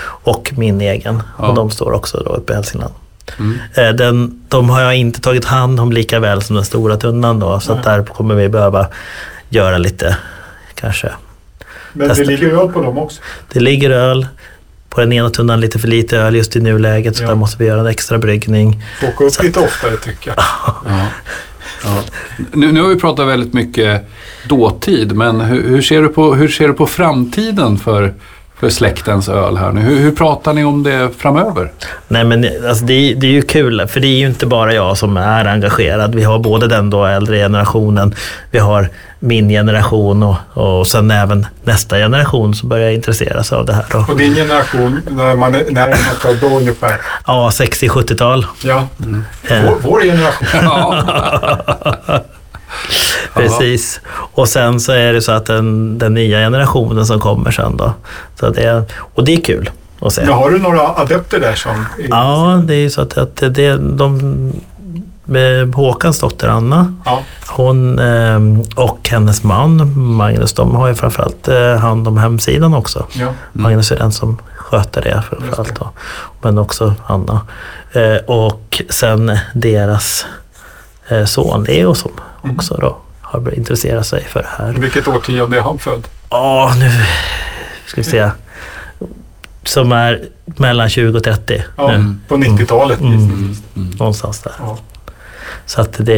Och 0.04 0.52
min 0.56 0.80
egen. 0.80 1.22
Ja. 1.38 1.48
Och 1.48 1.54
de 1.54 1.70
står 1.70 1.92
också 1.92 2.22
då 2.26 2.30
uppe 2.32 2.52
i 2.52 2.56
Hälsingland. 2.56 2.94
Mm. 3.38 3.58
Eh, 3.74 3.88
Den, 3.94 4.42
de 4.48 4.70
har 4.70 4.80
jag 4.80 4.96
inte 4.96 5.20
tagit 5.20 5.44
hand 5.44 5.80
om 5.80 5.92
lika 5.92 6.20
väl 6.20 6.42
som 6.42 6.56
den 6.56 6.64
stora 6.64 6.96
tunnan 6.96 7.38
då, 7.40 7.60
så 7.60 7.74
där 7.74 8.04
kommer 8.04 8.34
vi 8.34 8.48
behöva 8.48 8.86
göra 9.48 9.78
lite, 9.78 10.16
kanske. 10.74 11.12
Men 11.92 12.08
Testa. 12.08 12.24
det 12.24 12.30
ligger 12.30 12.48
öl 12.60 12.68
på 12.68 12.82
dem 12.82 12.98
också. 12.98 13.20
Det 13.52 13.60
ligger 13.60 13.90
öl, 13.90 14.26
på 14.94 15.00
den 15.00 15.12
ena 15.12 15.30
tunnan 15.30 15.60
lite 15.60 15.78
för 15.78 15.88
lite 15.88 16.18
öl 16.18 16.34
just 16.34 16.56
i 16.56 16.60
nuläget, 16.60 17.16
så 17.16 17.22
Ja. 17.22 17.28
där 17.28 17.34
måste 17.34 17.58
vi 17.58 17.64
göra 17.68 17.80
en 17.80 17.86
extra 17.86 18.18
bryggning. 18.18 18.82
Få 19.00 19.06
åka 19.06 19.24
upp 19.24 19.42
lite 19.42 19.60
oftare 19.60 19.96
tycker 19.96 20.30
jag. 20.36 20.36
Ja. 20.86 21.06
Ja. 21.84 22.02
Nu, 22.52 22.72
nu 22.72 22.80
har 22.82 22.88
vi 22.88 22.96
pratat 22.96 23.28
väldigt 23.28 23.52
mycket 23.54 24.02
dåtid, 24.48 25.12
men 25.16 25.40
hur, 25.40 25.68
hur, 25.68 25.82
ser, 25.82 26.02
du 26.02 26.08
på, 26.08 26.34
hur 26.34 26.48
ser 26.48 26.68
du 26.68 26.74
på 26.74 26.86
framtiden 26.86 27.78
för, 27.78 28.14
för 28.62 28.70
släktens 28.70 29.28
öl 29.28 29.56
här 29.56 29.72
nu? 29.72 29.80
Hur, 29.80 29.98
hur 29.98 30.12
pratar 30.12 30.52
ni 30.52 30.64
om 30.64 30.82
det 30.82 31.10
framöver? 31.18 31.72
Nej 32.08 32.24
men 32.24 32.46
alltså, 32.68 32.84
det, 32.84 32.94
är, 32.94 33.14
det 33.14 33.26
är 33.26 33.30
ju 33.30 33.42
kul, 33.42 33.86
för 33.88 34.00
det 34.00 34.06
är 34.06 34.18
ju 34.18 34.26
inte 34.26 34.46
bara 34.46 34.74
jag 34.74 34.98
som 34.98 35.16
är 35.16 35.44
engagerad. 35.44 36.14
Vi 36.14 36.22
har 36.22 36.38
både 36.38 36.66
den 36.66 36.90
då 36.90 37.04
äldre 37.04 37.36
generationen, 37.36 38.14
vi 38.50 38.58
har 38.58 38.88
min 39.18 39.48
generation 39.48 40.22
och, 40.22 40.36
och 40.54 40.86
sen 40.86 41.10
även 41.10 41.46
nästa 41.64 41.96
generation 41.96 42.54
som 42.54 42.68
börjar 42.68 42.90
intressera 42.90 43.42
sig 43.42 43.58
av 43.58 43.66
det 43.66 43.72
här. 43.72 44.10
Och 44.10 44.16
din 44.16 44.34
generation, 44.34 45.02
när 45.10 45.36
man 45.36 45.54
är 45.54 45.64
när 45.70 45.88
man 45.88 45.98
tar 46.22 46.48
då 46.48 46.56
ungefär. 46.56 47.00
Ja, 47.26 47.50
60-70-tal. 47.52 48.46
Ja. 48.64 48.88
Eh. 49.48 49.64
Vår, 49.64 49.76
vår 49.82 50.00
generation. 50.00 50.96
Precis. 53.34 54.00
Och 54.34 54.48
sen 54.48 54.80
så 54.80 54.92
är 54.92 55.12
det 55.12 55.22
så 55.22 55.32
att 55.32 55.46
den, 55.46 55.98
den 55.98 56.14
nya 56.14 56.38
generationen 56.38 57.06
som 57.06 57.20
kommer 57.20 57.50
sen 57.50 57.76
då. 57.76 57.92
Så 58.40 58.48
det, 58.50 58.84
och 59.14 59.24
det 59.24 59.34
är 59.34 59.40
kul 59.40 59.70
att 60.00 60.12
se. 60.12 60.24
Men 60.24 60.34
har 60.34 60.50
du 60.50 60.58
några 60.58 60.88
adepter 60.88 61.40
där 61.40 61.54
som... 61.54 61.86
Ja, 62.10 62.62
det 62.66 62.74
är 62.74 62.78
ju 62.80 62.90
så 62.90 63.00
att, 63.00 63.18
att 63.18 63.36
det, 63.36 63.76
de, 63.76 64.52
Håkans 65.74 66.20
dotter 66.20 66.48
Anna, 66.48 66.94
Ja. 67.04 67.22
hon 67.48 67.98
eh, 67.98 68.40
och 68.76 69.08
hennes 69.08 69.42
man 69.42 69.92
Magnus, 70.16 70.52
de 70.52 70.74
har 70.74 70.88
ju 70.88 70.94
framförallt 70.94 71.48
eh, 71.48 71.76
hand 71.76 72.08
om 72.08 72.16
hemsidan 72.18 72.74
också. 72.74 73.06
ja. 73.12 73.28
Magnus 73.52 73.92
är 73.92 73.96
den 73.96 74.12
som 74.12 74.38
sköter 74.56 75.02
det 75.02 75.22
framförallt 75.30 75.80
då. 75.80 75.90
Men 76.42 76.58
också 76.58 76.94
Anna. 77.06 77.40
Eh, 77.92 78.16
och 78.26 78.82
sen 78.90 79.38
deras 79.54 80.26
eh, 81.08 81.24
son 81.24 81.64
Leo 81.64 81.94
som 81.94 82.10
också 82.42 82.74
då 82.74 82.96
har 83.20 83.54
intresserat 83.54 84.06
sig 84.06 84.24
för 84.24 84.40
det 84.42 84.48
här. 84.64 84.72
Vilket 84.72 85.08
årtionde 85.08 85.56
är 85.58 85.62
han 85.62 85.78
född? 85.78 86.08
Ja, 86.30 86.74
nu 86.78 86.90
ska 87.86 88.00
vi 88.00 88.04
se. 88.04 88.30
Som 89.64 89.92
är 89.92 90.22
mellan 90.44 90.88
20 90.90 91.18
och 91.18 91.24
30 91.24 91.62
Ja, 91.76 91.96
nu. 91.98 92.14
på 92.28 92.36
90-talet. 92.36 93.00
Mm. 93.00 93.54
Någonstans 93.74 94.40
där. 94.40 94.52
Ja. 94.58 94.78
Så 95.66 95.80
att 95.80 95.92
det... 95.98 96.14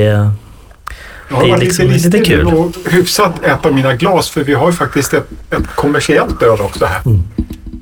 Jag 1.29 1.37
har 1.37 1.43
Det 1.43 1.49
är 1.49 1.51
varit 1.51 1.63
liksom 1.65 1.87
lite 1.87 2.09
lite 2.09 2.25
kul. 2.25 2.47
och 2.47 2.73
hyfsat 2.91 3.45
äta 3.45 3.71
mina 3.71 3.95
glas 3.95 4.29
för 4.31 4.45
vi 4.45 4.55
har 4.55 4.67
ju 4.67 4.73
faktiskt 4.73 5.15
ett, 5.15 5.29
ett 5.51 5.67
kommersiellt 5.75 6.43
öl 6.43 6.61
också 6.61 6.85
här. 6.87 7.01
Mm. 7.07 7.23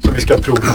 Som 0.05 0.15
vi 0.15 0.21
ska 0.21 0.37
prova. 0.39 0.73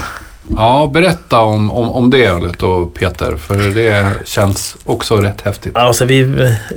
Ja, 0.56 0.90
berätta 0.94 1.40
om, 1.40 1.72
om, 1.72 1.90
om 1.92 2.10
det 2.10 2.26
ölet 2.26 2.60
då 2.60 2.86
Peter. 2.86 3.36
För 3.38 3.58
det 3.58 4.14
känns 4.26 4.76
också 4.86 5.16
rätt 5.18 5.42
häftigt. 5.42 5.76
Alltså 5.76 6.06
vi, 6.06 6.24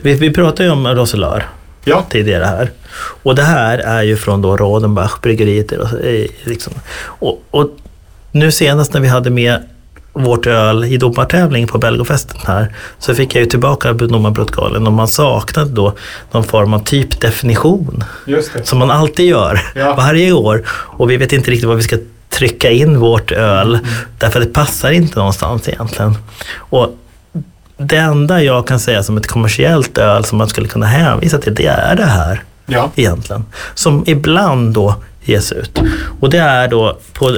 vi, 0.03 0.15
vi 0.15 0.31
pratade 0.35 0.65
ju 0.65 0.71
om 0.71 0.87
Roselar 0.89 1.49
Ja, 1.85 2.05
tidigare 2.11 2.45
här. 2.45 2.71
Och 3.23 3.35
det 3.35 3.43
här 3.43 3.79
är 3.79 4.03
ju 4.03 4.17
från 4.17 4.43
då 4.43 4.57
Rodenbach, 4.57 5.21
bryggeriet. 5.23 5.73
och- 5.73 5.89
Liksom. 6.45 6.73
Och, 7.05 7.43
och 7.51 7.71
nu 8.33 8.53
senast 8.53 8.95
när 8.95 9.01
vi 9.01 9.09
hade 9.09 9.31
med 9.31 9.63
vårt 10.13 10.47
öl 10.47 10.85
i 10.85 10.97
domartävling 10.97 11.67
på 11.67 11.79
Belgofesten 11.79 12.37
här 12.47 12.75
så 12.99 13.15
fick 13.15 13.35
jag 13.35 13.41
ju 13.45 13.47
tillbaka 13.51 13.93
domarprotokollen 13.93 14.87
och 14.87 14.93
man 14.93 15.09
saknade 15.09 15.71
då 15.71 15.93
någon 16.33 16.45
form 16.45 16.75
av 16.75 16.79
typdefinition 16.85 18.05
som 18.65 18.79
man 18.79 18.91
alltid 18.91 19.27
gör 19.27 19.61
Ja. 19.75 19.95
varje 19.95 20.33
år. 20.33 20.63
Och 20.71 21.11
vi 21.11 21.17
vet 21.17 21.33
inte 21.33 21.51
riktigt 21.51 21.69
vad 21.69 21.77
vi 21.77 21.83
ska 21.83 21.97
trycka 22.31 22.71
in 22.71 22.99
vårt 23.01 23.33
öl 23.33 23.79
därför 24.19 24.41
att 24.41 24.47
det 24.47 24.53
passar 24.53 24.91
inte 24.91 25.19
någonstans 25.19 25.69
egentligen. 25.69 26.15
Och 26.57 26.97
det 27.77 27.97
enda 27.97 28.43
jag 28.43 28.67
kan 28.67 28.81
säga 28.81 29.03
som 29.03 29.17
ett 29.17 29.27
kommersiellt 29.27 29.99
öl 29.99 30.25
som 30.25 30.39
man 30.39 30.49
skulle 30.49 30.69
kunna 30.69 30.87
hänvisa 30.87 31.39
till 31.39 31.55
det 31.55 31.67
är 31.67 31.97
det 31.97 32.05
här 32.07 32.43
Ja, 32.67 32.91
egentligen. 32.97 33.45
Som 33.75 34.05
ibland 34.07 34.75
då 34.75 34.95
ges 35.25 35.53
ut. 35.53 35.81
Och 36.21 36.31
det 36.31 36.39
är 36.39 36.69
då 36.69 36.99
på, 37.13 37.37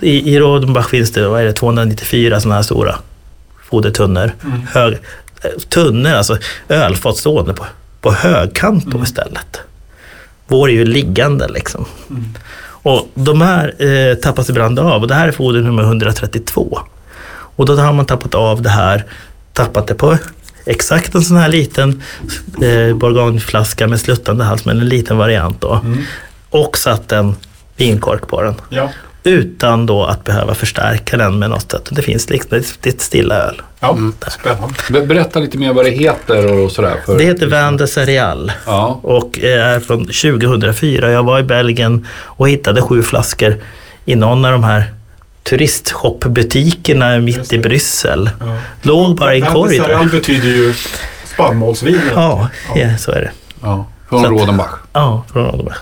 i, 0.00 0.34
i 0.34 0.38
Rodenbach 0.40 0.88
finns 0.88 1.12
det, 1.12 1.28
vad 1.28 1.40
är 1.40 1.44
det 1.44 1.52
294 1.52 2.40
sådana 2.40 2.54
här 2.54 2.62
stora 2.62 2.96
fodertunnor. 3.70 4.32
Mm. 4.44 4.60
Hög, 4.72 4.98
tunnor, 5.68 6.12
alltså 6.12 6.38
ölfat 6.68 7.16
stående 7.16 7.54
på, 7.54 7.64
på 8.00 8.12
högkant 8.12 8.84
Mm. 8.84 8.98
då 8.98 9.04
istället. 9.04 9.60
Vår 10.46 10.68
är 10.68 10.72
ju 10.72 10.84
liggande 10.84 11.48
liksom. 11.48 11.84
Mm. 12.10 12.24
Och 12.82 13.08
de 13.14 13.40
här 13.40 13.74
eh, 13.78 14.14
tappas 14.14 14.50
ibland 14.50 14.78
av 14.78 15.02
och 15.02 15.08
det 15.08 15.14
här 15.14 15.28
är 15.28 15.32
foder 15.32 15.60
nummer 15.60 15.82
132. 15.82 16.78
Och 17.56 17.66
då 17.66 17.76
har 17.76 17.92
man 17.92 18.06
tappat 18.06 18.34
av 18.34 18.62
det 18.62 18.68
här, 18.68 19.04
tappat 19.52 19.86
det 19.86 19.94
på 19.94 20.18
exakt 20.64 21.14
en 21.14 21.22
sån 21.22 21.36
här 21.36 21.48
liten 21.48 22.02
eh, 22.62 22.96
bourgogneflaska 22.96 23.86
med 23.86 24.00
sluttande 24.00 24.44
hals, 24.44 24.64
men 24.64 24.80
en 24.80 24.88
liten 24.88 25.16
variant 25.16 25.60
då. 25.60 25.80
Mm. 25.84 25.98
Och 26.50 26.78
satt 26.78 27.12
en 27.12 27.36
vinkork 27.76 28.28
på 28.28 28.42
den. 28.42 28.54
ja, 28.68 28.90
Utan 29.24 29.86
då 29.86 30.04
att 30.04 30.24
behöva 30.24 30.54
förstärka 30.54 31.16
den 31.16 31.38
med 31.38 31.50
något 31.50 31.70
sätt. 31.70 31.88
Det 31.90 32.02
finns 32.02 32.30
liksom, 32.30 32.62
det 32.80 32.88
är 32.88 32.94
ett 32.94 33.00
stilla 33.00 33.34
öl. 33.34 33.62
ja. 33.80 33.96
spännande. 34.30 34.74
Be- 34.90 35.06
Berätta 35.06 35.38
lite 35.40 35.58
mer 35.58 35.72
vad 35.72 35.84
det 35.84 35.90
heter 35.90 36.52
och 36.52 36.70
sådär. 36.72 36.96
För, 37.06 37.18
Det 37.18 37.24
heter 37.24 37.46
Vin 37.46 37.76
de 37.76 37.86
Cereal 37.86 38.52
Ja, 38.66 39.00
och 39.02 39.38
är 39.38 39.80
från 39.80 39.98
2004. 40.06 41.10
Jag 41.10 41.22
var 41.22 41.38
i 41.38 41.42
Belgien 41.42 42.06
och 42.20 42.48
hittade 42.48 42.82
sju 42.82 43.02
flaskor 43.02 43.56
i 44.04 44.14
någon 44.16 44.44
av 44.44 44.52
de 44.52 44.64
här 44.64 44.84
turistshopbutikerna 45.42 47.18
mitt 47.18 47.52
i 47.52 47.58
Bryssel. 47.58 48.30
Ja. 48.40 48.56
Låg 48.82 49.16
bara 49.16 49.34
i 49.34 49.40
en 49.40 49.46
korg. 49.46 49.78
Dessertal 49.78 50.08
betyder 50.08 50.48
ju 50.48 50.74
spannmålsvin. 51.24 52.00
Ja, 52.14 52.48
ja, 52.74 52.98
så 52.98 53.12
är 53.12 53.20
det. 53.20 53.30
ja. 53.62 53.86
Från 54.08 54.24
Rodenbach. 54.26 54.70
Ja, 54.92 55.24
från 55.32 55.44
Rodenbach. 55.46 55.78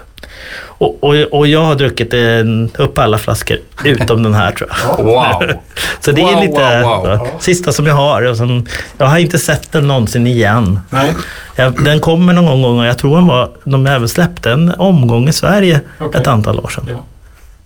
Och, 0.80 1.04
och, 1.04 1.14
och 1.14 1.46
jag 1.46 1.60
har 1.64 1.74
druckit 1.74 2.12
en, 2.14 2.70
upp 2.78 2.98
alla 2.98 3.18
flaskor 3.18 3.56
utom 3.84 4.22
den 4.22 4.34
här 4.34 4.50
tror 4.52 4.70
jag. 4.98 5.04
Wow! 5.04 5.50
Så 6.00 6.12
det 6.12 6.20
är 6.20 6.34
Wow, 6.34 6.42
lite 6.42 6.82
wow, 6.82 7.06
wow. 7.06 7.28
sista 7.40 7.72
som 7.72 7.86
jag 7.86 7.94
har. 7.94 8.22
Och 8.22 8.36
sen, 8.36 8.68
jag 8.98 9.06
har 9.06 9.18
inte 9.18 9.38
sett 9.38 9.72
den 9.72 9.88
någonsin 9.88 10.26
igen. 10.26 10.80
Nej, 10.90 11.14
Jag, 11.56 11.84
den 11.84 12.00
kommer 12.00 12.32
någon 12.32 12.62
gång 12.62 12.78
och 12.78 12.86
jag 12.86 12.98
tror 12.98 13.16
den 13.16 13.26
var, 13.26 13.50
de 13.64 13.86
även 13.86 14.08
släppte 14.08 14.50
en 14.52 14.74
omgång 14.78 15.28
i 15.28 15.32
Sverige 15.32 15.80
Okej. 15.98 16.20
ett 16.20 16.26
antal 16.26 16.60
år 16.60 16.68
sedan. 16.68 16.84
Ja. 16.88 17.04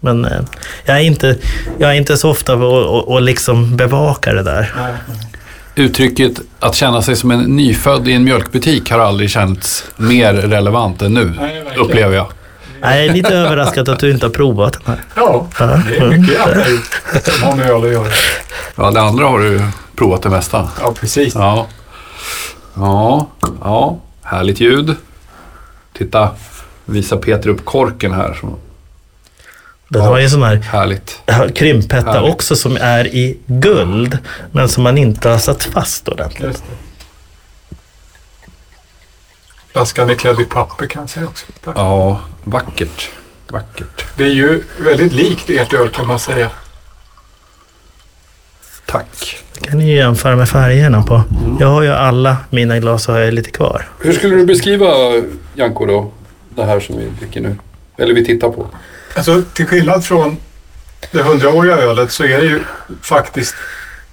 Men 0.00 0.24
eh, 0.24 0.30
jag, 0.84 0.96
är 0.96 1.00
inte, 1.02 1.36
jag 1.78 1.90
är 1.90 1.94
inte 1.94 2.16
så 2.16 2.30
ofta 2.30 2.54
och, 2.54 2.86
och, 2.98 3.08
och 3.08 3.22
liksom 3.22 3.76
bevakar 3.76 4.34
det 4.34 4.42
där. 4.42 4.72
nej. 4.76 4.92
Uttrycket 5.76 6.32
att 6.60 6.74
känna 6.74 7.02
sig 7.02 7.16
som 7.16 7.30
en 7.30 7.40
nyfödd 7.56 8.08
i 8.08 8.12
en 8.12 8.24
mjölkbutik 8.24 8.90
har 8.90 8.98
aldrig 8.98 9.30
känts 9.30 9.84
mer 9.96 10.34
relevant 10.34 11.02
än 11.02 11.14
nu, 11.14 11.32
Nej, 11.40 11.62
upplever 11.78 12.16
jag. 12.16 12.26
Jag 12.84 13.04
är 13.04 13.12
lite 13.12 13.34
överraskad 13.34 13.88
att 13.88 13.98
du 13.98 14.10
inte 14.10 14.26
har 14.26 14.30
provat 14.30 14.72
den 14.72 14.82
här. 14.86 15.04
Ja, 15.16 15.46
det 15.58 15.96
är 15.96 16.08
mycket 16.18 16.34
jag 16.34 16.42
har 16.42 16.70
gjort 16.70 17.24
som 17.24 17.42
har 17.42 17.56
med 17.56 17.70
öl 17.70 17.84
att 17.84 17.92
göra. 17.92 18.08
Ja, 18.76 18.90
det 18.90 19.00
andra 19.00 19.24
har 19.24 19.38
du 19.38 19.62
provat 19.96 20.22
det 20.22 20.28
mesta. 20.30 20.68
Ja, 20.80 20.92
precis. 21.00 21.34
Ja. 21.34 21.66
Ja, 22.74 23.28
ja. 23.60 23.98
Härligt 24.22 24.60
ljud. 24.60 24.96
Titta, 25.98 26.30
visar 26.84 27.16
Peter 27.16 27.48
upp 27.48 27.64
korken 27.64 28.12
här. 28.12 28.38
Den 29.88 30.02
har 30.02 30.18
ju 30.18 30.24
en 30.24 30.30
sån 30.30 30.42
här 30.42 30.56
härligt. 30.56 31.20
krymphätta 31.54 32.12
Härligt. 32.12 32.34
också 32.34 32.56
som 32.56 32.76
är 32.80 33.06
i 33.06 33.38
guld, 33.46 34.18
men 34.52 34.68
som 34.68 34.82
man 34.82 34.98
inte 34.98 35.28
har 35.28 35.38
satt 35.38 35.64
fast 35.64 36.08
ordentligt. 36.08 36.62
Flaskan 39.74 40.10
är 40.10 40.14
klädd 40.14 40.40
i 40.40 40.44
papper 40.44 40.86
kan 40.86 41.02
jag 41.02 41.10
säga 41.10 41.26
också. 41.26 41.46
Tack. 41.64 41.76
Ja, 41.78 42.20
vackert. 42.44 43.10
Vackert. 43.48 44.04
Det 44.16 44.24
är 44.24 44.28
ju 44.28 44.62
väldigt 44.78 45.12
likt 45.12 45.50
ert 45.50 45.72
öl 45.72 45.88
kan 45.88 46.06
man 46.06 46.18
säga. 46.18 46.50
Tack. 48.86 49.42
kan 49.60 49.78
ni 49.78 49.90
ju 49.90 49.96
jämföra 49.96 50.36
med 50.36 50.48
färgerna 50.48 51.02
på. 51.02 51.22
Jag 51.60 51.68
har 51.68 51.82
ju 51.82 51.88
alla 51.92 52.36
mina 52.50 52.78
glas 52.78 53.08
och 53.08 53.14
har 53.14 53.20
jag 53.20 53.34
lite 53.34 53.50
kvar. 53.50 53.88
Hur 54.00 54.12
skulle 54.12 54.36
du 54.36 54.46
beskriva, 54.46 54.86
Janko, 55.54 55.86
då? 55.86 56.12
Det 56.48 56.64
här 56.64 56.80
som 56.80 56.98
vi 56.98 57.08
dricker 57.20 57.40
nu? 57.40 57.56
Eller 57.96 58.14
vi 58.14 58.24
tittar 58.24 58.48
på. 58.48 58.66
Alltså 59.16 59.42
till 59.42 59.66
skillnad 59.66 60.04
från 60.04 60.36
det 61.12 61.22
hundraåriga 61.22 61.76
ölet 61.76 62.12
så 62.12 62.24
är 62.24 62.38
det 62.38 62.46
ju 62.46 62.60
faktiskt 63.02 63.54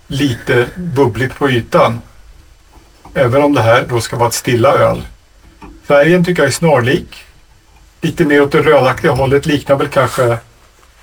lite 0.07 0.65
bubbligt 0.75 1.35
på 1.35 1.49
ytan. 1.49 2.01
Även 3.13 3.43
om 3.43 3.53
det 3.53 3.61
här 3.61 3.85
då 3.89 4.01
ska 4.01 4.15
vara 4.15 4.27
ett 4.27 4.33
stilla 4.33 4.73
öl. 4.73 5.01
Färgen 5.83 6.25
tycker 6.25 6.41
jag 6.41 6.47
är 6.47 6.53
snarlik. 6.53 7.23
Lite 8.01 8.25
mer 8.25 8.41
åt 8.41 8.51
det 8.51 8.61
rödaktiga 8.61 9.11
hållet. 9.11 9.45
Liknar 9.45 9.75
väl 9.75 9.87
kanske 9.87 10.37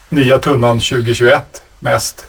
nya 0.08 0.38
tunnan 0.38 0.80
2021 0.80 1.62
mest. 1.78 2.26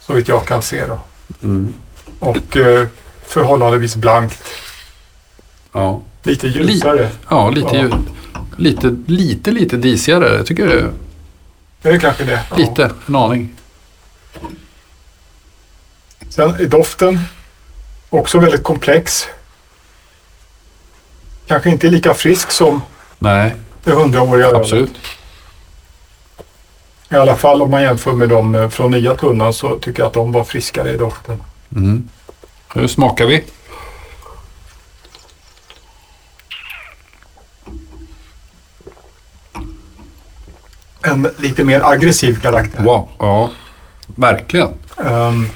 Så 0.00 0.12
vitt 0.12 0.28
jag 0.28 0.46
kan 0.46 0.62
se 0.62 0.86
då. 0.86 1.00
Mm. 1.42 1.74
Och 2.18 2.56
eh, 2.56 2.86
förhållandevis 3.26 3.96
blankt. 3.96 4.44
Ja, 5.72 6.02
Lite 6.22 6.46
ljusare. 6.48 7.10
ja 7.28 7.50
lite, 7.50 7.76
Ja. 7.76 7.98
Lite, 8.56 8.96
lite, 9.06 9.50
lite 9.50 9.76
disigare. 9.76 10.36
Jag 10.36 10.46
tycker 10.46 10.66
det. 10.66 10.92
Det 11.82 11.88
är 11.88 11.98
kanske 11.98 12.24
det. 12.24 12.40
Ja. 12.50 12.56
Lite, 12.56 12.90
en 13.06 13.16
aning. 13.16 13.54
Sen 16.28 16.50
är 16.54 16.66
doften 16.66 17.18
också 18.10 18.38
väldigt 18.38 18.62
komplex. 18.62 19.26
Kanske 21.50 21.70
inte 21.70 21.90
lika 21.90 22.14
frisk 22.14 22.50
som 22.50 22.82
Nej, 23.18 23.54
det 23.84 23.90
hundraåriga 23.92 24.46
ölet. 24.46 24.60
absolut. 24.60 24.90
I 27.10 27.14
alla 27.14 27.36
fall 27.36 27.62
om 27.62 27.70
man 27.70 27.82
jämför 27.82 28.12
med 28.12 28.28
de 28.28 28.54
eh, 28.54 28.68
från 28.68 28.90
nya 28.90 29.14
tunnan 29.14 29.52
så 29.52 29.78
tycker 29.78 30.00
jag 30.02 30.06
att 30.06 30.12
de 30.12 30.32
var 30.32 30.44
friskare 30.44 30.90
i 30.92 30.96
doften. 30.96 31.42
Mm. 31.76 32.08
Nu 32.74 32.88
smakar 32.88 33.26
vi. 33.26 33.44
En 41.02 41.28
lite 41.38 41.64
mer 41.64 41.80
aggressiv 41.84 42.40
karaktär. 42.40 42.82
Wow, 42.84 43.08
ja. 43.18 43.50
Verkligen. 44.06 44.68
Ehm, 45.04 45.48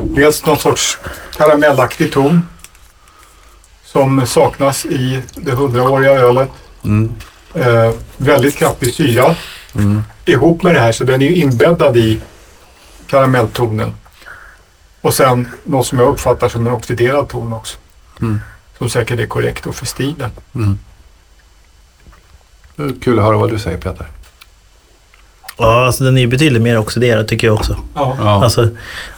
dels 0.00 0.46
någon 0.46 0.58
sorts 0.58 0.98
karamellaktig 1.36 2.12
ton 2.12 2.48
som 3.94 4.26
saknas 4.26 4.84
i 4.86 5.22
det 5.34 5.52
hundraåriga 5.52 6.10
ölet. 6.10 6.50
Mm. 6.84 7.12
Eh, 7.54 7.90
väldigt 8.16 8.56
kraftig 8.56 8.94
syra 8.94 9.36
Mm. 9.74 10.02
ihop 10.24 10.62
med 10.62 10.74
det 10.74 10.80
här 10.80 10.92
så 10.92 11.04
den 11.04 11.22
är 11.22 11.26
ju 11.26 11.34
inbäddad 11.34 11.96
i 11.96 12.20
karamelltonen. 13.06 13.94
Och 15.00 15.14
sen 15.14 15.48
något 15.64 15.86
som 15.86 15.98
jag 15.98 16.08
uppfattar 16.08 16.48
som 16.48 16.66
en 16.66 16.72
oxiderad 16.72 17.28
ton 17.28 17.52
också. 17.52 17.78
Mm. 18.20 18.40
Som 18.78 18.90
säkert 18.90 19.20
är 19.20 19.26
korrekt 19.26 19.64
då 19.64 19.72
för 19.72 19.86
stilen. 19.86 20.30
Mm. 20.54 20.78
Kul 23.00 23.18
att 23.18 23.24
höra 23.24 23.36
vad 23.36 23.50
du 23.50 23.58
säger 23.58 23.78
Peter. 23.78 24.06
Ja, 25.58 25.86
alltså 25.86 26.04
den 26.04 26.16
är 26.16 26.20
ju 26.20 26.26
betydligt 26.26 26.62
mer 26.62 26.78
oxiderad 26.78 27.28
tycker 27.28 27.46
jag 27.46 27.54
också. 27.54 27.76
Ja. 27.94 28.16
Ja. 28.20 28.44
Alltså, 28.44 28.68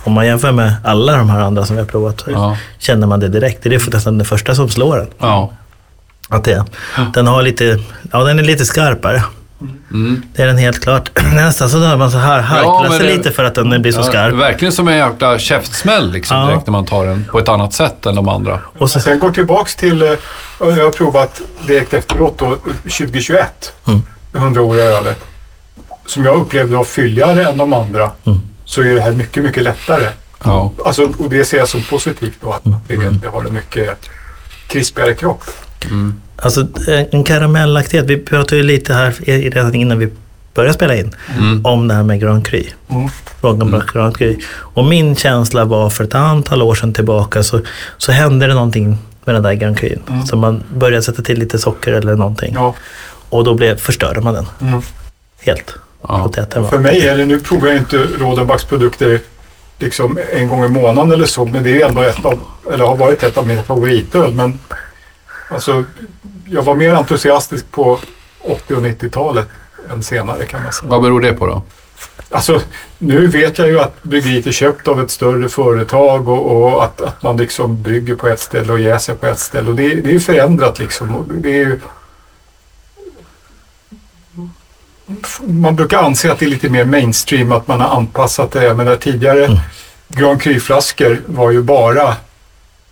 om 0.04 0.12
man 0.12 0.26
jämför 0.26 0.52
med 0.52 0.74
alla 0.84 1.16
de 1.16 1.30
här 1.30 1.40
andra 1.40 1.64
som 1.66 1.76
vi 1.76 1.82
har 1.82 1.88
provat 1.88 2.20
så 2.20 2.30
Ja. 2.30 2.56
känner 2.78 3.06
man 3.06 3.20
det 3.20 3.28
direkt. 3.28 3.62
Det 3.62 3.74
är 3.74 3.90
nästan 3.94 4.18
det 4.18 4.24
första 4.24 4.54
som 4.54 4.68
slår 4.68 5.00
en. 5.00 5.08
ja. 5.18 5.52
Att 6.28 6.44
det, 6.44 6.64
Den 7.14 7.26
har 7.26 7.42
lite, 7.42 7.78
ja 8.12 8.24
den 8.24 8.38
är 8.38 8.42
lite 8.42 8.64
skarpare. 8.66 9.22
Mm. 9.90 10.22
Det 10.34 10.42
är 10.42 10.46
den 10.46 10.58
helt 10.58 10.82
klart. 10.82 11.10
Nästan 11.34 11.68
så 11.70 11.78
dör 11.78 11.96
man 11.96 12.10
så 12.10 12.18
här, 12.18 12.40
harklar 12.40 12.98
sig 12.98 13.16
lite 13.16 13.30
för 13.32 13.44
att 13.44 13.54
den 13.54 13.82
blir 13.82 13.92
så 13.92 14.02
skarp. 14.02 14.34
verkligen 14.34 14.72
som 14.72 14.88
en 14.88 14.96
jäkla 14.96 15.38
käftsmäll 15.38 16.10
liksom, 16.12 16.36
Ja. 16.36 16.46
direkt 16.46 16.66
när 16.66 16.72
man 16.72 16.84
tar 16.84 17.06
den 17.06 17.24
på 17.32 17.38
ett 17.38 17.48
annat 17.48 17.72
sätt 17.72 18.06
än 18.06 18.14
de 18.14 18.28
andra. 18.28 18.60
Och 18.78 18.90
så, 18.90 19.00
Sen 19.00 19.18
går 19.18 19.30
tillbaks 19.30 19.76
till, 19.76 20.02
eh, 20.02 20.08
jag 20.60 20.66
har 20.84 20.90
provat 20.90 21.40
direkt 21.66 21.94
efteråt 21.94 22.38
då, 22.38 22.56
2021. 22.82 23.72
Mm. 23.88 24.02
100-åriga 24.32 24.84
ölet. 24.84 25.18
Som 26.06 26.24
jag 26.24 26.36
upplevde 26.40 26.76
var 26.76 26.84
fylligare 26.84 27.44
än 27.44 27.58
de 27.58 27.72
andra. 27.72 28.10
Mm. 28.24 28.38
Så 28.64 28.82
är 28.82 28.94
det 28.94 29.00
här 29.00 29.12
mycket, 29.12 29.42
mycket 29.44 29.62
lättare. 29.62 30.08
Ja. 30.44 30.72
Alltså, 30.84 31.02
och 31.18 31.30
det 31.30 31.44
ser 31.44 31.58
jag 31.58 31.68
som 31.68 31.82
positivt 31.82 32.36
då, 32.40 32.52
att 32.52 32.66
Mm. 32.66 32.78
det, 32.86 32.96
det 33.22 33.28
har 33.28 33.44
en 33.44 33.54
mycket 33.54 33.98
krispigare 34.66 35.14
kropp. 35.14 35.42
alltså 36.36 36.66
en 37.10 37.24
karamellaktighet. 37.24 38.06
Vi 38.06 38.16
pratade 38.16 38.56
ju 38.56 38.62
lite 38.62 38.94
här 38.94 39.28
i- 39.30 39.50
redan 39.50 39.74
innan 39.74 39.98
vi 39.98 40.08
började 40.54 40.74
spela 40.74 40.94
in 40.96 41.14
Mm. 41.38 41.66
om 41.66 41.88
det 41.88 41.94
här 41.94 42.02
med 42.02 42.20
Grand 42.20 42.46
Cru. 42.46 42.64
Mm. 42.88 43.08
Frågan 43.40 43.74
om 43.74 43.82
Grand 43.92 44.16
Cru. 44.16 44.36
Och 44.54 44.84
min 44.84 45.16
känsla 45.16 45.64
var 45.64 45.90
för 45.90 46.04
ett 46.04 46.14
antal 46.14 46.62
år 46.62 46.74
sedan 46.74 46.92
tillbaka 46.92 47.42
så, 47.42 47.60
så 47.98 48.12
hände 48.12 48.46
det 48.46 48.54
någonting 48.54 48.98
med 49.24 49.34
den 49.34 49.42
där 49.42 49.54
Grand 49.54 49.78
Cru. 49.78 49.96
Mm. 50.08 50.26
Så 50.26 50.36
man 50.36 50.62
började 50.74 51.02
sätta 51.02 51.22
till 51.22 51.38
lite 51.38 51.58
socker 51.58 51.92
eller 51.92 52.14
någonting. 52.14 52.52
Ja. 52.54 52.74
Och 53.30 53.44
då 53.44 53.54
blev, 53.54 53.76
förstörde 53.76 54.20
man 54.20 54.34
den 54.34 54.46
Mm. 54.60 54.82
helt. 55.40 55.74
Ja. 56.08 56.22
Och 56.22 56.30
det 56.30 56.56
var. 56.56 56.68
För 56.68 56.78
mig 56.78 57.08
är 57.08 57.16
det, 57.16 57.24
nu 57.24 57.40
provar 57.40 57.68
jag 57.68 57.76
inte 57.76 57.96
Rodenbachs 57.96 58.64
produkter 58.64 59.20
liksom 59.78 60.18
en 60.32 60.48
gång 60.48 60.64
i 60.64 60.68
månaden 60.68 61.12
eller 61.12 61.26
så, 61.26 61.44
men 61.44 61.62
det 61.62 61.82
är 61.82 61.88
ändå 61.88 62.02
ett 62.02 62.24
av, 62.24 62.40
eller 62.72 62.84
har 62.84 62.96
varit 62.96 63.22
ett 63.22 63.38
av 63.38 63.46
mina 63.46 63.62
favoritöl. 63.62 64.34
Men 64.34 64.58
alltså, 65.48 65.84
jag 66.46 66.62
var 66.62 66.74
mer 66.74 66.94
entusiastisk 66.94 67.70
på 67.70 67.98
80 68.40 68.74
och 68.74 68.82
90-talet 68.82 69.48
än 69.90 70.02
senare 70.02 70.46
kan 70.46 70.62
man 70.62 70.72
säga. 70.72 70.90
Vad 70.90 71.02
beror 71.02 71.20
det 71.20 71.32
på 71.32 71.46
då? 71.46 71.62
Alltså, 72.30 72.60
nu 72.98 73.26
vet 73.26 73.58
jag 73.58 73.68
ju 73.68 73.80
att 73.80 74.02
bryggeriet 74.02 74.46
är 74.46 74.52
köpt 74.52 74.88
av 74.88 75.00
ett 75.00 75.10
större 75.10 75.48
företag 75.48 76.28
och, 76.28 76.56
och 76.56 76.84
att, 76.84 77.00
att 77.00 77.22
man 77.22 77.36
liksom 77.36 77.82
brygger 77.82 78.14
på 78.14 78.28
ett 78.28 78.40
ställe 78.40 78.72
och 78.72 78.80
jäser 78.80 79.14
på 79.14 79.26
ett 79.26 79.38
ställe. 79.38 79.70
Och 79.70 79.76
det, 79.76 79.88
det 79.94 80.08
är 80.08 80.12
ju 80.12 80.20
förändrat 80.20 80.78
liksom. 80.78 81.24
Det 81.28 81.48
är 81.48 81.64
ju... 81.64 81.80
Man 85.40 85.76
brukar 85.76 85.98
anse 86.02 86.32
att 86.32 86.38
det 86.38 86.46
är 86.46 86.50
lite 86.50 86.68
mer 86.68 86.84
mainstream, 86.84 87.52
att 87.52 87.68
man 87.68 87.80
har 87.80 87.88
anpassat 87.96 88.50
det. 88.52 88.64
Jag 88.64 88.76
menar 88.76 88.96
tidigare 88.96 89.44
Mm. 89.44 89.58
Grand 90.08 90.42
Cru-flaskor 90.42 91.20
var 91.26 91.50
ju 91.50 91.62
bara 91.62 92.08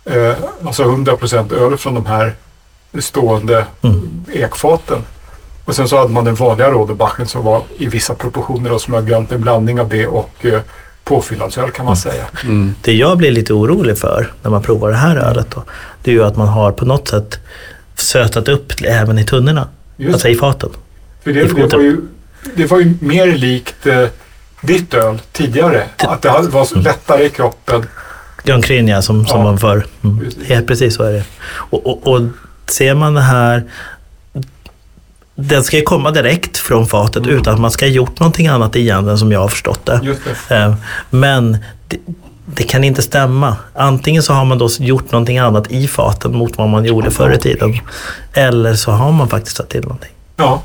eh, 0.05 0.33
alltså 0.65 0.83
100% 0.83 1.53
öl 1.53 1.77
från 1.77 1.93
de 1.93 2.05
här 2.05 2.33
stående 2.99 3.65
Mm. 3.81 4.25
ekfaten. 4.33 4.97
Och 5.65 5.75
sen 5.75 5.87
så 5.87 5.97
hade 5.97 6.09
man 6.13 6.25
den 6.25 6.35
vanliga 6.35 6.69
Rodebachen 6.71 7.27
som 7.27 7.43
var 7.43 7.61
i 7.77 7.85
vissa 7.85 8.15
proportioner 8.15 8.71
och 8.71 8.81
som 8.81 8.93
har 8.93 9.01
glömt 9.01 9.31
en 9.31 9.41
blandning 9.41 9.79
av 9.81 9.89
det 9.89 10.07
och 10.07 10.31
eh, 10.45 10.59
påfyllnadsöl 11.03 11.71
kan 11.71 11.85
man 11.85 11.97
säga. 11.97 12.23
Mm. 12.43 12.75
Det 12.81 12.93
jag 12.93 13.17
blir 13.17 13.31
lite 13.31 13.53
orolig 13.53 13.97
för 13.97 14.33
när 14.41 14.51
man 14.51 14.61
provar 14.61 14.89
det 14.89 14.95
här 14.97 15.15
ölet 15.17 15.47
då, 15.55 15.63
det 16.03 16.11
är 16.11 16.15
ju 16.15 16.23
att 16.23 16.37
man 16.37 16.47
har 16.47 16.71
på 16.71 16.85
något 16.85 17.07
sätt 17.07 17.39
sötat 17.95 18.47
upp 18.47 18.73
även 18.83 19.19
i 19.19 19.23
tunnorna. 19.25 19.67
Just 19.97 20.13
Alltså 20.13 20.27
i 20.27 20.35
faten. 20.35 20.69
För 21.25 21.33
det, 21.33 21.43
det, 21.43 21.73
var 21.75 21.81
ju, 21.83 22.01
det 22.55 22.65
var 22.65 22.79
ju 22.79 22.93
mer 23.01 23.25
likt 23.27 23.87
eh, 23.87 24.05
ditt 24.61 24.93
öl 24.93 25.21
tidigare. 25.31 25.83
Att 25.97 26.21
det 26.21 26.29
var 26.51 26.65
så 26.65 26.79
lättare 26.79 27.25
i 27.25 27.29
kroppen. 27.29 27.85
Grand 28.43 28.65
Cru 28.65 28.75
ja, 28.75 29.01
som, 29.01 29.25
som 29.27 29.39
Ja. 29.39 29.43
man 29.43 29.57
för. 29.57 29.85
Mm. 30.03 30.19
Precis. 30.19 30.47
Helt 30.47 30.67
precis 30.67 30.95
så 30.95 31.03
är 31.03 31.11
det. 31.13 31.23
Och, 31.47 31.85
och, 31.87 32.07
och 32.07 32.21
ser 32.67 32.95
man 32.95 33.13
det 33.13 33.21
här 33.21 33.63
den 35.35 35.63
ska 35.63 35.77
ju 35.77 35.83
komma 35.83 36.11
direkt 36.11 36.57
från 36.57 36.87
fatet 36.87 37.23
Mm. 37.23 37.37
utan 37.37 37.53
att 37.53 37.59
man 37.59 37.71
ska 37.71 37.85
ha 37.85 37.91
gjort 37.91 38.19
någonting 38.19 38.47
annat 38.47 38.75
egentligen 38.75 39.17
som 39.17 39.31
jag 39.31 39.39
har 39.39 39.47
förstått 39.47 39.85
det. 39.85 40.15
Det. 40.49 40.55
Eh, 40.55 40.75
Men 41.09 41.57
det, 41.87 41.97
det 42.45 42.63
kan 42.63 42.83
inte 42.83 43.01
stämma. 43.01 43.55
Antingen 43.73 44.23
så 44.23 44.33
har 44.33 44.45
man 44.45 44.57
då 44.57 44.69
gjort 44.79 45.11
någonting 45.11 45.37
annat 45.37 45.71
i 45.71 45.87
faten 45.87 46.35
mot 46.37 46.57
vad 46.57 46.69
man 46.69 46.85
gjorde 46.85 47.11
förr 47.11 47.31
i 47.33 47.37
tiden. 47.37 47.79
Eller 48.33 48.73
så 48.73 48.91
har 48.91 49.11
man 49.11 49.29
faktiskt 49.29 49.57
tagit 49.57 49.69
till 49.69 49.81
någonting. 49.81 50.11
Ja, 50.37 50.61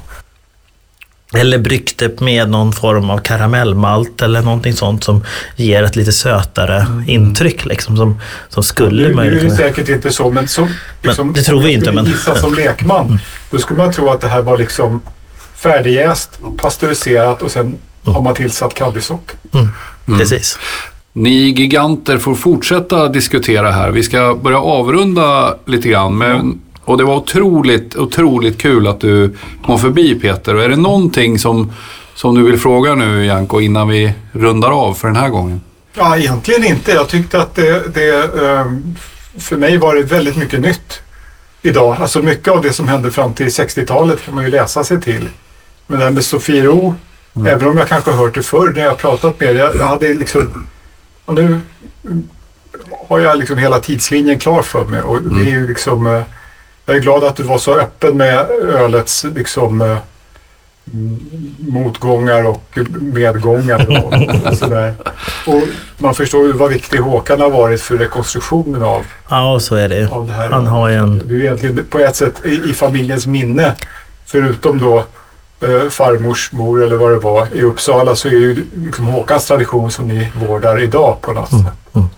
Eller 1.35 1.59
bryggt 1.59 1.99
det 1.99 2.21
med 2.21 2.51
någon 2.51 2.73
form 2.73 3.11
av 3.11 3.19
karamellmalt 3.19 4.23
eller 4.23 4.43
någonting 4.43 4.73
sånt 4.73 5.05
som 5.05 5.25
ger 5.57 5.83
ett 5.83 5.97
lite 5.97 6.13
sötare 6.13 6.87
intryck. 7.07 7.65
Liksom, 7.65 7.97
som, 7.97 8.21
som 8.49 8.63
skulle 8.63 9.03
nu, 9.03 9.03
nu 9.03 9.11
är 9.11 9.15
möjligen 9.15 9.49
det 9.49 9.57
kunna... 9.57 9.69
säkert 9.69 9.89
inte 9.89 10.11
så, 10.11 10.31
men, 10.31 10.49
som, 10.49 10.69
liksom, 11.03 11.33
det 11.33 11.43
tror 11.43 11.63
vi 11.63 11.73
inte, 11.73 11.93
men- 11.93 12.05
gissa 12.05 12.35
som 12.35 12.55
lekman, 12.55 13.19
då 13.51 13.59
skulle 13.59 13.79
man 13.79 13.93
tro 13.93 14.11
att 14.11 14.21
det 14.21 14.29
här 14.29 14.43
var 14.43 14.59
liksom 14.59 15.01
färdigjäst, 15.55 16.31
pasteuriserat 16.57 17.43
och 17.43 17.51
sen 17.51 17.79
har 18.05 18.23
man 18.23 18.35
tillsatt 18.35 18.75
kaddisocker. 18.75 19.37
Precis. 20.19 20.59
Ni 21.13 21.31
giganter 21.31 22.19
får 22.19 22.35
fortsätta 22.35 23.09
diskutera 23.09 23.71
här. 23.71 23.91
Vi 23.91 24.03
ska 24.03 24.39
börja 24.43 24.59
avrunda 24.59 25.55
lite 25.67 25.89
grann. 25.89 26.19
Men, 26.19 26.61
och 26.85 26.99
det 26.99 27.05
var 27.05 27.17
otroligt, 27.17 27.97
otroligt 27.97 28.59
kul 28.59 28.87
att 28.87 29.01
du 29.01 29.37
kom 29.65 29.79
förbi 29.79 30.15
Peter. 30.15 30.55
Och 30.55 30.63
är 30.63 30.69
det 30.69 30.77
någonting 30.77 31.39
som, 31.39 31.73
som 32.15 32.35
du 32.35 32.43
vill 32.43 32.59
fråga 32.59 32.95
nu 32.95 33.27
Janko 33.27 33.61
innan 33.61 33.89
vi 33.89 34.13
rundar 34.33 34.71
av 34.71 34.95
för 34.95 35.09
den 35.09 35.17
här 35.17 35.29
gången? 35.29 35.61
Ja, 35.95 36.17
egentligen 36.17 36.65
inte. 36.65 36.93
Jag 36.93 37.09
tyckte 37.09 37.41
att 37.43 37.55
det, 37.55 37.95
det 37.95 38.41
ehm, 38.47 38.97
för 39.39 39.57
mig 39.57 39.79
var 39.79 39.95
det 39.95 40.03
väldigt 40.03 40.37
mycket 40.37 40.61
nytt 40.61 41.01
idag. 41.63 41.97
Alltså 42.01 42.23
mycket 42.23 42.49
av 42.49 42.63
det 42.63 42.73
som 42.73 42.89
hände 42.89 43.11
fram 43.11 43.35
till 43.35 43.47
60-talet 43.47 44.25
kan 44.25 44.35
man 44.35 44.45
ju 44.45 44.51
läsa 44.51 44.85
sig 44.85 45.01
till. 45.01 45.29
Men 45.87 45.99
det 45.99 46.05
här 46.05 46.13
med 46.13 46.25
Sofiero, 46.25 46.95
även 47.47 47.69
om 47.69 47.79
jag 47.79 47.89
kanske 47.89 48.11
hört 48.11 48.35
det 48.35 48.43
förr 48.43 48.73
när 48.77 48.83
jag 48.83 48.99
pratat 48.99 49.41
med 49.41 49.57
jag, 49.57 49.77
jag 49.77 49.87
hade 49.87 50.15
liksom, 50.15 50.67
och 51.25 51.35
nu 51.35 51.61
mm, 52.05 52.29
har 53.09 53.19
jag 53.19 53.39
liksom 53.39 53.59
hela 53.59 53.81
tidslinjen 53.81 54.39
klar 54.39 54.63
för 54.63 54.85
mig 54.85 55.03
och 55.03 55.23
det 55.23 55.41
är 55.41 55.51
ju 55.51 55.69
liksom, 55.69 56.07
eh, 56.07 56.23
jag 56.91 56.97
är 56.97 57.03
glad 57.03 57.25
att 57.25 57.37
du 57.37 57.43
var 57.43 57.59
så 57.59 57.75
öppen 57.75 58.17
med 58.17 58.51
ölets 58.51 59.25
liksom 59.35 59.81
eh, 59.81 59.97
mm, 60.93 61.55
motgångar 61.59 62.47
och 62.47 62.79
medgångar 63.01 64.05
och, 64.05 64.57
sådär. 64.59 64.95
Och 65.47 65.63
man 65.99 66.15
förstår 66.15 66.47
ju 66.47 66.53
vad 66.53 66.71
viktig 66.71 66.99
Håkan 66.99 67.41
har 67.41 67.51
varit 67.51 67.81
för 67.81 67.97
rekonstruktionen 67.97 68.83
av, 68.83 69.07
Ja, 69.29 69.61
så 69.61 69.75
är 69.75 69.89
det 69.89 70.13
av 70.13 70.27
det 70.27 70.33
här. 70.33 70.51
Han 70.51 70.67
har 70.67 70.91
en... 70.91 71.23
Det 71.29 71.35
är 71.35 71.41
egentligen 71.41 71.87
på 71.91 71.99
ett 71.99 72.17
sätt 72.17 72.35
i, 72.45 72.71
i 72.71 72.73
familjens 72.75 73.27
minne. 73.27 73.75
Förutom 74.27 74.79
då 74.79 74.99
eh, 75.61 75.89
farmors 75.91 76.53
mor 76.53 76.83
eller 76.83 76.97
vad 76.97 77.11
det 77.13 77.19
var 77.19 77.47
i 77.53 77.63
Uppsala 77.63 78.17
så 78.17 78.29
är 78.29 78.33
ju 78.33 78.67
liksom 78.75 79.05
Håkans 79.07 79.47
tradition 79.47 79.91
som 79.91 80.09
ni 80.09 80.33
vårdar 80.47 80.83
idag 80.83 81.17
på 81.21 81.33
något 81.33 81.51
sätt. 81.51 81.95
mm. 81.95 82.09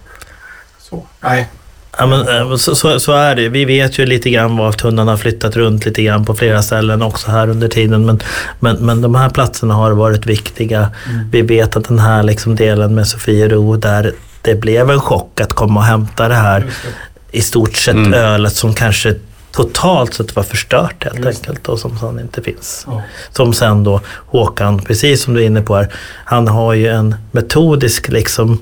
Så, 0.78 1.06
nej. 1.20 1.48
Ja, 1.98 2.06
men, 2.06 2.28
eh, 2.28 2.56
så, 2.56 2.74
så, 2.74 3.00
så 3.00 3.12
är 3.12 3.34
det. 3.36 3.48
Vi 3.48 3.64
vet 3.64 3.98
ju 3.98 4.06
lite 4.06 4.30
grann 4.30 4.56
var 4.56 4.72
tunnan 4.72 5.08
har 5.08 5.16
flyttat 5.16 5.56
runt 5.56 5.84
lite 5.86 6.02
grann 6.02 6.24
på 6.24 6.34
flera 6.34 6.62
ställen 6.62 7.02
också 7.02 7.30
här 7.30 7.48
under 7.48 7.68
tiden. 7.68 8.06
Men, 8.06 8.20
men, 8.60 8.76
men 8.76 9.00
de 9.02 9.14
här 9.14 9.28
platserna 9.30 9.74
har 9.74 9.90
varit 9.90 10.26
viktiga. 10.26 10.90
Vi 11.30 11.42
vet 11.42 11.76
att 11.76 11.84
den 11.88 11.98
här 11.98 12.22
liksom 12.22 12.56
delen 12.56 12.94
med 12.94 13.06
Sofiero 13.08 13.76
där 13.76 14.12
det 14.42 14.54
blev 14.54 14.90
en 14.90 15.00
chock 15.00 15.40
att 15.40 15.52
komma 15.52 15.80
och 15.80 15.86
hämta 15.86 16.28
det 16.28 16.34
här 16.34 16.60
det. 16.60 17.38
i 17.38 17.42
stort 17.42 17.76
sett 17.76 17.94
Mm. 17.94 18.14
ölet 18.14 18.52
som 18.56 18.74
kanske 18.74 19.14
totalt 19.50 20.14
sett 20.14 20.36
var 20.36 20.42
förstört 20.42 21.04
helt 21.04 21.24
Just 21.24 21.26
enkelt 21.48 21.68
och 21.68 21.78
som 21.78 21.98
sen 21.98 22.18
inte 22.20 22.42
finns. 22.42 22.84
Ja. 22.88 23.02
Som 23.32 23.54
sen 23.54 23.84
då 23.84 24.00
Håkan, 24.26 24.78
precis 24.78 25.22
som 25.22 25.34
du 25.34 25.42
är 25.42 25.46
inne 25.46 25.62
på 25.62 25.76
här, 25.76 25.88
han 26.24 26.48
har 26.48 26.72
ju 26.72 26.88
en 26.88 27.14
metodisk 27.32 28.08
liksom 28.08 28.58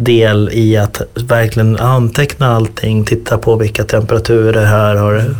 del 0.00 0.50
i 0.52 0.76
att 0.76 1.00
verkligen 1.14 1.76
anteckna 1.78 2.56
allting, 2.56 3.04
titta 3.04 3.38
på 3.38 3.56
vilka 3.56 3.84
temperaturer 3.84 4.64
här 4.66 4.94
har 4.96 5.34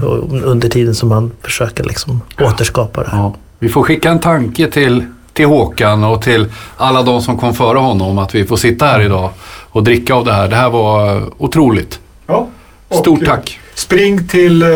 under 0.45 0.69
tiden 0.69 0.95
som 0.95 1.11
han 1.11 1.33
försöker 1.43 1.85
liksom 1.85 2.21
återskapa 2.41 3.03
det. 3.03 3.09
Ja. 3.13 3.35
Vi 3.59 3.69
får 3.69 3.83
skicka 3.83 4.11
en 4.11 4.19
tanke 4.21 4.71
till, 4.71 5.05
till 5.33 5.47
Håkan 5.47 6.05
och 6.05 6.23
till 6.23 6.47
alla 6.77 7.03
de 7.03 7.23
som 7.23 7.39
kom 7.39 7.55
före 7.55 7.79
honom 7.79 8.19
att 8.19 8.35
vi 8.35 8.45
får 8.45 8.57
sitta 8.57 8.87
här 8.87 9.01
idag 9.01 9.31
och 9.71 9.85
dricka 9.85 10.15
av 10.15 10.25
det 10.25 10.33
här. 10.33 10.49
Det 10.49 10.57
här 10.57 10.71
var 10.71 11.23
otroligt. 11.39 12.01
Ja. 12.27 12.49
Stort 12.91 13.25
tack. 13.27 13.61
Spring 13.75 14.29
till, 14.29 14.63
eh, 14.63 14.69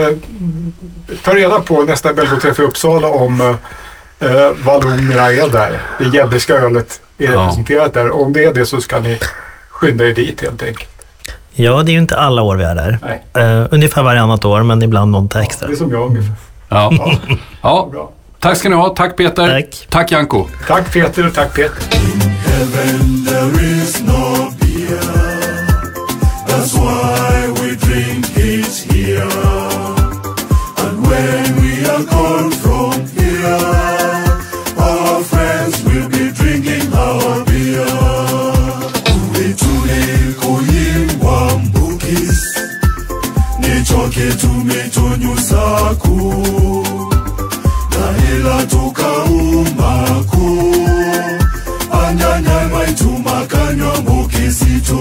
ta 1.25 1.35
reda 1.35 1.61
på 1.61 1.83
nästa 1.83 2.13
Belgoträff 2.13 2.59
i 2.59 2.63
Uppsala 2.63 3.09
om 3.09 3.41
eh, 3.41 4.31
eh, 4.31 4.51
vallonerna 4.65 5.33
är 5.33 5.49
där. 5.53 5.81
Det 5.99 6.17
gädderska 6.17 6.55
ölet 6.55 7.01
är 7.19 7.25
Ja. 7.33 7.41
representerat 7.41 7.95
där. 7.95 8.11
Om 8.11 8.33
det 8.33 8.45
är 8.45 8.55
det 8.55 8.67
så 8.67 8.81
ska 8.81 9.01
ni 9.01 9.19
skynda 9.83 10.05
er 10.09 10.15
dit 10.15 10.41
helt 10.41 10.63
enkelt. 10.63 10.89
Ja, 11.55 11.83
det 11.83 11.91
är 11.91 11.93
ju 11.93 11.99
inte 11.99 12.17
alla 12.19 12.43
år 12.43 12.57
vi 12.57 12.65
är 12.65 12.75
där. 12.75 12.99
Nej. 13.35 13.45
Uh, 13.45 13.67
ungefär 13.71 14.03
varannat 14.03 14.45
år, 14.45 14.63
men 14.63 14.83
ibland 14.83 15.11
något 15.11 15.37
extra. 15.37 15.69
Det 15.69 15.75
är 15.75 15.77
som 15.77 15.91
jag 15.93 16.07
ungefär. 16.07 16.35
Ja. 16.69 16.93
Ja, 16.99 17.19
Ja. 17.63 17.89
bra. 17.93 18.11
Tack 18.39 18.57
ska 18.57 18.69
ni 18.69 18.77
ha. 18.77 18.89
Tack 18.89 19.17
Peter. 19.17 19.49
Tack. 19.61 19.87
Tack 19.91 20.13
Janko. 20.13 20.47
Tack 20.69 20.93
Peter 20.93 21.27
och 21.27 21.35
tack 21.35 21.55
Peter. 21.55 21.83
alitunyusaku 44.83 46.35
na 47.91 48.35
ila 48.35 48.67
tukaumbaku 48.67 50.59
anyanyamaitu 52.07 53.09
makanywa 53.25 54.01
mukisitu. 54.01 54.99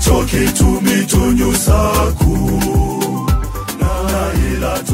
talking 0.00 0.52
to 0.54 0.80
me 0.80 1.06
to 1.06 1.32
new 1.34 1.52
saku. 1.54 2.34
Na 3.80 3.92
ila 4.48 4.74
t 4.88 4.89